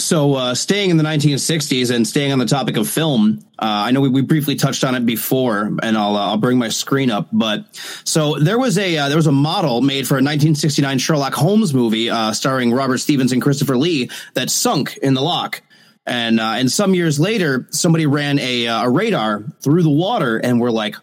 So, 0.00 0.34
uh, 0.34 0.54
staying 0.54 0.90
in 0.90 0.96
the 0.96 1.04
1960s 1.04 1.94
and 1.94 2.06
staying 2.06 2.32
on 2.32 2.38
the 2.38 2.46
topic 2.46 2.76
of 2.76 2.88
film, 2.88 3.40
uh, 3.58 3.66
I 3.66 3.90
know 3.90 4.00
we, 4.00 4.08
we 4.08 4.22
briefly 4.22 4.56
touched 4.56 4.82
on 4.82 4.94
it 4.94 5.04
before, 5.04 5.70
and 5.82 5.98
I'll 5.98 6.16
uh, 6.16 6.28
I'll 6.28 6.38
bring 6.38 6.58
my 6.58 6.70
screen 6.70 7.10
up. 7.10 7.28
But 7.32 7.66
so 8.04 8.38
there 8.38 8.58
was 8.58 8.78
a 8.78 8.96
uh, 8.96 9.08
there 9.08 9.18
was 9.18 9.26
a 9.26 9.32
model 9.32 9.82
made 9.82 10.08
for 10.08 10.14
a 10.14 10.24
1969 10.24 10.98
Sherlock 10.98 11.34
Holmes 11.34 11.74
movie 11.74 12.08
uh, 12.08 12.32
starring 12.32 12.72
Robert 12.72 12.98
Stephens 12.98 13.32
and 13.32 13.42
Christopher 13.42 13.76
Lee 13.76 14.10
that 14.34 14.48
sunk 14.48 14.96
in 15.02 15.14
the 15.14 15.20
loch. 15.20 15.60
And 16.06 16.40
uh, 16.40 16.54
and 16.56 16.70
some 16.70 16.94
years 16.94 17.20
later, 17.20 17.66
somebody 17.70 18.06
ran 18.06 18.38
a 18.38 18.66
uh, 18.66 18.84
a 18.84 18.90
radar 18.90 19.44
through 19.62 19.82
the 19.82 19.90
water, 19.90 20.38
and 20.38 20.60
we're 20.60 20.70
like, 20.70 20.96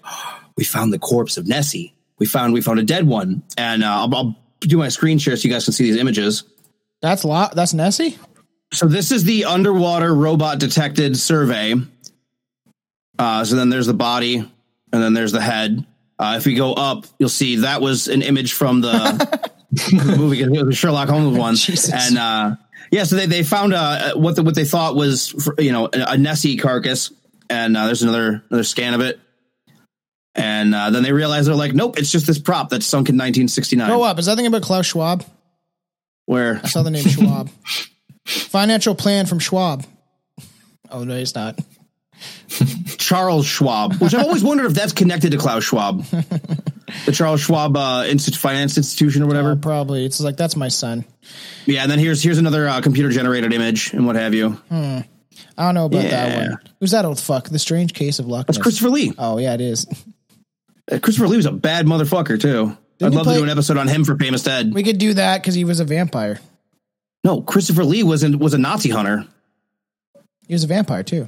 we 0.58 0.64
found 0.64 0.92
the 0.92 1.00
corpse 1.00 1.38
of 1.38 1.48
Nessie. 1.48 1.94
We 2.20 2.26
found 2.26 2.54
we 2.54 2.62
found 2.62 2.80
a 2.80 2.84
dead 2.84 3.08
one, 3.08 3.44
and 3.58 3.84
uh, 3.84 3.88
I'll, 3.88 4.16
I'll 4.16 4.36
do 4.60 4.78
my 4.78 4.90
screen 4.90 5.20
share 5.20 5.36
so 5.38 5.48
you 5.48 5.54
guys 5.54 5.66
can 5.66 5.74
see 5.74 5.84
these 5.84 5.98
images. 5.98 6.44
That's 7.02 7.24
lot. 7.24 7.56
That's 7.56 7.74
Nessie. 7.74 8.18
So 8.74 8.88
this 8.88 9.12
is 9.12 9.24
the 9.24 9.46
underwater 9.46 10.14
robot 10.14 10.60
detected 10.60 11.16
survey. 11.16 11.76
Uh, 13.18 13.46
so 13.46 13.56
then 13.56 13.70
there's 13.70 13.88
the 13.88 13.94
body, 13.94 14.38
and 14.38 14.52
then 14.92 15.14
there's 15.14 15.32
the 15.32 15.42
head. 15.42 15.86
Uh, 16.20 16.36
if 16.38 16.46
we 16.46 16.56
go 16.56 16.74
up, 16.74 17.06
you'll 17.20 17.30
see 17.30 17.58
that 17.58 17.82
was 17.82 18.08
an 18.08 18.24
image 18.24 18.54
from 18.54 18.82
the 18.82 19.48
movie, 20.18 20.42
it 20.42 20.50
was 20.50 20.64
the 20.64 20.74
Sherlock 20.74 21.10
Holmes 21.10 21.38
one, 21.38 21.56
Jesus. 21.56 21.94
and 21.94 22.18
uh, 22.18 22.56
yeah. 22.92 23.04
So 23.04 23.16
they, 23.16 23.26
they 23.26 23.44
found 23.44 23.74
uh, 23.74 24.16
what 24.16 24.36
the, 24.36 24.44
what 24.44 24.56
they 24.56 24.66
thought 24.66 24.96
was 24.96 25.34
you 25.58 25.72
know 25.72 25.86
a, 25.86 26.14
a 26.14 26.18
Nessie 26.18 26.58
carcass, 26.58 27.12
and 27.50 27.76
uh, 27.76 27.86
there's 27.86 28.04
another 28.04 28.44
another 28.50 28.64
scan 28.64 28.94
of 28.94 29.02
it. 29.02 29.20
And 30.36 30.76
uh, 30.76 30.92
then 30.92 31.02
they 31.02 31.14
realized 31.14 31.48
they're 31.48 31.56
like, 31.56 31.74
nope, 31.74 31.98
it's 31.98 32.12
just 32.12 32.28
this 32.28 32.38
prop 32.38 32.70
that 32.70 32.84
sunk 32.84 33.10
in 33.10 33.16
1969. 33.16 33.88
Go 33.90 34.04
up. 34.04 34.20
Is 34.20 34.28
that 34.28 34.36
thing 34.36 34.46
about 34.46 34.62
Klaus 34.62 34.86
Schwab? 34.86 35.26
Where 36.26 36.62
I 36.64 36.68
saw 36.68 36.84
the 36.84 36.92
name 36.92 37.04
Schwab. 37.08 37.50
Financial 38.26 38.94
plan 38.94 39.26
from 39.26 39.40
Schwab. 39.40 39.86
Oh 40.92 41.04
no, 41.04 41.16
it's 41.16 41.34
not. 41.34 41.60
Charles 42.98 43.46
Schwab, 43.46 43.96
which 43.96 44.14
I've 44.14 44.26
always 44.26 44.44
wondered 44.44 44.66
if 44.68 44.74
that's 44.74 44.94
connected 44.94 45.32
to 45.32 45.38
Klaus 45.38 45.64
Schwab. 45.64 46.04
the 47.06 47.12
Charles 47.14 47.42
Schwab 47.42 47.76
uh, 47.78 48.06
Institute 48.08 48.40
Finance 48.40 48.78
Institution 48.78 49.24
or 49.24 49.28
whatever. 49.28 49.52
Uh, 49.52 49.56
probably 49.56 50.06
it's 50.06 50.20
like 50.20 50.38
that's 50.38 50.56
my 50.56 50.68
son. 50.68 51.06
yeah, 51.66 51.82
and 51.84 51.92
then 51.92 52.00
here's 52.00 52.24
here's 52.24 52.38
another 52.38 52.68
uh, 52.68 52.82
computer 52.82 53.10
generated 53.10 53.54
image 53.54 53.94
and 53.94 54.06
what 54.06 54.16
have 54.16 54.34
you. 54.34 54.58
I 54.72 55.04
don't 55.58 55.76
know 55.76 55.86
about 55.86 56.04
that 56.04 56.50
one. 56.50 56.58
Who's 56.80 56.92
that 56.92 57.06
old 57.06 57.20
fuck? 57.20 57.50
The 57.50 57.60
Strange 57.60 57.94
Case 57.94 58.20
of 58.20 58.28
Loch 58.28 58.46
That's 58.48 58.58
Christopher 58.60 58.90
Lee. 58.90 59.14
Oh 59.18 59.38
yeah, 59.38 59.54
it 59.54 59.62
is. 59.62 59.86
Uh, 60.90 61.00
Christopher 61.00 61.28
Lee 61.28 61.36
was 61.36 61.46
a 61.46 61.52
bad 61.52 61.86
motherfucker 61.86 62.40
too. 62.40 62.78
Didn't 62.98 63.12
I'd 63.12 63.14
love 63.18 63.26
play- 63.26 63.34
to 63.34 63.40
do 63.42 63.44
an 63.44 63.50
episode 63.50 63.76
on 63.76 63.90
him 63.90 64.06
for 64.06 64.16
Famous 64.16 64.42
Dead. 64.44 64.74
We 64.74 64.84
could 64.84 64.98
do 65.00 65.16
that 65.16 65.42
because 65.42 65.54
he 65.54 65.66
was 65.66 65.82
a 65.82 65.84
vampire. 65.84 66.40
no, 67.26 67.42
Christopher 67.42 67.84
Lee 67.84 68.04
was 68.04 68.24
in, 68.24 68.40
was 68.40 68.54
a 68.54 68.58
Nazi 68.58 68.90
hunter. 68.90 69.28
He 70.48 70.54
was 70.54 70.64
a 70.64 70.68
vampire 70.68 71.04
too. 71.04 71.28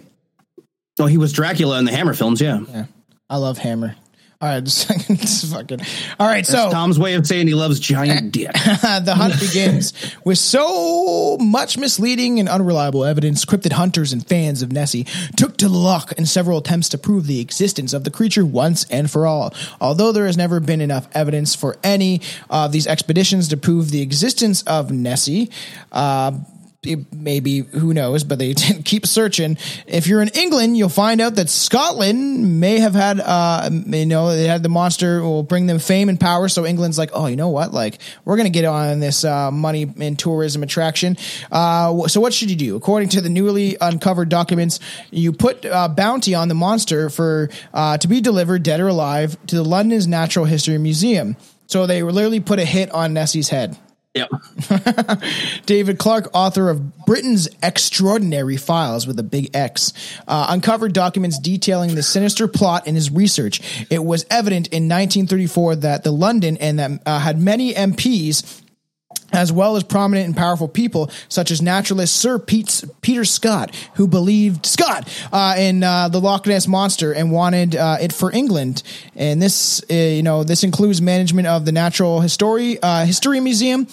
No, 1.00 1.06
he 1.06 1.18
was 1.18 1.32
Dracula 1.34 1.80
in 1.80 1.86
the 1.86 1.91
Hammer 1.91 2.14
films. 2.14 2.41
Yeah, 2.41 2.60
Yeah, 2.70 2.86
I 3.30 3.38
love 3.38 3.58
Hammer. 3.58 3.95
All 4.41 4.47
right, 4.47 4.64
just, 4.64 4.88
just 5.10 5.52
fucking. 5.52 5.82
All 6.18 6.26
right, 6.28 6.45
that's 6.45 6.50
so 6.50 6.72
Tom's 6.72 6.97
way 6.97 7.16
of 7.16 7.28
saying 7.28 7.47
he 7.47 7.54
loves 7.54 7.78
giant 7.78 8.32
dick. 8.34 8.54
the 8.54 9.14
hunt 9.16 9.38
begins 9.38 9.91
with 10.24 10.38
so 10.38 11.38
much 11.41 11.78
misleading 11.78 12.39
and 12.39 12.47
unreliable 12.47 13.04
evidence. 13.04 13.43
Cryptid 13.43 13.74
hunters 13.74 14.14
and 14.14 14.26
fans 14.26 14.62
of 14.62 14.72
Nessie 14.72 15.06
took 15.36 15.58
to 15.58 15.68
the 15.68 15.76
loch 15.76 16.14
in 16.14 16.26
several 16.26 16.60
attempts 16.60 16.88
to 16.89 16.97
prove 16.97 17.28
the 17.28 17.41
existence 17.41 17.91
of 17.91 18.06
the 18.06 18.12
creature 18.12 18.45
once 18.45 18.86
and 18.89 19.12
for 19.12 19.28
all. 19.28 19.54
Although 19.82 20.14
there 20.14 20.26
has 20.26 20.38
never 20.38 20.62
been 20.62 20.80
enough 20.80 21.10
evidence 21.14 21.54
for 21.54 21.76
any 21.84 22.22
of 22.50 22.72
these 22.72 22.88
expeditions 22.88 23.50
to 23.50 23.58
prove 23.58 23.91
the 23.91 24.02
existence 24.02 24.62
of 24.64 24.89
Nessie, 24.89 25.52
uh, 25.91 26.32
maybe 27.12 27.60
who 27.60 27.94
knows, 27.94 28.24
but 28.24 28.40
they 28.40 28.54
keep 28.86 29.06
searching. 29.06 29.58
If 29.86 30.08
you're 30.08 30.22
in 30.22 30.30
England, 30.30 30.78
you'll 30.78 30.90
find 30.90 31.20
out 31.20 31.36
that 31.36 31.50
Scotland 31.50 32.60
may 32.60 32.80
have 32.80 32.94
had, 32.94 33.20
uh, 33.20 33.70
you 33.72 34.06
know, 34.06 34.30
they 34.34 34.48
had 34.48 34.64
the 34.64 34.70
monster 34.70 35.22
will 35.22 35.44
bring 35.44 35.66
them 35.66 35.80
fame 35.80 36.08
and 36.10 36.20
power. 36.20 36.48
So 36.48 36.66
England's 36.66 36.98
like, 36.98 37.10
oh, 37.14 37.28
you 37.28 37.36
know 37.36 37.50
what? 37.50 37.74
Like, 37.74 38.00
we're 38.24 38.38
to 38.38 38.50
get 38.50 38.66
on 38.66 39.00
this 39.00 39.26
uh, 39.26 39.52
money 39.52 39.92
and 40.00 40.18
tourism 40.18 40.64
attraction. 40.64 41.18
Uh, 41.52 42.08
so 42.08 42.22
what 42.22 42.34
should 42.34 42.50
you 42.50 42.56
do? 42.56 42.76
According 42.76 43.10
to 43.10 43.22
the 43.22 43.30
newly 43.30 43.76
uncovered 43.82 44.30
documents, 44.30 44.80
you 45.12 45.34
put 45.34 45.66
uh, 45.66 45.90
bounty 45.90 46.34
on 46.34 46.48
the 46.48 46.56
monster 46.56 47.10
for 47.10 47.50
uh, 47.74 47.98
to 47.98 48.08
be 48.08 48.22
delivered, 48.22 48.64
dead 48.64 48.80
or 48.80 48.88
alive, 48.88 49.38
to 49.48 49.56
the 49.56 49.64
London's 49.64 50.08
Natural 50.08 50.46
History 50.46 50.78
Museum. 50.78 51.36
So 51.68 51.86
they 51.86 52.02
literally 52.02 52.40
put 52.40 52.60
a 52.60 52.66
hit 52.66 52.90
on 52.92 53.14
Nessie's 53.14 53.50
head. 53.50 53.78
Yep. 54.16 54.32
David 55.68 55.99
Clarke, 55.99 56.30
author 56.34 56.70
of 56.70 57.05
Britain's 57.05 57.47
Extraordinary 57.62 58.57
Files 58.57 59.05
with 59.05 59.20
a 59.20 59.24
big 59.24 59.55
X, 59.55 59.93
uh, 60.28 60.47
uncovered 60.49 60.93
documents 60.93 61.38
detailing 61.38 61.93
the 61.93 62.01
sinister 62.01 62.47
plot 62.47 62.88
in 62.88 62.95
his 62.95 63.12
research. 63.12 63.86
It 63.91 64.03
was 64.03 64.26
evident 64.32 64.68
in 64.70 64.89
1934 64.89 65.76
that 65.78 66.03
the 66.03 66.12
London 66.12 66.57
and 66.57 66.80
that 66.80 67.01
uh, 67.05 67.20
had 67.20 67.39
many 67.39 67.74
MPs 67.74 68.62
as 69.32 69.52
well 69.52 69.76
as 69.76 69.84
prominent 69.84 70.28
and 70.28 70.36
powerful 70.36 70.68
people 70.68 71.10
such 71.28 71.52
as 71.52 71.62
naturalist 71.62 72.16
Sir 72.16 72.40
Pete, 72.40 72.84
Peter 73.02 73.26
Scott, 73.26 73.76
who 73.96 74.08
believed 74.08 74.66
Scott 74.66 75.08
uh, 75.32 75.56
in 75.58 75.84
uh, 75.84 76.10
the 76.10 76.20
Loch 76.20 76.46
Ness 76.48 76.68
monster 76.68 77.12
and 77.12 77.32
wanted 77.32 77.76
uh, 77.76 77.98
it 78.02 78.14
for 78.14 78.32
England. 78.32 78.84
And 79.16 79.42
this, 79.42 79.84
uh, 79.90 79.94
you 79.94 80.24
know, 80.24 80.44
this 80.44 80.64
includes 80.64 81.02
management 81.02 81.48
of 81.48 81.66
the 81.66 81.72
Natural 81.72 82.22
History 82.22 82.82
uh, 82.82 83.06
History 83.06 83.40
Museum. 83.40 83.88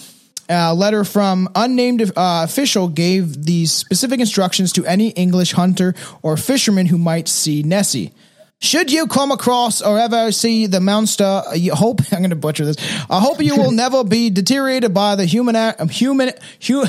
A 0.49 0.73
letter 0.73 1.03
from 1.03 1.49
unnamed 1.55 2.01
uh, 2.01 2.11
official 2.45 2.87
gave 2.87 3.43
these 3.43 3.71
specific 3.71 4.21
instructions 4.21 4.71
to 4.73 4.85
any 4.85 5.09
English 5.09 5.51
hunter 5.51 5.93
or 6.21 6.37
fisherman 6.37 6.85
who 6.85 6.97
might 6.97 7.27
see 7.27 7.63
Nessie. 7.63 8.13
Should 8.59 8.91
you 8.91 9.05
come 9.07 9.31
across 9.31 9.81
or 9.83 9.99
ever 9.99 10.31
see 10.31 10.65
the 10.65 10.79
monster, 10.81 11.43
you 11.55 11.75
hope 11.75 12.01
I'm 12.11 12.19
going 12.19 12.31
to 12.31 12.35
butcher 12.35 12.65
this. 12.65 12.77
I 13.09 13.19
hope 13.19 13.41
you 13.41 13.55
will 13.55 13.71
never 13.85 14.03
be 14.03 14.29
deteriorated 14.29 14.93
by 14.93 15.15
the 15.15 15.25
human 15.25 15.55
um, 15.55 15.89
human 15.89 16.31
hu, 16.65 16.85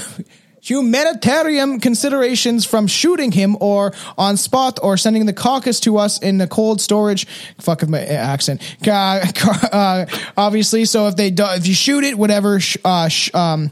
humanitarian 0.63 1.81
considerations 1.81 2.65
from 2.65 2.87
shooting 2.87 3.33
him 3.33 3.57
or 3.61 3.93
on 4.17 4.37
spot 4.37 4.79
or 4.83 4.97
sending 4.97 5.27
the 5.27 5.33
carcass 5.33 5.81
to 5.81 5.99
us 5.99 6.19
in 6.23 6.39
the 6.39 6.47
cold 6.47 6.81
storage. 6.81 7.27
Fuck 7.59 7.81
with 7.83 7.91
my 7.91 8.01
accent. 8.03 8.63
Uh, 8.87 9.25
uh, 9.71 10.07
obviously, 10.37 10.85
so 10.85 11.07
if 11.09 11.17
they 11.17 11.31
do, 11.31 11.45
if 11.49 11.67
you 11.67 11.75
shoot 11.75 12.05
it, 12.05 12.17
whatever. 12.17 12.61
sh- 12.61 12.77
Uh, 12.85 13.09
sh- 13.09 13.35
um, 13.35 13.71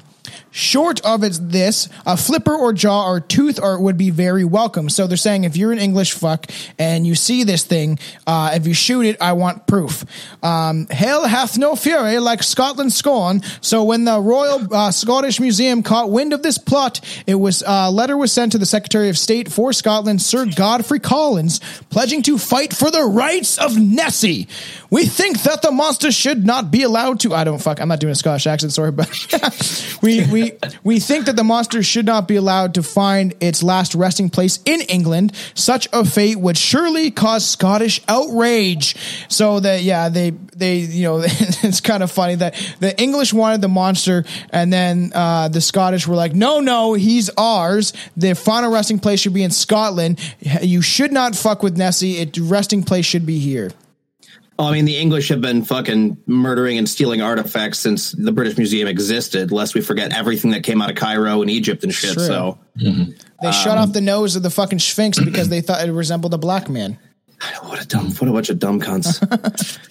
Short 0.57 1.03
of 1.05 1.23
it's 1.23 1.39
this, 1.39 1.91
a 2.07 2.17
flipper 2.17 2.55
or 2.55 2.73
jaw 2.73 3.07
or 3.07 3.21
tooth 3.21 3.61
or 3.63 3.79
would 3.79 3.99
be 3.99 4.09
very 4.09 4.43
welcome. 4.43 4.89
So 4.89 5.07
they're 5.07 5.19
saying 5.19 5.45
if 5.45 5.55
you're 5.55 5.71
an 5.71 5.79
English 5.79 6.15
fuck 6.15 6.47
and 6.79 7.07
you 7.07 7.15
see 7.15 7.45
this 7.45 7.63
thing, 7.63 7.99
uh, 8.27 8.53
if 8.55 8.67
you 8.67 8.73
shoot 8.73 9.03
it, 9.03 9.21
I 9.21 9.35
want 9.35 9.67
proof. 9.67 10.07
Um, 10.43 10.87
Hell 10.87 11.27
hath 11.27 11.59
no 11.59 11.77
fury 11.77 12.19
like 12.21 12.43
Scotland 12.43 12.95
scorn. 12.95 13.43
So 13.61 13.85
when 13.85 14.07
the 14.07 14.19
Royal 14.19 14.75
uh, 14.75 14.93
Scottish 14.93 15.41
Museum 15.41 15.83
caught 15.83 16.11
wind 16.11 16.33
of 16.33 16.43
this 16.43 16.57
plot, 16.57 17.03
it 17.27 17.35
was 17.35 17.61
a 17.61 17.71
uh, 17.71 17.91
letter 17.91 18.17
was 18.17 18.33
sent 18.33 18.53
to 18.53 18.59
the 18.59 18.65
Secretary 18.65 19.11
of 19.11 19.19
State 19.19 19.53
for 19.53 19.75
Scotland, 19.75 20.23
Sir 20.23 20.47
Godfrey 20.47 21.01
Collins, 21.01 21.61
pledging 21.91 22.23
to 22.23 22.39
fight 22.39 22.73
for 22.73 22.91
the 22.91 23.03
rights 23.03 23.59
of 23.59 23.77
Nessie. 23.77 24.49
We 24.89 25.05
think 25.05 25.43
that 25.43 25.61
the 25.61 25.71
monster 25.71 26.11
should 26.11 26.47
not 26.47 26.71
be 26.71 26.83
allowed 26.83 27.21
to. 27.21 27.35
I 27.35 27.45
don't 27.45 27.61
fuck. 27.61 27.79
I'm 27.79 27.89
not 27.89 28.01
doing 28.01 28.13
a 28.13 28.17
Scottish 28.17 28.47
accent. 28.47 28.73
Sorry, 28.73 28.91
but 28.91 29.11
we 30.03 30.25
we 30.31 30.46
we 30.85 31.01
think 31.01 31.27
that 31.27 31.37
the 31.37 31.45
monster 31.45 31.83
should 31.83 32.07
not 32.07 32.29
be 32.29 32.37
allowed 32.37 32.75
to 32.75 32.83
find 32.83 33.35
its 33.41 33.63
last 33.63 33.95
resting 33.95 34.31
place 34.31 34.59
in 34.65 34.81
England. 34.83 35.33
Such 35.55 35.89
a 35.93 36.05
fate 36.05 36.39
would 36.39 36.59
surely 36.59 37.11
cause 37.11 37.47
Scottish 37.47 38.01
outrage. 38.09 38.97
So 39.29 39.61
that 39.61 39.83
yeah, 39.83 40.09
they 40.09 40.31
they 40.31 40.77
you 40.77 41.05
know 41.05 41.23
it's 41.25 41.81
kind 41.81 42.03
of 42.03 42.11
funny 42.11 42.37
that 42.37 42.55
the 42.81 42.99
English 43.01 43.33
wanted 43.33 43.61
the 43.61 43.69
monster, 43.69 44.25
and 44.51 44.73
then 44.73 45.13
uh, 45.15 45.49
the 45.49 45.61
Scottish 45.61 46.07
were 46.07 46.17
like, 46.17 46.35
no, 46.35 46.61
no, 46.61 46.95
he's 46.95 47.31
ours. 47.37 47.93
The 48.17 48.35
final 48.35 48.73
resting 48.73 48.99
place 48.99 49.21
should 49.21 49.35
be 49.35 49.43
in 49.43 49.51
Scotland. 49.51 50.21
You 50.63 50.83
should 50.83 51.13
not 51.13 51.37
fuck 51.37 51.63
with 51.63 51.77
Nessie. 51.77 52.19
It 52.19 52.37
resting 52.39 52.83
place 52.83 53.07
should 53.07 53.27
be 53.27 53.39
here. 53.39 53.71
Oh, 54.59 54.67
I 54.69 54.73
mean, 54.73 54.87
the 54.87 54.97
English 54.97 55.29
have 55.29 55.43
been 55.43 55.65
fucking 55.65 56.17
murdering 56.27 56.79
and 56.79 56.89
stealing 56.89 57.21
artifacts 57.21 57.79
since 57.79 58.13
the 58.13 58.33
British 58.33 58.57
Museum 58.57 58.89
existed, 58.89 59.53
lest 59.53 59.75
we 59.75 59.83
forget 59.83 60.15
everything 60.17 60.53
that 60.53 60.63
came 60.63 60.81
out 60.81 60.89
of 60.91 60.97
Cairo 60.97 61.43
and 61.43 61.51
Egypt 61.51 61.85
and 61.85 61.93
shit. 61.93 62.15
True. 62.15 62.25
So, 62.27 62.59
They 62.77 63.53
shut 63.53 63.77
off 63.77 63.93
the 63.93 64.01
nose 64.01 64.35
of 64.35 64.43
the 64.43 64.49
fucking 64.51 64.79
Sphinx 64.79 65.19
because 65.23 65.51
they 65.51 65.61
thought 65.61 65.87
it 65.87 65.93
resembled 65.93 66.33
a 66.33 66.39
black 66.39 66.71
man. 66.71 66.99
what 67.65 67.83
a 67.83 67.87
dumb, 67.87 68.11
what 68.13 68.29
a 68.29 68.33
bunch 68.33 68.49
of 68.49 68.59
dumb 68.59 68.81
cunts. 68.81 69.79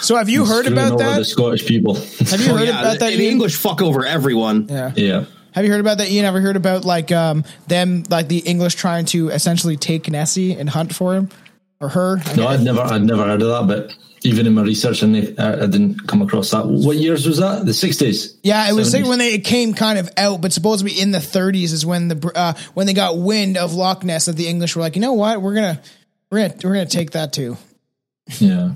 So 0.00 0.16
have 0.16 0.28
you 0.28 0.44
heard 0.44 0.66
about 0.66 0.98
that? 0.98 1.18
the? 1.18 1.24
Scottish 1.24 1.66
people. 1.66 1.94
Have 1.94 2.40
you 2.40 2.50
Oh, 2.52 2.56
heard 2.56 2.68
yeah, 2.68 2.80
about 2.80 2.98
that? 3.00 3.10
the, 3.10 3.16
the 3.16 3.28
English 3.28 3.56
fuck 3.56 3.80
over 3.82 4.04
everyone. 4.04 4.66
Yeah. 4.68 4.92
yeah. 4.96 5.24
Have 5.52 5.64
you 5.64 5.70
heard 5.70 5.80
about 5.80 5.98
that? 5.98 6.10
Ian, 6.10 6.24
ever 6.24 6.40
heard 6.40 6.56
about 6.56 6.84
like 6.84 7.12
um 7.12 7.44
them 7.68 8.04
like 8.08 8.28
the 8.28 8.38
English 8.38 8.74
trying 8.76 9.04
to 9.06 9.28
essentially 9.30 9.76
take 9.76 10.08
Nessie 10.10 10.54
and 10.54 10.68
hunt 10.68 10.94
for 10.94 11.14
him 11.14 11.28
or 11.82 11.88
her? 11.88 12.18
No, 12.36 12.46
I'd 12.46 12.62
never, 12.62 12.80
I'd 12.80 13.02
never 13.02 13.24
heard 13.24 13.42
of 13.42 13.48
that. 13.48 13.66
But 13.66 13.96
even 14.24 14.46
in 14.46 14.54
my 14.54 14.62
research, 14.62 15.02
and 15.02 15.16
I, 15.38 15.54
I 15.54 15.66
didn't 15.66 16.06
come 16.06 16.22
across 16.22 16.50
that. 16.52 16.66
What 16.66 16.96
years 16.96 17.26
was 17.26 17.38
that? 17.38 17.66
The 17.66 17.74
sixties. 17.74 18.38
Yeah, 18.42 18.68
it 18.70 18.72
was 18.74 18.94
70s? 18.94 19.08
when 19.08 19.18
they 19.18 19.34
it 19.34 19.44
came 19.44 19.74
kind 19.74 19.98
of 19.98 20.08
out, 20.16 20.40
but 20.40 20.52
supposedly 20.52 20.92
in 20.98 21.10
the 21.10 21.18
30s 21.18 21.72
is 21.72 21.84
when 21.84 22.08
the 22.08 22.32
uh, 22.34 22.54
when 22.74 22.86
they 22.86 22.94
got 22.94 23.18
wind 23.18 23.56
of 23.56 23.74
Loch 23.74 24.04
Ness 24.04 24.26
that 24.26 24.36
the 24.36 24.48
English 24.48 24.76
were 24.76 24.82
like, 24.82 24.94
you 24.94 25.02
know 25.02 25.14
what, 25.14 25.42
we're 25.42 25.54
gonna 25.54 25.82
we're 26.30 26.48
gonna 26.48 26.60
we're 26.64 26.74
gonna 26.74 26.86
take 26.86 27.12
that 27.12 27.32
too. 27.32 27.56
Yeah. 28.38 28.72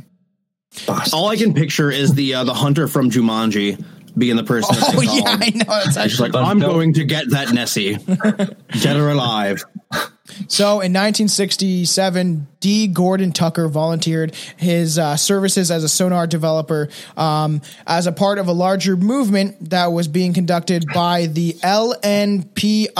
All 1.12 1.28
I 1.28 1.36
can 1.36 1.54
picture 1.54 1.90
is 1.90 2.12
the 2.12 2.34
uh, 2.34 2.44
the 2.44 2.54
hunter 2.54 2.88
from 2.88 3.10
Jumanji 3.10 3.82
being 4.18 4.36
the 4.36 4.44
person. 4.44 4.76
Oh 4.98 5.00
yeah. 5.00 5.22
I 5.26 5.50
know. 5.50 5.64
It's 5.68 5.86
She's 5.88 5.96
actually 5.96 6.30
like, 6.30 6.44
I'm 6.44 6.58
going 6.58 6.94
to 6.94 7.04
get 7.04 7.30
that 7.30 7.52
Nessie, 7.52 7.94
get 7.94 8.96
her 8.96 9.10
alive. 9.10 9.64
So 10.48 10.80
in 10.80 10.92
1967, 10.92 12.46
D. 12.60 12.88
Gordon 12.88 13.32
Tucker 13.32 13.68
volunteered 13.68 14.34
his 14.56 14.98
uh, 14.98 15.16
services 15.16 15.70
as 15.70 15.84
a 15.84 15.88
sonar 15.88 16.26
developer 16.26 16.88
um, 17.16 17.62
as 17.86 18.06
a 18.06 18.12
part 18.12 18.38
of 18.38 18.48
a 18.48 18.52
larger 18.52 18.96
movement 18.96 19.70
that 19.70 19.86
was 19.92 20.08
being 20.08 20.32
conducted 20.34 20.84
by 20.92 21.26
the 21.26 21.52
LNPIB. 21.62 22.96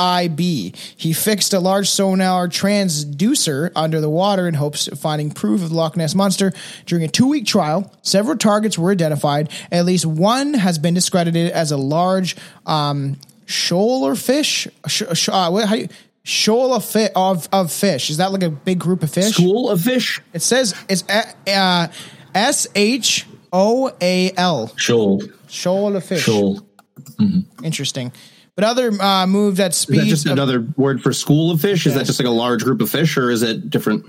He 0.97 1.13
fixed 1.13 1.53
a 1.53 1.61
large 1.61 1.89
sonar 1.89 2.49
transducer 2.49 3.73
under 3.75 4.01
the 4.01 4.11
water 4.11 4.47
in 4.47 4.55
hopes 4.55 4.87
of 4.89 5.01
finding 5.01 5.31
proof 5.31 5.63
of 5.63 5.71
the 5.71 5.75
Loch 5.75 5.97
Ness 5.97 6.15
monster. 6.15 6.53
During 6.85 7.05
a 7.05 7.09
two-week 7.09 7.47
trial, 7.47 7.93
several 8.03 8.37
targets 8.37 8.79
were 8.79 8.93
identified. 8.93 9.51
At 9.73 9.85
least 9.85 10.07
one 10.07 10.55
has 10.55 10.79
been 10.79 10.95
discredited 10.95 11.51
as 11.51 11.73
a 11.73 11.77
large 11.77 12.37
um, 12.67 13.17
shoal 13.47 14.05
or 14.07 14.15
fish. 14.15 14.69
Sh- 14.87 15.03
sh- 15.15 15.29
uh, 15.29 15.51
what, 15.51 15.69
how 15.69 15.75
you, 15.75 15.89
shoal 16.27 16.75
of, 16.75 16.85
fi- 16.85 17.11
of 17.15 17.49
of 17.53 17.73
fish. 17.73 18.11
Is 18.11 18.17
that 18.19 18.33
like 18.33 18.43
a 18.43 18.51
big 18.51 18.79
group 18.79 19.03
of 19.03 19.11
fish? 19.11 19.35
School 19.35 19.71
of 19.71 19.81
fish. 19.81 20.21
It 20.35 20.43
says 20.43 20.75
it's 20.89 21.05
uh, 21.09 21.89
S 22.35 22.67
H 22.75 23.27
O 23.53 23.91
A 24.01 24.33
L. 24.37 24.73
Shoal. 24.77 25.23
Shoal 25.49 25.97
of 25.97 26.05
fish. 26.05 26.23
Shoal. 26.23 26.61
Interesting. 27.63 28.13
But 28.57 28.65
other 28.65 28.91
uh, 28.91 29.27
moved 29.27 29.61
at 29.61 29.73
Is 29.73 29.87
that 29.87 30.07
just 30.07 30.27
another 30.27 30.67
word 30.77 31.03
for 31.03 31.13
school 31.13 31.51
of 31.51 31.61
fish? 31.61 31.87
Is 31.87 31.95
that 31.95 32.07
just 32.07 32.19
like 32.19 32.27
a 32.27 32.31
large 32.31 32.65
group 32.65 32.81
of 32.81 32.91
fish, 32.91 33.17
or 33.17 33.31
is 33.31 33.43
it 33.43 33.71
different? 33.71 34.07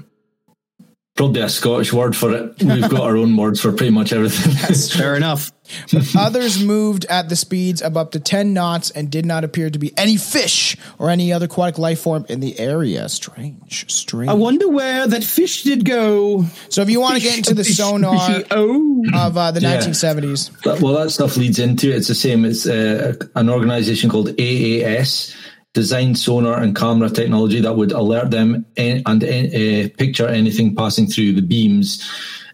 Probably 1.16 1.42
a 1.42 1.50
Scottish 1.50 1.92
word 1.92 2.16
for 2.16 2.32
it. 2.34 2.62
We've 2.64 2.90
got 2.90 3.02
our 3.02 3.18
own 3.18 3.36
words 3.36 3.60
for 3.60 3.72
pretty 3.74 3.90
much 3.92 4.14
everything. 4.14 4.54
Fair 4.98 5.16
enough. 5.16 5.52
Others 6.18 6.64
moved 6.64 7.06
at 7.06 7.30
the 7.30 7.36
speeds 7.36 7.82
of 7.82 7.98
up 7.98 8.12
to 8.12 8.20
10 8.20 8.54
knots 8.54 8.90
and 8.92 9.10
did 9.10 9.26
not 9.26 9.44
appear 9.44 9.70
to 9.70 9.80
be 9.80 9.92
any 9.98 10.18
fish 10.18 10.76
or 11.00 11.10
any 11.10 11.34
other 11.34 11.46
aquatic 11.46 11.78
life 11.78 12.00
form 12.02 12.26
in 12.30 12.40
the 12.40 12.58
area. 12.60 13.08
Strange, 13.10 13.92
strange. 13.92 14.30
I 14.30 14.34
wonder 14.34 14.68
where 14.70 15.08
that 15.08 15.24
fish 15.24 15.64
did 15.64 15.86
go. 15.86 16.46
so 16.70 16.82
if 16.82 16.90
you 16.90 17.00
want 17.00 17.16
to 17.18 17.22
get 17.22 17.38
into 17.38 17.54
the 17.54 17.64
Fish, 17.64 17.78
sonar 17.78 18.18
fishy, 18.28 18.46
oh. 18.52 19.04
of 19.14 19.38
uh, 19.38 19.52
the 19.52 19.62
Yeah. 19.62 19.78
1970s, 19.80 20.62
That- 20.64 20.82
well, 20.82 20.94
that 20.96 21.12
stuff 21.12 21.38
leads 21.38 21.60
into 21.60 21.90
it. 21.92 21.98
It's 21.98 22.08
the 22.08 22.16
same. 22.16 22.46
It's 22.46 22.66
uh, 22.68 23.14
an 23.36 23.50
organization 23.50 24.10
called 24.10 24.30
AAS, 24.30 25.36
designed 25.74 26.18
sonar 26.18 26.60
and 26.62 26.76
camera 26.76 27.10
technology 27.10 27.60
that 27.62 27.76
would 27.76 27.92
alert 27.92 28.32
them 28.32 28.66
and, 28.78 29.04
and 29.06 29.24
uh, 29.24 29.90
picture 29.98 30.28
anything 30.28 30.76
passing 30.76 31.08
through 31.08 31.34
the 31.34 31.42
beams. 31.42 32.04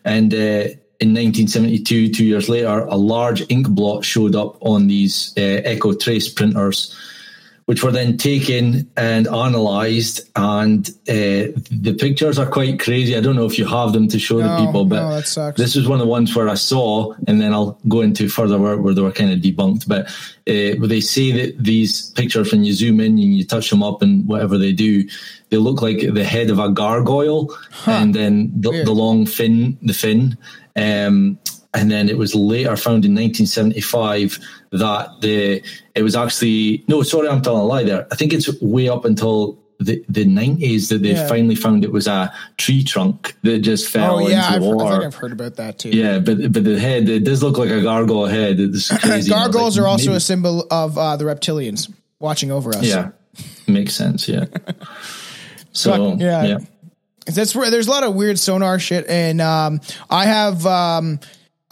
And 0.06 0.34
uh, 0.34 0.66
in 1.00 1.10
1972, 1.10 2.10
two 2.10 2.26
years 2.26 2.50
later, 2.50 2.86
a 2.88 2.96
large 2.96 3.44
ink 3.50 3.68
blot 3.70 4.06
showed 4.06 4.36
up 4.36 4.58
on 4.62 4.88
these 4.88 5.34
uh, 5.38 5.42
Echo 5.42 5.94
Trace 5.94 6.30
printers. 6.30 6.96
Which 7.66 7.82
were 7.82 7.92
then 7.92 8.18
taken 8.18 8.92
and 8.98 9.26
analysed, 9.26 10.30
and 10.36 10.86
uh, 11.08 11.56
the 11.72 11.96
pictures 11.98 12.38
are 12.38 12.46
quite 12.50 12.80
crazy. 12.80 13.16
I 13.16 13.22
don't 13.22 13.38
know 13.38 13.46
if 13.46 13.58
you 13.58 13.66
have 13.66 13.94
them 13.94 14.10
to 14.10 14.20
show 14.20 14.40
No, 14.40 14.48
the 14.50 14.66
people, 14.66 14.84
but 14.84 15.02
no, 15.02 15.16
this 15.56 15.76
was 15.76 15.88
one 15.88 16.00
of 16.02 16.06
the 16.06 16.12
ones 16.12 16.36
where 16.36 16.50
I 16.50 16.56
saw, 16.56 17.14
and 17.26 17.40
then 17.40 17.54
I'll 17.54 17.80
go 17.88 18.02
into 18.02 18.28
further 18.28 18.60
where, 18.60 18.78
where 18.78 18.94
they 18.94 19.02
were 19.02 19.14
kind 19.14 19.32
of 19.32 19.40
debunked. 19.40 19.88
But 19.88 20.08
uh, 20.46 20.86
they 20.88 21.00
say 21.00 21.32
that 21.32 21.64
these 21.64 22.12
pictures, 22.12 22.52
when 22.52 22.66
you 22.66 22.74
zoom 22.74 23.00
in 23.00 23.14
and 23.14 23.34
you 23.34 23.46
touch 23.46 23.70
them 23.70 23.82
up 23.82 24.02
and 24.02 24.28
whatever 24.28 24.58
they 24.58 24.74
do, 24.74 25.08
they 25.50 25.58
look 25.58 25.82
like 25.82 26.00
the 26.14 26.24
head 26.26 26.50
of 26.50 26.60
a 26.60 26.68
gargoyle, 26.70 27.56
and 27.86 28.14
then 28.14 28.52
the, 28.60 28.84
the 28.84 28.92
long 28.92 29.26
fin, 29.26 29.78
the 29.82 29.94
fin. 29.94 30.38
Um, 30.76 31.38
and 31.74 31.90
then 31.92 32.10
it 32.10 32.18
was 32.18 32.36
later 32.36 32.76
found 32.78 33.06
in 33.06 33.16
1975 33.16 34.40
that 34.72 35.22
the 35.22 35.64
it 35.96 36.04
was 36.04 36.16
actually 36.16 36.84
no, 36.88 37.02
sorry, 37.04 37.28
I'm 37.30 37.42
telling 37.42 37.62
a 37.62 37.66
lie 37.66 37.84
there. 37.84 38.08
I 38.12 38.16
think 38.16 38.34
it's 38.34 38.50
way 38.62 38.90
up 38.90 39.06
until 39.06 39.60
the, 39.80 40.04
the 40.08 40.24
90s 40.24 40.90
that 40.90 41.02
they 41.02 41.12
Yeah. 41.14 41.28
finally 41.28 41.56
found 41.56 41.84
it 41.84 41.92
was 41.92 42.08
a 42.08 42.34
tree 42.58 42.84
trunk 42.84 43.36
that 43.42 43.60
just 43.60 43.90
fell 43.90 44.16
oh 44.18 44.28
yeah, 44.28 44.36
into 44.46 44.56
I've, 44.56 44.62
the 44.62 44.70
I 44.70 44.74
water. 44.74 44.92
think 45.02 45.04
I've 45.06 45.16
heard 45.16 45.32
about 45.34 45.56
that 45.56 45.80
too. 45.80 45.90
Yeah, 45.90 46.20
but 46.20 46.52
but 46.54 46.64
the 46.64 46.80
head 46.80 47.10
it 47.10 47.26
does 47.26 47.44
look 47.44 47.58
like 47.58 47.70
a 47.72 47.82
gargoyle 47.82 48.28
head. 48.28 48.60
It's 48.60 48.96
crazy. 49.04 49.30
Gargoyles 49.30 49.78
like, 49.78 49.84
are 49.84 49.88
also 49.88 50.06
maybe- 50.08 50.18
a 50.18 50.22
symbol 50.22 50.68
of 50.72 50.98
uh, 50.98 51.18
the 51.18 51.26
reptilians 51.26 51.92
watching 52.20 52.52
over 52.52 52.70
us. 52.74 52.84
yeah, 52.86 53.10
makes 53.68 53.94
sense. 53.96 54.28
Yeah. 54.30 54.46
So 55.76 56.12
Fuck, 56.12 56.20
yeah. 56.20 56.44
yeah, 56.44 56.58
That's 57.26 57.56
where 57.56 57.72
there's 57.72 57.88
a 57.88 57.90
lot 57.90 58.04
of 58.04 58.14
weird 58.14 58.38
sonar 58.38 58.78
shit, 58.78 59.08
and 59.08 59.42
um, 59.42 59.82
I 60.08 60.26
have 60.26 60.64
um, 60.68 61.20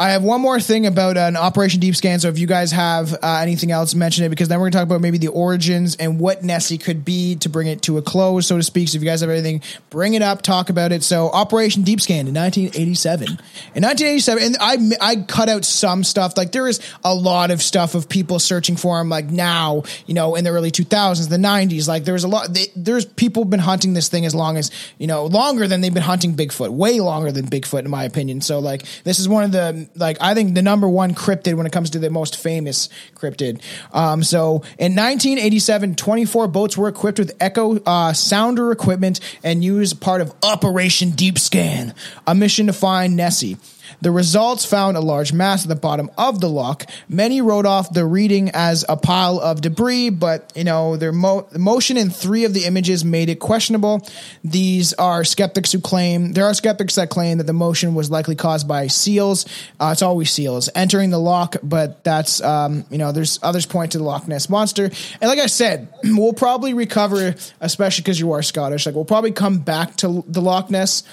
I 0.01 0.09
have 0.13 0.23
one 0.23 0.41
more 0.41 0.59
thing 0.59 0.87
about 0.87 1.15
an 1.15 1.37
Operation 1.37 1.79
Deep 1.79 1.95
Scan. 1.95 2.19
So 2.19 2.27
if 2.27 2.39
you 2.39 2.47
guys 2.47 2.71
have 2.71 3.13
uh, 3.13 3.37
anything 3.39 3.69
else, 3.69 3.93
mention 3.93 4.25
it 4.25 4.29
because 4.29 4.47
then 4.47 4.59
we're 4.59 4.71
gonna 4.71 4.79
talk 4.79 4.87
about 4.87 4.99
maybe 4.99 5.19
the 5.19 5.27
origins 5.27 5.95
and 5.97 6.19
what 6.19 6.43
Nessie 6.43 6.79
could 6.79 7.05
be 7.05 7.35
to 7.35 7.49
bring 7.49 7.67
it 7.67 7.83
to 7.83 7.99
a 7.99 8.01
close, 8.01 8.47
so 8.47 8.57
to 8.57 8.63
speak. 8.63 8.89
So 8.89 8.95
if 8.95 9.03
you 9.03 9.07
guys 9.07 9.21
have 9.21 9.29
anything, 9.29 9.61
bring 9.91 10.15
it 10.15 10.23
up, 10.23 10.41
talk 10.41 10.71
about 10.71 10.91
it. 10.91 11.03
So 11.03 11.29
Operation 11.29 11.83
Deep 11.83 12.01
Scan 12.01 12.27
in 12.27 12.33
1987. 12.33 13.27
In 13.27 13.83
1987, 13.83 14.43
and 14.43 14.57
I 14.59 14.77
I 14.99 15.15
cut 15.17 15.49
out 15.49 15.65
some 15.65 16.03
stuff. 16.03 16.35
Like 16.35 16.51
there 16.51 16.67
is 16.67 16.79
a 17.03 17.13
lot 17.13 17.51
of 17.51 17.61
stuff 17.61 17.93
of 17.93 18.09
people 18.09 18.39
searching 18.39 18.77
for 18.77 18.99
him. 18.99 19.07
Like 19.07 19.29
now, 19.29 19.83
you 20.07 20.15
know, 20.15 20.33
in 20.33 20.45
the 20.45 20.49
early 20.49 20.71
2000s, 20.71 21.29
the 21.29 21.37
90s. 21.37 21.87
Like 21.87 22.05
there's 22.05 22.23
a 22.23 22.27
lot. 22.27 22.51
They, 22.51 22.69
there's 22.75 23.05
people 23.05 23.45
been 23.45 23.59
hunting 23.59 23.93
this 23.93 24.09
thing 24.09 24.25
as 24.25 24.33
long 24.33 24.57
as 24.57 24.71
you 24.97 25.05
know, 25.05 25.25
longer 25.27 25.67
than 25.67 25.81
they've 25.81 25.93
been 25.93 26.01
hunting 26.01 26.33
Bigfoot. 26.35 26.71
Way 26.71 26.99
longer 27.01 27.31
than 27.31 27.45
Bigfoot, 27.45 27.85
in 27.85 27.91
my 27.91 28.03
opinion. 28.05 28.41
So 28.41 28.57
like 28.57 28.83
this 29.03 29.19
is 29.19 29.29
one 29.29 29.43
of 29.43 29.51
the 29.51 29.90
like 29.95 30.17
I 30.21 30.33
think 30.33 30.55
the 30.55 30.61
number 30.61 30.87
one 30.87 31.13
cryptid 31.13 31.55
when 31.55 31.65
it 31.65 31.71
comes 31.71 31.91
to 31.91 31.99
the 31.99 32.09
most 32.09 32.37
famous 32.37 32.89
cryptid. 33.15 33.61
Um, 33.93 34.23
so 34.23 34.63
in 34.77 34.95
1987, 34.95 35.95
24 35.95 36.47
boats 36.47 36.77
were 36.77 36.87
equipped 36.87 37.19
with 37.19 37.35
Echo 37.39 37.77
uh, 37.85 38.13
sounder 38.13 38.71
equipment 38.71 39.19
and 39.43 39.63
used 39.63 40.01
part 40.01 40.21
of 40.21 40.33
Operation 40.43 41.11
Deep 41.11 41.39
Scan, 41.39 41.93
a 42.27 42.35
mission 42.35 42.67
to 42.67 42.73
find 42.73 43.15
Nessie. 43.15 43.57
The 44.01 44.11
results 44.11 44.65
found 44.65 44.97
a 44.97 45.01
large 45.01 45.33
mass 45.33 45.63
at 45.63 45.69
the 45.69 45.75
bottom 45.75 46.09
of 46.17 46.39
the 46.39 46.49
loch. 46.49 46.85
Many 47.09 47.41
wrote 47.41 47.65
off 47.65 47.93
the 47.93 48.05
reading 48.05 48.49
as 48.53 48.85
a 48.87 48.97
pile 48.97 49.39
of 49.39 49.61
debris, 49.61 50.09
but 50.09 50.51
you 50.55 50.63
know 50.63 50.97
their 50.97 51.11
mo- 51.11 51.47
the 51.51 51.59
motion 51.59 51.97
in 51.97 52.09
three 52.09 52.45
of 52.45 52.53
the 52.53 52.65
images 52.65 53.03
made 53.03 53.29
it 53.29 53.39
questionable. 53.39 54.07
These 54.43 54.93
are 54.93 55.23
skeptics 55.23 55.71
who 55.71 55.79
claim 55.79 56.33
there 56.33 56.45
are 56.45 56.53
skeptics 56.53 56.95
that 56.95 57.09
claim 57.09 57.37
that 57.39 57.47
the 57.47 57.53
motion 57.53 57.95
was 57.95 58.09
likely 58.09 58.35
caused 58.35 58.67
by 58.67 58.87
seals. 58.87 59.45
Uh, 59.79 59.89
it's 59.91 60.01
always 60.01 60.31
seals 60.31 60.69
entering 60.75 61.09
the 61.09 61.19
loch, 61.19 61.57
but 61.63 62.03
that's 62.03 62.41
um, 62.41 62.85
you 62.89 62.97
know 62.97 63.11
there's 63.11 63.39
others 63.43 63.65
point 63.65 63.91
to 63.93 63.97
the 63.97 64.03
Loch 64.03 64.27
Ness 64.27 64.49
monster. 64.49 64.85
And 64.85 65.29
like 65.29 65.39
I 65.39 65.47
said, 65.47 65.87
we'll 66.03 66.33
probably 66.33 66.73
recover, 66.73 67.35
especially 67.59 68.03
because 68.03 68.19
you 68.19 68.31
are 68.33 68.43
Scottish. 68.43 68.85
Like 68.85 68.95
we'll 68.95 69.05
probably 69.05 69.31
come 69.31 69.59
back 69.59 69.95
to 69.97 70.23
the 70.27 70.41
Loch 70.41 70.69
Ness 70.69 71.03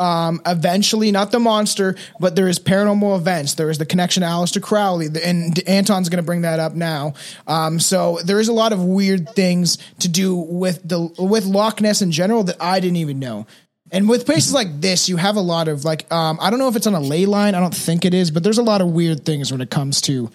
um, 0.00 0.40
eventually, 0.46 1.12
not 1.12 1.30
the 1.30 1.38
monster, 1.38 1.94
but 2.18 2.34
there 2.34 2.48
is 2.48 2.58
paranormal 2.58 3.18
events. 3.18 3.54
There 3.54 3.70
is 3.70 3.78
the 3.78 3.86
connection 3.86 4.22
to 4.22 4.26
Aleister 4.26 4.62
Crowley, 4.62 5.08
and 5.22 5.60
Anton's 5.68 6.08
going 6.08 6.22
to 6.22 6.26
bring 6.26 6.42
that 6.42 6.58
up 6.58 6.74
now. 6.74 7.12
Um, 7.46 7.78
so 7.78 8.18
there 8.24 8.40
is 8.40 8.48
a 8.48 8.52
lot 8.52 8.72
of 8.72 8.82
weird 8.82 9.28
things 9.30 9.76
to 10.00 10.08
do 10.08 10.34
with 10.34 10.80
the 10.88 11.00
with 11.18 11.44
Loch 11.44 11.80
Ness 11.80 12.00
in 12.00 12.12
general 12.12 12.44
that 12.44 12.56
I 12.60 12.80
didn't 12.80 12.96
even 12.96 13.18
know. 13.18 13.46
And 13.92 14.08
with 14.08 14.24
places 14.24 14.54
like 14.54 14.80
this, 14.80 15.08
you 15.08 15.16
have 15.16 15.36
a 15.36 15.40
lot 15.40 15.68
of 15.68 15.84
like 15.84 16.10
um, 16.10 16.38
I 16.40 16.48
don't 16.48 16.58
know 16.58 16.68
if 16.68 16.76
it's 16.76 16.86
on 16.86 16.94
a 16.94 17.00
ley 17.00 17.26
line. 17.26 17.54
I 17.54 17.60
don't 17.60 17.74
think 17.74 18.06
it 18.06 18.14
is, 18.14 18.30
but 18.30 18.42
there's 18.42 18.58
a 18.58 18.62
lot 18.62 18.80
of 18.80 18.88
weird 18.88 19.26
things 19.26 19.52
when 19.52 19.60
it 19.60 19.70
comes 19.70 20.00
to 20.02 20.30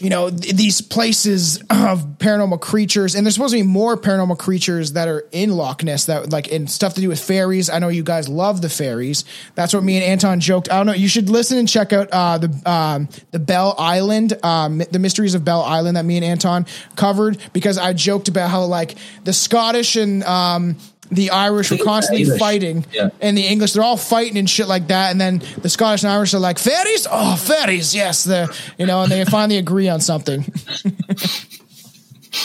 you 0.00 0.10
know 0.10 0.30
th- 0.30 0.54
these 0.54 0.80
places 0.80 1.58
of 1.70 2.04
paranormal 2.18 2.60
creatures 2.60 3.14
and 3.14 3.24
there's 3.24 3.34
supposed 3.34 3.52
to 3.52 3.58
be 3.58 3.66
more 3.66 3.96
paranormal 3.96 4.38
creatures 4.38 4.92
that 4.92 5.08
are 5.08 5.26
in 5.30 5.50
Loch 5.50 5.84
Ness 5.84 6.06
that 6.06 6.30
like 6.30 6.50
and 6.50 6.70
stuff 6.70 6.94
to 6.94 7.00
do 7.00 7.08
with 7.08 7.20
fairies. 7.20 7.68
I 7.68 7.78
know 7.78 7.88
you 7.88 8.02
guys 8.02 8.28
love 8.28 8.62
the 8.62 8.68
fairies. 8.68 9.24
That's 9.54 9.74
what 9.74 9.82
me 9.82 9.96
and 9.96 10.04
Anton 10.04 10.40
joked. 10.40 10.70
I 10.70 10.78
don't 10.78 10.86
know. 10.86 10.94
You 10.94 11.08
should 11.08 11.28
listen 11.28 11.58
and 11.58 11.68
check 11.68 11.92
out 11.92 12.08
uh, 12.10 12.38
the 12.38 12.70
um, 12.70 13.08
the 13.30 13.38
Bell 13.38 13.74
Island, 13.78 14.38
um, 14.42 14.78
the 14.78 14.98
mysteries 14.98 15.34
of 15.34 15.44
Bell 15.44 15.62
Island 15.62 15.96
that 15.96 16.04
me 16.04 16.16
and 16.16 16.24
Anton 16.24 16.66
covered 16.96 17.38
because 17.52 17.78
I 17.78 17.92
joked 17.92 18.28
about 18.28 18.50
how 18.50 18.64
like 18.64 18.96
the 19.24 19.32
Scottish 19.32 19.96
and 19.96 20.22
um, 20.24 20.76
the 21.10 21.30
Irish 21.30 21.70
were 21.70 21.78
constantly 21.78 22.24
Irish. 22.26 22.38
fighting, 22.38 22.86
Yeah. 22.92 23.10
and 23.20 23.36
the 23.36 23.46
English 23.46 23.72
they're 23.72 23.82
all 23.82 23.96
fighting 23.96 24.38
and 24.38 24.48
shit 24.48 24.68
like 24.68 24.88
that. 24.88 25.10
And 25.10 25.20
then 25.20 25.42
the 25.60 25.68
Scottish 25.68 26.02
and 26.04 26.12
Irish 26.12 26.34
are 26.34 26.38
like 26.38 26.58
fairies, 26.58 27.06
oh 27.10 27.36
fairies, 27.36 27.94
yes, 27.94 28.24
the 28.24 28.54
you 28.78 28.86
know, 28.86 29.02
and 29.02 29.10
they 29.12 29.24
finally 29.24 29.58
agree 29.58 29.88
on 29.88 30.00
something. 30.00 30.44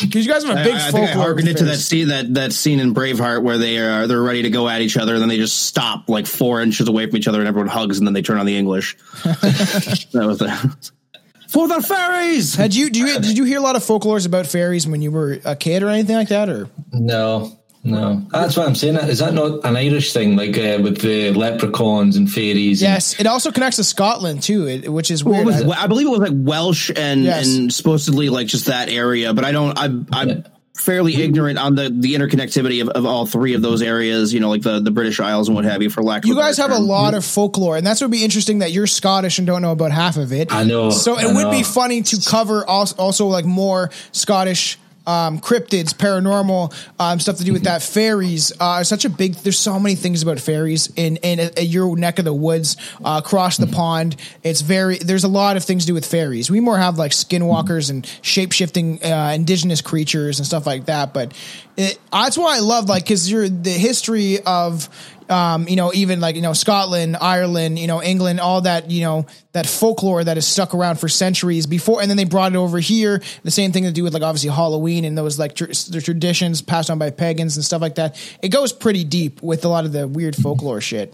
Because 0.02 0.26
you 0.26 0.32
guys 0.34 0.44
have 0.44 0.58
a 0.58 0.60
I, 0.60 0.64
big 0.64 0.74
I 0.74 0.92
think 0.92 1.10
I 1.10 1.14
harkened 1.14 1.48
with 1.48 1.58
it 1.58 1.60
to 1.60 1.66
that 1.66 1.78
scene 1.78 2.08
that 2.08 2.34
that 2.34 2.54
scene 2.54 2.80
in 2.80 2.96
Braveheart 2.96 3.44
where 3.44 3.60
they 3.60 3.78
are 3.78 4.08
they're 4.08 4.22
ready 4.22 4.42
to 4.42 4.50
go 4.50 4.68
at 4.68 4.82
each 4.82 4.98
other, 4.98 5.14
and 5.14 5.22
then 5.22 5.30
they 5.30 5.38
just 5.38 5.68
stop 5.68 6.10
like 6.10 6.26
four 6.26 6.60
inches 6.62 6.88
away 6.88 7.06
from 7.06 7.18
each 7.18 7.28
other, 7.28 7.38
and 7.40 7.48
everyone 7.48 7.68
hugs, 7.68 8.00
and 8.00 8.08
then 8.08 8.14
they 8.14 8.24
turn 8.24 8.40
on 8.40 8.48
the 8.48 8.58
English. 8.58 8.98
that 9.24 10.24
was 10.26 10.40
the 10.40 10.92
for 11.50 11.68
the 11.68 11.82
fairies. 11.84 12.56
Had 12.56 12.74
you 12.74 12.90
do 12.90 13.00
you 13.00 13.20
did 13.20 13.38
you 13.38 13.44
hear 13.44 13.60
a 13.60 13.62
lot 13.62 13.76
of 13.76 13.84
folklores 13.84 14.26
about 14.26 14.48
fairies 14.48 14.88
when 14.88 15.04
you 15.04 15.12
were 15.12 15.38
a 15.46 15.56
kid 15.56 15.84
or 15.84 15.90
anything 15.90 16.16
like 16.16 16.30
that? 16.30 16.50
Or 16.50 16.68
no, 16.92 17.56
no. 17.86 18.26
That's 18.32 18.58
what 18.58 18.68
I'm 18.68 18.76
saying. 18.76 18.96
Is 18.96 19.20
that 19.20 19.34
not 19.34 19.64
an 19.64 19.78
Irish 19.78 20.12
thing, 20.12 20.36
like 20.36 20.58
uh, 20.58 20.80
with 20.84 21.00
the 21.02 21.32
leprechauns 21.32 22.18
and 22.18 22.30
fairies? 22.30 22.82
and- 22.82 22.94
yes, 22.94 23.20
it 23.20 23.28
also 23.28 23.52
connects 23.52 23.78
to 23.78 23.84
Scotland 23.84 24.42
too, 24.44 24.68
it, 24.68 24.92
which 24.92 25.12
is 25.12 25.24
What 25.24 25.46
weird. 25.46 25.46
was, 25.46 25.64
I- 25.64 25.84
I 25.84 25.88
believe 25.88 26.08
it 26.08 26.10
was 26.10 26.20
like 26.20 26.32
Welsh 26.34 26.92
and 26.96 27.24
Yes. 27.24 27.48
and 27.56 27.72
supposedly 27.74 28.30
like 28.30 28.48
just 28.48 28.66
that 28.66 28.90
area, 28.90 29.34
but 29.34 29.46
I 29.46 29.52
don't. 29.52 29.78
I'm 29.78 30.08
I'm 30.12 30.44
fairly 30.76 31.16
ignorant 31.16 31.58
on 31.58 31.76
the 31.76 31.90
the 31.90 32.16
interconnectivity 32.16 32.82
of, 32.82 32.90
of 32.90 33.06
all 33.06 33.26
three 33.26 33.54
of 33.54 33.62
those 33.62 33.82
areas. 33.82 34.34
You 34.34 34.40
know, 34.42 34.50
like 34.50 34.62
the 34.64 34.80
the 34.82 34.92
British 34.92 35.20
Isles 35.22 35.48
and 35.48 35.56
what 35.56 35.64
have 35.66 35.82
you. 35.82 35.90
For 35.90 36.04
lack 36.04 36.24
of 36.24 36.28
you 36.28 36.34
a 36.34 36.36
better 36.36 36.48
guys 36.50 36.58
have 36.58 36.72
a 36.72 36.80
lot 36.80 37.14
of 37.14 37.24
folklore, 37.24 37.78
and 37.78 37.86
that's 37.88 38.02
what 38.02 38.08
would 38.08 38.12
be 38.18 38.24
interesting 38.26 38.60
that 38.60 38.72
you're 38.72 38.88
Scottish 38.88 39.38
and 39.38 39.48
don't 39.48 39.62
know 39.62 39.72
about 39.72 39.92
half 39.92 40.18
of 40.18 40.34
it. 40.34 40.52
I 40.52 40.64
know, 40.64 40.90
So 40.90 41.18
it 41.18 41.26
I 41.26 41.34
would 41.34 41.52
be 41.52 41.64
funny 41.64 42.02
to 42.02 42.22
cover 42.30 42.68
also, 42.68 42.96
also 42.98 43.28
like 43.28 43.46
more 43.46 43.90
Scottish 44.12 44.78
um, 45.08 45.40
cryptids, 45.40 45.94
paranormal 45.94 46.74
um, 47.00 47.20
stuff 47.20 47.38
to 47.38 47.44
do 47.44 47.54
with 47.54 47.64
Mm-hmm. 47.64 47.74
that. 47.74 47.84
Fairies 47.84 48.52
uh, 48.60 48.84
such 48.84 49.06
a 49.06 49.10
big. 49.10 49.34
There's 49.36 49.60
so 49.60 49.80
many 49.80 49.96
things 49.96 50.22
about 50.24 50.40
fairies 50.40 50.92
in 50.96 51.18
in 51.18 51.52
a, 51.58 51.62
your 51.62 51.96
neck 51.98 52.20
of 52.20 52.26
the 52.26 52.34
woods, 52.34 52.78
uh, 53.04 53.22
across 53.24 53.58
Mm-hmm. 53.58 53.70
the 53.72 53.76
pond. 53.76 54.16
It's 54.44 54.62
very. 54.62 54.98
There's 54.98 55.24
a 55.24 55.28
lot 55.30 55.58
of 55.58 55.64
things 55.64 55.84
to 55.84 55.88
do 55.88 55.94
with 55.94 56.06
fairies. 56.06 56.50
We 56.52 56.60
more 56.60 56.78
have 56.78 56.98
like 56.98 57.12
skinwalkers 57.12 57.90
and 57.90 58.06
shape 58.22 58.52
shifting 58.52 59.04
uh, 59.04 59.32
indigenous 59.36 59.82
creatures 59.82 60.40
and 60.40 60.46
stuff 60.48 60.66
like 60.66 60.86
that. 60.86 61.14
But 61.14 61.34
it, 61.78 62.00
that's 62.12 62.38
why 62.38 62.56
I 62.58 62.60
love 62.60 62.88
like 62.90 63.04
because 63.04 63.30
you're 63.32 63.50
the 63.50 63.70
history 63.72 64.40
of 64.46 64.90
um, 65.30 65.68
you 65.68 65.76
know, 65.76 65.92
even 65.94 66.20
like, 66.20 66.36
you 66.36 66.42
know, 66.42 66.54
Scotland, 66.54 67.18
Ireland, 67.20 67.80
you 67.80 67.88
know, 67.88 68.02
England, 68.02 68.40
all 68.40 68.62
that, 68.62 68.92
you 68.92 69.02
know, 69.02 69.26
that 69.54 69.66
folklore 69.66 70.24
that 70.24 70.38
has 70.38 70.48
stuck 70.48 70.74
around 70.74 71.00
for 71.00 71.08
centuries 71.08 71.66
before. 71.66 72.02
And 72.02 72.10
then 72.10 72.18
they 72.18 72.26
brought 72.26 72.54
it 72.54 72.58
over 72.58 72.80
here. 72.80 73.22
The 73.44 73.52
same 73.52 73.72
thing 73.72 73.84
to 73.84 73.92
do 73.92 74.04
with 74.04 74.14
like 74.14 74.24
obviously 74.24 74.50
Halloween 74.50 75.06
and 75.06 75.18
those 75.18 75.40
like 75.40 75.56
tr- 75.56 75.66
the 75.66 76.02
traditions 76.04 76.62
passed 76.62 76.90
on 76.90 77.00
by 77.00 77.10
pagans 77.10 77.56
and 77.58 77.66
stuff 77.66 77.82
like 77.82 77.96
that. 77.96 78.20
It 78.42 78.50
goes 78.50 78.74
pretty 78.74 79.04
deep 79.04 79.42
with 79.42 79.66
a 79.66 79.68
lot 79.68 79.86
of 79.86 79.92
the 79.92 80.08
weird 80.08 80.36
folklore 80.36 80.82
shit. 80.82 81.14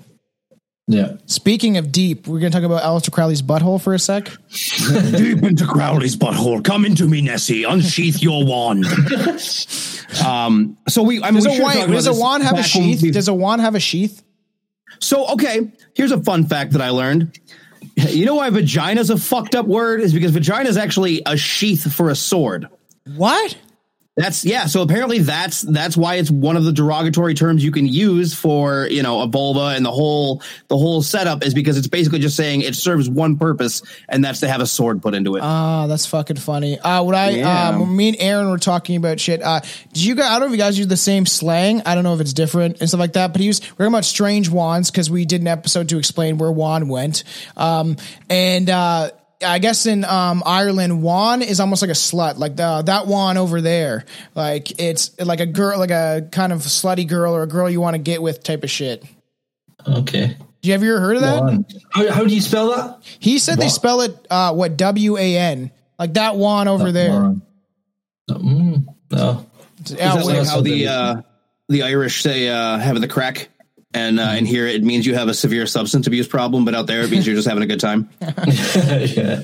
Yeah. 0.92 1.14
Speaking 1.26 1.78
of 1.78 1.92
deep, 1.92 2.28
we're 2.28 2.40
going 2.40 2.52
to 2.52 2.58
talk 2.58 2.66
about 2.66 2.84
Aleister 2.84 3.12
Crowley's 3.12 3.42
butthole 3.42 3.82
for 3.82 3.94
a 3.94 4.00
sec. 4.00 4.26
Deep 4.50 5.42
into 5.44 5.66
Crowley's 5.66 6.18
butthole. 6.18 6.64
Come 6.64 6.84
into 6.84 7.08
me, 7.08 7.22
Nessie. 7.22 7.64
Unsheath 7.64 8.22
your 8.22 8.46
wand. 8.46 8.86
um. 10.26 10.78
So 10.90 11.02
we. 11.02 11.24
I 11.24 11.32
mean, 11.32 11.36
Does 11.36 11.46
we 11.46 11.52
a, 11.52 11.56
should 11.56 11.64
wine, 11.64 11.76
talk 11.78 11.86
about 11.86 11.94
does 11.94 12.08
a 12.08 12.14
wand 12.14 12.44
have 12.44 12.60
a 12.60 12.64
sheath? 12.64 13.14
Does 13.14 13.30
a 13.30 13.34
wand 13.34 13.62
have 13.62 13.76
a 13.76 13.80
sheath? 13.80 14.22
So 15.00 15.28
okay, 15.30 15.72
here's 15.96 16.12
a 16.12 16.22
fun 16.22 16.46
fact 16.46 16.74
that 16.74 16.82
I 16.82 16.90
learned. 16.90 17.40
You 17.96 18.26
know 18.26 18.36
why 18.36 18.50
vagina's 18.50 19.10
a 19.10 19.18
fucked 19.18 19.56
up 19.56 19.68
word 19.68 20.02
is 20.02 20.14
because 20.14 20.32
vagina 20.32 20.70
is 20.70 20.78
actually 20.78 21.22
a 21.26 21.38
sheath 21.38 21.92
for 21.94 22.10
a 22.10 22.16
sword. 22.16 22.68
What? 23.16 23.58
That's 24.18 24.44
yeah. 24.44 24.66
So 24.66 24.82
apparently 24.82 25.20
that's 25.20 25.62
that's 25.62 25.96
why 25.96 26.16
it's 26.16 26.30
one 26.30 26.58
of 26.58 26.66
the 26.66 26.74
derogatory 26.74 27.34
terms 27.34 27.64
you 27.64 27.72
can 27.72 27.86
use 27.88 28.34
for 28.34 28.86
you 28.88 29.04
know 29.04 29.22
a 29.22 29.28
vulva 29.28 29.74
and 29.76 29.86
the 29.86 29.92
whole 29.92 30.42
the 30.68 30.78
whole 30.78 31.02
setup 31.02 31.46
is 31.46 31.54
because 31.54 31.78
it's 31.78 31.88
basically 31.88 32.20
just 32.20 32.36
saying 32.36 32.60
it 32.60 32.76
serves 32.76 33.10
one 33.10 33.38
purpose 33.38 33.82
and 34.10 34.24
that's 34.24 34.42
to 34.42 34.50
have 34.50 34.60
a 34.60 34.68
sword 34.68 35.02
put 35.02 35.14
into 35.16 35.38
it. 35.38 35.42
Ah, 35.44 35.88
that's 35.88 36.06
fucking 36.06 36.36
funny. 36.36 36.78
Uh, 36.78 37.04
what 37.04 37.16
I, 37.16 37.30
Yeah. 37.30 37.70
um, 37.70 37.80
when 37.80 37.96
me 37.96 38.10
and 38.10 38.18
Aaron 38.20 38.50
were 38.50 38.58
talking 38.58 38.98
about 38.98 39.18
shit, 39.22 39.42
uh, 39.42 39.62
did 39.94 40.04
you 40.04 40.16
guys, 40.16 40.26
I 40.26 40.32
don't 40.32 40.42
know 40.42 40.46
if 40.48 40.52
you 40.52 40.58
guys 40.58 40.78
use 40.78 40.88
the 40.88 40.98
same 40.98 41.26
slang. 41.26 41.82
I 41.86 41.96
don't 41.96 42.04
know 42.04 42.14
if 42.14 42.20
it's 42.20 42.34
different 42.34 42.82
and 42.82 42.90
stuff 42.90 43.00
like 43.00 43.14
that, 43.14 43.32
but 43.32 43.40
he 43.40 43.48
was, 43.48 43.62
we 43.62 43.68
we're 43.78 43.86
talking 43.86 43.94
about 43.94 44.06
strange 44.06 44.50
wands 44.50 44.92
because 44.92 45.10
we 45.10 45.24
did 45.24 45.40
an 45.40 45.48
episode 45.48 45.88
to 45.90 45.98
explain 45.98 46.38
where 46.38 46.52
wand 46.52 46.90
went. 46.90 47.24
Um, 47.56 47.96
and, 48.30 48.70
uh, 48.70 49.12
I 49.44 49.60
guess 49.60 49.86
in 49.86 50.06
um, 50.06 50.44
Ireland, 50.46 51.02
wand 51.02 51.44
is 51.44 51.60
almost 51.60 51.82
like 51.82 51.92
a 51.92 51.96
slut, 51.96 52.38
like 52.38 52.56
the, 52.56 52.82
that 52.86 53.08
wand 53.08 53.38
over 53.38 53.62
there. 53.62 54.06
Like 54.36 54.80
it's 54.80 55.20
like 55.20 55.40
a 55.40 55.46
girl, 55.46 55.80
like 55.80 55.92
a 55.92 56.28
kind 56.32 56.54
of 56.54 56.60
slutty 56.60 57.08
girl 57.08 57.36
or 57.36 57.44
a 57.44 57.48
girl 57.48 57.70
you 57.70 57.82
want 57.82 57.96
to 57.96 58.02
get 58.02 58.22
with 58.22 58.44
type 58.44 58.64
of 58.64 58.70
shit. 58.70 59.04
Okay. 59.88 60.38
You 60.64 60.74
have 60.74 60.84
you 60.84 60.92
ever 60.92 61.02
heard 61.02 61.16
of 61.16 61.22
that? 61.24 61.82
How, 61.92 62.12
how 62.12 62.24
do 62.24 62.34
you 62.34 62.42
spell 62.42 62.70
that? 62.76 63.00
He 63.20 63.40
said 63.40 63.58
they 63.58 63.70
spell 63.70 64.02
it 64.02 64.28
uh, 64.30 64.54
what 64.54 64.78
W 64.78 65.18
A 65.18 65.38
N, 65.38 65.72
like 65.98 66.14
that 66.14 66.36
wand 66.36 66.70
over 66.70 66.92
there. 66.92 67.36
Mm, 68.30 68.86
no. 69.12 69.48
Yeah, 69.88 70.20
Is 70.20 70.26
that 70.26 70.26
like 70.26 70.48
how 70.48 70.62
the 70.62 70.88
uh, 70.88 71.22
the 71.68 71.82
Irish 71.82 72.22
say 72.22 72.48
uh, 72.48 72.78
having 72.78 73.02
the 73.02 73.08
crack, 73.08 73.50
and 73.94 74.20
uh, 74.20 74.24
and 74.24 74.48
here 74.48 74.68
it 74.68 74.84
means 74.84 75.06
you 75.06 75.16
have 75.16 75.28
a 75.28 75.34
severe 75.34 75.66
substance 75.66 76.08
abuse 76.08 76.28
problem, 76.28 76.64
but 76.66 76.74
out 76.74 76.88
there 76.88 77.02
it 77.02 77.12
means 77.12 77.26
you're 77.28 77.36
just 77.36 77.48
having 77.48 77.64
a 77.64 77.68
good 77.68 77.80
time. 77.80 78.10
yeah. 78.22 79.42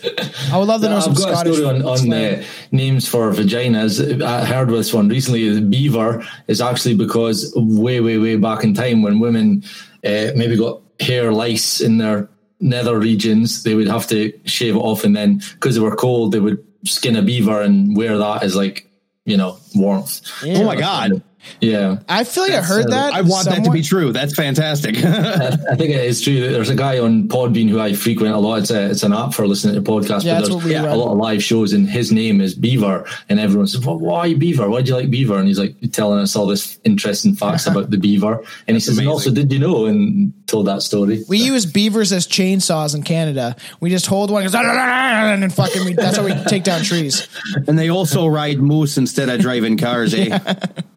I 0.52 0.58
would 0.58 0.68
love 0.68 0.82
to 0.82 0.90
know 0.90 1.00
some 1.00 1.12
I've 1.12 1.18
got 1.18 1.30
Scottish 1.30 1.54
a 1.54 1.56
story 1.56 1.76
on, 1.76 1.86
on 1.86 1.98
slang. 1.98 2.40
uh, 2.40 2.44
names 2.72 3.08
for 3.08 3.32
vaginas. 3.32 4.22
I 4.22 4.46
heard 4.46 4.70
this 4.70 4.94
one 4.94 5.10
recently. 5.10 5.50
The 5.50 5.62
beaver 5.62 6.26
is 6.48 6.62
actually 6.62 6.96
because 6.96 7.52
way, 7.56 8.00
way, 8.00 8.18
way 8.18 8.38
back 8.38 8.64
in 8.64 8.74
time 8.74 9.02
when 9.02 9.20
women 9.20 9.64
uh, 10.06 10.32
maybe 10.36 10.56
got 10.56 10.82
hair 11.00 11.32
lice 11.32 11.82
in 11.82 11.98
their 11.98 12.30
nether 12.60 12.98
regions, 12.98 13.64
they 13.64 13.76
would 13.76 13.88
have 13.88 14.08
to 14.08 14.34
shave 14.46 14.76
it 14.76 14.80
off, 14.80 15.04
and 15.04 15.16
then 15.16 15.42
because 15.54 15.76
they 15.76 15.82
were 15.82 15.96
cold, 15.96 16.32
they 16.32 16.40
would 16.40 16.64
skin 16.86 17.16
a 17.16 17.22
beaver 17.22 17.62
and 17.62 17.96
wear 17.98 18.18
that 18.18 18.44
as 18.44 18.56
like 18.56 18.90
you 19.26 19.38
know 19.38 19.58
warmth. 19.76 20.22
Oh 20.44 20.64
my 20.64 20.76
god, 20.76 21.22
Yeah, 21.62 22.00
I 22.08 22.24
feel 22.24 22.44
like 22.44 22.54
I 22.54 22.62
heard 22.62 22.86
uh, 22.88 22.90
that. 22.90 23.14
I 23.14 23.22
want 23.22 23.46
that 23.46 23.64
to 23.64 23.72
be 23.72 23.82
true. 23.82 24.12
That's 24.12 24.36
fantastic. 24.36 24.98
I 25.04 25.76
think 25.76 25.92
it 25.92 26.04
is 26.04 26.22
true. 26.22 26.50
There's 26.52 26.70
a 26.70 26.76
guy 26.76 27.00
on 27.00 27.28
Podbean 27.28 27.70
who 27.70 27.80
I 27.80 27.94
frequent 27.94 28.34
a 28.34 28.38
lot. 28.38 28.60
It's 28.60 28.72
a, 28.72 28.92
it's 28.92 29.04
an 29.04 29.14
app 29.14 29.34
for 29.34 29.48
listening 29.48 29.76
to 29.76 29.82
podcasts. 29.82 30.24
Yeah, 30.24 30.36
but 30.36 30.40
there's 30.40 30.56
what 30.56 30.64
we 30.64 30.76
a 30.76 30.96
lot 30.96 31.12
of 31.12 31.18
live 31.18 31.44
shows, 31.44 31.74
and 31.74 31.90
his 31.90 32.12
name 32.12 32.42
is 32.42 32.54
Beaver. 32.54 33.06
And 33.30 33.40
everyone 33.40 33.68
says, 33.68 33.86
well, 33.86 33.98
"Why 33.98 34.34
Beaver? 34.34 34.70
Why 34.70 34.82
do 34.82 34.90
you 34.90 34.98
like 34.98 35.10
Beaver?" 35.10 35.38
And 35.38 35.48
he's 35.48 35.60
like 35.60 35.76
telling 35.92 36.20
us 36.20 36.36
all 36.36 36.46
this 36.46 36.80
interesting 36.84 37.36
facts 37.36 37.68
about 37.68 37.90
the 37.90 37.98
beaver. 37.98 38.44
And 38.68 38.76
he 38.76 38.80
says, 38.80 38.98
"And 38.98 39.08
also, 39.08 39.32
did 39.32 39.52
you 39.52 39.60
know?" 39.60 39.86
And 39.86 40.34
told 40.48 40.68
that 40.68 40.82
story. 40.82 41.24
We 41.28 41.40
use 41.40 41.66
beavers 41.66 42.12
as 42.12 42.28
chainsaws 42.28 42.96
in 42.96 43.04
Canada. 43.04 43.56
We 43.80 43.90
just 43.90 44.06
hold 44.06 44.32
one, 44.32 44.44
it 44.44 44.46
goes, 44.46 44.56
and 44.56 45.44
then 45.44 45.50
fucking, 45.50 45.86
we, 45.86 45.94
that's 45.94 46.18
how 46.18 46.24
we 46.24 46.34
take 46.46 46.64
down 46.64 46.82
trees. 46.84 47.28
and 47.68 47.78
they 47.78 47.90
also 47.90 48.28
ride 48.28 48.60
moose 48.60 48.98
instead 48.98 49.30
of 49.30 49.40
driving 49.42 49.78
cars. 49.78 50.14
Eh? 50.14 50.40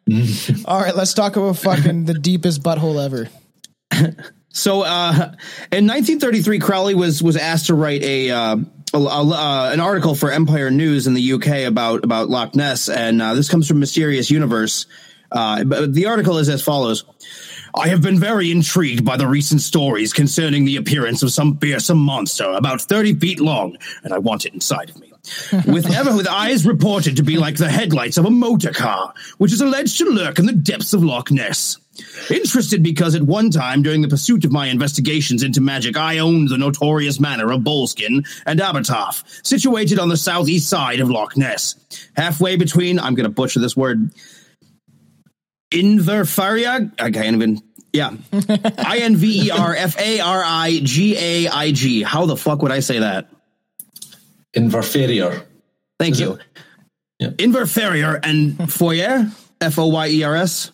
All 0.65 0.81
right, 0.81 0.95
let's 0.95 1.15
talk 1.15 1.37
about 1.37 1.59
fucking 1.59 2.05
the 2.05 2.15
deepest 2.15 2.63
butthole 2.63 3.03
ever. 3.05 3.29
So, 4.53 4.83
uh, 4.83 5.13
in 5.71 5.87
1933, 5.87 6.59
Crowley 6.59 6.95
was 6.95 7.23
was 7.23 7.37
asked 7.37 7.67
to 7.67 7.75
write 7.75 8.03
a, 8.03 8.31
uh, 8.31 8.57
a, 8.93 8.99
a- 8.99 9.31
uh, 9.31 9.71
an 9.73 9.79
article 9.79 10.15
for 10.17 10.33
Empire 10.33 10.71
News 10.71 11.07
in 11.07 11.15
the 11.15 11.33
UK 11.35 11.69
about 11.69 12.05
about 12.05 12.29
Loch 12.29 12.55
Ness, 12.57 12.89
and 12.89 13.23
uh, 13.23 13.35
this 13.35 13.49
comes 13.49 13.69
from 13.69 13.79
Mysterious 13.79 14.31
Universe. 14.31 14.87
Uh, 15.31 15.63
but 15.63 15.95
the 15.95 16.07
article 16.07 16.39
is 16.39 16.49
as 16.49 16.63
follows. 16.63 17.05
I 17.73 17.87
have 17.89 18.03
been 18.03 18.19
very 18.19 18.51
intrigued 18.51 19.05
by 19.05 19.17
the 19.17 19.29
recent 19.29 19.61
stories 19.61 20.13
concerning 20.13 20.65
the 20.65 20.75
appearance 20.77 21.23
of 21.23 21.31
some 21.31 21.57
fearsome 21.59 21.99
monster 21.99 22.51
about 22.51 22.81
30 22.83 23.15
feet 23.21 23.39
long, 23.39 23.77
and 24.03 24.13
I 24.13 24.19
want 24.19 24.45
it 24.45 24.55
inside 24.55 24.91
of 24.91 24.99
me. 24.99 25.10
With 25.67 25.93
ever 25.95 26.17
with 26.17 26.27
eyes 26.27 26.65
reported 26.65 27.17
to 27.17 27.23
be 27.23 27.37
like 27.37 27.57
the 27.57 27.69
headlights 27.69 28.17
of 28.17 28.25
a 28.25 28.31
motor 28.31 28.73
car, 28.73 29.13
which 29.39 29.53
is 29.53 29.61
alleged 29.61 29.99
to 29.99 30.07
lurk 30.07 30.39
in 30.39 30.47
the 30.47 30.53
depths 30.53 30.93
of 30.93 31.05
Loch 31.05 31.31
Ness. 31.31 31.77
Interested 32.31 32.83
because 32.83 33.15
at 33.15 33.23
one 33.23 33.51
time 33.51 33.83
during 33.83 34.01
the 34.01 34.09
pursuit 34.09 34.45
of 34.45 34.53
my 34.53 34.69
investigations 34.69 35.43
into 35.43 35.61
magic, 35.61 35.97
I 35.97 36.19
owned 36.19 36.49
the 36.49 36.57
notorious 36.57 37.21
manor 37.21 37.53
of 37.53 37.61
Boleskine 37.61 38.27
and 38.47 38.61
Abertarff, 38.61 39.25
situated 39.45 39.99
on 39.99 40.09
the 40.09 40.17
southeast 40.17 40.69
side 40.69 41.01
of 41.01 41.11
Loch 41.11 41.37
Ness. 41.37 41.75
Halfway 42.17 42.57
between, 42.57 42.99
I'm 42.99 43.15
going 43.15 43.25
to 43.25 43.31
butcher 43.31 43.61
this 43.61 43.77
word, 43.77 44.13
Inverfaria. 45.71 46.93
I 47.01 47.11
can't 47.11 47.37
even. 47.37 47.63
Yeah, 47.93 48.13
I 48.33 49.01
N 49.03 49.17
V 49.17 49.47
E 49.47 49.51
R 49.51 49.75
F 49.75 49.99
A 49.99 50.21
R 50.21 50.43
I 50.45 50.81
G 50.83 51.17
A 51.19 51.49
I 51.49 51.73
G. 51.73 52.03
How 52.03 52.27
the 52.27 52.37
fuck 52.37 52.63
would 52.63 52.73
I 52.73 52.81
say 52.81 53.01
that? 53.01 53.29
Inverferior. 54.55 55.45
Thank 55.99 56.13
Is 56.13 56.21
you. 56.21 56.33
it? 56.33 56.41
Yeah. 57.19 57.29
Inverferior 57.31 58.21
and 58.23 58.73
Foyer, 58.73 59.31
F 59.61 59.79
O 59.79 59.87
Y 59.87 60.09
E 60.09 60.23
R 60.23 60.37
S. 60.37 60.73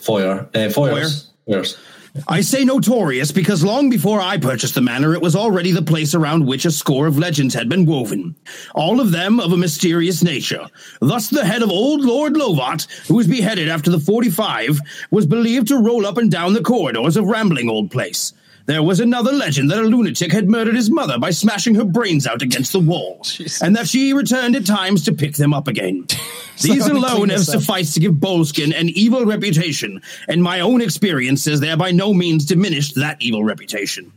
Foyer. 0.00 0.48
Uh, 0.54 0.68
foyers. 0.70 1.30
Foyers. 1.46 1.78
I 2.26 2.40
say 2.40 2.64
notorious 2.64 3.30
because 3.30 3.62
long 3.62 3.88
before 3.88 4.20
I 4.20 4.36
purchased 4.36 4.74
the 4.74 4.80
manor, 4.80 5.14
it 5.14 5.22
was 5.22 5.36
already 5.36 5.70
the 5.70 5.82
place 5.82 6.14
around 6.14 6.46
which 6.46 6.64
a 6.64 6.70
score 6.70 7.06
of 7.06 7.18
legends 7.18 7.54
had 7.54 7.68
been 7.68 7.86
woven, 7.86 8.34
all 8.74 9.00
of 9.00 9.12
them 9.12 9.38
of 9.38 9.52
a 9.52 9.56
mysterious 9.56 10.22
nature. 10.22 10.66
Thus, 11.00 11.30
the 11.30 11.44
head 11.44 11.62
of 11.62 11.70
old 11.70 12.00
Lord 12.00 12.34
Lovat, 12.34 12.90
who 13.06 13.14
was 13.14 13.28
beheaded 13.28 13.68
after 13.68 13.90
the 13.90 14.00
45, 14.00 14.80
was 15.10 15.26
believed 15.26 15.68
to 15.68 15.76
roll 15.78 16.04
up 16.04 16.16
and 16.18 16.30
down 16.30 16.52
the 16.52 16.62
corridors 16.62 17.16
of 17.16 17.26
Rambling 17.26 17.68
Old 17.70 17.90
Place. 17.92 18.32
There 18.70 18.84
was 18.84 19.00
another 19.00 19.32
legend 19.32 19.68
that 19.72 19.80
a 19.80 19.82
lunatic 19.82 20.30
had 20.30 20.48
murdered 20.48 20.76
his 20.76 20.92
mother 20.92 21.18
by 21.18 21.30
smashing 21.30 21.74
her 21.74 21.84
brains 21.84 22.24
out 22.24 22.40
against 22.40 22.70
the 22.70 22.78
wall, 22.78 23.20
and 23.60 23.74
that 23.74 23.88
she 23.88 24.12
returned 24.12 24.54
at 24.54 24.64
times 24.64 25.04
to 25.06 25.12
pick 25.12 25.34
them 25.34 25.52
up 25.52 25.66
again. 25.66 26.06
These 26.62 26.86
alone 26.86 27.30
have 27.30 27.40
sufficed 27.44 27.94
to 27.94 28.00
give 28.00 28.12
Boleskine 28.12 28.72
an 28.78 28.90
evil 28.90 29.26
reputation, 29.26 30.00
and 30.28 30.40
my 30.40 30.60
own 30.60 30.82
experiences 30.82 31.58
there 31.58 31.76
by 31.76 31.90
no 31.90 32.14
means 32.14 32.44
diminished 32.44 32.94
that 32.94 33.20
evil 33.20 33.42
reputation. 33.42 34.12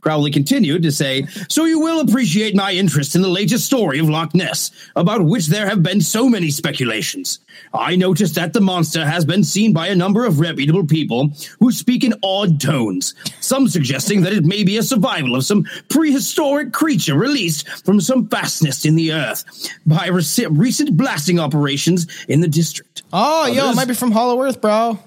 Crowley 0.00 0.30
continued 0.30 0.82
to 0.82 0.92
say, 0.92 1.26
So 1.48 1.64
you 1.64 1.80
will 1.80 2.00
appreciate 2.00 2.54
my 2.54 2.72
interest 2.72 3.14
in 3.14 3.22
the 3.22 3.28
latest 3.28 3.66
story 3.66 3.98
of 3.98 4.08
Loch 4.08 4.34
Ness, 4.34 4.70
about 4.96 5.24
which 5.24 5.46
there 5.48 5.68
have 5.68 5.82
been 5.82 6.00
so 6.00 6.28
many 6.28 6.50
speculations. 6.50 7.40
I 7.74 7.96
noticed 7.96 8.34
that 8.36 8.52
the 8.52 8.60
monster 8.60 9.04
has 9.04 9.24
been 9.24 9.44
seen 9.44 9.72
by 9.72 9.88
a 9.88 9.96
number 9.96 10.24
of 10.24 10.40
reputable 10.40 10.86
people 10.86 11.32
who 11.58 11.72
speak 11.72 12.04
in 12.04 12.14
odd 12.22 12.60
tones, 12.60 13.14
some 13.40 13.68
suggesting 13.68 14.22
that 14.22 14.32
it 14.32 14.44
may 14.44 14.64
be 14.64 14.76
a 14.76 14.82
survival 14.82 15.34
of 15.34 15.44
some 15.44 15.64
prehistoric 15.88 16.72
creature 16.72 17.16
released 17.16 17.68
from 17.84 18.00
some 18.00 18.28
fastness 18.28 18.84
in 18.84 18.94
the 18.94 19.12
earth 19.12 19.44
by 19.86 20.08
rec- 20.08 20.48
recent 20.50 20.96
blasting 20.96 21.38
operations 21.38 22.06
in 22.28 22.40
the 22.40 22.48
district. 22.48 23.02
Oh, 23.12 23.46
yo, 23.46 23.70
it 23.70 23.76
might 23.76 23.88
be 23.88 23.94
from 23.94 24.12
Hollow 24.12 24.42
Earth, 24.42 24.60
bro. 24.60 24.98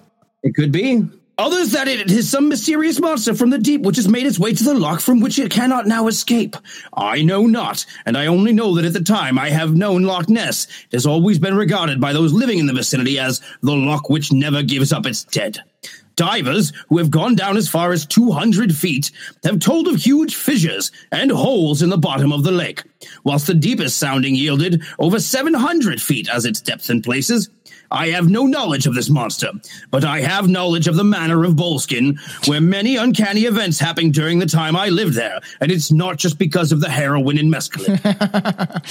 it 0.44 0.56
could 0.56 0.72
be. 0.72 1.08
Others 1.38 1.72
that 1.72 1.88
it 1.88 2.12
is 2.12 2.30
some 2.30 2.50
mysterious 2.50 3.00
monster 3.00 3.34
from 3.34 3.50
the 3.50 3.58
deep 3.58 3.82
which 3.82 3.96
has 3.96 4.08
made 4.08 4.28
its 4.28 4.38
way 4.38 4.54
to 4.54 4.64
the 4.64 4.74
loch 4.74 5.00
from 5.00 5.20
which 5.20 5.40
it 5.40 5.52
cannot 5.52 5.88
now 5.88 6.08
escape. 6.08 6.56
I 6.94 7.22
know 7.24 7.48
not, 7.48 7.86
and 8.06 8.18
I 8.18 8.28
only 8.28 8.54
know 8.54 8.76
that 8.76 8.86
at 8.86 8.94
the 8.94 9.02
time 9.02 9.40
I 9.40 9.50
have 9.50 9.76
known 9.76 10.04
Loch 10.04 10.30
Ness, 10.30 10.66
it 10.66 10.94
has 10.94 11.06
always 11.06 11.40
been 11.40 11.56
regarded 11.56 12.00
by 12.00 12.14
those 12.14 12.34
living 12.34 12.60
in 12.60 12.68
the 12.68 12.74
vicinity 12.74 13.18
as 13.18 13.42
the 13.62 13.72
loch 13.72 14.10
which 14.10 14.32
never 14.32 14.62
gives 14.62 14.92
up 14.94 15.06
its 15.06 15.24
dead. 15.24 15.60
Divers 16.16 16.74
who 16.90 17.00
have 17.00 17.10
gone 17.10 17.36
down 17.36 17.58
as 17.58 17.70
far 17.70 17.92
as 17.92 18.06
200 18.06 18.76
feet 18.76 19.10
have 19.44 19.60
told 19.60 19.88
of 19.88 19.96
huge 19.96 20.36
fissures 20.36 20.92
and 21.12 21.32
holes 21.32 21.82
in 21.82 21.90
the 21.90 21.98
bottom 21.98 22.32
of 22.32 22.44
the 22.44 22.52
lake, 22.52 22.84
whilst 23.24 23.48
the 23.48 23.54
deepest 23.54 23.98
sounding 23.98 24.36
yielded 24.36 24.84
over 25.00 25.20
700 25.20 26.02
feet 26.02 26.30
as 26.30 26.46
its 26.46 26.62
depth 26.62 26.90
in 26.90 27.02
places. 27.02 27.50
I 27.92 28.10
have 28.10 28.30
no 28.30 28.46
knowledge 28.46 28.88
of 28.88 28.96
this 28.96 29.10
monster, 29.10 29.52
but 29.90 30.04
I 30.06 30.22
have 30.22 30.48
knowledge 30.48 30.88
of 30.88 30.96
the 30.96 31.04
manor 31.04 31.44
of 31.44 31.54
Boleskine, 31.54 32.18
where 32.48 32.62
many 32.62 32.96
uncanny 32.96 33.42
events 33.42 33.80
happened 33.80 34.14
during 34.14 34.40
the 34.40 34.46
time 34.46 34.76
I 34.76 34.90
lived 34.90 35.14
there, 35.14 35.40
and 35.60 35.72
it's 35.72 35.92
not 35.92 36.18
just 36.18 36.38
because 36.38 36.72
of 36.72 36.82
the 36.82 36.90
heroin 36.90 37.38
and 37.38 37.54
mescaline. 37.54 38.00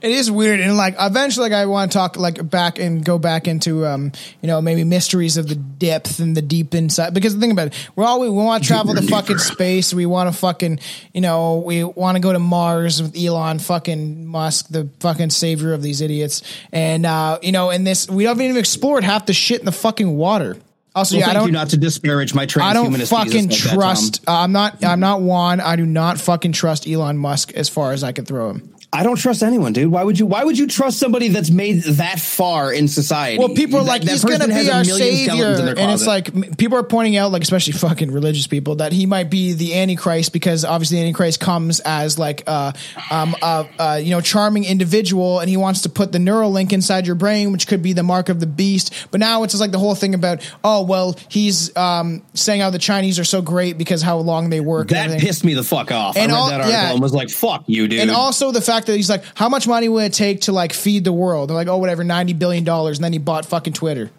It 0.00 0.10
is 0.10 0.30
weird, 0.30 0.60
and 0.60 0.76
like 0.76 0.96
eventually, 0.98 1.48
like 1.48 1.58
I 1.58 1.66
want 1.66 1.90
to 1.90 1.98
talk 1.98 2.16
like 2.16 2.48
back 2.48 2.78
and 2.78 3.04
go 3.04 3.18
back 3.18 3.48
into 3.48 3.86
um, 3.86 4.12
you 4.40 4.46
know, 4.46 4.60
maybe 4.60 4.84
mysteries 4.84 5.36
of 5.36 5.48
the 5.48 5.54
depth 5.54 6.18
and 6.20 6.36
the 6.36 6.42
deep 6.42 6.74
inside. 6.74 7.14
Because 7.14 7.34
the 7.34 7.40
thing 7.40 7.50
about 7.50 7.68
it, 7.68 7.90
we're 7.96 8.04
all 8.04 8.20
we 8.20 8.28
want 8.28 8.62
to 8.62 8.68
travel 8.68 8.94
to 8.94 9.02
fucking 9.02 9.38
space. 9.38 9.94
We 9.94 10.06
want 10.06 10.32
to 10.32 10.38
fucking, 10.38 10.80
you 11.12 11.20
know, 11.20 11.62
we 11.64 11.84
want 11.84 12.16
to 12.16 12.20
go 12.20 12.32
to 12.32 12.38
Mars 12.38 13.00
with 13.00 13.16
Elon 13.16 13.58
fucking 13.58 14.26
Musk, 14.26 14.68
the 14.68 14.88
fucking 15.00 15.30
savior 15.30 15.72
of 15.72 15.82
these 15.82 16.00
idiots. 16.00 16.42
And 16.72 17.06
uh, 17.06 17.38
you 17.42 17.52
know, 17.52 17.70
in 17.70 17.84
this, 17.84 18.08
we 18.08 18.26
haven't 18.44 18.56
even 18.56 18.60
explored 18.60 19.04
half 19.04 19.26
the 19.26 19.32
shit 19.32 19.58
in 19.60 19.64
the 19.66 19.72
fucking 19.72 20.16
water. 20.16 20.56
Also, 20.94 21.16
Well, 21.16 21.26
yeah, 21.26 21.30
I 21.30 21.34
don't. 21.34 21.46
you 21.46 21.52
not 21.52 21.70
to 21.70 21.76
disparage 21.76 22.34
my 22.34 22.46
I 22.60 22.72
don't 22.72 22.94
fucking 22.94 23.48
like 23.48 23.60
that, 23.60 23.74
trust. 23.74 24.24
I'm 24.28 24.52
not. 24.52 24.84
I'm 24.84 25.00
not 25.00 25.22
Juan. 25.22 25.60
I 25.60 25.74
do 25.74 25.84
not 25.84 26.20
fucking 26.20 26.52
trust 26.52 26.86
Elon 26.88 27.18
Musk 27.18 27.52
as 27.54 27.68
far 27.68 27.92
as 27.92 28.04
I 28.04 28.12
can 28.12 28.24
throw 28.24 28.50
him. 28.50 28.73
I 28.94 29.02
don't 29.02 29.16
trust 29.16 29.42
anyone, 29.42 29.72
dude. 29.72 29.90
Why 29.90 30.04
would 30.04 30.20
you? 30.20 30.24
Why 30.24 30.44
would 30.44 30.56
you 30.56 30.68
trust 30.68 31.00
somebody 31.00 31.26
that's 31.26 31.50
made 31.50 31.82
that 31.82 32.20
far 32.20 32.72
in 32.72 32.86
society? 32.86 33.38
Well, 33.38 33.48
people 33.48 33.80
are 33.80 33.84
That- 33.84 33.88
like, 33.88 34.02
that 34.02 34.12
he's 34.12 34.24
going 34.24 34.38
to 34.38 34.46
be 34.46 34.70
our 34.70 34.84
savior, 34.84 35.24
skeletons 35.24 35.58
in 35.58 35.66
their 35.66 35.78
and 35.78 35.90
it's 35.90 36.06
like 36.06 36.56
people 36.56 36.78
are 36.78 36.84
pointing 36.84 37.16
out, 37.16 37.32
like 37.32 37.42
especially 37.42 37.72
fucking 37.88 38.12
religious 38.12 38.46
people, 38.46 38.76
that 38.76 38.92
he 38.92 39.06
might 39.06 39.30
be 39.30 39.52
the 39.52 39.74
Antichrist 39.74 40.32
because 40.32 40.64
obviously 40.64 40.98
the 40.98 41.02
Antichrist 41.02 41.40
comes 41.40 41.80
as 41.80 42.20
like 42.20 42.44
uh, 42.46 42.70
um, 43.10 43.34
uh, 43.42 43.64
uh, 43.80 44.00
you 44.00 44.12
know, 44.12 44.20
charming 44.20 44.62
individual, 44.62 45.40
and 45.40 45.50
he 45.50 45.56
wants 45.56 45.82
to 45.82 45.88
put 45.88 46.12
the 46.12 46.18
Neuralink 46.18 46.72
inside 46.72 47.04
your 47.04 47.16
brain, 47.16 47.50
which 47.50 47.66
could 47.66 47.82
be 47.82 47.94
the 47.94 48.04
mark 48.04 48.28
of 48.28 48.38
the 48.38 48.46
beast. 48.46 48.94
But 49.10 49.18
now 49.18 49.42
it's 49.42 49.54
just 49.54 49.60
like 49.60 49.72
the 49.72 49.80
whole 49.80 49.96
thing 49.96 50.14
about, 50.14 50.48
oh 50.62 50.84
well, 50.84 51.16
he's 51.28 51.76
um, 51.76 52.22
saying 52.34 52.60
how 52.60 52.70
the 52.70 52.78
Chinese 52.78 53.18
are 53.18 53.24
so 53.24 53.42
great 53.42 53.76
because 53.76 54.02
how 54.02 54.18
long 54.18 54.50
they 54.50 54.60
work. 54.60 54.90
that 54.90 55.18
pissed 55.18 55.44
me 55.44 55.54
the 55.54 55.64
fuck 55.64 55.90
off. 55.90 56.16
And 56.16 56.30
I 56.30 56.34
read 56.34 56.40
all- 56.40 56.48
that 56.50 56.60
article 56.60 56.72
yeah. 56.72 56.92
and 56.92 57.02
was 57.02 57.12
like, 57.12 57.30
"Fuck 57.30 57.64
you, 57.66 57.88
dude." 57.88 57.98
And 57.98 58.12
also 58.12 58.52
the 58.52 58.60
fact 58.60 58.83
that 58.86 58.96
he's 58.96 59.10
like, 59.10 59.24
how 59.34 59.48
much 59.48 59.66
money 59.66 59.88
would 59.88 60.04
it 60.04 60.12
take 60.12 60.42
to 60.42 60.52
like 60.52 60.72
feed 60.72 61.04
the 61.04 61.12
world? 61.12 61.48
They're 61.50 61.56
like, 61.56 61.68
oh, 61.68 61.78
whatever, 61.78 62.04
ninety 62.04 62.32
billion 62.32 62.64
dollars, 62.64 62.98
and 62.98 63.04
then 63.04 63.12
he 63.12 63.18
bought 63.18 63.46
fucking 63.46 63.72
Twitter. 63.72 64.10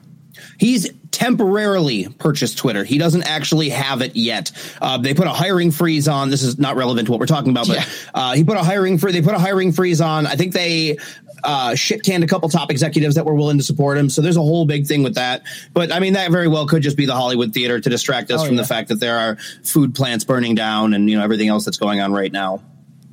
He's 0.60 0.90
temporarily 1.12 2.08
purchased 2.20 2.58
Twitter. 2.58 2.84
He 2.84 2.98
doesn't 2.98 3.24
actually 3.24 3.70
have 3.70 4.02
it 4.02 4.16
yet. 4.16 4.52
Uh, 4.82 4.98
they 4.98 5.14
put 5.14 5.28
a 5.28 5.32
hiring 5.32 5.72
freeze 5.72 6.08
on. 6.10 6.30
This 6.30 6.44
is 6.44 6.60
not 6.60 6.76
relevant 6.76 7.06
to 7.08 7.12
what 7.12 7.20
we're 7.22 7.26
talking 7.26 7.52
about, 7.52 7.68
but 7.68 7.78
Yeah. 7.78 7.86
uh, 8.14 8.34
he 8.36 8.44
put 8.44 8.58
a 8.58 8.64
hiring 8.64 8.98
free. 8.98 9.14
They 9.14 9.22
put 9.22 9.34
a 9.34 9.40
hiring 9.40 9.72
freeze 9.72 10.02
on. 10.02 10.28
I 10.28 10.36
think 10.36 10.54
they 10.54 10.98
uh, 11.44 11.74
shit 11.76 12.04
canned 12.04 12.24
a 12.24 12.28
couple 12.28 12.50
top 12.50 12.70
executives 12.70 13.16
that 13.16 13.26
were 13.26 13.34
willing 13.34 13.58
to 13.58 13.64
support 13.64 13.98
him. 13.98 14.10
So 14.10 14.22
there's 14.22 14.36
a 14.38 14.42
whole 14.42 14.66
big 14.66 14.88
thing 14.88 15.04
with 15.04 15.16
that. 15.16 15.44
But 15.74 15.94
I 15.94 16.00
mean, 16.00 16.14
that 16.14 16.32
very 16.32 16.50
well 16.50 16.68
could 16.68 16.82
just 16.84 16.98
be 16.98 17.06
the 17.06 17.16
Hollywood 17.16 17.54
theater 17.54 17.80
to 17.80 17.90
distract 17.90 18.30
us 18.32 18.42
Oh, 18.42 18.46
from 18.46 18.56
yeah. 18.56 18.62
the 18.64 18.68
fact 18.68 18.90
that 18.90 19.00
there 19.00 19.18
are 19.18 19.38
food 19.64 19.96
plants 19.96 20.26
burning 20.26 20.54
down 20.56 20.94
and 20.94 21.10
you 21.10 21.18
know 21.18 21.24
everything 21.24 21.48
else 21.48 21.64
that's 21.64 21.78
going 21.78 22.02
on 22.02 22.12
right 22.12 22.32
now. 22.32 22.62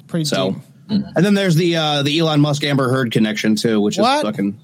Pretty 0.09 0.25
So, 0.25 0.53
deep. 0.53 0.63
And 0.89 1.17
then 1.17 1.35
there's 1.35 1.55
the 1.57 1.77
uh, 1.77 2.03
the 2.03 2.19
Elon 2.19 2.41
Musk 2.41 2.65
Amber 2.65 2.89
Heard 2.89 3.13
connection 3.13 3.57
too, 3.57 3.81
which 3.81 3.97
What? 3.99 4.19
is 4.19 4.23
fucking. 4.23 4.61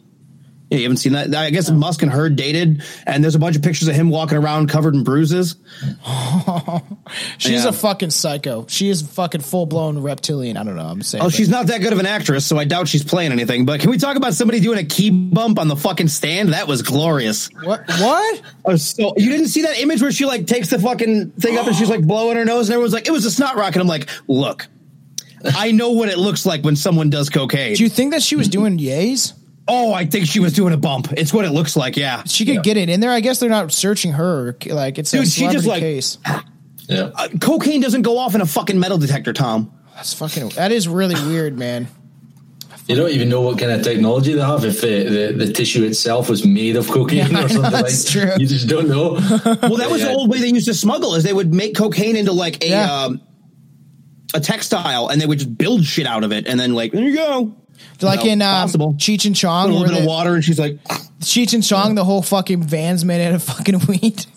Yeah, 0.71 0.77
you 0.77 0.83
haven't 0.85 0.99
seen 0.99 1.15
that. 1.15 1.35
I 1.35 1.49
guess 1.49 1.71
Musk 1.71 2.03
and 2.03 2.13
Heard 2.13 2.37
dated, 2.37 2.83
and 3.07 3.25
there's 3.25 3.35
a 3.35 3.39
bunch 3.39 3.57
of 3.57 3.63
pictures 3.63 3.89
of 3.89 3.95
him 3.95 4.11
walking 4.11 4.37
around 4.37 4.69
covered 4.69 4.95
in 4.95 5.03
bruises. 5.03 5.57
She's 7.39 7.65
Yeah. 7.65 7.69
a 7.69 7.73
fucking 7.73 8.11
psycho. 8.11 8.67
She 8.69 8.91
is 8.91 9.01
fucking 9.01 9.41
full 9.41 9.65
blown 9.67 9.99
reptilian. 10.01 10.57
I 10.59 10.65
don't 10.65 10.77
know. 10.77 10.85
I'm 10.85 11.01
saying. 11.03 11.23
Oh, 11.23 11.27
but- 11.29 11.33
she's 11.35 11.49
not 11.49 11.69
that 11.69 11.81
good 11.81 11.93
of 11.95 11.99
an 11.99 12.05
actress, 12.07 12.45
so 12.45 12.59
I 12.59 12.65
doubt 12.65 12.89
she's 12.89 13.03
playing 13.05 13.33
anything. 13.33 13.65
But 13.65 13.81
can 13.81 13.89
we 13.91 13.97
talk 13.99 14.17
about 14.17 14.35
somebody 14.35 14.61
doing 14.61 14.79
a 14.79 14.85
key 14.85 15.09
bump 15.11 15.59
on 15.59 15.69
the 15.69 15.77
fucking 15.77 16.09
stand? 16.09 16.53
That 16.53 16.69
was 16.69 16.83
glorious. 16.83 17.49
what? 17.63 17.89
What? 17.89 18.43
Was 18.67 18.85
so 18.85 19.15
you 19.17 19.31
didn't 19.31 19.49
see 19.49 19.63
that 19.63 19.79
image 19.81 20.03
where 20.03 20.13
she 20.13 20.27
like 20.27 20.47
takes 20.47 20.69
the 20.69 20.79
fucking 20.79 21.31
thing 21.33 21.57
up 21.57 21.67
and 21.67 21.75
she's 21.77 21.89
like 21.89 22.03
blowing 22.07 22.37
her 22.37 22.45
nose, 22.45 22.69
and 22.69 22.75
everyone's 22.75 22.93
like, 22.93 23.09
"It 23.09 23.13
was 23.13 23.25
a 23.25 23.31
snot 23.31 23.57
rocket." 23.57 23.81
I'm 23.81 23.87
like, 23.87 24.09
"Look, 24.27 24.67
I 25.45 25.73
know 25.73 25.91
what 25.91 26.09
it 26.09 26.19
looks 26.19 26.45
like 26.47 26.63
when 26.63 26.77
someone 26.77 27.11
does 27.11 27.31
cocaine." 27.31 27.75
Do 27.75 27.83
you 27.83 27.89
think 27.89 28.13
that 28.13 28.23
she 28.23 28.37
was 28.37 28.49
doing 28.49 28.79
yays? 28.79 29.35
oh, 29.71 29.93
I 29.93 30.07
think 30.07 30.27
she 30.27 30.41
was 30.41 30.55
doing 30.55 30.73
a 30.73 30.79
bump. 30.79 31.13
It's 31.15 31.31
what 31.35 31.45
it 31.45 31.51
looks 31.51 31.77
like. 31.77 31.99
Yeah, 31.99 32.23
She 32.25 32.47
could 32.47 32.63
get 32.63 32.79
it 32.79 32.89
in 32.89 33.01
there. 33.01 33.11
I 33.11 33.21
guess 33.21 33.39
they're 33.39 33.51
not 33.51 33.71
searching 33.71 34.13
her. 34.13 34.57
Like 34.67 34.97
it's 34.99 35.13
a 35.13 35.19
Dude, 35.19 35.29
she 35.29 35.47
just, 35.49 35.67
like- 35.67 35.81
case. 35.81 36.17
Yeah. 36.89 37.11
Uh, 37.15 37.29
cocaine 37.39 37.83
doesn't 37.83 38.01
go 38.01 38.17
off 38.17 38.35
in 38.35 38.41
a 38.41 38.47
fucking 38.47 38.81
metal 38.81 38.97
detector, 38.97 39.35
Tom. 39.35 39.71
That's 39.95 40.15
fucking. 40.15 40.49
That 40.57 40.73
is 40.73 40.89
really 40.89 41.17
weird, 41.29 41.59
man. 41.59 41.87
You 42.87 42.97
don't 42.97 43.11
even 43.11 43.29
know 43.29 43.43
what 43.43 43.59
kind 43.59 43.71
of 43.71 43.83
technology 43.83 44.33
they 44.33 44.41
have 44.41 44.65
if 44.65 44.81
the, 44.81 45.05
the, 45.37 45.45
the 45.45 45.53
tissue 45.53 45.85
itself 45.85 46.31
was 46.31 46.47
made 46.47 46.77
of 46.77 46.89
cocaine 46.89 47.27
Yeah, 47.31 47.45
or 47.45 47.49
something 47.51 47.71
that's 47.71 48.15
like 48.17 48.29
true. 48.29 48.33
You 48.39 48.47
just 48.47 48.67
don't 48.69 48.89
know. 48.89 49.11
Well, 49.19 49.77
that 49.77 49.91
was 49.91 50.01
the 50.01 50.09
old 50.11 50.31
way 50.31 50.39
they 50.41 50.49
used 50.49 50.65
to 50.69 50.73
smuggle 50.73 51.15
is 51.15 51.25
they 51.25 51.33
would 51.35 51.53
make 51.53 51.77
cocaine 51.77 52.17
into 52.17 52.33
like 52.33 52.65
a 52.65 52.69
Yeah. 52.71 52.91
um, 52.91 53.21
a 54.35 54.41
textile 54.41 55.09
and 55.09 55.21
they 55.21 55.27
would 55.27 55.39
just 55.39 55.57
build 55.57 55.85
shit 55.85 56.07
out 56.07 56.25
of 56.25 56.33
it 56.33 56.47
and 56.47 56.59
then 56.59 56.75
like 56.75 56.93
there 56.93 57.03
you 57.03 57.17
go. 57.17 57.55
Like 58.01 58.25
No, 58.25 58.31
in 58.31 58.43
um, 58.43 58.49
possible. 58.49 58.95
Cheech 58.95 59.25
and 59.25 59.35
Chong, 59.35 59.71
a 59.71 59.73
little 59.73 59.89
bit 59.89 60.01
of 60.01 60.07
water 60.07 60.35
and 60.35 60.45
she's 60.45 60.59
like 60.59 60.83
Cheech 61.21 61.55
and 61.55 61.65
Chong, 61.65 61.95
the 61.95 62.05
whole 62.05 62.23
fucking 62.23 62.63
van's 62.63 63.05
made 63.05 63.27
out 63.27 63.35
of 63.35 63.43
fucking 63.43 63.79
weed. 63.89 64.25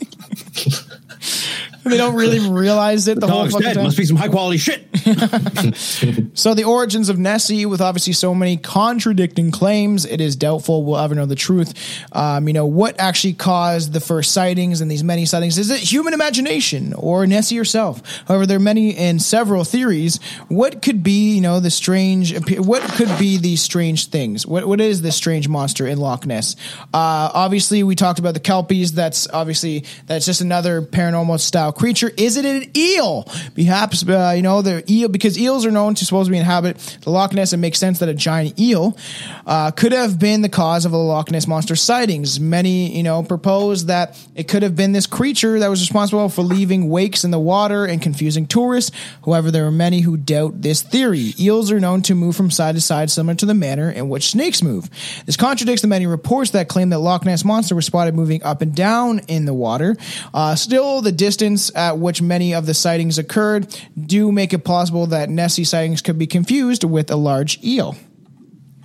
they 1.90 1.98
don't 1.98 2.16
really 2.16 2.40
realize 2.40 3.08
it 3.08 3.20
the 3.20 3.28
whole 3.28 3.42
dog's 3.42 3.54
fucking 3.54 3.66
dead. 3.66 3.74
time. 3.76 3.84
Must 3.86 3.98
be 3.98 4.06
some 4.06 4.18
high 4.18 4.30
quality 4.30 4.58
shit. 4.58 4.88
So 6.34 6.54
the 6.54 6.64
origins 6.64 7.10
of 7.10 7.20
Nessie, 7.20 7.66
with 7.66 7.82
obviously 7.82 8.14
so 8.14 8.34
many 8.34 8.58
contradicting 8.58 9.52
claims, 9.52 10.06
it 10.06 10.22
is 10.22 10.36
doubtful 10.36 10.84
we'll 10.84 10.98
ever 10.98 11.14
know 11.14 11.26
the 11.26 11.36
truth. 11.36 11.74
Um, 12.14 12.48
you 12.48 12.54
know 12.54 12.66
what 12.66 13.00
actually 13.00 13.34
caused 13.34 13.94
the 13.94 14.00
first 14.00 14.32
sightings 14.32 14.82
and 14.82 14.90
these 14.90 15.04
many 15.04 15.26
sightings? 15.26 15.58
Is 15.58 15.70
it 15.70 15.80
human 15.80 16.14
imagination 16.14 16.94
or 16.94 17.28
Nessie 17.28 17.58
herself? 17.58 18.02
However, 18.28 18.46
there 18.46 18.58
are 18.58 18.62
many 18.62 18.96
and 18.96 19.22
several 19.22 19.64
theories. 19.64 20.20
What 20.48 20.82
could 20.82 21.04
be, 21.04 21.36
you 21.36 21.42
know, 21.42 21.60
the 21.60 21.70
strange? 21.70 22.34
What 22.58 22.82
could 22.94 23.20
be 23.20 23.38
these 23.38 23.62
strange 23.62 24.08
things? 24.08 24.48
What 24.48 24.66
what 24.66 24.80
is 24.80 25.02
this 25.02 25.16
strange 25.16 25.48
monster 25.48 25.86
in 25.86 25.98
Loch 26.00 26.26
Ness? 26.26 26.56
Uh, 26.94 27.30
obviously, 27.34 27.84
we 27.84 27.96
talked 27.96 28.20
about 28.20 28.34
the 28.34 28.40
kelpies. 28.40 28.94
That's 28.94 29.28
obviously 29.30 29.86
that's 30.08 30.26
just 30.26 30.42
another 30.42 30.82
paranormal 30.82 31.40
style 31.40 31.71
creature. 31.72 32.12
Is 32.18 32.38
it 32.38 32.46
an 32.46 32.72
eel? 32.76 33.24
Perhaps 33.56 34.08
uh, 34.08 34.34
you 34.36 34.42
know 34.42 34.62
the 34.62 34.84
eel 34.92 35.10
because 35.10 35.38
eels 35.38 35.66
are 35.66 35.72
known 35.72 35.96
to 35.96 36.06
supposedly 36.06 36.38
inhabit 36.38 36.78
the 37.02 37.10
Loch 37.10 37.34
Ness. 37.34 37.54
It 37.54 37.58
makes 37.58 37.80
sense 37.80 38.00
that 38.00 38.10
a 38.10 38.14
giant 38.14 38.60
eel 38.60 38.98
uh, 39.46 39.72
could 39.72 39.92
have 39.92 40.20
been 40.20 40.42
the 40.42 40.50
cause 40.50 40.86
of 40.86 40.92
the 40.92 40.98
Loch 40.98 41.32
Ness 41.32 41.48
monster 41.48 41.76
sightings. 41.76 42.40
Many 42.40 42.96
you 42.96 43.04
know 43.04 43.24
propose 43.24 43.86
that 43.86 44.20
it 44.36 44.48
could 44.48 44.64
have 44.64 44.76
been 44.76 44.92
this 44.92 45.08
creature 45.08 45.60
that 45.60 45.70
was 45.70 45.82
responsible 45.82 46.30
for 46.30 46.42
leaving 46.42 46.90
wakes 46.90 47.24
in 47.24 47.32
the 47.32 47.40
water 47.40 47.86
and 47.86 48.02
confusing 48.02 48.46
tourists. 48.46 48.92
However, 49.26 49.52
there 49.52 49.66
are 49.66 49.72
many 49.72 50.02
who 50.02 50.18
doubt 50.18 50.62
this 50.62 50.82
theory. 50.82 51.34
Eels 51.40 51.72
are 51.72 51.80
known 51.80 52.02
to 52.04 52.16
move 52.16 52.36
from 52.36 52.52
side 52.52 52.76
to 52.76 52.82
side, 52.82 53.10
similar 53.10 53.36
to 53.36 53.46
the 53.46 53.54
manner 53.54 53.90
in 53.90 54.10
which 54.10 54.32
snakes 54.32 54.62
move. 54.62 54.90
This 55.26 55.38
contradicts 55.38 55.82
the 55.82 55.88
many 55.88 56.08
reports 56.08 56.52
that 56.52 56.68
claim 56.68 56.90
that 56.90 57.00
Loch 57.00 57.26
Ness 57.26 57.44
monster 57.46 57.76
was 57.76 57.86
spotted 57.86 58.16
moving 58.16 58.44
up 58.44 58.62
and 58.62 58.76
down 58.76 59.20
in 59.28 59.46
the 59.46 59.54
water. 59.54 59.96
Uh, 60.34 60.56
still, 60.56 61.02
the 61.02 61.12
distance 61.12 61.61
at 61.72 62.00
which 62.00 62.22
many 62.22 62.54
of 62.54 62.66
the 62.66 62.74
sightings 62.74 63.18
occurred 63.18 63.68
do 64.00 64.32
make 64.32 64.54
it 64.54 64.64
possible 64.64 65.06
that 65.08 65.30
Nessie 65.30 65.64
sightings 65.64 66.02
could 66.02 66.18
be 66.18 66.28
confused 66.28 66.84
with 66.84 67.12
a 67.12 67.16
large 67.16 67.64
eel. 67.64 67.96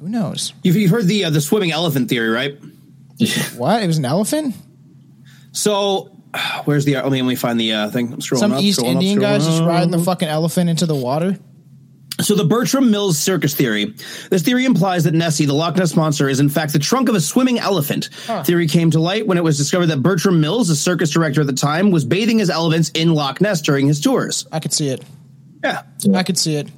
Who 0.01 0.09
knows? 0.09 0.53
You've, 0.63 0.77
you've 0.77 0.91
heard 0.91 1.07
the 1.07 1.25
uh, 1.25 1.31
the 1.31 1.41
swimming 1.41 1.73
elephant 1.73 2.09
theory, 2.09 2.29
right? 2.29 2.59
What? 3.57 3.83
It 3.83 3.87
was 3.87 3.97
an 3.97 4.05
elephant? 4.05 4.55
So 5.53 6.17
where's 6.65 6.85
the? 6.85 6.97
Let 6.97 7.11
me 7.11 7.23
let 7.23 7.29
me 7.29 7.35
find 7.35 7.59
the 7.59 7.73
uh, 7.73 7.91
thing. 7.91 8.13
I'm 8.13 8.19
scrolling 8.19 8.39
Some 8.39 8.53
up, 8.53 8.63
East 8.63 8.81
scrolling 8.81 8.93
Indian 8.93 9.19
scrolling 9.19 9.23
guys 9.23 9.47
just 9.47 9.63
riding 9.63 9.91
the 9.91 9.99
fucking 9.99 10.29
elephant 10.29 10.69
into 10.69 10.85
the 10.85 10.95
water? 10.95 11.39
So 12.21 12.35
the 12.35 12.45
Bertram 12.45 12.91
Mills 12.91 13.19
circus 13.19 13.55
theory. 13.55 13.95
This 14.31 14.43
theory 14.43 14.65
implies 14.65 15.05
that 15.05 15.13
Nessie, 15.13 15.45
the 15.45 15.53
Loch 15.53 15.77
Ness 15.77 15.95
monster, 15.95 16.29
is 16.29 16.41
in 16.41 16.49
fact 16.49 16.73
the 16.73 16.79
trunk 16.79 17.11
of 17.11 17.15
a 17.15 17.21
swimming 17.21 17.59
elephant. 17.59 18.09
Theory 18.45 18.67
came 18.67 18.91
to 18.93 19.01
light 19.01 19.27
when 19.27 19.37
it 19.37 19.45
was 19.45 19.59
discovered 19.59 19.87
that 19.87 20.03
Bertram 20.03 20.41
Mills, 20.41 20.69
the 20.69 20.77
circus 20.77 21.11
director 21.11 21.43
at 21.43 21.47
the 21.47 21.53
time, 21.53 21.91
was 21.91 22.05
bathing 22.07 22.39
his 22.39 22.49
elephants 22.49 22.91
in 22.95 23.13
Loch 23.13 23.41
Ness 23.41 23.61
during 23.61 23.87
his 23.87 24.01
tours. 24.01 24.47
I 24.51 24.61
could 24.61 24.73
see 24.73 24.89
it. 24.89 25.05
Yeah. 25.63 25.83
I 26.15 26.23
could 26.23 26.39
see 26.39 26.57
it. 26.57 26.69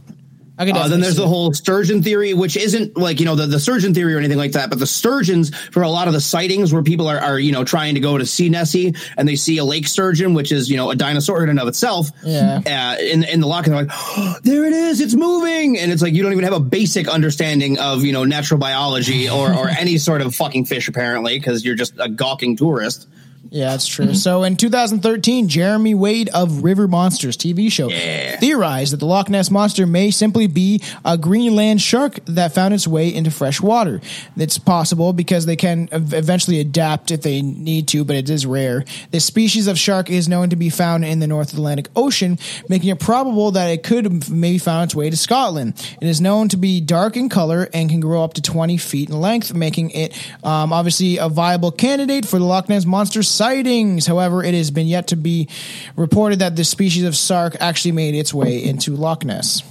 Uh, 0.58 0.88
then 0.88 1.00
there's 1.00 1.16
the 1.16 1.28
whole 1.28 1.52
sturgeon 1.52 2.02
theory, 2.02 2.34
which 2.34 2.56
isn't 2.56 2.96
like 2.96 3.20
you 3.20 3.26
know 3.26 3.36
the, 3.36 3.46
the 3.46 3.60
surgeon 3.60 3.94
theory 3.94 4.14
or 4.14 4.18
anything 4.18 4.38
like 4.38 4.52
that, 4.52 4.70
but 4.70 4.78
the 4.78 4.86
sturgeons 4.86 5.54
for 5.56 5.82
a 5.82 5.88
lot 5.88 6.08
of 6.08 6.14
the 6.14 6.20
sightings 6.20 6.72
where 6.72 6.82
people 6.82 7.06
are, 7.08 7.18
are 7.18 7.38
you 7.38 7.52
know 7.52 7.64
trying 7.64 7.94
to 7.94 8.00
go 8.00 8.18
to 8.18 8.26
see 8.26 8.48
Nessie 8.48 8.94
and 9.16 9.28
they 9.28 9.36
see 9.36 9.58
a 9.58 9.64
lake 9.64 9.86
sturgeon, 9.86 10.34
which 10.34 10.50
is 10.50 10.68
you 10.68 10.76
know 10.76 10.90
a 10.90 10.96
dinosaur 10.96 11.42
in 11.44 11.50
and 11.50 11.60
of 11.60 11.68
itself. 11.68 12.10
Yeah. 12.24 12.60
Uh, 12.66 13.00
in 13.00 13.22
in 13.24 13.40
the 13.40 13.46
loch, 13.46 13.66
and 13.66 13.74
they're 13.74 13.84
like, 13.84 13.92
oh, 13.94 14.36
there 14.42 14.64
it 14.64 14.72
is, 14.72 15.00
it's 15.00 15.14
moving, 15.14 15.78
and 15.78 15.92
it's 15.92 16.02
like 16.02 16.14
you 16.14 16.22
don't 16.22 16.32
even 16.32 16.44
have 16.44 16.52
a 16.52 16.60
basic 16.60 17.08
understanding 17.08 17.78
of 17.78 18.04
you 18.04 18.12
know 18.12 18.24
natural 18.24 18.58
biology 18.58 19.28
or 19.28 19.54
or 19.54 19.68
any 19.68 19.98
sort 19.98 20.22
of 20.22 20.34
fucking 20.34 20.64
fish 20.64 20.88
apparently 20.88 21.38
because 21.38 21.64
you're 21.64 21.76
just 21.76 21.94
a 21.98 22.08
gawking 22.08 22.56
tourist. 22.56 23.06
Yeah, 23.50 23.70
that's 23.70 23.86
true. 23.86 24.14
So 24.14 24.42
in 24.44 24.56
2013, 24.56 25.48
Jeremy 25.48 25.94
Wade 25.94 26.28
of 26.30 26.62
River 26.62 26.86
Monsters 26.86 27.36
TV 27.36 27.72
show 27.72 27.88
theorized 27.88 28.92
that 28.92 28.98
the 28.98 29.06
Loch 29.06 29.30
Ness 29.30 29.50
monster 29.50 29.86
may 29.86 30.10
simply 30.10 30.46
be 30.46 30.82
a 31.04 31.16
Greenland 31.16 31.80
shark 31.80 32.18
that 32.26 32.54
found 32.54 32.74
its 32.74 32.86
way 32.86 33.12
into 33.12 33.30
fresh 33.30 33.60
water. 33.60 34.02
It's 34.36 34.58
possible 34.58 35.12
because 35.12 35.46
they 35.46 35.56
can 35.56 35.88
eventually 35.92 36.60
adapt 36.60 37.10
if 37.10 37.22
they 37.22 37.40
need 37.40 37.88
to, 37.88 38.04
but 38.04 38.16
it 38.16 38.28
is 38.28 38.44
rare. 38.44 38.84
This 39.12 39.24
species 39.24 39.66
of 39.66 39.78
shark 39.78 40.10
is 40.10 40.28
known 40.28 40.50
to 40.50 40.56
be 40.56 40.68
found 40.68 41.04
in 41.04 41.18
the 41.18 41.26
North 41.26 41.54
Atlantic 41.54 41.88
Ocean, 41.96 42.38
making 42.68 42.90
it 42.90 43.00
probable 43.00 43.52
that 43.52 43.68
it 43.68 43.82
could 43.82 44.28
maybe 44.30 44.58
found 44.58 44.84
its 44.84 44.94
way 44.94 45.08
to 45.08 45.16
Scotland. 45.16 45.74
It 46.00 46.06
is 46.06 46.20
known 46.20 46.48
to 46.50 46.58
be 46.58 46.80
dark 46.80 47.16
in 47.16 47.30
color 47.30 47.68
and 47.72 47.88
can 47.88 48.00
grow 48.00 48.22
up 48.22 48.34
to 48.34 48.42
20 48.42 48.76
feet 48.76 49.08
in 49.08 49.18
length, 49.18 49.54
making 49.54 49.90
it 49.90 50.12
um, 50.44 50.72
obviously 50.72 51.16
a 51.16 51.30
viable 51.30 51.72
candidate 51.72 52.26
for 52.26 52.38
the 52.38 52.44
Loch 52.44 52.68
Ness 52.68 52.84
monster 52.84 53.22
sightings. 53.38 54.06
However, 54.06 54.44
it 54.44 54.52
has 54.54 54.70
been 54.70 54.86
yet 54.86 55.08
to 55.08 55.16
be 55.16 55.48
reported 55.96 56.40
that 56.40 56.56
this 56.56 56.68
species 56.68 57.04
of 57.04 57.16
shark 57.16 57.56
actually 57.60 57.92
made 57.92 58.14
its 58.14 58.34
way 58.34 58.62
into 58.62 58.94
Loch 58.94 59.24
Ness. 59.24 59.62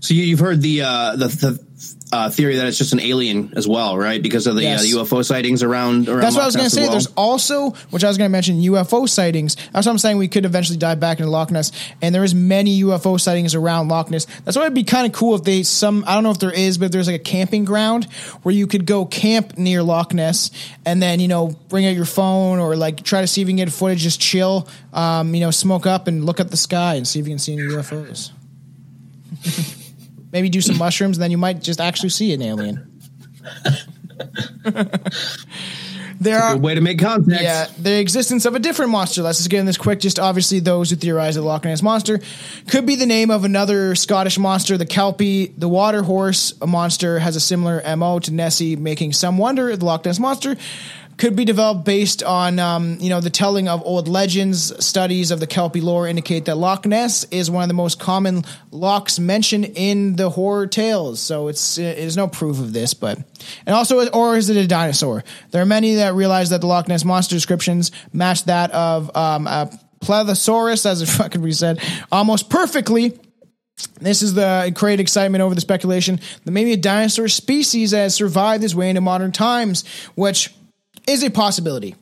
So 0.00 0.14
you, 0.14 0.24
you've 0.24 0.40
heard 0.40 0.60
the 0.60 0.82
uh, 0.82 1.16
the, 1.16 1.28
the 1.28 1.64
uh, 2.12 2.28
theory 2.28 2.56
that 2.56 2.66
it's 2.66 2.76
just 2.76 2.92
an 2.92 3.00
alien 3.00 3.54
as 3.56 3.66
well, 3.66 3.96
right? 3.96 4.22
Because 4.22 4.46
of 4.46 4.54
the 4.54 4.62
Yes. 4.62 4.82
uh, 4.94 4.98
UFO 4.98 5.24
sightings 5.24 5.62
around. 5.62 6.08
around 6.08 6.20
That's 6.20 6.34
what 6.36 6.42
I 6.42 6.46
was 6.46 6.54
going 6.56 6.68
to 6.68 6.74
say. 6.74 6.82
well. 6.82 6.90
There's 6.90 7.06
also, 7.16 7.70
which 7.90 8.04
I 8.04 8.08
was 8.08 8.18
going 8.18 8.28
to 8.28 8.32
mention, 8.32 8.56
UFO 8.60 9.08
sightings. 9.08 9.56
That's 9.72 9.86
what 9.86 9.92
I'm 9.92 9.98
saying. 9.98 10.18
We 10.18 10.28
could 10.28 10.44
eventually 10.44 10.76
dive 10.78 11.00
back 11.00 11.18
into 11.20 11.30
Loch 11.30 11.50
Ness, 11.50 11.72
and 12.02 12.14
there 12.14 12.22
is 12.22 12.34
many 12.34 12.82
UFO 12.82 13.18
sightings 13.18 13.54
around 13.54 13.88
Loch 13.88 14.10
Ness. 14.10 14.26
That's 14.44 14.56
why 14.56 14.64
it'd 14.64 14.74
be 14.74 14.84
kind 14.84 15.06
of 15.06 15.12
cool 15.12 15.34
if 15.34 15.44
they 15.44 15.62
some. 15.62 16.04
I 16.06 16.14
don't 16.14 16.22
know 16.22 16.30
if 16.30 16.38
there 16.38 16.52
is, 16.52 16.76
but 16.76 16.86
if 16.86 16.92
there's 16.92 17.06
like 17.06 17.20
a 17.20 17.24
camping 17.24 17.64
ground 17.64 18.04
where 18.42 18.54
you 18.54 18.66
could 18.66 18.84
go 18.84 19.06
camp 19.06 19.56
near 19.56 19.82
Loch 19.82 20.12
Ness, 20.12 20.50
and 20.84 21.02
then 21.02 21.18
you 21.18 21.28
know 21.28 21.56
bring 21.70 21.86
out 21.86 21.94
your 21.96 22.04
phone 22.04 22.58
or 22.58 22.76
like 22.76 23.02
try 23.02 23.22
to 23.22 23.26
see 23.26 23.40
if 23.40 23.48
you 23.48 23.52
can 23.52 23.56
get 23.64 23.72
footage, 23.72 24.00
just 24.00 24.20
chill, 24.20 24.68
um, 24.92 25.34
you 25.34 25.40
know, 25.40 25.50
smoke 25.50 25.86
up 25.86 26.08
and 26.08 26.26
look 26.26 26.40
at 26.40 26.50
the 26.50 26.56
sky 26.58 26.96
and 26.96 27.08
see 27.08 27.20
if 27.20 27.26
you 27.26 27.32
can 27.32 27.38
see 27.38 27.54
any 27.54 27.62
UFOs. 27.62 28.30
Maybe 30.32 30.48
do 30.48 30.60
some 30.60 30.78
mushrooms, 30.78 31.18
and 31.18 31.22
then 31.22 31.30
you 31.30 31.38
might 31.38 31.62
just 31.62 31.80
actually 31.80 32.08
see 32.08 32.32
an 32.32 32.42
alien. 32.42 33.00
there 36.20 36.40
are 36.40 36.54
Good 36.54 36.62
way 36.62 36.74
to 36.74 36.80
make 36.80 36.98
contact. 36.98 37.42
yeah, 37.42 37.66
the 37.78 37.98
existence 37.98 38.44
of 38.44 38.54
a 38.54 38.58
different 38.58 38.92
monster. 38.92 39.22
Let's 39.22 39.38
just 39.38 39.50
get 39.50 39.60
in 39.60 39.66
this 39.66 39.76
quick. 39.76 40.00
Just 40.00 40.18
obviously, 40.18 40.60
those 40.60 40.90
who 40.90 40.96
theorize 40.96 41.34
the 41.34 41.42
Loch 41.42 41.64
Ness 41.64 41.82
monster 41.82 42.20
could 42.68 42.86
be 42.86 42.94
the 42.94 43.06
name 43.06 43.30
of 43.30 43.44
another 43.44 43.94
Scottish 43.94 44.38
monster, 44.38 44.76
the 44.76 44.86
Kelpie. 44.86 45.48
The 45.58 45.68
water 45.68 46.02
horse 46.02 46.54
A 46.62 46.66
monster 46.66 47.18
has 47.18 47.36
a 47.36 47.40
similar 47.40 47.82
mo 47.96 48.18
to 48.20 48.32
Nessie, 48.32 48.76
making 48.76 49.12
some 49.12 49.38
wonder 49.38 49.68
if 49.68 49.80
the 49.80 49.84
Loch 49.84 50.04
Ness 50.04 50.18
monster 50.18 50.56
could 51.18 51.36
be 51.36 51.44
developed 51.44 51.84
based 51.84 52.22
on 52.22 52.58
um, 52.58 52.98
you 53.00 53.10
know 53.10 53.20
the 53.20 53.30
telling 53.30 53.68
of 53.68 53.82
old 53.84 54.08
legends. 54.08 54.84
Studies 54.84 55.30
of 55.30 55.40
the 55.40 55.46
Kelpie 55.46 55.80
lore 55.80 56.06
indicate 56.06 56.46
that 56.46 56.56
Loch 56.56 56.86
Ness 56.86 57.24
is 57.24 57.50
one 57.50 57.62
of 57.62 57.68
the 57.68 57.74
most 57.74 57.98
common 57.98 58.44
lochs 58.70 59.18
mentioned 59.18 59.72
in 59.74 60.16
the 60.16 60.30
horror 60.30 60.66
tales. 60.66 61.20
So 61.20 61.48
it's 61.48 61.76
there's 61.76 62.16
no 62.16 62.28
proof 62.28 62.58
of 62.58 62.72
this, 62.72 62.94
but 62.94 63.18
and 63.66 63.74
also 63.74 64.06
or 64.08 64.36
is 64.36 64.48
it 64.50 64.56
a 64.56 64.66
dinosaur? 64.66 65.24
There 65.50 65.62
are 65.62 65.66
many 65.66 65.96
that 65.96 66.14
realize 66.14 66.50
that 66.50 66.60
the 66.60 66.66
Loch 66.66 66.88
Ness 66.88 67.04
monster 67.04 67.34
descriptions 67.36 67.92
match 68.12 68.44
that 68.44 68.70
of 68.72 69.14
um, 69.16 69.46
a 69.46 69.70
plesiosaurus, 70.00 70.84
as 70.86 71.02
it 71.02 71.06
fucking 71.08 71.40
we 71.40 71.52
said, 71.52 71.80
almost 72.10 72.50
perfectly. 72.50 73.18
This 74.00 74.22
is 74.22 74.34
the 74.34 74.72
create 74.76 75.00
excitement 75.00 75.42
over 75.42 75.54
the 75.54 75.60
speculation 75.60 76.20
that 76.44 76.50
maybe 76.50 76.72
a 76.72 76.76
dinosaur 76.76 77.28
species 77.28 77.92
has 77.92 78.14
survived 78.14 78.62
its 78.62 78.74
way 78.74 78.88
into 78.90 79.00
modern 79.00 79.32
times, 79.32 79.84
which 80.14 80.52
is 81.06 81.22
a 81.22 81.30
possibility. 81.30 81.96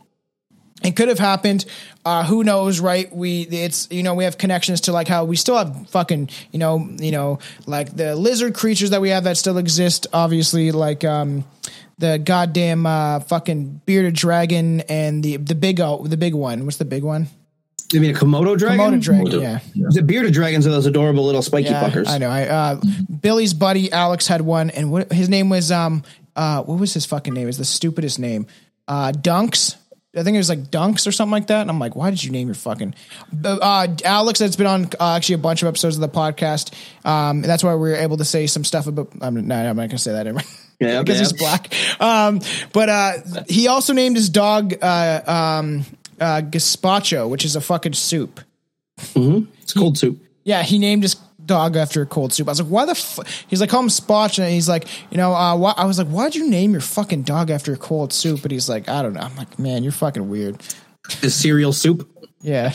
It 0.83 0.97
could 0.97 1.09
have 1.09 1.19
happened. 1.19 1.67
Uh, 2.05 2.25
who 2.25 2.43
knows, 2.43 2.81
right? 2.81 3.15
We 3.15 3.43
it's 3.43 3.87
you 3.91 4.03
know 4.03 4.15
we 4.15 4.25
have 4.25 4.39
connections 4.39 4.83
to 4.83 4.93
like 4.93 5.09
how 5.09 5.25
we 5.25 5.37
still 5.37 5.59
have 5.59 5.91
fucking 5.91 6.31
you 6.53 6.59
know 6.59 6.89
you 6.99 7.11
know 7.11 7.39
like 7.67 7.95
the 7.95 8.17
lizard 8.17 8.55
creatures 8.55 8.91
that 8.91 9.03
we 9.03 9.11
have 9.11 9.25
that 9.25 9.37
still 9.37 9.59
exist. 9.59 10.07
Obviously, 10.13 10.73
like 10.73 11.05
um 11.05 11.45
the 11.99 12.19
goddamn 12.19 12.87
uh, 12.87 13.21
fucking 13.21 13.83
bearded 13.85 14.15
dragon 14.15 14.81
and 14.83 15.23
the 15.23 15.37
the 15.37 15.55
big 15.55 15.81
uh, 15.81 15.99
the 15.99 16.17
big 16.17 16.35
one. 16.35 16.65
What's 16.65 16.79
the 16.79 16.87
big 16.87 17.05
one? 17.05 17.29
You 17.93 18.01
mean 18.01 18.15
a 18.15 18.19
Komodo 18.19 18.57
dragon? 18.57 19.01
Komodo 19.01 19.03
dragon. 19.03 19.27
Komodo. 19.27 19.43
Yeah. 19.43 19.59
The 19.91 20.03
bearded 20.03 20.33
dragons 20.33 20.67
are 20.67 20.71
those 20.71 20.87
adorable 20.87 21.27
little 21.27 21.43
spiky 21.43 21.69
Yeah, 21.69 21.91
fuckers. 21.91 22.09
I 22.09 22.19
know. 22.19 22.31
I 22.31 22.47
uh, 22.47 22.81
Billy's 23.21 23.53
buddy 23.53 23.93
Alex 23.93 24.27
had 24.27 24.41
one, 24.41 24.71
and 24.71 24.91
what 24.91 25.13
his 25.13 25.29
name 25.29 25.51
was 25.51 25.71
um 25.71 26.05
uh 26.37 26.63
what 26.63 26.81
was 26.81 26.95
his 26.95 27.05
fucking 27.05 27.35
name? 27.35 27.49
Is 27.49 27.59
the 27.59 27.65
stupidest 27.67 28.19
name? 28.19 28.47
Uh, 28.91 29.13
Dunks. 29.13 29.77
I 30.17 30.25
think 30.25 30.35
it 30.35 30.39
was 30.39 30.49
like 30.49 30.73
Dunks 30.73 31.07
or 31.07 31.13
something 31.13 31.31
like 31.31 31.47
that. 31.47 31.61
And 31.61 31.71
I'm 31.71 31.79
like, 31.79 31.95
why 31.95 32.11
did 32.11 32.25
you 32.25 32.33
name 32.33 32.49
your 32.49 32.57
fucking 32.57 32.97
uh, 33.45 33.87
Alex? 34.05 34.41
That's 34.41 34.57
been 34.57 34.67
on 34.67 34.87
uh, 34.99 35.15
actually 35.15 35.37
a 35.37 35.39
bunch 35.39 35.63
of 35.63 35.69
episodes 35.69 35.95
of 35.95 36.01
the 36.01 36.09
podcast. 36.09 36.75
Um, 37.05 37.37
and 37.37 37.45
that's 37.45 37.63
why 37.63 37.75
we 37.75 37.91
were 37.91 37.95
able 37.95 38.17
to 38.17 38.25
say 38.25 38.49
some 38.49 38.65
stuff 38.65 38.89
about. 38.89 39.13
I'm, 39.21 39.47
no, 39.47 39.55
I'm 39.55 39.77
not 39.77 39.89
gonna 39.89 39.99
say 39.99 40.11
that 40.11 40.27
anymore. 40.27 40.43
Yeah, 40.81 41.03
because 41.03 41.19
he's 41.19 41.33
black. 41.35 41.73
Um, 42.01 42.41
but 42.73 42.89
uh, 42.89 43.13
he 43.49 43.69
also 43.69 43.93
named 43.93 44.17
his 44.17 44.31
dog 44.31 44.75
uh, 44.83 45.21
um, 45.27 45.85
uh, 46.19 46.41
Gazpacho, 46.41 47.29
which 47.29 47.45
is 47.45 47.55
a 47.55 47.61
fucking 47.61 47.93
soup. 47.93 48.41
It's 49.15 49.75
cold 49.75 49.99
soup. 49.99 50.21
Yeah, 50.43 50.63
he 50.63 50.79
named 50.79 51.03
his 51.03 51.17
dog 51.51 51.75
after 51.75 52.01
a 52.01 52.07
cold 52.07 52.33
soup. 52.33 52.47
I 52.47 52.53
was 52.53 52.61
like, 52.63 52.71
why 52.71 52.87
the 52.87 52.95
fuck? 52.95 53.27
He's 53.49 53.61
like, 53.61 53.71
call 53.71 53.83
him 53.83 53.89
Spotch. 53.89 54.39
And 54.39 54.53
he's 54.53 54.69
like, 54.69 54.87
you 55.11 55.17
know, 55.17 55.35
uh, 55.35 55.57
why? 55.57 55.75
I 55.77 55.85
was 55.85 55.99
like, 55.99 56.07
why'd 56.07 56.37
you 56.37 56.49
name 56.49 56.71
your 56.71 56.81
fucking 56.81 57.23
dog 57.23 57.51
after 57.51 57.73
a 57.73 57.77
cold 57.77 58.13
soup? 58.13 58.45
And 58.45 58.53
he's 58.53 58.69
like, 58.69 58.89
I 58.89 59.03
don't 59.03 59.15
know. 59.15 59.21
I'm 59.21 59.35
like, 59.37 59.59
man, 59.59 59.83
you're 59.83 59.93
fucking 59.93 60.29
weird. 60.29 60.63
The 61.21 61.29
cereal 61.29 61.73
soup. 61.73 62.09
Yeah. 62.41 62.73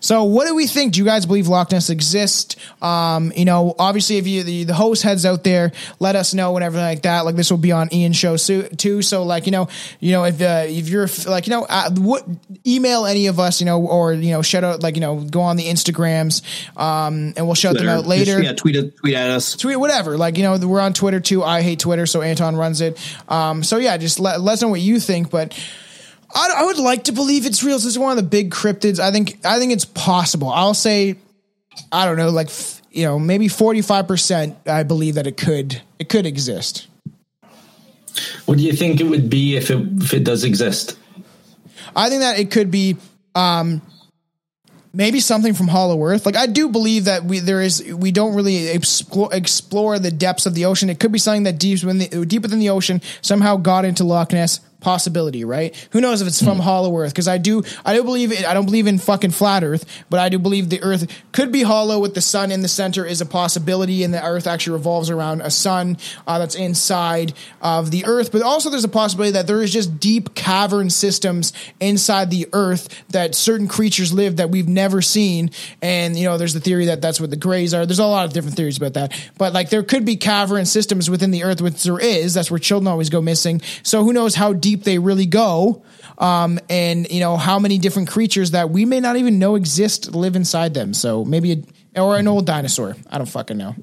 So, 0.00 0.24
what 0.24 0.46
do 0.46 0.54
we 0.54 0.66
think? 0.66 0.94
Do 0.94 1.00
you 1.00 1.04
guys 1.04 1.26
believe 1.26 1.48
Loch 1.48 1.72
Ness 1.72 1.90
exists? 1.90 2.56
Um, 2.82 3.32
you 3.36 3.44
know, 3.44 3.74
obviously, 3.78 4.16
if 4.16 4.26
you 4.26 4.42
the, 4.42 4.64
the 4.64 4.74
host 4.74 5.02
heads 5.02 5.24
out 5.24 5.44
there, 5.44 5.72
let 6.00 6.16
us 6.16 6.34
know 6.34 6.56
and 6.56 6.64
everything 6.64 6.86
like 6.86 7.02
that. 7.02 7.24
Like 7.24 7.36
this 7.36 7.50
will 7.50 7.58
be 7.58 7.72
on 7.72 7.92
Ian's 7.92 8.16
show 8.16 8.36
too. 8.36 9.02
So, 9.02 9.22
like 9.22 9.46
you 9.46 9.52
know, 9.52 9.68
you 10.00 10.12
know, 10.12 10.24
if 10.24 10.40
uh, 10.40 10.64
if 10.66 10.88
you're 10.88 11.08
like 11.26 11.46
you 11.46 11.52
know, 11.52 11.66
uh, 11.68 11.90
what 11.92 12.24
email 12.66 13.06
any 13.06 13.26
of 13.28 13.40
us, 13.40 13.60
you 13.60 13.66
know, 13.66 13.86
or 13.86 14.12
you 14.12 14.32
know, 14.32 14.42
shout 14.42 14.64
out 14.64 14.82
like 14.82 14.96
you 14.96 15.00
know, 15.00 15.20
go 15.20 15.40
on 15.40 15.56
the 15.56 15.64
Instagrams, 15.64 16.42
um, 16.76 17.32
and 17.36 17.46
we'll 17.46 17.54
shout 17.54 17.76
them 17.76 17.88
out 17.88 18.06
later. 18.06 18.24
Just, 18.32 18.44
yeah, 18.44 18.52
tweet 18.52 18.76
it, 18.76 18.96
tweet 18.96 19.14
at 19.14 19.30
us. 19.30 19.56
tweet 19.56 19.78
whatever 19.78 20.16
like 20.16 20.36
you 20.36 20.42
know 20.42 20.56
we're 20.66 20.80
on 20.80 20.92
twitter 20.92 21.20
too 21.20 21.42
i 21.44 21.62
hate 21.62 21.78
twitter 21.78 22.06
so 22.06 22.22
anton 22.22 22.56
runs 22.56 22.80
it 22.80 22.98
um 23.28 23.62
so 23.62 23.76
yeah 23.76 23.96
just 23.96 24.18
let, 24.18 24.40
let 24.40 24.54
us 24.54 24.62
know 24.62 24.68
what 24.68 24.80
you 24.80 24.98
think 24.98 25.30
but 25.30 25.58
I, 26.36 26.50
I 26.58 26.64
would 26.64 26.78
like 26.78 27.04
to 27.04 27.12
believe 27.12 27.46
it's 27.46 27.64
real. 27.64 27.76
This 27.76 27.86
is 27.86 27.98
one 27.98 28.10
of 28.10 28.16
the 28.16 28.22
big 28.22 28.50
cryptids. 28.50 29.00
I 29.00 29.10
think 29.10 29.38
I 29.44 29.58
think 29.58 29.72
it's 29.72 29.86
possible. 29.86 30.50
I'll 30.50 30.74
say, 30.74 31.16
I 31.90 32.04
don't 32.04 32.18
know, 32.18 32.28
like 32.28 32.50
you 32.92 33.04
know, 33.04 33.18
maybe 33.18 33.48
forty 33.48 33.80
five 33.80 34.06
percent. 34.06 34.56
I 34.66 34.82
believe 34.82 35.14
that 35.14 35.26
it 35.26 35.38
could 35.38 35.80
it 35.98 36.10
could 36.10 36.26
exist. 36.26 36.88
What 38.44 38.58
do 38.58 38.64
you 38.64 38.74
think 38.74 39.00
it 39.00 39.04
would 39.04 39.30
be 39.30 39.56
if 39.56 39.70
it 39.70 39.78
if 40.02 40.12
it 40.12 40.24
does 40.24 40.44
exist? 40.44 40.98
I 41.94 42.10
think 42.10 42.20
that 42.20 42.38
it 42.38 42.50
could 42.50 42.70
be 42.70 42.98
um, 43.34 43.80
maybe 44.92 45.20
something 45.20 45.54
from 45.54 45.68
Hollow 45.68 46.02
Earth. 46.04 46.26
Like 46.26 46.36
I 46.36 46.46
do 46.46 46.68
believe 46.68 47.06
that 47.06 47.24
we 47.24 47.38
there 47.38 47.62
is 47.62 47.82
we 47.82 48.12
don't 48.12 48.34
really 48.34 48.68
explore, 48.68 49.32
explore 49.32 49.98
the 49.98 50.10
depths 50.10 50.44
of 50.44 50.54
the 50.54 50.66
ocean. 50.66 50.90
It 50.90 51.00
could 51.00 51.12
be 51.12 51.18
something 51.18 51.44
that 51.44 51.58
deep 51.58 51.82
within 51.82 51.98
the, 51.98 52.26
deep 52.26 52.42
within 52.42 52.58
the 52.58 52.70
ocean 52.70 53.00
somehow 53.22 53.56
got 53.56 53.86
into 53.86 54.04
Loch 54.04 54.32
Ness. 54.32 54.60
Possibility, 54.86 55.44
right? 55.44 55.74
Who 55.90 56.00
knows 56.00 56.22
if 56.22 56.28
it's 56.28 56.40
from 56.40 56.60
Hollow 56.60 56.96
Earth? 56.96 57.12
Because 57.12 57.26
I 57.26 57.38
do, 57.38 57.64
I 57.84 57.92
don't 57.92 58.06
believe 58.06 58.30
it. 58.30 58.46
I 58.46 58.54
don't 58.54 58.66
believe 58.66 58.86
in 58.86 58.98
fucking 58.98 59.32
flat 59.32 59.64
Earth, 59.64 59.84
but 60.10 60.20
I 60.20 60.28
do 60.28 60.38
believe 60.38 60.68
the 60.68 60.80
Earth 60.80 61.12
could 61.32 61.50
be 61.50 61.62
hollow 61.62 61.98
with 61.98 62.14
the 62.14 62.20
sun 62.20 62.52
in 62.52 62.62
the 62.62 62.68
center 62.68 63.04
is 63.04 63.20
a 63.20 63.26
possibility, 63.26 64.04
and 64.04 64.14
the 64.14 64.24
Earth 64.24 64.46
actually 64.46 64.74
revolves 64.74 65.10
around 65.10 65.40
a 65.40 65.50
sun 65.50 65.96
uh, 66.28 66.38
that's 66.38 66.54
inside 66.54 67.32
of 67.60 67.90
the 67.90 68.04
Earth. 68.06 68.30
But 68.30 68.42
also, 68.42 68.70
there's 68.70 68.84
a 68.84 68.88
possibility 68.88 69.32
that 69.32 69.48
there 69.48 69.60
is 69.60 69.72
just 69.72 69.98
deep 69.98 70.36
cavern 70.36 70.88
systems 70.88 71.52
inside 71.80 72.30
the 72.30 72.46
Earth 72.52 72.88
that 73.08 73.34
certain 73.34 73.66
creatures 73.66 74.12
live 74.12 74.36
that 74.36 74.50
we've 74.50 74.68
never 74.68 75.02
seen. 75.02 75.50
And 75.82 76.16
you 76.16 76.26
know, 76.26 76.38
there's 76.38 76.54
the 76.54 76.60
theory 76.60 76.86
that 76.86 77.02
that's 77.02 77.20
what 77.20 77.30
the 77.30 77.36
Greys 77.36 77.74
are. 77.74 77.86
There's 77.86 77.98
a 77.98 78.06
lot 78.06 78.24
of 78.24 78.32
different 78.32 78.56
theories 78.56 78.76
about 78.76 78.94
that, 78.94 79.20
but 79.36 79.52
like 79.52 79.68
there 79.70 79.82
could 79.82 80.04
be 80.04 80.14
cavern 80.14 80.64
systems 80.64 81.10
within 81.10 81.32
the 81.32 81.42
Earth, 81.42 81.60
which 81.60 81.82
there 81.82 81.98
is. 81.98 82.34
That's 82.34 82.52
where 82.52 82.60
children 82.60 82.86
always 82.86 83.10
go 83.10 83.20
missing. 83.20 83.60
So 83.82 84.04
who 84.04 84.12
knows 84.12 84.36
how 84.36 84.52
deep 84.52 84.75
they 84.84 84.98
really 84.98 85.26
go? 85.26 85.82
Um, 86.18 86.58
and 86.70 87.10
you 87.10 87.20
know 87.20 87.36
how 87.36 87.58
many 87.58 87.78
different 87.78 88.08
creatures 88.08 88.52
that 88.52 88.70
we 88.70 88.84
may 88.84 89.00
not 89.00 89.16
even 89.16 89.38
know 89.38 89.54
exist 89.54 90.14
live 90.14 90.36
inside 90.36 90.74
them. 90.74 90.94
So 90.94 91.24
maybe, 91.24 91.64
a, 91.94 92.00
or 92.00 92.16
an 92.16 92.26
old 92.26 92.46
dinosaur. 92.46 92.96
I 93.10 93.18
don't 93.18 93.26
fucking 93.26 93.58
know. 93.58 93.74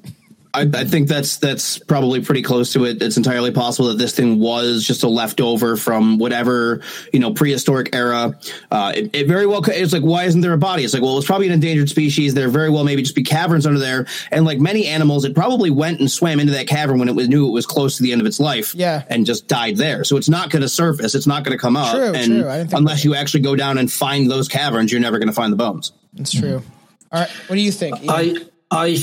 I, 0.54 0.62
I 0.72 0.84
think 0.84 1.08
that's 1.08 1.36
that's 1.38 1.78
probably 1.78 2.20
pretty 2.22 2.42
close 2.42 2.72
to 2.74 2.84
it. 2.84 3.02
It's 3.02 3.16
entirely 3.16 3.50
possible 3.50 3.88
that 3.88 3.98
this 3.98 4.14
thing 4.14 4.38
was 4.38 4.84
just 4.86 5.02
a 5.02 5.08
leftover 5.08 5.76
from 5.76 6.18
whatever 6.18 6.80
you 7.12 7.18
know 7.18 7.34
prehistoric 7.34 7.94
era. 7.94 8.38
Uh, 8.70 8.92
it, 8.94 9.10
it 9.14 9.26
very 9.26 9.46
well. 9.46 9.60
could- 9.62 9.74
It's 9.74 9.92
like 9.92 10.02
why 10.02 10.24
isn't 10.24 10.40
there 10.40 10.52
a 10.52 10.58
body? 10.58 10.84
It's 10.84 10.94
like 10.94 11.02
well, 11.02 11.18
it's 11.18 11.26
probably 11.26 11.48
an 11.48 11.52
endangered 11.52 11.88
species. 11.88 12.34
There 12.34 12.48
very 12.48 12.70
well 12.70 12.84
maybe 12.84 13.02
just 13.02 13.14
be 13.16 13.24
caverns 13.24 13.66
under 13.66 13.80
there, 13.80 14.06
and 14.30 14.44
like 14.44 14.60
many 14.60 14.86
animals, 14.86 15.24
it 15.24 15.34
probably 15.34 15.70
went 15.70 16.00
and 16.00 16.10
swam 16.10 16.38
into 16.40 16.52
that 16.52 16.68
cavern 16.68 16.98
when 16.98 17.08
it 17.08 17.14
was 17.14 17.28
knew 17.28 17.46
it 17.48 17.52
was 17.52 17.66
close 17.66 17.96
to 17.96 18.02
the 18.02 18.12
end 18.12 18.20
of 18.20 18.26
its 18.26 18.38
life. 18.40 18.74
Yeah. 18.74 19.02
and 19.10 19.26
just 19.26 19.48
died 19.48 19.76
there. 19.76 20.04
So 20.04 20.16
it's 20.16 20.28
not 20.28 20.50
going 20.50 20.62
to 20.62 20.68
surface. 20.68 21.14
It's 21.14 21.26
not 21.26 21.42
going 21.44 21.56
to 21.56 21.60
come 21.60 21.76
up. 21.76 21.94
True, 21.94 22.12
and 22.14 22.26
true. 22.26 22.48
I 22.48 22.58
didn't 22.58 22.70
think 22.70 22.78
unless 22.78 23.04
you 23.04 23.14
actually 23.14 23.40
go 23.40 23.56
down 23.56 23.78
and 23.78 23.90
find 23.90 24.30
those 24.30 24.46
caverns, 24.48 24.92
you're 24.92 25.00
never 25.00 25.18
going 25.18 25.28
to 25.28 25.34
find 25.34 25.52
the 25.52 25.56
bones. 25.56 25.92
It's 26.16 26.32
true. 26.32 26.62
All 27.10 27.20
right, 27.20 27.30
what 27.48 27.56
do 27.56 27.60
you 27.62 27.72
think? 27.72 28.00
Ian? 28.02 28.10
I 28.10 28.36
I 28.70 28.98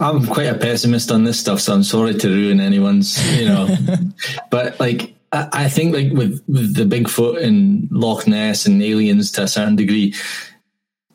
I'm 0.00 0.26
quite 0.26 0.46
a 0.46 0.54
pessimist 0.54 1.10
on 1.10 1.24
this 1.24 1.40
stuff, 1.40 1.60
so 1.60 1.74
I'm 1.74 1.82
sorry 1.82 2.14
to 2.14 2.28
ruin 2.28 2.60
anyone's, 2.60 3.18
you 3.38 3.46
know. 3.46 3.74
but 4.50 4.78
like 4.78 5.14
I, 5.32 5.48
I 5.52 5.68
think 5.68 5.94
like 5.94 6.12
with 6.12 6.42
with 6.46 6.74
the 6.74 6.84
Bigfoot 6.84 7.42
and 7.42 7.88
Loch 7.90 8.26
Ness 8.26 8.66
and 8.66 8.82
aliens 8.82 9.32
to 9.32 9.42
a 9.44 9.48
certain 9.48 9.76
degree. 9.76 10.14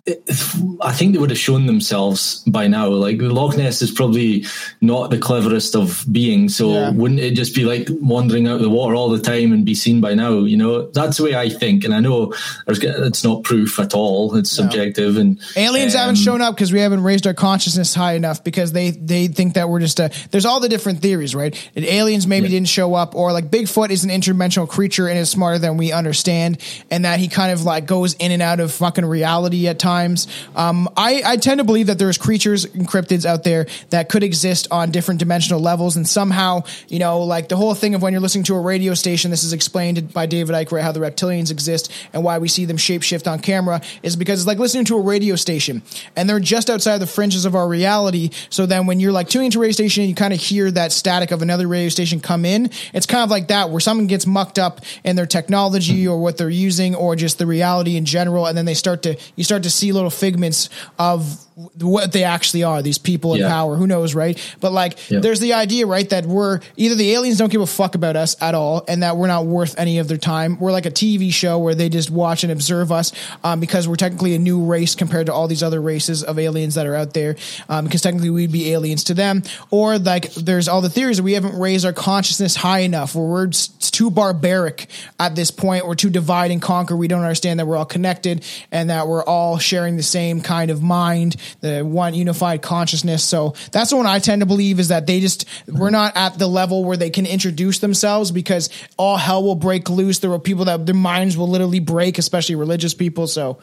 I 0.07 0.91
think 0.91 1.13
they 1.13 1.17
would 1.19 1.31
have 1.31 1.39
shown 1.39 1.65
themselves 1.65 2.43
by 2.45 2.67
now. 2.67 2.89
Like 2.89 3.17
Loch 3.19 3.57
Ness 3.57 3.81
is 3.81 3.89
probably 3.89 4.45
not 4.79 5.09
the 5.09 5.17
cleverest 5.17 5.75
of 5.75 6.05
beings, 6.11 6.55
so 6.55 6.73
Yeah. 6.73 6.89
wouldn't 6.91 7.19
it 7.19 7.31
just 7.31 7.55
be 7.55 7.65
like 7.65 7.87
wandering 7.89 8.47
out 8.47 8.57
of 8.57 8.61
the 8.61 8.69
water 8.69 8.93
all 8.93 9.09
the 9.09 9.19
time 9.19 9.51
and 9.51 9.65
be 9.65 9.73
seen 9.73 10.01
by 10.01 10.13
now? 10.13 10.43
You 10.43 10.57
know, 10.57 10.91
that's 10.91 11.17
the 11.17 11.23
way 11.23 11.35
I 11.35 11.49
think. 11.49 11.85
And 11.85 11.93
I 11.95 12.01
know 12.01 12.33
it's 12.67 13.23
not 13.23 13.43
proof 13.43 13.79
at 13.79 13.95
all; 13.95 14.35
it's 14.35 14.51
subjective. 14.51 15.17
And 15.17 15.39
Aliens 15.55 15.95
um, 15.95 16.01
haven't 16.01 16.15
shown 16.17 16.39
up 16.39 16.53
because 16.53 16.71
we 16.71 16.81
haven't 16.81 17.01
raised 17.01 17.25
our 17.25 17.33
consciousness 17.33 17.95
high 17.95 18.13
enough 18.13 18.43
because 18.43 18.73
they 18.73 18.91
they 18.91 19.25
think 19.27 19.55
that 19.55 19.69
we're 19.69 19.79
just 19.79 19.99
a. 19.99 20.11
There's 20.29 20.45
all 20.45 20.59
the 20.59 20.69
different 20.69 20.99
theories, 21.01 21.33
right? 21.33 21.55
And 21.75 21.83
aliens 21.83 22.27
maybe 22.27 22.47
didn't 22.47 22.67
show 22.69 22.93
up, 22.93 23.15
or 23.15 23.31
like 23.31 23.49
Bigfoot 23.49 23.89
is 23.89 24.03
an 24.03 24.11
interdimensional 24.11 24.69
creature 24.69 25.07
and 25.07 25.17
is 25.17 25.31
smarter 25.31 25.57
than 25.57 25.77
we 25.77 25.91
understand, 25.91 26.59
and 26.91 27.05
that 27.05 27.19
he 27.19 27.27
kind 27.27 27.51
of 27.51 27.63
like 27.63 27.87
goes 27.87 28.13
in 28.13 28.31
and 28.31 28.43
out 28.43 28.59
of 28.59 28.71
fucking 28.71 29.05
reality 29.05 29.67
at 29.67 29.79
times. 29.79 29.94
Um, 30.55 30.89
I 30.97 31.21
I 31.25 31.37
tend 31.37 31.59
to 31.59 31.63
believe 31.63 31.87
that 31.87 31.99
there's 31.99 32.17
creatures 32.17 32.65
and 32.65 32.87
cryptids 32.87 33.25
out 33.25 33.43
there 33.43 33.67
that 33.89 34.09
could 34.09 34.23
exist 34.23 34.67
on 34.71 34.91
different 34.91 35.19
dimensional 35.19 35.59
levels, 35.59 35.95
and 35.95 36.07
somehow 36.07 36.63
you 36.87 36.99
know 36.99 37.21
like 37.21 37.49
the 37.49 37.57
whole 37.57 37.73
thing 37.73 37.95
of 37.95 38.01
when 38.01 38.13
you're 38.13 38.21
listening 38.21 38.43
to 38.45 38.55
a 38.55 38.61
radio 38.61 38.93
station, 38.93 39.31
this 39.31 39.43
is 39.43 39.53
explained 39.53 40.13
by 40.13 40.25
David 40.25 40.55
Icke, 40.55 40.71
right? 40.71 40.83
How 40.83 40.91
the 40.91 40.99
reptilians 40.99 41.51
exist 41.51 41.91
and 42.13 42.23
why 42.23 42.37
we 42.37 42.47
see 42.47 42.65
them 42.65 42.77
shapeshift 42.77 43.31
on 43.31 43.39
camera 43.39 43.81
is 44.03 44.15
because 44.15 44.39
it's 44.39 44.47
like 44.47 44.59
listening 44.59 44.85
to 44.85 44.97
a 44.97 45.01
radio 45.01 45.35
station 45.35 45.81
and 46.15 46.29
they're 46.29 46.39
just 46.39 46.69
outside 46.69 46.97
the 46.97 47.07
fringes 47.07 47.45
of 47.45 47.55
our 47.55 47.67
reality. 47.67 48.29
So 48.49 48.65
then 48.65 48.85
when 48.85 48.99
you're 48.99 49.11
like 49.11 49.29
tuning 49.29 49.51
to 49.51 49.59
a 49.59 49.61
radio 49.61 49.73
station 49.73 50.03
and 50.03 50.09
you 50.09 50.15
kind 50.15 50.33
of 50.33 50.39
hear 50.39 50.71
that 50.71 50.91
static 50.91 51.31
of 51.31 51.41
another 51.41 51.67
radio 51.67 51.89
station 51.89 52.19
come 52.19 52.45
in, 52.45 52.69
it's 52.93 53.05
kind 53.05 53.23
of 53.23 53.29
like 53.29 53.47
that 53.47 53.69
where 53.69 53.79
someone 53.79 54.07
gets 54.07 54.25
mucked 54.25 54.59
up 54.59 54.81
in 55.03 55.15
their 55.15 55.25
technology 55.25 56.07
or 56.07 56.19
what 56.19 56.37
they're 56.37 56.49
using 56.49 56.95
or 56.95 57.15
just 57.15 57.37
the 57.37 57.45
reality 57.45 57.97
in 57.97 58.05
general. 58.05 58.45
And 58.45 58.57
then 58.57 58.65
they 58.65 58.73
start 58.73 59.03
to, 59.03 59.17
you 59.35 59.43
start 59.43 59.63
to 59.63 59.69
see 59.69 59.84
little 59.91 60.09
figments 60.09 60.69
of 60.99 61.44
what 61.79 62.11
they 62.11 62.23
actually 62.25 62.63
are, 62.63 62.81
these 62.81 62.97
people 62.97 63.33
in 63.33 63.39
Yeah. 63.41 63.47
power, 63.49 63.77
who 63.77 63.87
knows, 63.87 64.13
right? 64.13 64.37
But 64.59 64.73
like, 64.73 64.97
Yeah. 65.09 65.19
there's 65.19 65.39
the 65.39 65.53
idea, 65.53 65.85
right, 65.85 66.09
that 66.09 66.25
we're 66.25 66.59
either 66.75 66.95
the 66.95 67.13
aliens 67.13 67.37
don't 67.37 67.49
give 67.51 67.61
a 67.61 67.65
fuck 67.67 67.95
about 67.95 68.17
us 68.17 68.35
at 68.41 68.53
all, 68.55 68.83
and 68.89 69.03
that 69.03 69.15
we're 69.15 69.27
not 69.27 69.45
worth 69.45 69.73
any 69.77 69.99
of 69.99 70.09
their 70.09 70.17
time. 70.17 70.57
We're 70.59 70.73
like 70.73 70.85
a 70.85 70.91
TV 70.91 71.31
show 71.31 71.57
where 71.57 71.73
they 71.73 71.87
just 71.87 72.11
watch 72.11 72.43
and 72.43 72.51
observe 72.51 72.91
us 72.91 73.13
um, 73.43 73.61
because 73.61 73.87
we're 73.87 73.95
technically 73.95 74.35
a 74.35 74.39
new 74.39 74.63
race 74.65 74.95
compared 74.95 75.27
to 75.27 75.33
all 75.33 75.47
these 75.47 75.63
other 75.63 75.81
races 75.81 76.23
of 76.23 76.37
aliens 76.39 76.75
that 76.75 76.87
are 76.87 76.95
out 76.95 77.13
there. 77.13 77.37
Um, 77.69 77.85
because 77.85 78.01
technically 78.01 78.29
we'd 78.29 78.51
be 78.51 78.71
aliens 78.73 79.05
to 79.05 79.13
them, 79.13 79.43
or 79.71 79.97
like 79.97 80.33
there's 80.33 80.67
all 80.67 80.81
the 80.81 80.89
theories 80.89 81.17
that 81.17 81.23
we 81.23 81.33
haven't 81.33 81.57
raised 81.57 81.85
our 81.85 81.93
consciousness 81.93 82.55
high 82.55 82.79
enough, 82.79 83.15
where 83.15 83.25
we're 83.25 83.49
too 83.91 84.11
barbaric 84.11 84.87
at 85.21 85.35
this 85.35 85.51
point, 85.51 85.87
we're 85.87 85.95
too 85.95 86.09
divide 86.09 86.51
and 86.51 86.61
conquer. 86.61 86.97
We 86.97 87.07
don't 87.07 87.21
understand 87.21 87.59
that 87.59 87.65
we're 87.67 87.77
all 87.77 87.85
connected 87.85 88.43
and 88.71 88.89
that 88.89 89.07
we're 89.07 89.23
all 89.23 89.57
sharing 89.57 89.95
the 89.95 90.03
same 90.03 90.41
kind 90.41 90.69
of 90.69 90.81
mind, 90.81 91.37
the 91.61 91.81
one 91.81 92.13
unified 92.13 92.61
consciousness. 92.61 93.23
So 93.23 93.53
that's 93.71 93.89
the 93.89 93.97
one 93.97 94.05
I 94.05 94.19
tend 94.19 94.41
to 94.41 94.45
believe 94.45 94.79
is 94.79 94.89
that 94.89 95.07
they 95.07 95.19
just 95.19 95.45
we're 95.67 95.89
not 95.89 96.15
at 96.15 96.37
the 96.37 96.47
level 96.47 96.83
where 96.83 96.97
they 96.97 97.09
can 97.09 97.25
introduce 97.25 97.79
themselves 97.79 98.31
because 98.31 98.69
all 98.97 99.17
hell 99.17 99.43
will 99.43 99.55
break 99.55 99.89
loose. 99.89 100.19
There 100.19 100.31
are 100.31 100.39
people 100.39 100.65
that 100.65 100.85
their 100.85 100.95
minds 100.95 101.37
will 101.37 101.49
literally 101.49 101.79
break, 101.79 102.17
especially 102.17 102.55
religious 102.55 102.93
people. 102.93 103.27
So 103.27 103.59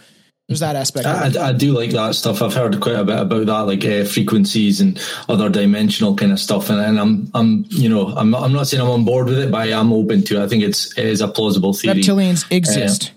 there's 0.49 0.61
that 0.61 0.77
aspect. 0.77 1.07
I, 1.07 1.49
I 1.49 1.53
do 1.53 1.73
like 1.73 1.91
that 1.91 2.15
stuff. 2.15 2.43
I've 2.43 2.53
heard 2.53 2.79
quite 2.81 2.97
a 2.97 3.05
bit 3.05 3.19
about 3.19 3.47
that, 3.47 3.61
like 3.61 3.85
uh, 3.85 4.05
frequencies 4.05 4.81
and 4.81 5.01
other 5.29 5.49
dimensional 5.49 6.17
kind 6.17 6.33
of 6.33 6.41
stuff. 6.41 6.69
And, 6.69 6.81
and 6.81 7.01
I'm, 7.01 7.31
I'm, 7.33 7.65
you 7.69 7.89
know, 7.89 8.09
I'm 8.09 8.31
not, 8.31 8.43
I'm 8.43 8.53
not 8.53 8.67
saying 8.67 8.83
I'm 8.83 8.91
on 8.91 9.05
board 9.05 9.29
with 9.29 9.39
it, 9.39 9.51
but 9.51 9.63
I 9.63 9.71
am 9.71 9.93
open 9.93 10.23
to. 10.25 10.41
it. 10.41 10.45
I 10.45 10.49
think 10.49 10.63
it's 10.63 10.97
it 10.99 11.07
is 11.07 11.21
a 11.21 11.29
plausible 11.29 11.73
theory. 11.73 12.01
Reptilians 12.01 12.45
exist. 12.51 13.13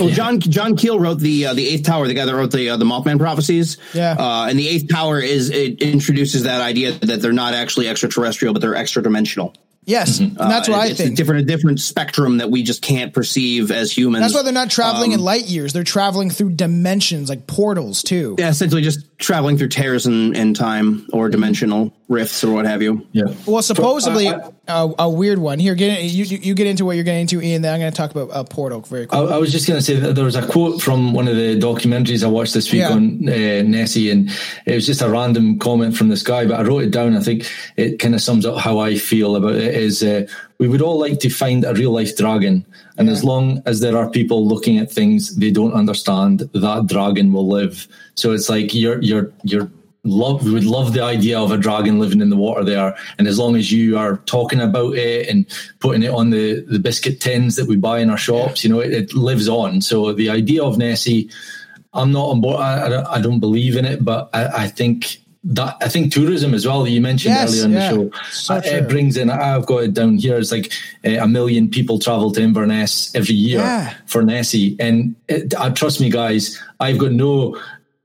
Well, 0.00 0.08
John 0.08 0.40
John 0.40 0.76
Keel 0.76 0.98
wrote 0.98 1.18
the 1.20 1.46
uh, 1.46 1.54
the 1.54 1.66
Eighth 1.68 1.84
Tower, 1.84 2.08
the 2.08 2.14
guy 2.14 2.24
that 2.24 2.34
wrote 2.34 2.50
the 2.52 2.70
uh, 2.70 2.76
the 2.76 2.84
Mothman 2.86 3.18
prophecies. 3.18 3.76
Yeah. 3.92 4.12
uh, 4.18 4.46
and 4.48 4.58
the 4.58 4.66
Eighth 4.68 4.88
Tower 4.90 5.20
is 5.20 5.50
it 5.50 5.82
introduces 5.82 6.44
that 6.44 6.60
idea 6.60 6.92
that 6.92 7.20
they're 7.20 7.32
not 7.32 7.54
actually 7.54 7.88
extraterrestrial, 7.88 8.54
but 8.54 8.60
they're 8.62 8.74
extra 8.76 9.02
dimensional. 9.02 9.54
Yes, 9.84 10.18
and 10.20 10.36
that's 10.36 10.68
what 10.68 10.78
I 10.78 10.88
it's 10.88 11.00
a 11.00 11.04
think. 11.04 11.16
different 11.16 11.42
a 11.42 11.44
different 11.46 11.80
spectrum 11.80 12.38
that 12.38 12.50
we 12.50 12.62
just 12.62 12.82
can't 12.82 13.14
perceive 13.14 13.70
as 13.70 13.90
humans. 13.90 14.22
That's 14.22 14.34
why 14.34 14.42
they're 14.42 14.52
not 14.52 14.68
traveling 14.70 15.12
in 15.12 15.20
light 15.20 15.46
years. 15.46 15.72
They're 15.72 15.82
traveling 15.82 16.28
through 16.28 16.50
dimensions 16.50 17.30
like 17.30 17.46
portals 17.46 18.02
too. 18.02 18.36
yeah, 18.38 18.50
essentially 18.50 18.82
just 18.82 19.06
traveling 19.18 19.58
through 19.58 19.68
tears 19.68 20.06
in, 20.06 20.34
in 20.36 20.54
time 20.54 21.06
or 21.12 21.28
dimensional 21.28 21.92
rifts 22.08 22.42
or 22.44 22.52
what 22.54 22.64
have 22.64 22.80
you. 22.80 23.04
Yeah. 23.12 23.24
Well, 23.46 23.60
supposedly 23.62 24.30
a 24.68 25.10
weird 25.10 25.38
one. 25.38 25.58
Here, 25.58 25.74
get 25.74 25.98
in, 25.98 26.06
you, 26.08 26.24
you 26.24 26.38
you 26.38 26.54
get 26.54 26.66
into 26.66 26.84
what 26.84 26.94
you're 26.94 27.04
getting 27.04 27.22
into, 27.22 27.42
Ian. 27.42 27.62
Then 27.62 27.74
I'm 27.74 27.80
going 27.80 27.92
to 27.92 27.96
talk 27.96 28.12
about 28.12 28.30
a 28.32 28.44
portal 28.44 28.80
very 28.82 29.02
I, 29.02 29.06
quickly. 29.06 29.34
I 29.34 29.36
was 29.38 29.50
just 29.52 29.66
going 29.66 29.78
to 29.78 29.84
say 29.84 29.96
that 29.96 30.14
there 30.14 30.24
was 30.24 30.36
a 30.36 30.46
quote 30.46 30.80
from 30.80 31.12
one 31.12 31.26
of 31.26 31.36
the 31.36 31.58
documentaries 31.58 32.22
I 32.24 32.28
watched 32.28 32.54
this 32.54 32.72
week 32.72 32.80
Yeah. 32.80 32.92
on 32.92 33.28
uh, 33.28 33.62
Nessie, 33.62 34.10
and 34.10 34.30
it 34.66 34.74
was 34.74 34.86
just 34.86 35.02
a 35.02 35.10
random 35.10 35.58
comment 35.58 35.96
from 35.96 36.08
this 36.08 36.22
guy, 36.22 36.46
but 36.46 36.60
I 36.60 36.62
wrote 36.62 36.84
it 36.84 36.90
down. 36.90 37.16
I 37.16 37.20
think 37.20 37.50
it 37.76 37.98
kind 37.98 38.14
of 38.14 38.20
sums 38.20 38.46
up 38.46 38.58
how 38.58 38.78
I 38.78 38.96
feel 38.96 39.36
about 39.36 39.56
it. 39.56 39.74
Is 39.74 40.02
uh, 40.02 40.26
we 40.58 40.68
would 40.68 40.82
all 40.82 40.98
like 40.98 41.20
to 41.20 41.30
find 41.30 41.64
a 41.64 41.74
real 41.74 41.92
life 41.92 42.16
dragon, 42.16 42.66
and 42.96 43.08
as 43.08 43.22
long 43.22 43.62
as 43.64 43.80
there 43.80 43.96
are 43.96 44.10
people 44.10 44.46
looking 44.46 44.78
at 44.78 44.90
things 44.90 45.36
they 45.36 45.50
don't 45.50 45.72
understand, 45.72 46.40
that 46.52 46.86
dragon 46.86 47.32
will 47.32 47.48
live. 47.48 47.86
So 48.14 48.32
it's 48.32 48.48
like 48.48 48.74
you're 48.74 49.00
you're 49.00 49.32
you're 49.44 49.70
love 50.04 50.44
we 50.44 50.52
would 50.52 50.64
love 50.64 50.92
the 50.92 51.02
idea 51.02 51.38
of 51.38 51.50
a 51.50 51.58
dragon 51.58 51.98
living 51.98 52.20
in 52.20 52.30
the 52.30 52.36
water 52.36 52.64
there 52.64 52.96
and 53.18 53.26
as 53.26 53.38
long 53.38 53.56
as 53.56 53.72
you 53.72 53.98
are 53.98 54.18
talking 54.26 54.60
about 54.60 54.94
it 54.96 55.28
and 55.28 55.44
putting 55.80 56.02
it 56.02 56.10
on 56.10 56.30
the 56.30 56.60
the 56.62 56.78
biscuit 56.78 57.20
tins 57.20 57.56
that 57.56 57.66
we 57.66 57.76
buy 57.76 57.98
in 57.98 58.08
our 58.08 58.16
shops 58.16 58.62
you 58.62 58.70
know 58.70 58.80
it, 58.80 58.92
it 58.92 59.14
lives 59.14 59.48
on. 59.48 59.80
So 59.82 60.12
the 60.12 60.30
idea 60.30 60.62
of 60.62 60.78
nessie 60.78 61.28
i'm 61.92 62.12
not 62.12 62.28
on 62.28 62.40
board 62.40 62.60
i, 62.60 63.02
I 63.12 63.20
don't 63.20 63.40
believe 63.40 63.76
in 63.76 63.84
it 63.84 64.04
but 64.04 64.30
i, 64.32 64.64
I 64.64 64.68
think 64.68 65.18
that 65.44 65.76
I 65.80 65.88
think 65.88 66.12
tourism 66.12 66.52
as 66.52 66.66
well 66.66 66.86
you 66.86 67.00
mentioned 67.00 67.34
Yes, 67.34 67.52
earlier 67.52 67.64
in 67.66 67.72
yeah. 67.72 67.90
the 67.92 67.94
show 67.94 68.10
So 68.30 68.54
uh, 68.56 68.60
it 68.64 68.88
brings 68.88 69.16
in 69.16 69.30
I've 69.30 69.66
got 69.66 69.84
it 69.84 69.94
down 69.94 70.16
here 70.16 70.36
it's 70.36 70.50
like 70.52 70.72
uh, 71.06 71.10
a 71.22 71.28
million 71.28 71.68
people 71.70 71.98
travel 72.00 72.32
to 72.32 72.42
Inverness 72.42 73.14
every 73.14 73.34
year 73.36 73.60
Yeah. 73.60 73.94
for 74.06 74.22
Nessie 74.22 74.76
and 74.80 75.14
it, 75.28 75.54
uh, 75.54 75.70
trust 75.70 76.00
me 76.00 76.10
guys 76.10 76.60
I've 76.80 76.98
got 76.98 77.12
no 77.12 77.56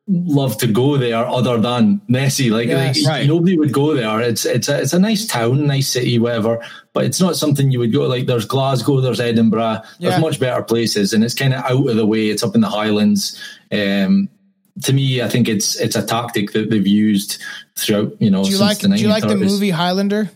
love 0.08 0.58
to 0.58 0.68
go 0.68 0.98
there 0.98 1.26
other 1.26 1.58
than 1.58 2.02
Nessie. 2.10 2.50
Like, 2.50 2.68
Yes. 2.68 3.02
like, 3.04 3.08
Right. 3.10 3.26
nobody 3.28 3.58
would 3.58 3.72
go 3.72 3.94
there. 3.96 4.20
It's 4.20 4.44
it's 4.46 4.68
a, 4.68 4.82
it's 4.82 4.92
a 4.92 5.00
nice 5.00 5.26
town, 5.26 5.66
nice 5.66 5.88
city, 5.88 6.20
whatever. 6.20 6.60
But 6.92 7.06
it's 7.06 7.22
not 7.22 7.38
something 7.38 7.72
you 7.72 7.80
would 7.80 7.94
go. 7.94 8.02
Like 8.08 8.26
there's 8.26 8.44
Glasgow, 8.44 9.00
there's 9.00 9.22
Edinburgh, 9.22 9.80
Yeah. 10.00 10.10
there's 10.10 10.22
much 10.22 10.42
better 10.42 10.62
places, 10.62 11.14
and 11.14 11.24
it's 11.24 11.34
kind 11.34 11.54
of 11.54 11.64
out 11.64 11.88
of 11.90 11.96
the 11.96 12.06
way. 12.06 12.28
It's 12.28 12.44
up 12.44 12.54
in 12.54 12.60
the 12.60 12.70
Highlands. 12.70 13.40
Um, 13.72 14.28
to 14.82 14.94
me, 14.94 15.22
I 15.22 15.30
think 15.30 15.48
it's 15.48 15.80
it's 15.80 15.96
a 15.96 16.06
tactic 16.06 16.52
that 16.54 16.70
they've 16.70 16.88
used 16.88 17.42
throughout. 17.76 18.20
You 18.20 18.32
know, 18.32 18.44
do 18.44 18.50
you 18.50 18.58
since 18.58 18.62
like 18.62 18.80
the 18.80 18.90
do 18.90 19.02
you 19.02 19.08
like 19.08 19.28
the 19.28 19.36
movie 19.36 19.70
Highlander? 19.70 20.30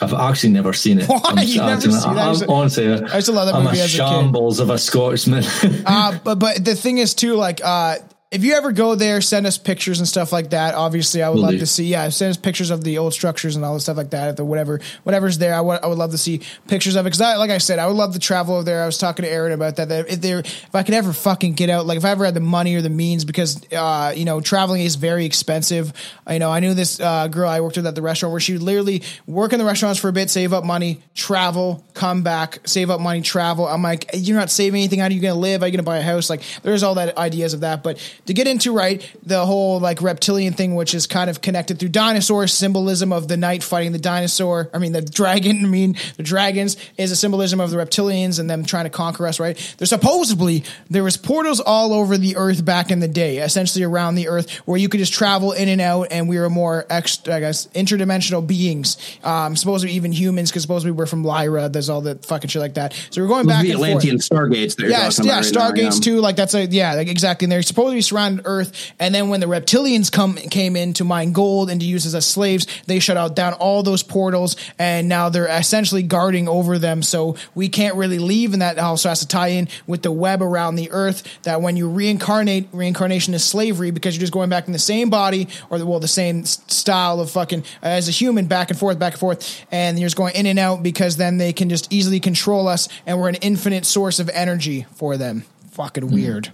I've 0.00 0.12
actually 0.12 0.50
never 0.50 0.72
seen 0.72 1.00
it. 1.00 1.06
Why? 1.06 1.20
I'm, 1.24 1.36
never 1.36 1.80
seen? 1.80 2.18
I 2.18 2.26
I'm- 2.26 2.50
honestly, 2.50 2.86
I 2.86 3.16
used 3.16 3.26
to 3.26 3.32
love 3.32 3.46
that 3.46 3.54
I'm 3.54 3.64
movie 3.64 3.78
a 3.78 3.84
as 3.84 3.94
a 3.94 3.98
kid. 3.98 4.08
shambles 4.08 4.60
of 4.60 4.70
a 4.70 4.78
Scotsman. 4.78 5.44
uh, 5.86 6.18
but 6.22 6.38
but 6.38 6.64
the 6.64 6.74
thing 6.74 6.98
is 6.98 7.14
too, 7.14 7.34
like 7.34 7.60
uh, 7.62 7.96
if 8.32 8.42
you 8.42 8.54
ever 8.54 8.72
go 8.72 8.96
there, 8.96 9.20
send 9.20 9.46
us 9.46 9.56
pictures 9.56 10.00
and 10.00 10.08
stuff 10.08 10.32
like 10.32 10.50
that. 10.50 10.74
Obviously, 10.74 11.22
I 11.22 11.28
would 11.28 11.36
Will 11.36 11.42
love 11.42 11.52
do. 11.52 11.58
to 11.60 11.66
see. 11.66 11.84
Yeah, 11.84 12.08
send 12.08 12.30
us 12.30 12.36
pictures 12.36 12.70
of 12.70 12.82
the 12.82 12.98
old 12.98 13.12
structures 13.12 13.54
and 13.54 13.64
all 13.64 13.74
the 13.74 13.80
stuff 13.80 13.96
like 13.96 14.10
that. 14.10 14.36
The 14.36 14.44
whatever 14.44 14.80
whatever's 15.04 15.38
there, 15.38 15.54
I 15.54 15.60
would 15.60 15.80
I 15.82 15.86
would 15.86 15.96
love 15.96 16.10
to 16.10 16.18
see 16.18 16.40
pictures 16.66 16.96
of 16.96 17.06
it 17.06 17.10
because 17.10 17.20
I 17.20 17.36
like 17.36 17.50
I 17.50 17.58
said, 17.58 17.78
I 17.78 17.86
would 17.86 17.94
love 17.94 18.14
to 18.14 18.18
travel 18.18 18.56
over 18.56 18.64
there. 18.64 18.82
I 18.82 18.86
was 18.86 18.98
talking 18.98 19.24
to 19.24 19.30
Aaron 19.30 19.52
about 19.52 19.76
that. 19.76 19.90
That 19.90 20.08
if 20.10 20.20
there, 20.20 20.40
if 20.40 20.74
I 20.74 20.82
could 20.82 20.94
ever 20.94 21.12
fucking 21.12 21.52
get 21.52 21.70
out, 21.70 21.86
like 21.86 21.98
if 21.98 22.04
I 22.04 22.10
ever 22.10 22.24
had 22.24 22.34
the 22.34 22.40
money 22.40 22.74
or 22.74 22.82
the 22.82 22.90
means, 22.90 23.24
because 23.24 23.62
uh, 23.72 24.12
you 24.16 24.24
know 24.24 24.40
traveling 24.40 24.82
is 24.82 24.96
very 24.96 25.24
expensive. 25.24 25.92
You 26.28 26.40
know, 26.40 26.50
I 26.50 26.58
knew 26.58 26.74
this 26.74 26.98
uh, 26.98 27.28
girl 27.28 27.48
I 27.48 27.60
worked 27.60 27.76
with 27.76 27.86
at 27.86 27.94
the 27.94 28.02
restaurant 28.02 28.32
where 28.32 28.40
she 28.40 28.54
would 28.54 28.62
literally 28.62 29.04
work 29.28 29.52
in 29.52 29.60
the 29.60 29.64
restaurants 29.64 30.00
for 30.00 30.08
a 30.08 30.12
bit, 30.12 30.30
save 30.30 30.52
up 30.52 30.64
money, 30.64 31.00
travel, 31.14 31.84
come 31.94 32.24
back, 32.24 32.66
save 32.66 32.90
up 32.90 33.00
money, 33.00 33.22
travel. 33.22 33.68
I'm 33.68 33.82
like, 33.82 34.10
you're 34.14 34.36
not 34.36 34.50
saving 34.50 34.80
anything. 34.80 34.98
How 34.98 35.06
are 35.06 35.12
you 35.12 35.20
going 35.20 35.34
to 35.34 35.38
live? 35.38 35.62
Are 35.62 35.66
you 35.66 35.72
going 35.72 35.84
to 35.84 35.84
buy 35.84 35.98
a 35.98 36.02
house? 36.02 36.28
Like, 36.28 36.42
there's 36.64 36.82
all 36.82 36.96
that 36.96 37.16
ideas 37.16 37.54
of 37.54 37.60
that. 37.60 37.84
But 37.84 37.98
to 38.26 38.34
get 38.34 38.46
into 38.46 38.72
right 38.72 39.08
the 39.24 39.44
whole 39.44 39.80
like 39.80 40.02
reptilian 40.02 40.52
thing, 40.52 40.74
which 40.74 40.94
is 40.94 41.06
kind 41.06 41.30
of 41.30 41.40
connected 41.40 41.78
through 41.78 41.88
dinosaur 41.90 42.46
symbolism 42.46 43.12
of 43.12 43.28
the 43.28 43.36
knight 43.36 43.62
fighting 43.62 43.92
the 43.92 43.98
dinosaur. 43.98 44.68
I 44.72 44.78
mean, 44.78 44.92
the 44.92 45.02
dragon. 45.02 45.56
I 45.64 45.68
mean, 45.68 45.96
the 46.16 46.22
dragons 46.22 46.76
is 46.96 47.10
a 47.10 47.16
symbolism 47.16 47.60
of 47.60 47.70
the 47.70 47.76
reptilians 47.76 48.38
and 48.38 48.48
them 48.48 48.64
trying 48.64 48.84
to 48.84 48.90
conquer 48.90 49.26
us. 49.26 49.40
Right? 49.40 49.56
There's 49.78 49.90
supposedly 49.90 50.64
there 50.90 51.04
was 51.04 51.16
portals 51.16 51.60
all 51.60 51.92
over 51.92 52.16
the 52.16 52.36
earth 52.36 52.64
back 52.64 52.90
in 52.90 53.00
the 53.00 53.08
day, 53.08 53.38
essentially 53.38 53.84
around 53.84 54.14
the 54.14 54.28
earth, 54.28 54.50
where 54.66 54.78
you 54.78 54.88
could 54.88 54.98
just 54.98 55.12
travel 55.12 55.52
in 55.52 55.68
and 55.68 55.80
out, 55.80 56.08
and 56.10 56.28
we 56.28 56.38
were 56.38 56.50
more 56.50 56.86
ex, 56.90 57.26
I 57.28 57.40
guess, 57.40 57.66
interdimensional 57.68 58.46
beings. 58.46 58.96
Um, 59.24 59.56
supposedly 59.56 59.94
even 59.94 60.12
humans, 60.12 60.50
because 60.50 60.62
supposedly 60.62 60.92
we're 60.92 61.06
from 61.06 61.24
Lyra. 61.24 61.68
There's 61.68 61.88
all 61.88 62.00
the 62.00 62.16
fucking 62.16 62.48
shit 62.48 62.60
like 62.60 62.74
that. 62.74 62.92
So 63.10 63.22
we're 63.22 63.28
going 63.28 63.46
back 63.46 63.62
the 63.64 63.72
and 63.72 63.78
forth. 63.78 63.90
Atlantean 63.90 64.18
stargates. 64.18 64.78
You're 64.78 64.90
Yeah, 64.90 65.08
talking 65.08 65.24
yeah, 65.26 65.38
about 65.38 65.44
right 65.44 65.54
now, 65.54 65.70
Stargates 65.70 65.94
yeah. 65.94 66.00
too. 66.00 66.20
Like 66.20 66.36
that's 66.36 66.54
a 66.54 66.66
yeah, 66.66 66.94
like 66.94 67.08
exactly. 67.08 67.46
And 67.46 67.52
they're 67.52 67.62
supposedly 67.62 68.00
surrounded 68.16 68.42
Earth, 68.46 68.92
and 68.98 69.14
then 69.14 69.28
when 69.28 69.40
the 69.40 69.46
reptilians 69.46 70.10
come 70.10 70.36
came 70.36 70.74
in 70.74 70.94
to 70.94 71.04
mine 71.04 71.32
gold 71.32 71.68
and 71.70 71.80
to 71.80 71.86
use 71.86 72.06
us 72.06 72.14
as 72.14 72.26
slaves, 72.26 72.66
they 72.86 72.98
shut 72.98 73.16
out 73.16 73.36
down 73.36 73.52
all 73.54 73.82
those 73.82 74.02
portals, 74.02 74.56
and 74.78 75.08
now 75.08 75.28
they're 75.28 75.46
essentially 75.46 76.02
guarding 76.02 76.48
over 76.48 76.78
them. 76.78 77.02
So 77.02 77.36
we 77.54 77.68
can't 77.68 77.94
really 77.96 78.18
leave, 78.18 78.52
and 78.52 78.62
that 78.62 78.78
also 78.78 79.08
has 79.10 79.20
to 79.20 79.28
tie 79.28 79.48
in 79.48 79.68
with 79.86 80.02
the 80.02 80.12
web 80.12 80.42
around 80.42 80.76
the 80.76 80.90
Earth. 80.90 81.22
That 81.42 81.60
when 81.60 81.76
you 81.76 81.88
reincarnate, 81.88 82.68
reincarnation 82.72 83.34
is 83.34 83.44
slavery 83.44 83.90
because 83.90 84.16
you're 84.16 84.20
just 84.20 84.32
going 84.32 84.48
back 84.48 84.66
in 84.66 84.72
the 84.72 84.78
same 84.78 85.10
body 85.10 85.48
or 85.68 85.78
the, 85.78 85.86
well 85.86 86.00
the 86.00 86.08
same 86.08 86.44
style 86.44 87.20
of 87.20 87.30
fucking 87.30 87.60
uh, 87.82 87.86
as 87.86 88.08
a 88.08 88.12
human 88.12 88.46
back 88.46 88.70
and 88.70 88.78
forth, 88.78 88.98
back 88.98 89.12
and 89.12 89.20
forth, 89.20 89.66
and 89.70 89.98
you're 89.98 90.06
just 90.06 90.16
going 90.16 90.34
in 90.34 90.46
and 90.46 90.58
out 90.58 90.82
because 90.82 91.18
then 91.18 91.36
they 91.36 91.52
can 91.52 91.68
just 91.68 91.92
easily 91.92 92.20
control 92.20 92.66
us, 92.66 92.88
and 93.04 93.20
we're 93.20 93.28
an 93.28 93.34
infinite 93.36 93.84
source 93.84 94.18
of 94.18 94.30
energy 94.30 94.86
for 94.94 95.16
them. 95.18 95.44
Fucking 95.72 96.10
weird. 96.10 96.50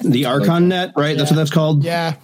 The 0.00 0.26
Archon 0.26 0.68
net, 0.68 0.92
right? 0.96 1.16
That's 1.16 1.30
what 1.30 1.36
that's 1.36 1.50
called. 1.50 1.84
Yeah. 1.84 2.14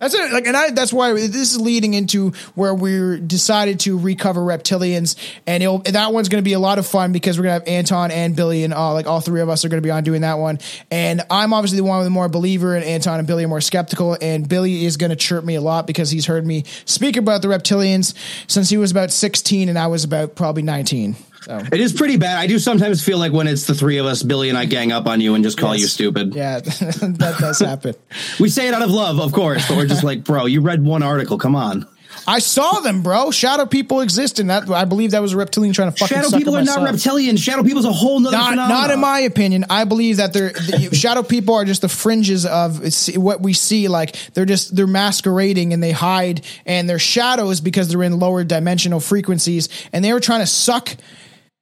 That's 0.00 0.14
it. 0.14 0.30
Like, 0.30 0.46
and 0.46 0.56
I, 0.56 0.70
that's 0.70 0.92
why 0.92 1.14
this 1.14 1.34
is 1.34 1.60
leading 1.60 1.94
into 1.94 2.32
where 2.54 2.74
we 2.74 3.18
decided 3.18 3.80
to 3.80 3.98
recover 3.98 4.42
reptilians, 4.42 5.16
and 5.46 5.62
it'll, 5.62 5.78
that 5.78 6.12
one's 6.12 6.28
going 6.28 6.42
to 6.42 6.44
be 6.44 6.52
a 6.52 6.58
lot 6.58 6.78
of 6.78 6.86
fun 6.86 7.12
because 7.12 7.38
we're 7.38 7.44
going 7.44 7.60
to 7.60 7.64
have 7.64 7.78
Anton 7.78 8.10
and 8.10 8.36
Billy, 8.36 8.62
and 8.64 8.74
all 8.74 8.92
like 8.92 9.06
all 9.06 9.22
three 9.22 9.40
of 9.40 9.48
us 9.48 9.64
are 9.64 9.70
going 9.70 9.82
to 9.82 9.86
be 9.86 9.90
on 9.90 10.04
doing 10.04 10.20
that 10.20 10.38
one. 10.38 10.58
And 10.90 11.22
I'm 11.30 11.54
obviously 11.54 11.78
the 11.78 11.84
one 11.84 11.98
with 11.98 12.06
the 12.06 12.10
more 12.10 12.28
believer, 12.28 12.74
and 12.74 12.84
Anton 12.84 13.18
and 13.18 13.26
Billy 13.26 13.44
are 13.44 13.48
more 13.48 13.62
skeptical. 13.62 14.18
And 14.20 14.46
Billy 14.46 14.84
is 14.84 14.98
going 14.98 15.10
to 15.10 15.16
chirp 15.16 15.44
me 15.44 15.54
a 15.54 15.62
lot 15.62 15.86
because 15.86 16.10
he's 16.10 16.26
heard 16.26 16.46
me 16.46 16.64
speak 16.84 17.16
about 17.16 17.40
the 17.40 17.48
reptilians 17.48 18.14
since 18.48 18.68
he 18.68 18.76
was 18.76 18.90
about 18.90 19.10
16, 19.10 19.70
and 19.70 19.78
I 19.78 19.86
was 19.86 20.04
about 20.04 20.34
probably 20.34 20.62
19. 20.62 21.16
So 21.46 21.58
It 21.72 21.80
is 21.80 21.92
pretty 21.92 22.16
bad. 22.16 22.38
I 22.38 22.46
do 22.48 22.58
sometimes 22.58 23.04
feel 23.04 23.18
like 23.18 23.32
when 23.32 23.46
it's 23.46 23.66
the 23.66 23.74
three 23.74 23.98
of 23.98 24.06
us, 24.06 24.22
Billy 24.22 24.48
and 24.48 24.58
I 24.58 24.64
gang 24.64 24.90
up 24.90 25.06
on 25.06 25.20
you 25.20 25.34
and 25.34 25.44
just 25.44 25.56
call 25.58 25.72
Yes. 25.74 25.80
you 25.82 25.86
stupid. 25.88 26.34
yeah, 26.34 26.58
that 26.60 27.36
does 27.38 27.60
happen. 27.60 27.94
We 28.40 28.48
say 28.48 28.66
it 28.68 28.74
out 28.74 28.82
of 28.82 28.90
love, 28.90 29.20
of 29.20 29.32
course, 29.32 29.66
but 29.68 29.76
we're 29.76 29.86
just 29.86 30.02
like, 30.04 30.24
bro, 30.24 30.46
you 30.46 30.60
read 30.60 30.84
one 30.84 31.02
article. 31.02 31.38
Come 31.38 31.54
on. 31.54 31.86
I 32.28 32.40
saw 32.40 32.80
them, 32.80 33.02
bro. 33.02 33.30
Shadow 33.30 33.66
people 33.66 34.00
exist, 34.00 34.40
and 34.40 34.50
that 34.50 34.68
I 34.68 34.84
believe 34.84 35.12
that 35.12 35.22
was 35.22 35.32
a 35.34 35.36
reptilian 35.36 35.72
trying 35.72 35.92
to 35.92 35.96
fucking 35.96 36.16
Shadow 36.16 36.36
people 36.36 36.56
are 36.56 36.64
not 36.64 36.80
reptilians. 36.80 37.38
Shadow 37.38 37.62
people's 37.62 37.84
a 37.84 37.92
whole 37.92 38.18
nother 38.18 38.36
not, 38.36 38.50
phenomenon. 38.50 38.80
not 38.82 38.90
in 38.90 38.98
my 39.00 39.20
opinion. 39.20 39.64
I 39.70 39.84
believe 39.84 40.16
that 40.16 40.32
they're 40.32 40.50
the, 40.50 40.90
shadow 40.94 41.22
people 41.22 41.54
are 41.54 41.64
just 41.64 41.82
the 41.82 41.88
fringes 41.88 42.44
of 42.44 42.78
it's- 42.78 43.16
what 43.16 43.40
we 43.42 43.52
see. 43.52 43.86
Like 43.86 44.16
they're 44.34 44.44
just 44.46 44.74
they're 44.74 44.88
masquerading 44.88 45.72
and 45.72 45.80
they 45.82 45.92
hide 45.92 46.40
and 46.64 46.88
they're 46.90 46.98
shadows 46.98 47.60
because 47.60 47.88
they're 47.88 48.02
in 48.02 48.18
lower 48.18 48.42
dimensional 48.42 48.98
frequencies 48.98 49.68
and 49.92 50.04
they 50.04 50.12
were 50.12 50.20
trying 50.20 50.40
to 50.40 50.46
suck 50.46 50.96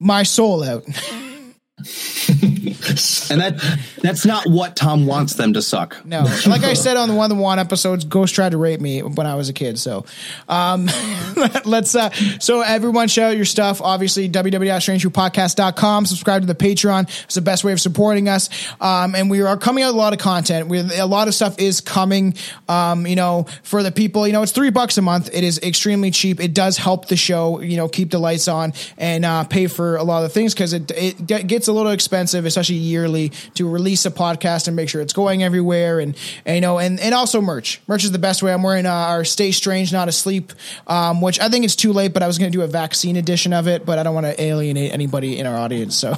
my 0.04 0.22
soul 0.22 0.62
out. 0.62 0.84
And 1.76 3.40
that 3.40 3.60
that's 4.00 4.24
not 4.24 4.46
what 4.48 4.76
Tom 4.76 5.06
wants 5.06 5.34
them 5.34 5.54
to 5.54 5.62
suck. 5.62 6.04
No, 6.06 6.22
like 6.46 6.62
I 6.62 6.74
said 6.74 6.96
on 6.96 7.08
the 7.08 7.14
one 7.14 7.30
of 7.30 7.36
the 7.36 7.42
one 7.42 7.58
episodes, 7.58 8.04
Ghost 8.04 8.34
tried 8.34 8.50
to 8.50 8.58
rape 8.58 8.80
me 8.80 9.02
when 9.02 9.26
I 9.26 9.34
was 9.34 9.48
a 9.48 9.52
kid. 9.52 9.78
So, 9.78 10.04
um, 10.48 10.88
let's 11.64 11.94
uh, 11.96 12.10
so 12.38 12.60
everyone 12.60 13.08
shout 13.08 13.30
out 13.30 13.36
your 13.36 13.44
stuff. 13.44 13.80
Obviously, 13.80 14.28
www.strangefoodpodcast.com. 14.28 16.06
Subscribe 16.06 16.42
to 16.42 16.46
the 16.46 16.54
Patreon. 16.54 17.08
It's 17.24 17.34
the 17.34 17.40
best 17.40 17.64
way 17.64 17.72
of 17.72 17.80
supporting 17.80 18.28
us. 18.28 18.50
Um, 18.80 19.14
and 19.16 19.28
we 19.28 19.42
are 19.42 19.56
coming 19.56 19.82
out 19.82 19.94
a 19.94 19.96
lot 19.96 20.12
of 20.12 20.20
content. 20.20 20.68
We 20.68 20.78
a 20.78 21.06
lot 21.06 21.26
of 21.26 21.34
stuff 21.34 21.58
is 21.58 21.80
coming. 21.80 22.34
Um, 22.68 23.04
you 23.06 23.16
know, 23.16 23.46
for 23.64 23.82
the 23.82 23.90
people, 23.90 24.26
you 24.26 24.32
know, 24.32 24.42
it's 24.42 24.52
three 24.52 24.70
bucks 24.70 24.96
a 24.96 25.02
month. 25.02 25.30
It 25.32 25.42
is 25.42 25.58
extremely 25.58 26.12
cheap. 26.12 26.40
It 26.40 26.54
does 26.54 26.76
help 26.76 27.08
the 27.08 27.16
show. 27.16 27.60
You 27.60 27.76
know, 27.76 27.88
keep 27.88 28.12
the 28.12 28.18
lights 28.18 28.46
on 28.46 28.74
and 28.96 29.24
uh, 29.24 29.44
pay 29.44 29.66
for 29.66 29.96
a 29.96 30.04
lot 30.04 30.24
of 30.24 30.32
things 30.32 30.54
because 30.54 30.72
it 30.72 30.90
it 30.92 31.26
ge- 31.26 31.46
gets 31.64 31.68
a 31.70 31.72
little 31.72 31.92
expensive, 31.92 32.44
especially 32.44 32.76
yearly, 32.76 33.30
to 33.54 33.66
release 33.66 34.04
a 34.04 34.10
podcast 34.10 34.66
and 34.66 34.76
make 34.76 34.90
sure 34.90 35.00
it's 35.00 35.14
going 35.14 35.42
everywhere. 35.42 35.98
And, 35.98 36.14
and 36.44 36.56
you 36.56 36.60
know, 36.60 36.78
and 36.78 37.00
and 37.00 37.14
also 37.14 37.40
merch. 37.40 37.80
Merch 37.86 38.04
is 38.04 38.12
the 38.12 38.18
best 38.18 38.42
way. 38.42 38.52
I'm 38.52 38.62
wearing 38.62 38.84
uh, 38.84 38.92
our 38.92 39.24
Stay 39.24 39.50
Strange, 39.50 39.90
Not 39.92 40.08
Asleep, 40.08 40.52
um, 40.86 41.22
which 41.22 41.40
I 41.40 41.48
think 41.48 41.64
it's 41.64 41.76
too 41.76 41.94
late, 41.94 42.12
but 42.12 42.22
I 42.22 42.26
was 42.26 42.38
going 42.38 42.52
to 42.52 42.56
do 42.56 42.62
a 42.62 42.66
vaccine 42.66 43.16
edition 43.16 43.54
of 43.54 43.66
it, 43.66 43.86
but 43.86 43.98
I 43.98 44.02
don't 44.02 44.14
want 44.14 44.26
to 44.26 44.40
alienate 44.40 44.92
anybody 44.92 45.38
in 45.38 45.46
our 45.46 45.56
audience. 45.56 45.96
So, 45.96 46.16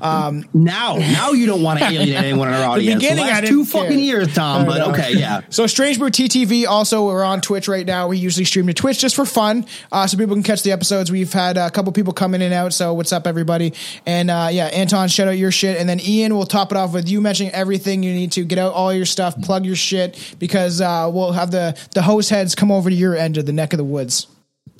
um, 0.00 0.48
Now, 0.54 0.96
now 0.96 1.32
you 1.32 1.46
don't 1.46 1.62
want 1.62 1.80
to 1.80 1.86
alienate 1.86 2.14
anyone 2.14 2.48
in 2.48 2.54
our 2.54 2.64
audience. 2.70 3.02
beginning, 3.02 3.24
the 3.24 3.30
last 3.30 3.46
two 3.48 3.64
fucking 3.64 3.98
years, 3.98 4.32
Tom. 4.32 4.64
But 4.64 4.78
know. 4.78 4.92
okay, 4.92 5.14
yeah. 5.14 5.40
So 5.50 5.66
Strange 5.66 5.98
Brew 5.98 6.10
TTV 6.10 6.66
also 6.66 7.06
we're 7.06 7.24
on 7.24 7.40
Twitch 7.40 7.66
right 7.66 7.86
now. 7.86 8.06
We 8.08 8.18
usually 8.18 8.44
stream 8.44 8.68
to 8.68 8.74
Twitch 8.74 9.00
just 9.00 9.16
for 9.16 9.24
fun, 9.24 9.66
uh, 9.90 10.06
so 10.06 10.16
people 10.16 10.36
can 10.36 10.44
catch 10.44 10.62
the 10.62 10.70
episodes. 10.70 11.10
We've 11.10 11.32
had 11.32 11.56
a 11.56 11.70
couple 11.70 11.90
people 11.92 12.12
come 12.12 12.34
in 12.34 12.42
and 12.42 12.54
out. 12.54 12.72
So 12.72 12.94
what's 12.94 13.12
up, 13.12 13.26
everybody? 13.26 13.72
And 14.06 14.30
uh, 14.30 14.48
yeah, 14.52 14.67
Anton, 14.72 15.08
shout 15.08 15.28
out 15.28 15.36
your 15.38 15.50
shit, 15.50 15.78
and 15.78 15.88
then 15.88 16.00
Ian 16.00 16.34
will 16.34 16.46
top 16.46 16.72
it 16.72 16.76
off 16.76 16.92
with 16.92 17.08
you 17.08 17.20
mentioning 17.20 17.52
everything 17.52 18.02
you 18.02 18.12
need 18.12 18.32
to 18.32 18.44
get 18.44 18.58
out 18.58 18.72
all 18.72 18.92
your 18.92 19.06
stuff, 19.06 19.40
plug 19.42 19.64
your 19.64 19.76
shit, 19.76 20.36
because 20.38 20.80
uh, 20.80 21.10
we'll 21.12 21.32
have 21.32 21.50
the 21.50 21.78
the 21.94 22.02
host 22.02 22.30
heads 22.30 22.54
come 22.54 22.70
over 22.70 22.90
to 22.90 22.96
your 22.96 23.16
end 23.16 23.36
of 23.36 23.46
the 23.46 23.52
neck 23.52 23.72
of 23.72 23.78
the 23.78 23.84
woods. 23.84 24.26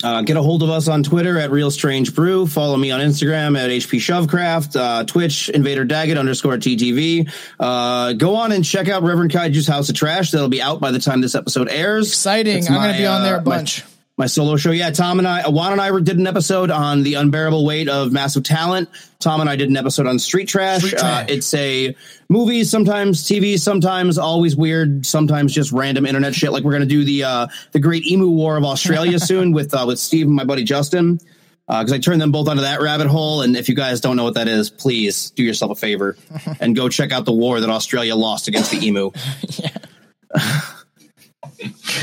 Uh, 0.01 0.21
get 0.21 0.37
a 0.37 0.41
hold 0.41 0.63
of 0.63 0.69
us 0.69 0.87
on 0.87 1.03
Twitter 1.03 1.37
at 1.37 1.51
Real 1.51 1.69
Strange 1.69 2.15
Brew. 2.15 2.47
Follow 2.47 2.77
me 2.77 2.89
on 2.91 3.01
Instagram 3.01 3.57
at 3.57 3.69
HP 3.69 3.99
Shovecraft. 3.99 4.79
Uh, 4.79 5.03
Twitch 5.03 5.49
Invader 5.49 5.83
Daggett 5.83 6.17
underscore 6.17 6.55
TTV. 6.55 7.29
Uh, 7.59 8.13
go 8.13 8.35
on 8.35 8.53
and 8.53 8.63
check 8.63 8.87
out 8.87 9.03
Reverend 9.03 9.31
Kaiju's 9.31 9.67
House 9.67 9.89
of 9.89 9.95
Trash. 9.95 10.31
That'll 10.31 10.47
be 10.47 10.61
out 10.61 10.79
by 10.79 10.91
the 10.91 10.99
time 10.99 11.19
this 11.19 11.35
episode 11.35 11.67
airs. 11.69 12.07
Exciting! 12.07 12.65
I'm 12.67 12.75
going 12.75 12.93
to 12.93 12.97
be 12.97 13.05
on 13.05 13.23
there 13.23 13.35
a 13.35 13.39
uh, 13.39 13.41
my- 13.41 13.57
bunch. 13.57 13.83
My 14.19 14.25
solo 14.25 14.57
show. 14.57 14.71
Yeah, 14.71 14.91
Tom 14.91 15.17
and 15.17 15.27
I, 15.27 15.47
Juan 15.47 15.71
and 15.71 15.81
I 15.81 15.97
did 16.01 16.19
an 16.19 16.27
episode 16.27 16.69
on 16.69 17.03
the 17.03 17.13
unbearable 17.13 17.65
weight 17.65 17.87
of 17.87 18.11
massive 18.11 18.43
talent. 18.43 18.89
Tom 19.19 19.39
and 19.39 19.49
I 19.49 19.55
did 19.55 19.69
an 19.69 19.77
episode 19.77 20.07
on 20.07 20.19
Street 20.19 20.49
Trash. 20.49 20.81
Street 20.83 21.01
Uh, 21.01 21.25
it's 21.29 21.53
a 21.53 21.95
movie, 22.27 22.65
sometimes 22.65 23.23
TV, 23.23 23.57
sometimes 23.57 24.17
always 24.17 24.57
weird, 24.57 25.05
sometimes 25.05 25.53
just 25.53 25.71
random 25.71 26.05
internet 26.05 26.35
shit. 26.35 26.51
Like 26.51 26.65
we're 26.65 26.73
gonna 26.73 26.85
do 26.85 27.05
the 27.05 27.23
uh, 27.23 27.47
the 27.71 27.79
Great 27.79 28.05
Emu 28.05 28.27
War 28.27 28.57
of 28.57 28.65
Australia 28.65 29.19
soon 29.21 29.53
with 29.53 29.73
uh, 29.73 29.85
with 29.87 29.99
Steve 29.99 30.27
and 30.27 30.35
my 30.35 30.43
buddy 30.43 30.65
Justin. 30.65 31.19
Because 31.65 31.93
I 31.93 31.99
turned 31.99 32.19
them 32.19 32.31
both 32.31 32.47
onto 32.47 32.63
that 32.63 32.81
rabbit 32.81 33.05
hole, 33.05 33.43
and 33.43 33.55
if 33.55 33.69
you 33.69 33.75
guys 33.75 34.01
don't 34.01 34.17
know 34.17 34.23
what 34.23 34.33
that 34.33 34.47
is, 34.47 34.71
please 34.71 35.29
do 35.29 35.43
yourself 35.43 35.71
a 35.71 35.75
favor 35.75 36.17
and 36.59 36.75
go 36.75 36.89
check 36.89 37.11
out 37.11 37.25
the 37.25 37.31
war 37.31 37.59
that 37.59 37.69
Australia 37.69 38.15
lost 38.15 38.47
against 38.47 38.71
the 38.71 38.85
emu. 38.85 39.11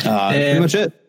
uh, 0.05 0.31
pretty 0.31 0.61
much 0.61 0.77
it. 0.77 1.06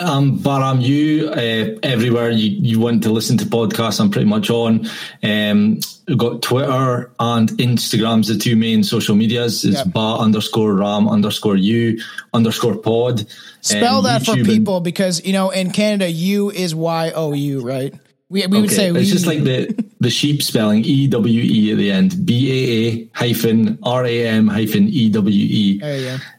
Um, 0.00 0.38
but 0.38 0.62
I'm 0.62 0.80
you 0.80 1.28
uh, 1.28 1.78
everywhere 1.82 2.30
you, 2.30 2.50
you 2.62 2.80
want 2.80 3.02
to 3.02 3.10
listen 3.10 3.36
to 3.38 3.44
podcasts. 3.44 4.00
I'm 4.00 4.10
pretty 4.10 4.26
much 4.28 4.48
on. 4.50 4.86
Um, 5.22 5.80
we've 6.08 6.16
got 6.18 6.42
Twitter 6.42 7.10
and 7.20 7.48
Instagram's 7.50 8.28
the 8.28 8.36
two 8.38 8.56
main 8.56 8.82
social 8.82 9.14
medias. 9.14 9.64
It's 9.64 9.76
Yep. 9.78 9.92
ba 9.92 10.16
underscore 10.18 10.74
ram 10.74 11.08
underscore 11.08 11.56
you 11.56 12.00
underscore 12.32 12.76
pod. 12.76 13.26
Spell 13.60 13.98
Um, 13.98 14.04
that 14.04 14.24
for 14.24 14.32
YouTube 14.32 14.38
and- 14.38 14.46
people 14.48 14.80
because 14.80 15.24
you 15.24 15.32
know 15.32 15.50
in 15.50 15.70
Canada, 15.70 16.10
U 16.10 16.50
is 16.50 16.74
Y 16.74 17.12
O 17.14 17.32
U, 17.34 17.60
right? 17.60 17.92
We 18.30 18.46
we 18.46 18.60
would 18.60 18.70
say 18.70 18.88
it's 18.88 18.94
we, 18.98 19.04
just 19.04 19.26
like 19.26 19.42
the 19.44 19.84
the 20.00 20.10
sheep 20.10 20.42
spelling 20.42 20.82
E 20.84 21.06
W 21.06 21.42
E 21.42 21.72
at 21.72 21.78
the 21.78 21.90
end. 21.90 22.24
B 22.24 22.50
A 22.50 22.60
A 22.78 23.08
hyphen 23.14 23.78
R 23.82 24.06
A 24.06 24.26
M 24.26 24.48
hyphen 24.48 24.88
E 24.88 25.10
W 25.10 25.46
E. 25.50 25.80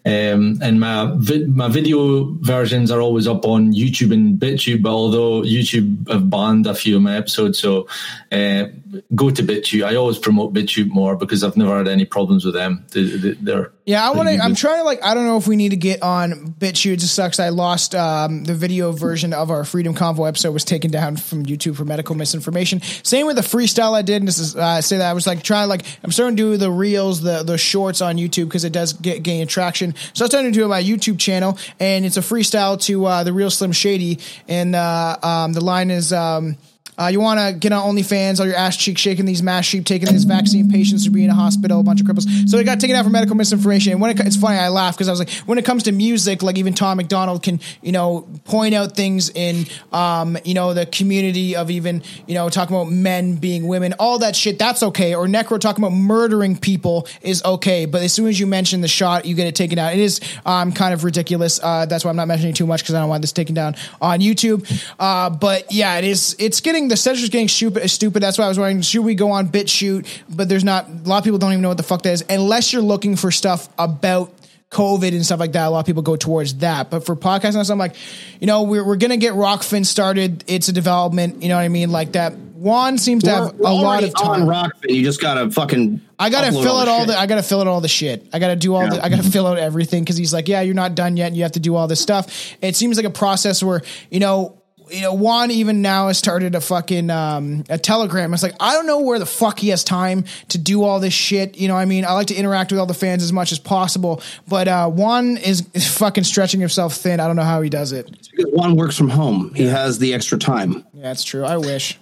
Um, 0.04 0.58
and 0.62 0.80
my 0.80 1.14
vi- 1.18 1.46
my 1.46 1.68
video 1.68 2.24
versions 2.42 2.90
are 2.90 3.00
always 3.02 3.28
up 3.28 3.46
on 3.46 3.72
YouTube 3.72 4.12
and 4.14 4.40
BitTube, 4.40 4.82
but 4.82 4.90
although 4.92 5.44
YouTube 5.44 6.10
have 6.10 6.30
banned 6.30 6.66
a 6.66 6.74
few 6.74 6.96
of 6.96 7.04
my 7.04 7.16
episodes, 7.16 7.60
so 7.60 7.88
uh, 8.32 8.66
go 9.14 9.30
to 9.30 9.44
BitTube. 9.44 9.86
I 9.86 9.96
always 9.96 10.18
promote 10.18 10.54
BitTube 10.54 10.90
more 10.90 11.16
because 11.16 11.44
I've 11.44 11.56
never 11.56 11.78
had 11.78 11.88
any 11.88 12.06
problems 12.06 12.44
with 12.44 12.56
them. 12.56 12.84
They, 12.94 13.04
they're 13.42 13.72
Yeah, 13.84 14.08
I 14.08 14.16
want 14.16 14.30
to. 14.30 14.38
I'm 14.38 14.54
trying 14.54 14.78
to 14.78 14.84
like. 14.84 15.04
I 15.04 15.16
don't 15.16 15.26
know 15.26 15.38
if 15.38 15.48
we 15.48 15.56
need 15.56 15.70
to 15.70 15.76
get 15.76 16.04
on 16.04 16.54
BitChute. 16.60 16.94
It 16.94 16.98
just 16.98 17.16
sucks. 17.16 17.40
I 17.40 17.50
lost 17.50 17.96
um, 17.96 18.44
the 18.44 18.54
video 18.54 18.92
version 18.92 19.34
of 19.34 19.50
our 19.50 19.66
Freedom 19.66 19.96
Convo 19.96 20.28
episode 20.28 20.52
was 20.52 20.64
taken 20.64 20.92
down 20.92 21.18
from 21.18 21.46
YouTube 21.46 21.78
for 21.78 21.86
medical 21.86 22.14
misinformation. 22.14 22.82
Same 23.04 23.26
with 23.26 23.38
the 23.38 23.42
freestyle 23.42 23.94
I 23.94 24.04
did. 24.04 24.18
And 24.22 24.28
this 24.28 24.38
is 24.38 24.56
uh, 24.56 24.64
I 24.64 24.80
say 24.82 24.98
that 24.98 25.10
I 25.10 25.14
was 25.14 25.26
like 25.26 25.42
trying 25.42 25.68
like 25.68 25.84
I'm 26.04 26.12
starting 26.12 26.38
to 26.38 26.44
do 26.44 26.58
the 26.58 26.70
reels, 26.70 27.22
the 27.22 27.42
the 27.42 27.58
shorts 27.58 28.02
on 28.02 28.18
YouTube 28.18 28.46
because 28.46 28.66
it 28.66 28.74
does 28.74 28.94
get 28.94 29.24
gain 29.24 29.48
traction. 29.48 29.96
So 30.14 30.26
I 30.26 30.28
started 30.28 30.50
to 30.50 30.54
do 30.54 30.62
it 30.62 30.66
on 30.66 30.70
my 30.70 30.84
YouTube 30.84 31.18
channel, 31.18 31.58
and 31.80 32.06
it's 32.06 32.18
a 32.18 32.22
freestyle 32.22 32.80
to 32.84 33.06
uh, 33.06 33.24
the 33.24 33.34
real 33.34 33.50
Slim 33.50 33.72
Shady, 33.72 34.20
and 34.48 34.76
uh, 34.76 35.18
um, 35.24 35.54
the 35.54 35.62
line 35.62 35.90
is. 35.90 36.14
Um, 36.14 36.58
Uh, 36.98 37.08
you 37.08 37.20
want 37.20 37.40
to 37.40 37.54
get 37.58 37.72
on 37.72 37.96
OnlyFans, 37.96 38.40
all 38.40 38.46
your 38.46 38.56
ass 38.56 38.78
cheeks 38.78 39.02
shaking 39.02 39.26
these 39.26 39.42
mass 39.42 39.66
sheep, 39.66 39.86
taking 39.86 40.10
these 40.10 40.24
vaccine 40.24 40.70
patients 40.70 41.06
to 41.06 41.10
be 41.10 41.24
in 41.24 41.30
a 41.30 41.34
hospital, 41.34 41.80
a 41.80 41.84
bunch 41.84 42.02
of 42.02 42.08
cripples. 42.08 42.50
So 42.50 42.58
they 42.58 42.64
got 42.64 42.80
taken 42.80 42.96
out 42.96 43.04
for 43.04 43.10
medical 43.10 43.36
misinformation. 43.36 43.94
And 43.94 44.02
when 44.02 44.12
it, 44.12 44.20
it's 44.20 44.38
funny, 44.38 44.58
I 44.58 44.70
laugh 44.70 44.96
because 44.96 45.08
I 45.08 45.12
was 45.12 45.20
like, 45.20 45.30
when 45.48 45.58
it 45.58 45.66
comes 45.66 45.84
to 45.84 45.92
music, 45.92 46.44
like 46.44 46.58
even 46.58 46.74
Tom 46.74 46.98
MacDonald 46.98 47.44
can, 47.44 47.60
you 47.82 47.92
know, 47.92 48.28
point 48.46 48.74
out 48.74 48.96
things 48.96 49.30
in, 49.30 49.66
um, 49.92 50.38
you 50.44 50.54
know, 50.54 50.74
the 50.74 50.86
community 50.86 51.56
of 51.56 51.72
even, 51.72 52.04
you 52.28 52.34
know, 52.34 52.50
talking 52.50 52.76
about 52.76 52.92
men 52.92 53.36
being 53.36 53.68
women, 53.68 53.94
all 54.00 54.20
that 54.20 54.36
shit, 54.36 54.60
that's 54.60 54.84
okay. 54.84 55.16
Or 55.16 55.28
Necro 55.28 55.60
talking 55.60 55.84
about 55.84 55.96
murdering 55.96 56.58
people 56.58 57.08
is 57.22 57.44
okay. 57.44 57.86
But 57.86 58.04
as 58.04 58.14
soon 58.14 58.28
as 58.28 58.40
you 58.40 58.48
mention 58.48 58.82
the 58.82 58.88
shot, 58.88 59.26
you 59.26 59.36
get 59.36 59.48
it 59.48 59.56
taken 59.56 59.80
out. 59.80 59.94
It 59.94 60.00
is 60.00 60.22
um, 60.46 60.72
kind 60.72 60.94
of 60.94 61.04
ridiculous. 61.04 61.60
Uh, 61.62 61.86
that's 61.86 62.04
why 62.04 62.12
I'm 62.12 62.18
not 62.18 62.28
mentioning 62.28 62.54
too 62.54 62.68
much 62.68 62.82
because 62.82 62.96
I 62.96 63.00
don't 63.00 63.10
want 63.10 63.22
this 63.22 63.32
taken 63.32 63.56
down 63.56 63.76
on 64.02 64.20
YouTube. 64.20 64.68
Uh, 65.00 65.30
but 65.30 65.72
yeah, 65.72 65.98
it 65.98 66.04
is. 66.04 66.36
It's 66.40 66.62
getting 66.62 66.81
the 66.88 66.98
censor's 66.98 67.30
getting 67.30 67.48
stupid. 67.48 67.90
Stupid. 67.90 68.22
That's 68.22 68.38
why 68.38 68.46
I 68.46 68.48
was 68.48 68.60
wondering, 68.60 68.82
should 68.82 69.04
we 69.04 69.16
go 69.16 69.32
on 69.32 69.48
BitChute? 69.50 70.08
But 70.30 70.50
there's 70.50 70.64
not. 70.64 70.88
A 70.88 71.08
lot 71.08 71.18
of 71.20 71.24
people 71.24 71.40
don't 71.40 71.52
even 71.52 71.62
know 71.62 71.70
what 71.70 71.78
the 71.78 71.84
fuck 71.84 72.02
that 72.04 72.14
is, 72.14 72.26
unless 72.30 72.74
you're 72.74 72.82
looking 72.82 73.16
for 73.16 73.32
stuff 73.32 73.70
about. 73.78 74.34
COVID 74.72 75.10
and 75.10 75.26
stuff 75.26 75.42
like 75.42 75.52
that. 75.52 75.68
A 75.68 75.70
lot 75.70 75.82
of 75.82 75.86
people 75.86 76.02
go 76.02 76.16
towards 76.16 76.54
that. 76.60 76.90
But 76.90 77.06
for 77.06 77.18
podcasting 77.18 77.56
and 77.56 77.66
stuff, 77.66 77.72
I'm 77.72 77.78
like, 77.78 77.94
you 78.40 78.48
know, 78.48 78.64
we're, 78.64 78.86
we're 78.88 78.96
going 78.96 79.12
to 79.12 79.18
get 79.18 79.34
Rokfin 79.34 79.86
started. 79.86 80.46
It's 80.48 80.70
a 80.70 80.72
development. 80.72 81.44
You 81.44 81.50
know 81.50 81.58
what 81.58 81.64
I 81.64 81.68
mean? 81.68 81.92
Like 81.92 82.14
that. 82.14 82.32
Juan 82.38 82.98
seems 82.98 83.26
to 83.26 83.32
have 83.32 83.56
We're 83.56 83.70
a 83.70 83.74
lot 83.74 84.06
of 84.06 84.16
time. 84.16 84.44
on 84.44 84.48
Rokfin. 84.48 84.96
You 84.96 85.04
just 85.04 85.20
gotta 85.20 85.52
fucking. 85.52 86.00
I 86.18 86.30
gotta 86.30 86.54
fill 86.54 86.78
out 86.78 86.88
all 86.88 87.06
the. 87.06 87.20
I 87.20 87.26
gotta 87.26 87.44
fill 87.44 87.60
out 87.60 87.68
all 87.68 87.82
the 87.82 87.90
shit. 87.90 88.26
I 88.32 88.40
gotta 88.40 88.56
do 88.56 88.74
all. 88.74 88.84
Yeah. 88.84 88.92
the 88.92 89.04
I 89.04 89.10
gotta 89.10 89.24
fill 89.30 89.46
out 89.46 89.58
everything 89.58 90.04
because 90.04 90.16
he's 90.16 90.32
like, 90.34 90.48
yeah, 90.48 90.62
you're 90.62 90.74
not 90.74 90.96
done 90.96 91.18
yet. 91.18 91.28
And 91.28 91.36
you 91.36 91.44
have 91.44 91.52
to 91.54 91.60
do 91.60 91.76
all 91.76 91.90
this 91.90 92.00
stuff. 92.00 92.56
It 92.62 92.78
seems 92.78 92.96
like 92.96 93.06
a 93.06 93.10
process 93.10 93.62
where 93.62 93.82
you 94.10 94.22
know. 94.22 94.61
You 94.92 95.02
know, 95.02 95.14
Juan 95.14 95.52
even 95.52 95.82
now 95.82 96.08
has 96.08 96.18
started 96.18 96.54
a 96.56 96.62
fucking 96.62 97.10
um, 97.10 97.64
a 97.70 97.78
telegram. 97.78 98.34
It's 98.34 98.44
like 98.44 98.56
I 98.60 98.74
don't 98.74 98.86
know 98.88 99.00
where 99.02 99.20
the 99.20 99.26
fuck 99.26 99.58
he 99.60 99.70
has 99.70 99.84
time 99.84 100.26
to 100.50 100.58
do 100.58 100.84
all 100.84 101.00
this 101.00 101.14
shit. 101.14 101.58
You 101.58 101.68
know, 101.68 101.76
what 101.76 101.80
I 101.82 101.86
mean, 101.86 102.06
I 102.06 102.14
like 102.14 102.28
to 102.28 102.36
interact 102.36 102.72
with 102.72 102.80
all 102.80 102.86
the 102.86 102.94
fans 102.94 103.24
as 103.24 103.32
much 103.32 103.52
as 103.52 103.60
possible, 103.60 104.22
but 104.48 104.68
uh, 104.68 104.90
Juan 104.90 105.38
is, 105.38 105.68
is 105.74 105.88
fucking 105.88 106.24
stretching 106.26 106.60
himself 106.60 106.96
thin. 106.96 107.20
I 107.20 107.28
don't 107.28 107.36
know 107.36 107.44
how 107.44 107.62
he 107.62 107.70
does 107.70 107.92
it. 107.94 108.10
Because 108.36 108.52
Juan 108.54 108.76
works 108.76 108.98
from 108.98 109.10
home. 109.10 109.54
He 109.56 109.66
has 109.68 110.00
the 110.00 110.14
extra 110.14 110.38
time. 110.38 110.86
Yeah, 110.94 111.04
that's 111.04 111.24
true. 111.24 111.44
I 111.46 111.58
wish. 111.58 111.98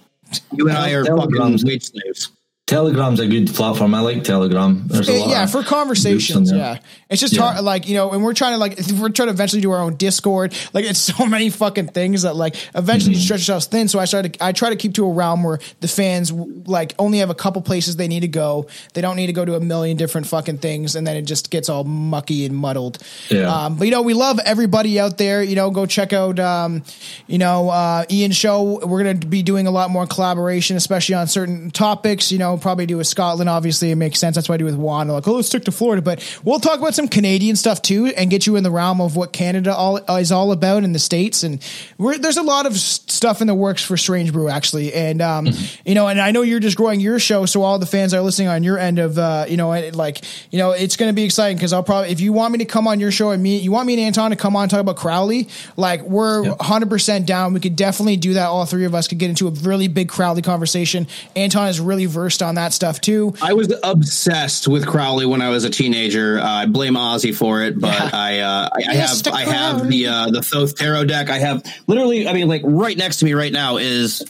You 0.52 0.68
and 0.68 0.76
I 0.76 0.90
are 0.92 1.04
Telegram's- 1.04 1.62
fucking 1.62 1.68
wage 1.72 1.84
slaves. 1.84 2.30
Telegram's 2.70 3.18
a 3.18 3.26
good 3.26 3.52
platform. 3.52 3.96
I 3.96 4.00
like 4.00 4.22
Telegram. 4.22 4.84
There's 4.86 5.08
a 5.08 5.12
lot 5.18 5.28
yeah, 5.28 5.46
for 5.46 5.64
conversations. 5.64 6.52
Yeah, 6.52 6.78
it's 7.08 7.20
just 7.20 7.34
Yeah. 7.34 7.42
hard. 7.52 7.64
Like 7.64 7.88
you 7.88 7.94
know, 7.96 8.12
and 8.12 8.22
we're 8.22 8.32
trying 8.32 8.52
to 8.52 8.58
like 8.58 8.78
we're 8.92 9.08
trying 9.08 9.26
to 9.26 9.32
eventually 9.32 9.60
do 9.60 9.72
our 9.72 9.80
own 9.80 9.96
Discord. 9.96 10.54
Like 10.72 10.84
it's 10.84 11.00
so 11.16 11.26
many 11.26 11.50
fucking 11.50 11.88
things 11.88 12.22
that 12.22 12.36
like 12.36 12.54
eventually 12.76 13.14
Mm-hmm. 13.14 13.18
you 13.18 13.24
stretch 13.24 13.40
yourselves 13.40 13.66
thin. 13.66 13.88
So 13.88 13.98
I 13.98 14.04
started. 14.04 14.36
I 14.40 14.52
try 14.52 14.70
to 14.70 14.76
keep 14.76 14.94
to 14.94 15.04
a 15.04 15.12
realm 15.12 15.42
where 15.42 15.58
the 15.80 15.88
fans 15.88 16.30
like 16.30 16.94
only 16.96 17.18
have 17.18 17.30
a 17.30 17.34
couple 17.34 17.60
places 17.62 17.96
they 17.96 18.06
need 18.06 18.20
to 18.20 18.28
go. 18.28 18.68
They 18.94 19.00
don't 19.00 19.16
need 19.16 19.26
to 19.26 19.32
go 19.32 19.44
to 19.44 19.56
a 19.56 19.60
million 19.60 19.96
different 19.96 20.28
fucking 20.28 20.58
things, 20.58 20.94
and 20.94 21.04
then 21.04 21.16
it 21.16 21.22
just 21.22 21.50
gets 21.50 21.68
all 21.68 21.82
mucky 21.82 22.46
and 22.46 22.54
muddled. 22.54 22.98
Yeah. 23.30 23.52
Um, 23.52 23.76
but 23.78 23.86
you 23.86 23.90
know, 23.90 24.02
we 24.02 24.14
love 24.14 24.38
everybody 24.44 25.00
out 25.00 25.18
there. 25.18 25.42
You 25.42 25.56
know, 25.56 25.70
go 25.72 25.86
check 25.86 26.12
out, 26.12 26.38
um, 26.38 26.84
you 27.26 27.38
know, 27.38 27.68
uh, 27.68 28.04
Ian 28.08 28.30
show. 28.30 28.78
We're 28.86 29.02
going 29.02 29.18
to 29.18 29.26
be 29.26 29.42
doing 29.42 29.66
a 29.66 29.72
lot 29.72 29.90
more 29.90 30.06
collaboration, 30.06 30.76
especially 30.76 31.16
on 31.16 31.26
certain 31.26 31.72
topics. 31.72 32.30
You 32.30 32.38
know, 32.38 32.59
probably 32.60 32.86
do 32.86 32.96
with 32.96 33.06
Scotland. 33.06 33.48
Obviously, 33.48 33.90
it 33.90 33.96
makes 33.96 34.18
sense. 34.18 34.34
That's 34.36 34.48
why 34.48 34.54
I 34.54 34.58
do 34.58 34.64
with 34.64 34.76
Juan. 34.76 35.06
They're 35.06 35.14
like, 35.14 35.26
oh, 35.26 35.34
let's 35.34 35.48
stick 35.48 35.64
to 35.64 35.72
Florida. 35.72 36.02
But 36.02 36.40
we'll 36.44 36.60
talk 36.60 36.78
about 36.78 36.94
some 36.94 37.08
Canadian 37.08 37.56
stuff 37.56 37.82
too, 37.82 38.06
and 38.06 38.30
get 38.30 38.46
you 38.46 38.56
in 38.56 38.62
the 38.62 38.70
realm 38.70 39.00
of 39.00 39.16
what 39.16 39.32
Canada 39.32 39.74
all 39.74 39.96
is 39.96 40.32
all 40.32 40.52
about 40.52 40.84
in 40.84 40.92
the 40.92 40.98
states. 40.98 41.42
And 41.42 41.64
we're, 41.98 42.18
there's 42.18 42.36
a 42.36 42.42
lot 42.42 42.66
of 42.66 42.76
stuff 42.76 43.40
in 43.40 43.46
the 43.46 43.54
works 43.54 43.82
for 43.82 43.96
Strange 43.96 44.32
Brew 44.32 44.48
actually. 44.48 44.92
And 44.92 45.22
um, 45.22 45.48
you 45.84 45.94
know, 45.94 46.08
and 46.08 46.20
I 46.20 46.30
know 46.30 46.42
you're 46.42 46.60
just 46.60 46.76
growing 46.76 47.00
your 47.00 47.18
show, 47.18 47.46
so 47.46 47.62
all 47.62 47.78
the 47.78 47.86
fans 47.86 48.14
are 48.14 48.20
listening 48.20 48.48
on 48.48 48.62
your 48.62 48.78
end 48.78 48.98
of, 48.98 49.18
uh, 49.18 49.46
you 49.48 49.56
know, 49.56 49.70
like, 49.92 50.22
you 50.50 50.58
know, 50.58 50.72
it's 50.72 50.96
going 50.96 51.08
to 51.08 51.14
be 51.14 51.24
exciting 51.24 51.56
because 51.56 51.72
I'll 51.72 51.82
probably 51.82 52.10
if 52.10 52.20
you 52.20 52.32
want 52.32 52.52
me 52.52 52.58
to 52.58 52.64
come 52.64 52.86
on 52.86 53.00
your 53.00 53.10
show 53.10 53.30
and 53.30 53.42
me, 53.42 53.58
you 53.58 53.72
want 53.72 53.86
me 53.86 53.94
and 53.94 54.02
Anton 54.02 54.30
to 54.30 54.36
come 54.36 54.56
on 54.56 54.62
and 54.62 54.70
talk 54.70 54.80
about 54.80 54.96
Crowley, 54.96 55.48
like 55.76 56.02
we're 56.02 56.48
100 56.48 56.90
percent 56.90 57.26
down. 57.26 57.54
We 57.54 57.60
could 57.60 57.76
definitely 57.76 58.16
do 58.16 58.34
that. 58.34 58.46
All 58.46 58.64
three 58.66 58.84
of 58.84 58.94
us 58.94 59.08
could 59.08 59.18
get 59.18 59.30
into 59.30 59.48
a 59.48 59.50
really 59.50 59.88
big 59.88 60.08
Crowley 60.08 60.42
conversation. 60.42 61.06
Anton 61.36 61.68
is 61.68 61.80
really 61.80 62.06
versed 62.06 62.42
on 62.42 62.49
that 62.56 62.72
stuff 62.72 63.00
too. 63.00 63.34
I 63.42 63.52
was 63.52 63.72
obsessed 63.82 64.68
with 64.68 64.86
Crowley 64.86 65.26
when 65.26 65.42
I 65.42 65.48
was 65.50 65.64
a 65.64 65.70
teenager. 65.70 66.38
Uh, 66.38 66.44
I 66.44 66.66
blame 66.66 66.94
Ozzy 66.94 67.34
for 67.34 67.62
it, 67.62 67.78
but 67.78 67.92
Yeah. 67.92 68.10
I, 68.12 68.38
uh, 68.40 68.68
I, 68.72 68.90
I 68.90 68.94
have 68.94 69.22
the 69.22 69.32
I 69.32 69.40
have 69.42 69.88
the 69.88 70.06
uh, 70.06 70.30
the 70.30 70.42
Thoth 70.42 70.76
tarot 70.76 71.04
deck. 71.04 71.30
I 71.30 71.38
have 71.38 71.64
literally, 71.86 72.28
I 72.28 72.32
mean, 72.32 72.48
like 72.48 72.62
right 72.64 72.96
next 72.96 73.18
to 73.18 73.24
me 73.24 73.34
right 73.34 73.52
now 73.52 73.76
is 73.76 74.22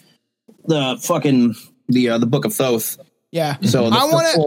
the 0.64 0.98
fucking 1.02 1.54
the 1.88 2.10
uh, 2.10 2.18
the 2.18 2.26
Book 2.26 2.44
of 2.44 2.54
Thoth. 2.54 2.98
Yeah. 3.32 3.58
So 3.62 3.88
the, 3.88 3.96
I 3.96 4.04
want 4.06 4.26
to. 4.34 4.40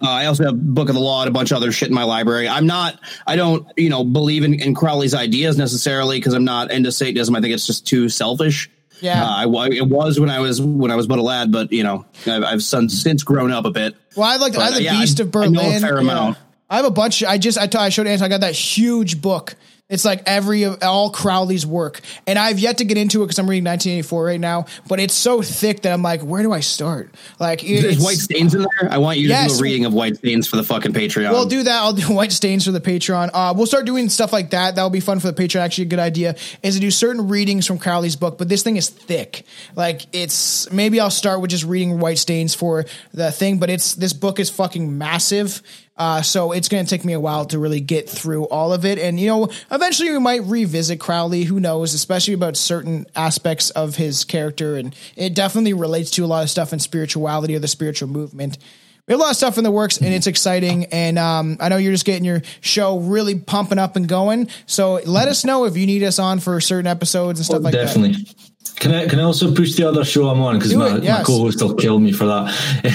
Yeah. 0.00 0.08
Uh, 0.08 0.12
I 0.12 0.26
also 0.26 0.44
have 0.44 0.56
Book 0.56 0.88
of 0.88 0.94
the 0.94 1.00
Law 1.00 1.22
and 1.22 1.28
a 1.28 1.32
bunch 1.32 1.50
of 1.50 1.56
other 1.56 1.72
shit 1.72 1.88
in 1.88 1.94
my 1.94 2.04
library. 2.04 2.48
I'm 2.48 2.66
not. 2.66 3.00
I 3.26 3.34
don't. 3.34 3.66
You 3.76 3.90
know, 3.90 4.04
believe 4.04 4.44
in, 4.44 4.54
in 4.54 4.74
Crowley's 4.74 5.14
ideas 5.14 5.58
necessarily 5.58 6.18
because 6.18 6.32
I'm 6.32 6.44
not 6.44 6.70
into 6.70 6.92
Satanism. 6.92 7.34
I 7.34 7.40
think 7.40 7.54
it's 7.54 7.66
just 7.66 7.86
too 7.86 8.08
selfish. 8.08 8.70
Yeah. 9.00 9.22
Uh, 9.24 9.56
I, 9.56 9.68
it 9.70 9.86
was 9.88 10.18
when 10.20 10.30
I 10.30 10.40
was 10.40 10.60
when 10.60 10.90
I 10.90 10.96
was 10.96 11.06
but 11.06 11.18
a 11.18 11.22
lad, 11.22 11.50
but 11.52 11.72
you 11.72 11.82
know, 11.82 12.06
I've, 12.26 12.44
I've 12.44 12.62
since 12.62 13.22
grown 13.22 13.50
up 13.52 13.64
a 13.64 13.70
bit. 13.70 13.94
Well, 14.16 14.28
I 14.28 14.36
like 14.36 14.52
I 14.54 14.56
But, 14.56 14.64
have 14.64 14.74
the 14.74 14.82
yeah, 14.84 14.98
Beast 15.00 15.20
I- 15.20 15.24
of 15.24 15.36
I 15.36 15.46
know 15.48 15.60
a 15.60 15.64
Berlin. 15.64 15.80
fair 15.80 15.94
yeah. 15.96 16.00
amount. 16.00 16.38
I 16.70 16.76
have 16.76 16.86
a 16.86 16.90
bunch. 16.90 17.22
I 17.22 17.36
just 17.38 17.58
I, 17.58 17.66
t- 17.66 17.76
I 17.78 17.88
showed 17.90 18.06
Anton. 18.06 18.24
I 18.26 18.28
got 18.28 18.40
that 18.40 18.54
huge 18.54 19.20
book. 19.20 19.54
It's 19.90 20.04
like 20.04 20.22
every 20.24 20.64
all 20.64 21.10
Crowley's 21.10 21.66
work, 21.66 22.00
and 22.26 22.38
I've 22.38 22.58
yet 22.58 22.78
to 22.78 22.86
get 22.86 22.96
into 22.96 23.22
it 23.22 23.26
because 23.26 23.38
I'm 23.38 23.48
reading 23.50 23.64
1984 23.64 24.24
right 24.24 24.40
now. 24.40 24.64
But 24.88 24.98
it's 24.98 25.12
so 25.12 25.42
thick 25.42 25.82
that 25.82 25.92
I'm 25.92 26.00
like, 26.00 26.22
where 26.22 26.42
do 26.42 26.52
I 26.52 26.60
start? 26.60 27.14
Like, 27.38 27.62
it- 27.62 27.82
There's 27.82 28.00
white 28.02 28.16
stains 28.16 28.54
in 28.54 28.62
there. 28.62 28.90
I 28.90 28.96
want 28.96 29.18
you 29.18 29.28
to 29.28 29.46
do 29.46 29.54
a 29.54 29.58
reading 29.60 29.84
of 29.84 29.92
white 29.92 30.16
stains 30.16 30.48
for 30.48 30.56
the 30.56 30.62
fucking 30.62 30.94
Patreon. 30.94 31.32
We'll 31.32 31.44
do 31.44 31.62
that. 31.64 31.82
I'll 31.82 31.92
do 31.92 32.02
white 32.14 32.32
stains 32.32 32.64
for 32.64 32.70
the 32.72 32.80
Patreon. 32.80 33.28
Uh, 33.34 33.52
we'll 33.54 33.66
start 33.66 33.84
doing 33.84 34.08
stuff 34.08 34.32
like 34.32 34.50
that. 34.50 34.74
That'll 34.74 34.88
be 34.88 35.00
fun 35.00 35.20
for 35.20 35.30
the 35.30 35.34
Patreon. 35.42 35.60
Actually, 35.60 35.84
a 35.84 35.88
good 35.88 35.98
idea 35.98 36.36
is 36.62 36.76
to 36.76 36.80
do 36.80 36.90
certain 36.90 37.28
readings 37.28 37.66
from 37.66 37.78
Crowley's 37.78 38.16
book. 38.16 38.38
But 38.38 38.48
this 38.48 38.62
thing 38.62 38.78
is 38.78 38.88
thick. 38.88 39.44
Like 39.76 40.06
it's 40.14 40.70
maybe 40.72 40.98
I'll 40.98 41.10
start 41.10 41.42
with 41.42 41.50
just 41.50 41.64
reading 41.64 42.00
white 42.00 42.18
stains 42.18 42.54
for 42.54 42.86
the 43.12 43.30
thing. 43.30 43.58
But 43.58 43.68
it's 43.68 43.94
this 43.94 44.14
book 44.14 44.40
is 44.40 44.48
fucking 44.48 44.96
massive. 44.96 45.60
Uh, 45.96 46.22
so 46.22 46.52
it's 46.52 46.68
going 46.68 46.84
to 46.84 46.90
take 46.90 47.04
me 47.04 47.12
a 47.12 47.20
while 47.20 47.44
to 47.46 47.58
really 47.58 47.80
get 47.80 48.08
through 48.08 48.44
all 48.46 48.72
of 48.72 48.84
it. 48.84 48.98
And, 48.98 49.18
you 49.18 49.28
know, 49.28 49.48
eventually 49.70 50.10
we 50.10 50.18
might 50.18 50.42
revisit 50.42 50.98
Crowley. 50.98 51.44
Who 51.44 51.60
knows, 51.60 51.94
especially 51.94 52.34
about 52.34 52.56
certain 52.56 53.06
aspects 53.14 53.70
of 53.70 53.96
his 53.96 54.24
character. 54.24 54.76
And 54.76 54.94
it 55.16 55.34
definitely 55.34 55.72
relates 55.72 56.10
to 56.12 56.24
a 56.24 56.26
lot 56.26 56.42
of 56.42 56.50
stuff 56.50 56.72
in 56.72 56.80
spirituality 56.80 57.54
or 57.54 57.60
the 57.60 57.68
spiritual 57.68 58.08
movement. 58.08 58.58
We 59.06 59.12
have 59.12 59.20
a 59.20 59.22
lot 59.22 59.30
of 59.30 59.36
stuff 59.36 59.58
in 59.58 59.64
the 59.64 59.70
works 59.70 59.98
and 59.98 60.14
it's 60.14 60.26
exciting. 60.26 60.86
And 60.86 61.18
um, 61.18 61.58
I 61.60 61.68
know 61.68 61.76
you're 61.76 61.92
just 61.92 62.06
getting 62.06 62.24
your 62.24 62.42
show 62.60 62.98
really 62.98 63.38
pumping 63.38 63.78
up 63.78 63.96
and 63.96 64.08
going. 64.08 64.48
So 64.66 64.94
let 65.04 65.28
us 65.28 65.44
know 65.44 65.66
if 65.66 65.76
you 65.76 65.86
need 65.86 66.02
us 66.02 66.18
on 66.18 66.40
for 66.40 66.58
certain 66.60 66.86
episodes 66.86 67.38
and 67.38 67.46
stuff 67.46 67.62
like 67.62 67.74
that. 67.74 67.86
Definitely. 67.86 68.26
Can 68.76 68.92
I 68.92 69.06
can 69.06 69.20
I 69.20 69.22
also 69.22 69.54
push 69.54 69.74
the 69.74 69.88
other 69.88 70.04
show 70.04 70.28
I'm 70.28 70.40
on 70.42 70.58
because 70.58 70.74
my, 70.74 70.96
yes. 70.96 71.18
my 71.20 71.24
co-host 71.24 71.62
will 71.62 71.74
kill 71.74 72.00
me 72.00 72.12
for 72.12 72.26
that. 72.26 72.44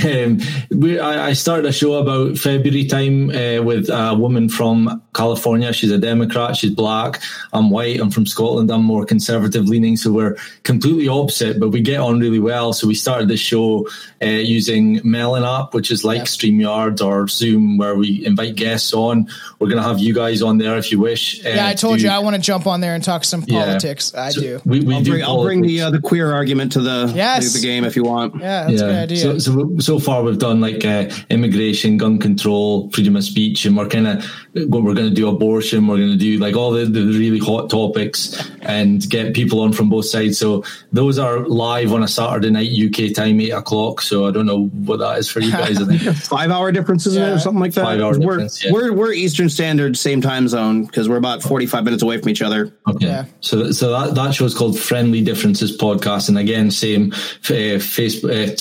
Um, 0.06 0.39
we, 0.77 0.99
I, 0.99 1.30
I 1.30 1.34
started 1.34 1.65
a 1.65 1.72
show 1.72 1.93
about 1.93 2.38
February 2.38 2.85
time 2.85 3.30
uh, 3.30 3.61
with 3.64 3.89
a 3.89 4.14
woman 4.14 4.49
from 4.49 5.01
California. 5.14 5.72
She's 5.73 5.91
a 5.91 5.97
Democrat. 5.97 6.57
She's 6.57 6.72
black. 6.72 7.22
I'm 7.53 7.69
white. 7.69 7.99
I'm 7.99 8.11
from 8.11 8.26
Scotland. 8.26 8.69
I'm 8.72 8.84
more 8.84 9.06
conservative 9.06 9.68
leaning. 9.68 9.95
So 9.97 10.11
we're 10.11 10.35
completely 10.64 11.07
opposite, 11.07 11.60
but 11.60 11.69
we 11.69 11.81
get 11.81 11.99
on 11.99 12.19
really 12.19 12.39
well. 12.39 12.73
So 12.73 12.85
we 12.88 12.93
started 12.95 13.30
this 13.30 13.39
show 13.39 13.88
uh, 14.22 14.26
using 14.26 14.99
Melon 15.03 15.43
app, 15.43 15.73
which 15.73 15.91
is 15.91 16.03
like 16.03 16.23
StreamYard 16.23 17.01
or 17.03 17.27
Zoom, 17.30 17.77
where 17.77 17.95
we 17.95 18.26
invite 18.26 18.56
guests 18.56 18.93
on. 18.93 19.30
We're 19.60 19.68
going 19.68 19.81
to 19.81 19.88
have 19.88 19.99
you 19.99 20.14
guys 20.14 20.41
on 20.41 20.57
there 20.57 20.77
if 20.77 20.91
you 20.91 20.99
wish. 20.99 21.41
Yeah, 21.43 21.65
I 21.68 21.73
told 21.73 22.01
you 22.01 22.10
I 22.10 22.19
want 22.19 22.35
to 22.35 22.41
jump 22.41 22.68
on 22.68 22.81
there 22.81 22.95
and 22.95 23.03
talk 23.03 23.23
some 23.23 23.43
Yeah. 23.47 23.65
politics. 23.65 24.14
I 24.14 24.30
So 24.31 24.41
do. 24.41 24.61
We, 24.65 24.81
we 24.81 24.95
I'll 24.95 25.01
do 25.01 25.11
bring, 25.11 25.23
I'll 25.23 25.43
bring 25.43 25.68
the 25.69 25.81
uh, 25.81 25.89
the 25.91 25.99
queer 26.01 26.31
argument 26.33 26.71
to 26.73 26.81
the 26.81 27.11
Yes. 27.15 27.51
to 27.53 27.59
the 27.59 27.65
game 27.65 27.83
if 27.85 27.95
you 27.95 28.03
want. 28.03 28.35
Yeah, 28.35 28.65
that's 28.67 28.81
a 28.81 28.85
good 28.85 28.95
idea. 28.95 29.17
So, 29.17 29.37
so 29.37 29.75
so 29.79 29.99
far 29.99 30.23
we've 30.23 30.37
done 30.39 30.59
like 30.61 30.83
uh, 30.85 31.09
immigration, 31.29 31.97
gun 31.97 32.17
control, 32.19 32.89
freedom 32.91 33.15
of 33.15 33.23
speech, 33.23 33.65
and 33.65 33.77
we're 33.77 33.87
kind 33.87 34.07
of 34.07 34.25
what 34.71 34.83
we're 34.83 34.93
going 34.93 35.09
to 35.09 35.13
do 35.15 35.27
abortion. 35.29 35.87
We're 35.87 35.97
going 35.97 36.11
to 36.11 36.17
do 36.17 36.37
like 36.39 36.55
all 36.55 36.71
the, 36.71 36.85
the 36.85 37.05
really 37.05 37.39
hot 37.39 37.69
topics 37.69 38.49
and 38.61 39.07
get 39.09 39.33
people 39.33 39.61
on 39.61 39.73
from 39.73 39.89
both 39.89 40.05
sides. 40.05 40.37
So 40.37 40.63
those 40.91 41.19
are 41.19 41.45
live 41.47 41.93
on 41.93 42.03
a 42.03 42.07
Saturday 42.07 42.49
night 42.49 42.71
UK 42.71 43.13
time, 43.15 43.39
eight 43.41 43.51
o'clock. 43.51 44.01
So 44.01 44.25
I 44.27 44.31
don't 44.31 44.45
know 44.45 44.65
what 44.67 44.97
that 44.97 45.19
is 45.19 45.29
for 45.29 45.39
you 45.39 45.51
guys. 45.51 45.81
I 45.81 45.85
think 45.85 46.01
Five 46.17 46.51
hour 46.51 46.71
differences 46.71 47.15
Yeah. 47.15 47.33
or 47.33 47.39
something 47.39 47.61
like 47.61 47.73
that? 47.73 47.83
Five 47.83 48.01
hour 48.01 48.13
we're, 48.17 48.33
difference, 48.37 48.63
yeah. 48.65 48.71
we're 48.71 48.91
we're 48.93 49.13
Eastern 49.13 49.49
Standard, 49.49 49.97
same 49.97 50.21
time 50.21 50.47
zone 50.47 50.85
because 50.85 51.07
we're 51.07 51.17
about 51.17 51.41
forty 51.43 51.65
five 51.65 51.83
minutes 51.83 52.03
away 52.03 52.17
from 52.17 52.29
each 52.29 52.41
other. 52.41 52.73
Okay. 52.87 53.05
Yeah. 53.07 53.25
So, 53.41 53.71
so 53.71 53.91
that, 53.91 54.15
that 54.15 54.33
show 54.33 54.45
is 54.45 54.53
called 54.55 54.77
Friendly 54.79 55.21
Differences 55.60 55.77
Podcast. 55.77 56.30
And 56.30 56.38
again, 56.38 56.72
same 56.72 57.11
uh, 57.11 57.80
Facebook, 57.80 58.31
uh, 58.49 58.56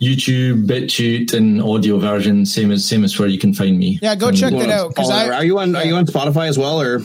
YouTube, 0.00 0.66
BitChute 0.66 1.34
and 1.34 1.62
audio 1.62 1.98
version. 1.98 2.44
Same 2.46 2.70
as, 2.72 2.84
same 2.84 3.04
as 3.04 3.18
where 3.18 3.28
you 3.28 3.38
can 3.38 3.54
find 3.54 3.78
me. 3.78 3.98
yeah, 4.02 4.14
go 4.14 4.28
And- 4.28 4.36
check 4.36 4.52
that 4.52 4.68
out 4.70 4.88
because 4.90 5.10
are 5.10 5.44
you 5.44 5.58
on 5.58 5.76
are 5.76 5.84
you 5.84 5.94
on 5.94 6.06
Spotify 6.06 6.48
as 6.48 6.58
well 6.58 6.80
or 6.80 7.02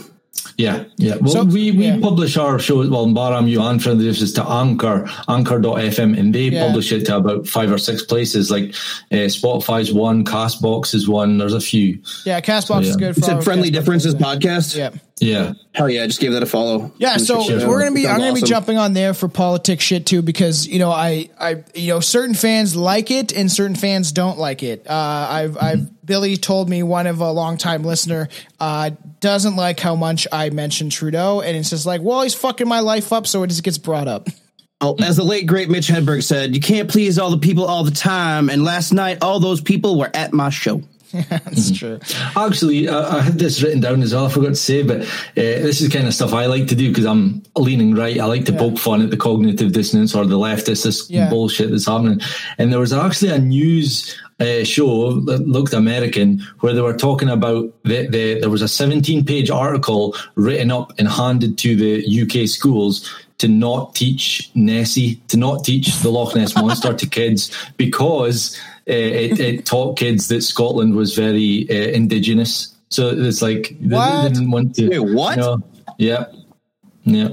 Yeah, 0.56 0.84
yeah. 0.96 1.16
Well, 1.20 1.30
So- 1.32 1.44
we, 1.44 1.70
we 1.70 1.86
yeah. 1.86 1.98
publish 2.00 2.36
our 2.36 2.58
show, 2.58 2.76
well, 2.88 3.04
in 3.04 3.14
Baram, 3.14 3.48
you 3.48 3.62
and 3.62 3.82
friend 3.82 4.00
this 4.00 4.20
is 4.20 4.32
to 4.34 4.44
Anchor, 4.48 5.08
Anchor.fm, 5.28 6.18
and 6.18 6.34
they 6.34 6.48
Yeah. 6.48 6.66
publish 6.66 6.92
it 6.92 7.06
to 7.06 7.16
about 7.16 7.46
five 7.46 7.70
or 7.70 7.78
six 7.78 8.02
places. 8.02 8.50
Like 8.50 8.70
uh, 9.12 9.26
Spotify's 9.28 9.92
one, 9.92 10.24
Castbox 10.24 10.94
is 10.94 11.08
one, 11.08 11.38
there's 11.38 11.54
a 11.54 11.60
few. 11.60 12.00
Yeah, 12.24 12.40
Castbox 12.40 12.82
Yeah. 12.84 12.88
is 12.90 12.96
good. 12.96 13.06
You 13.08 13.14
For 13.14 13.20
said 13.22 13.36
our 13.36 13.42
Friendly 13.42 13.70
Castbox 13.70 13.72
Differences 13.72 14.14
content. 14.14 14.42
podcast? 14.42 14.76
Yeah. 14.76 14.90
Yeah. 15.20 15.52
Hell 15.74 15.90
yeah, 15.90 16.04
I 16.04 16.06
just 16.06 16.20
gave 16.20 16.32
that 16.32 16.42
a 16.44 16.46
follow. 16.46 16.92
Yeah, 16.98 17.16
so 17.16 17.40
Check 17.42 17.50
it 17.56 17.62
out. 17.62 17.68
we're 17.68 17.80
gonna 17.80 17.92
be. 17.94 18.04
Sounds 18.04 18.14
I'm 18.14 18.28
gonna 18.28 18.40
be 18.40 18.46
jumping 18.46 18.78
on 18.78 18.92
there 18.92 19.14
for 19.14 19.26
politics 19.28 19.82
shit 19.82 20.06
too 20.06 20.22
because 20.22 20.66
you 20.68 20.78
know 20.78 20.92
I 20.92 21.28
I 21.40 21.64
you 21.74 21.88
know 21.88 21.98
certain 22.00 22.34
fans 22.36 22.76
like 22.76 23.10
it 23.10 23.32
and 23.32 23.50
certain 23.50 23.74
fans 23.74 24.12
don't 24.12 24.38
like 24.38 24.62
it. 24.62 24.86
Uh, 24.88 24.92
I've 24.94 25.58
I've 25.60 25.88
Billy 26.08 26.36
told 26.36 26.68
me 26.68 26.82
one 26.82 27.06
of 27.06 27.20
a 27.20 27.30
longtime 27.30 27.84
listener 27.84 28.28
uh, 28.58 28.90
doesn't 29.20 29.54
like 29.54 29.78
how 29.78 29.94
much 29.94 30.26
I 30.32 30.50
mention 30.50 30.90
Trudeau 30.90 31.40
and 31.42 31.56
it's 31.56 31.70
just 31.70 31.86
like 31.86 32.00
well 32.00 32.22
he's 32.22 32.34
fucking 32.34 32.66
my 32.66 32.80
life 32.80 33.12
up 33.12 33.26
so 33.28 33.44
it 33.44 33.46
just 33.48 33.62
gets 33.62 33.78
brought 33.78 34.08
up. 34.08 34.26
Oh, 34.80 34.94
as 35.00 35.16
the 35.16 35.24
late 35.24 35.46
great 35.46 35.68
Mitch 35.68 35.88
Hedberg 35.88 36.22
said, 36.22 36.54
you 36.54 36.60
can't 36.60 36.88
please 36.88 37.18
all 37.18 37.30
the 37.30 37.38
people 37.38 37.64
all 37.64 37.82
the 37.82 37.90
time. 37.90 38.48
And 38.48 38.62
last 38.62 38.92
night, 38.92 39.18
all 39.22 39.40
those 39.40 39.60
people 39.60 39.98
were 39.98 40.08
at 40.14 40.32
my 40.32 40.50
show. 40.50 40.82
Yeah, 41.10 41.22
That's 41.30 41.76
true. 41.76 41.98
Actually, 42.36 42.88
I, 42.88 43.16
I 43.18 43.20
had 43.22 43.40
this 43.40 43.60
written 43.60 43.80
down 43.80 44.02
as 44.02 44.14
well. 44.14 44.26
I 44.26 44.28
forgot 44.28 44.50
to 44.50 44.54
say, 44.54 44.84
but 44.84 45.00
uh, 45.02 45.06
this 45.34 45.80
is 45.80 45.88
the 45.88 45.96
kind 45.96 46.06
of 46.06 46.14
stuff 46.14 46.32
I 46.32 46.46
like 46.46 46.68
to 46.68 46.76
do 46.76 46.90
because 46.90 47.06
I'm 47.06 47.42
leaning 47.56 47.96
right. 47.96 48.20
I 48.20 48.26
like 48.26 48.44
to 48.44 48.52
Yeah. 48.52 48.58
poke 48.58 48.78
fun 48.78 49.02
at 49.02 49.10
the 49.10 49.16
cognitive 49.16 49.72
dissonance 49.72 50.14
or 50.14 50.24
the 50.26 50.36
leftist 50.38 50.84
this 50.84 51.10
Yeah. 51.10 51.28
bullshit 51.28 51.72
that's 51.72 51.86
happening. 51.86 52.20
And 52.58 52.72
there 52.72 52.78
was 52.78 52.92
actually 52.92 53.32
a 53.32 53.38
news 53.40 54.16
uh, 54.40 54.64
show 54.64 55.18
that 55.20 55.46
looked 55.48 55.72
American 55.72 56.40
where 56.60 56.72
they 56.72 56.80
were 56.80 56.96
talking 56.96 57.28
about 57.28 57.72
the, 57.84 58.06
the 58.06 58.38
there 58.40 58.50
was 58.50 58.62
a 58.62 58.68
17 58.68 59.24
page 59.24 59.50
article 59.50 60.14
written 60.36 60.70
up 60.70 60.92
and 60.98 61.08
handed 61.08 61.58
to 61.58 61.74
the 61.76 62.22
UK 62.22 62.48
schools 62.48 63.08
to 63.38 63.48
not 63.48 63.94
teach 63.94 64.50
Nessie, 64.54 65.16
to 65.28 65.36
not 65.36 65.64
teach 65.64 65.96
the 66.00 66.10
Loch 66.10 66.34
Ness 66.34 66.54
monster 66.56 66.92
to 66.92 67.06
kids 67.06 67.50
because 67.76 68.56
uh, 68.88 68.92
it, 68.92 69.38
it 69.40 69.66
taught 69.66 69.96
kids 69.98 70.28
that 70.28 70.42
Scotland 70.42 70.94
was 70.94 71.14
very 71.14 71.66
uh, 71.70 71.90
indigenous. 71.92 72.74
So 72.90 73.10
it's 73.10 73.42
like 73.42 73.76
they- 73.80 73.94
What? 73.96 74.22
they 74.22 74.28
didn't 74.30 74.50
want 74.50 74.74
to. 74.76 74.88
Wait, 74.88 74.98
what? 75.14 75.36
No. 75.38 75.62
Yeah, 75.98 76.26
yeah, 77.04 77.28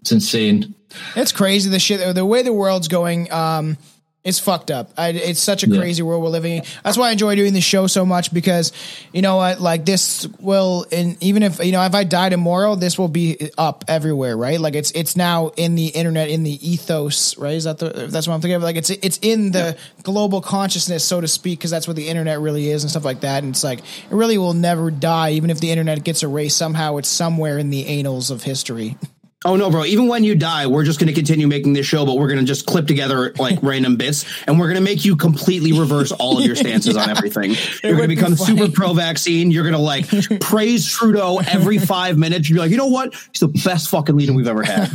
it's 0.00 0.12
insane. 0.12 0.74
It's 1.14 1.30
crazy 1.32 1.70
the 1.70 1.78
shit 1.78 2.14
the 2.14 2.24
way 2.24 2.42
the 2.42 2.52
world's 2.52 2.88
going. 2.88 3.30
Um, 3.32 3.76
it's 4.22 4.38
fucked 4.38 4.70
up. 4.70 4.90
I, 4.98 5.08
it's 5.08 5.40
such 5.40 5.64
a 5.64 5.68
Yeah. 5.68 5.78
crazy 5.80 6.02
world 6.02 6.22
we're 6.22 6.28
living 6.28 6.58
in. 6.58 6.62
That's 6.84 6.98
why 6.98 7.08
I 7.08 7.12
enjoy 7.12 7.36
doing 7.36 7.54
this 7.54 7.64
show 7.64 7.86
so 7.86 8.04
much 8.04 8.34
because 8.34 8.70
you 9.12 9.22
know 9.22 9.36
what, 9.36 9.62
like 9.62 9.86
this 9.86 10.26
will, 10.38 10.84
and 10.92 11.16
even 11.22 11.42
if 11.42 11.58
you 11.64 11.72
know 11.72 11.82
if 11.84 11.94
I 11.94 12.04
die 12.04 12.28
tomorrow, 12.28 12.74
this 12.74 12.98
will 12.98 13.08
be 13.08 13.50
up 13.56 13.84
everywhere, 13.88 14.36
right? 14.36 14.60
Like 14.60 14.74
it's 14.74 14.90
it's 14.90 15.16
now 15.16 15.48
in 15.56 15.74
the 15.74 15.86
internet, 15.86 16.28
in 16.28 16.42
the 16.42 16.58
ethos, 16.70 17.38
right? 17.38 17.54
Is 17.54 17.64
that 17.64 17.78
the 17.78 17.88
that's 18.10 18.26
what 18.28 18.34
I'm 18.34 18.40
thinking 18.42 18.56
of? 18.56 18.62
Like 18.62 18.76
it's 18.76 18.90
it's 18.90 19.18
in 19.22 19.52
the 19.52 19.78
global 20.02 20.42
consciousness, 20.42 21.02
so 21.02 21.20
to 21.22 21.28
speak, 21.28 21.58
because 21.58 21.70
that's 21.70 21.86
what 21.88 21.96
the 21.96 22.08
internet 22.08 22.40
really 22.40 22.68
is 22.70 22.84
and 22.84 22.90
stuff 22.90 23.04
like 23.06 23.20
that. 23.20 23.42
And 23.42 23.54
it's 23.54 23.64
like 23.64 23.78
it 23.78 23.84
really 24.10 24.36
will 24.36 24.54
never 24.54 24.90
die, 24.90 25.30
even 25.32 25.48
if 25.48 25.60
the 25.60 25.70
internet 25.70 26.04
gets 26.04 26.22
erased 26.22 26.58
somehow. 26.58 26.98
It's 26.98 27.08
somewhere 27.08 27.56
in 27.58 27.70
the 27.70 27.86
annals 27.86 28.30
of 28.30 28.42
history. 28.42 28.96
Oh 29.46 29.56
no, 29.56 29.70
bro! 29.70 29.86
Even 29.86 30.06
when 30.06 30.22
you 30.22 30.34
die, 30.34 30.66
we're 30.66 30.84
just 30.84 31.00
going 31.00 31.06
to 31.06 31.14
continue 31.14 31.46
making 31.46 31.72
this 31.72 31.86
show, 31.86 32.04
but 32.04 32.18
we're 32.18 32.26
going 32.26 32.40
to 32.40 32.44
just 32.44 32.66
clip 32.66 32.86
together 32.86 33.32
like 33.38 33.58
random 33.62 33.96
bits, 33.96 34.26
and 34.46 34.60
we're 34.60 34.66
going 34.66 34.76
to 34.76 34.82
make 34.82 35.02
you 35.02 35.16
completely 35.16 35.72
reverse 35.72 36.12
all 36.12 36.38
of 36.38 36.44
your 36.44 36.54
stances 36.56 36.94
on 36.94 37.08
everything. 37.08 37.54
You're 37.82 37.96
going 37.96 38.10
to 38.10 38.14
become 38.14 38.36
funny. 38.36 38.58
super 38.58 38.70
pro-vaccine. 38.70 39.50
You're 39.50 39.62
going 39.62 39.72
to 39.72 39.78
like 39.78 40.06
praise 40.40 40.86
Trudeau 40.86 41.38
every 41.38 41.78
five 41.78 42.18
minutes. 42.18 42.50
You're 42.50 42.58
like, 42.58 42.70
you 42.70 42.76
know 42.76 42.88
what? 42.88 43.14
He's 43.14 43.40
the 43.40 43.48
best 43.48 43.88
fucking 43.88 44.14
leader 44.14 44.34
we've 44.34 44.46
ever 44.46 44.62
had. 44.62 44.88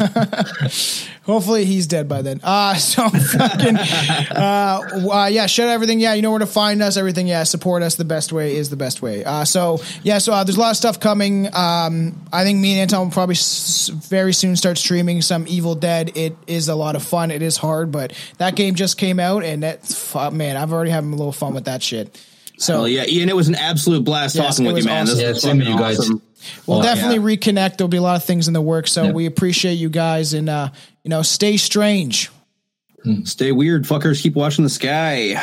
Hopefully 1.26 1.66
he's 1.66 1.88
dead 1.88 2.08
by 2.08 2.22
then. 2.22 2.40
Uh 2.44 2.76
so 2.76 3.10
fucking 3.10 3.78
uh, 3.78 4.80
uh 5.12 5.28
yeah, 5.32 5.46
shut 5.48 5.68
everything. 5.70 6.00
Yeah, 6.00 6.14
you 6.14 6.22
know 6.22 6.30
where 6.32 6.40
to 6.40 6.46
find 6.46 6.82
us, 6.82 6.98
everything. 6.98 7.28
Yeah, 7.28 7.44
support 7.44 7.82
us. 7.84 7.96
The 7.96 8.06
best 8.06 8.32
way 8.32 8.56
is 8.56 8.70
the 8.70 8.76
best 8.76 9.02
way. 9.02 9.24
Uh 9.26 9.44
so 9.46 9.80
yeah, 10.04 10.20
so 10.20 10.34
uh, 10.34 10.44
there's 10.44 10.58
a 10.58 10.60
lot 10.60 10.72
of 10.72 10.78
stuff 10.78 11.00
coming. 11.00 11.48
Um 11.54 12.22
I 12.32 12.44
think 12.44 12.60
me 12.60 12.74
and 12.74 12.82
Anton 12.82 13.06
will 13.08 13.12
probably 13.12 13.34
s- 13.34 13.88
very 13.90 14.34
soon 14.34 14.56
start 14.56 14.78
streaming 14.78 15.22
some 15.22 15.46
Evil 15.48 15.76
Dead. 15.76 16.16
It 16.16 16.36
is 16.48 16.70
a 16.70 16.76
lot 16.76 16.96
of 16.96 17.04
fun. 17.04 17.32
It 17.32 17.42
is 17.42 17.58
hard, 17.58 17.92
but 17.92 18.14
that 18.38 18.56
game 18.56 18.76
just 18.76 18.98
came 18.98 19.20
out 19.20 19.44
and 19.44 19.64
that's 19.64 19.96
fu- 19.96 20.32
man, 20.32 20.58
I've 20.58 20.72
already 20.74 20.92
having 20.92 21.12
a 21.12 21.16
little 21.16 21.32
fun 21.32 21.54
with 21.56 21.66
that 21.66 21.82
shit. 21.82 22.22
So 22.58 22.80
Well, 22.82 22.88
yeah, 22.88 23.04
Ian, 23.08 23.30
it 23.30 23.36
was 23.36 23.48
an 23.50 23.56
absolute 23.56 24.04
blast 24.06 24.36
Yes, 24.36 24.58
talking 24.58 24.66
with 24.72 24.78
you, 24.78 24.86
man. 24.86 25.04
awesome. 25.04 25.16
This 25.18 25.24
Yeah, 25.24 25.30
was 25.32 25.42
same 25.42 25.58
with 25.58 25.66
fucking 25.68 25.78
you 25.80 25.84
guys. 25.84 26.00
awesome. 26.00 26.22
we'll 26.68 26.80
Oh, 26.80 26.84
definitely 26.84 27.36
reconnect. 27.36 27.78
There'll 27.78 27.90
be 27.90 27.98
a 27.98 28.02
lot 28.02 28.16
of 28.16 28.24
things 28.24 28.48
in 28.48 28.54
the 28.54 28.62
works. 28.62 28.92
So 28.94 29.06
Yeah. 29.06 29.12
we 29.12 29.26
appreciate 29.26 29.74
you 29.74 29.90
guys 29.90 30.34
and 30.34 30.48
uh 30.50 30.70
you 31.06 31.10
know, 31.10 31.22
stay 31.22 31.56
strange. 31.56 32.32
Hmm. 33.04 33.24
Stay 33.26 33.52
weird, 33.52 33.84
fuckers. 33.84 34.24
Keep 34.24 34.34
watching 34.34 34.64
the 34.64 34.72
sky. 34.72 35.40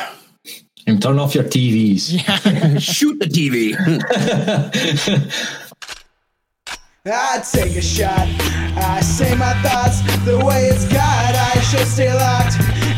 And 0.89 1.01
turn 1.01 1.21
off 1.21 1.37
your 1.37 1.45
TVs. 1.45 2.19
Shoot 2.81 3.21
the 3.21 3.27
TV. 3.27 3.77
I 7.07 7.43
take 7.53 7.77
a 7.77 7.81
shot. 7.81 8.27
I 8.77 9.01
say 9.03 9.37
my 9.37 9.53
thoughts 9.63 10.01
the 10.25 10.45
way 10.45 10.65
it's 10.65 10.85
got. 10.87 11.35
I 11.37 11.61
should 11.61 11.87
stay 11.87 12.13
locked 12.13 12.57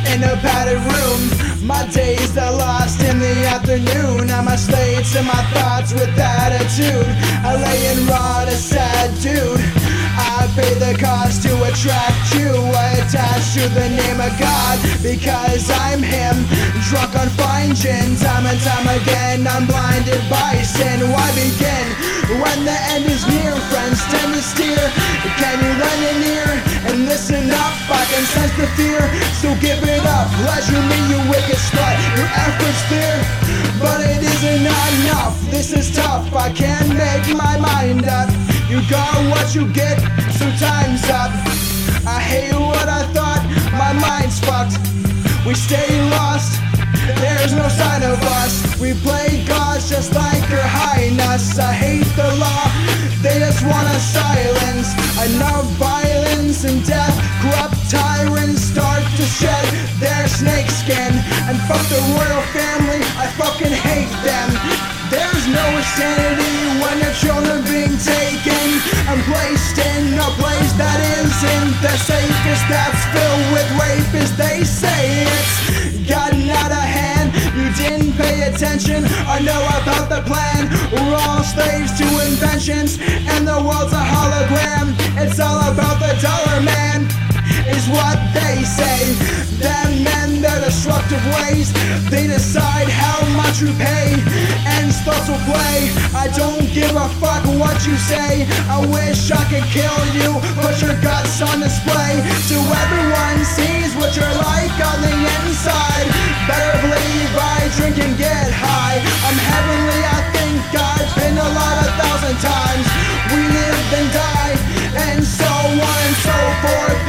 in 0.08 0.24
a 0.24 0.34
padded 0.40 0.80
room. 0.80 1.66
My 1.66 1.86
days 1.88 2.34
are 2.38 2.52
lost 2.52 3.02
in 3.02 3.18
the 3.18 3.46
afternoon. 3.46 4.30
I'm 4.30 4.48
a 4.48 4.56
slave 4.56 5.06
to 5.12 5.22
my 5.22 5.44
thoughts 5.52 5.92
with 5.92 6.18
attitude. 6.18 7.06
I 7.44 7.56
lay 7.56 7.86
and 7.88 8.08
rot 8.08 8.48
a 8.48 8.52
sad 8.52 9.12
dude. 9.20 9.83
I 10.34 10.50
pay 10.58 10.74
the 10.74 10.98
cost 10.98 11.46
to 11.46 11.54
attract 11.62 12.34
you. 12.34 12.50
I 12.50 12.98
attach 12.98 13.54
to 13.54 13.70
the 13.70 13.86
name 13.86 14.18
of 14.18 14.34
God 14.34 14.76
because 14.98 15.70
I'm 15.70 16.02
Him. 16.02 16.34
Drunk 16.90 17.14
on 17.14 17.30
fine 17.38 17.70
gin, 17.78 18.18
time 18.18 18.42
and 18.42 18.58
time 18.66 18.88
again. 18.98 19.46
I'm 19.46 19.66
blinded 19.70 20.18
by 20.26 20.58
sin. 20.66 21.06
Why 21.14 21.30
begin 21.38 21.86
when 22.42 22.66
the 22.66 22.78
end 22.98 23.06
is 23.06 23.22
near? 23.30 23.54
Friends 23.70 24.02
tend 24.10 24.34
to 24.34 24.42
steer. 24.42 24.82
Can 25.38 25.56
you 25.62 25.72
lend 25.78 26.02
an 26.02 26.20
ear 26.26 26.50
and 26.90 27.06
listen 27.06 27.46
up? 27.54 27.74
I 27.86 28.02
can 28.10 28.26
sense 28.34 28.54
the 28.58 28.66
fear, 28.74 29.06
so 29.38 29.54
give 29.62 29.86
it 29.86 30.02
up. 30.02 30.26
Pleasure 30.42 30.82
me, 30.90 30.98
you 31.14 31.20
wicked 31.30 31.62
slut. 31.62 31.94
Your 32.18 32.30
efforts 32.42 32.82
there, 32.90 33.22
but 33.78 34.02
it 34.02 34.18
isn't 34.18 34.66
enough. 34.66 35.38
This 35.54 35.70
is 35.70 35.94
tough. 35.94 36.26
I 36.34 36.50
can't 36.50 36.90
make 36.90 37.30
my 37.38 37.54
mind 37.62 38.10
up. 38.10 38.53
You 38.74 38.82
got 38.90 39.14
what 39.30 39.54
you 39.54 39.70
get, 39.72 40.00
so 40.34 40.50
time's 40.58 41.06
up. 41.06 41.30
I 42.04 42.18
hate 42.18 42.58
what 42.58 42.88
I 42.88 43.06
thought, 43.14 43.38
my 43.70 43.92
mind's 43.94 44.40
fucked. 44.42 44.82
We 45.46 45.54
stay 45.54 45.86
lost, 46.10 46.58
there's 47.22 47.54
no 47.54 47.68
sign 47.68 48.02
of 48.02 48.18
us. 48.42 48.74
We 48.80 48.94
play 48.94 49.44
gods 49.46 49.88
just 49.88 50.12
like 50.12 50.42
your 50.50 50.66
highness. 50.66 51.56
I 51.56 51.72
hate 51.72 52.10
the 52.18 52.34
law, 52.34 52.66
they 53.22 53.38
just 53.38 53.62
wanna 53.62 53.94
silence. 53.94 54.90
Enough 55.22 55.70
violence 55.78 56.64
and 56.64 56.84
death, 56.84 57.14
corrupt 57.42 57.78
tyrants 57.88 58.62
start 58.74 59.04
to 59.04 59.22
shed 59.22 59.66
their 60.02 60.26
snake 60.26 60.68
skin. 60.68 61.14
And 61.46 61.56
fuck 61.70 61.86
the 61.94 62.02
royal 62.10 62.42
family, 62.50 63.06
I 63.22 63.30
fucking 63.38 63.70
hate 63.70 64.10
them. 64.26 64.93
There's 65.44 65.56
no 65.56 65.80
sanity 65.82 66.80
when 66.80 67.04
your 67.04 67.12
children 67.12 67.60
being 67.68 67.92
taken 68.00 68.68
and 69.12 69.20
placed 69.28 69.76
in 69.76 70.16
a 70.16 70.30
place 70.40 70.72
that 70.80 70.96
isn't 71.20 71.84
the 71.84 71.92
safest. 72.00 72.64
That's 72.72 73.04
filled 73.12 73.52
with 73.52 73.68
rapists. 73.76 74.36
They 74.40 74.64
say 74.64 75.28
it's 75.28 76.08
gotten 76.08 76.48
out 76.48 76.72
of 76.72 76.80
hand. 76.80 77.36
You 77.60 77.68
didn't 77.76 78.16
pay 78.16 78.48
attention 78.48 79.04
or 79.04 79.36
know 79.44 79.60
about 79.84 80.08
the 80.08 80.24
plan. 80.24 80.72
We're 80.88 81.12
all 81.12 81.44
slaves 81.44 81.92
to 82.00 82.06
inventions, 82.24 82.96
and 83.28 83.46
the 83.46 83.60
world's 83.60 83.92
a 83.92 84.00
hologram. 84.00 84.96
It's 85.20 85.38
all 85.40 85.60
about 85.60 86.00
the 86.00 86.16
dollar 86.24 86.62
man 86.62 87.23
is 87.74 87.88
what 87.90 88.18
they 88.32 88.62
say. 88.62 89.14
Them 89.58 90.02
men, 90.02 90.40
their 90.40 90.60
destructive 90.62 91.22
ways, 91.38 91.72
they 92.10 92.26
decide 92.26 92.88
how 92.88 93.18
much 93.34 93.60
you 93.60 93.70
pay, 93.74 94.14
and 94.66 94.94
thoughts 95.04 95.28
will 95.28 95.44
play. 95.44 95.90
I 96.14 96.30
don't 96.32 96.66
give 96.72 96.94
a 96.94 97.08
fuck 97.20 97.44
what 97.58 97.78
you 97.86 97.96
say. 97.96 98.46
I 98.70 98.78
wish 98.86 99.30
I 99.30 99.42
could 99.50 99.66
kill 99.74 100.00
you, 100.14 100.30
put 100.62 100.80
your 100.80 100.96
guts 101.02 101.42
on 101.42 101.60
display, 101.60 102.14
so 102.48 102.56
everyone 102.56 103.38
sees 103.44 103.92
what 103.98 104.14
you're 104.16 104.38
like 104.40 104.76
on 104.90 104.98
the 105.04 105.14
inside. 105.36 106.06
Better 106.48 106.74
believe 106.86 107.30
I 107.36 107.68
drink 107.76 107.98
and 107.98 108.16
get 108.16 108.48
high. 108.50 108.98
I'm 109.26 109.38
heavenly, 109.52 110.00
I 110.16 110.20
think 110.32 110.60
I've 110.72 111.10
been 111.18 111.36
a 111.38 111.50
lot 111.58 111.76
a 111.84 111.88
thousand 112.00 112.36
times. 112.40 112.86
We 113.34 113.40
live 113.44 113.88
and 113.98 114.08
die, 114.12 114.54
and 115.10 115.18
so 115.24 115.50
on 115.50 115.98
and 116.08 116.16
so 116.24 116.36
forth 116.62 117.03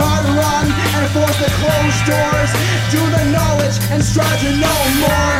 hard 0.00 0.26
run 0.32 0.66
and 0.96 1.06
force 1.12 1.38
the 1.38 1.50
closed 1.60 2.02
doors. 2.08 2.50
Do 2.90 3.02
the 3.16 3.24
knowledge 3.36 3.76
and 3.92 4.02
strive 4.02 4.40
to 4.40 4.50
know 4.56 4.80
more. 5.04 5.36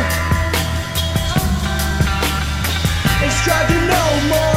And 3.21 3.31
strive 3.41 3.67
to 3.73 3.79
know 3.89 4.09
more. 4.29 4.50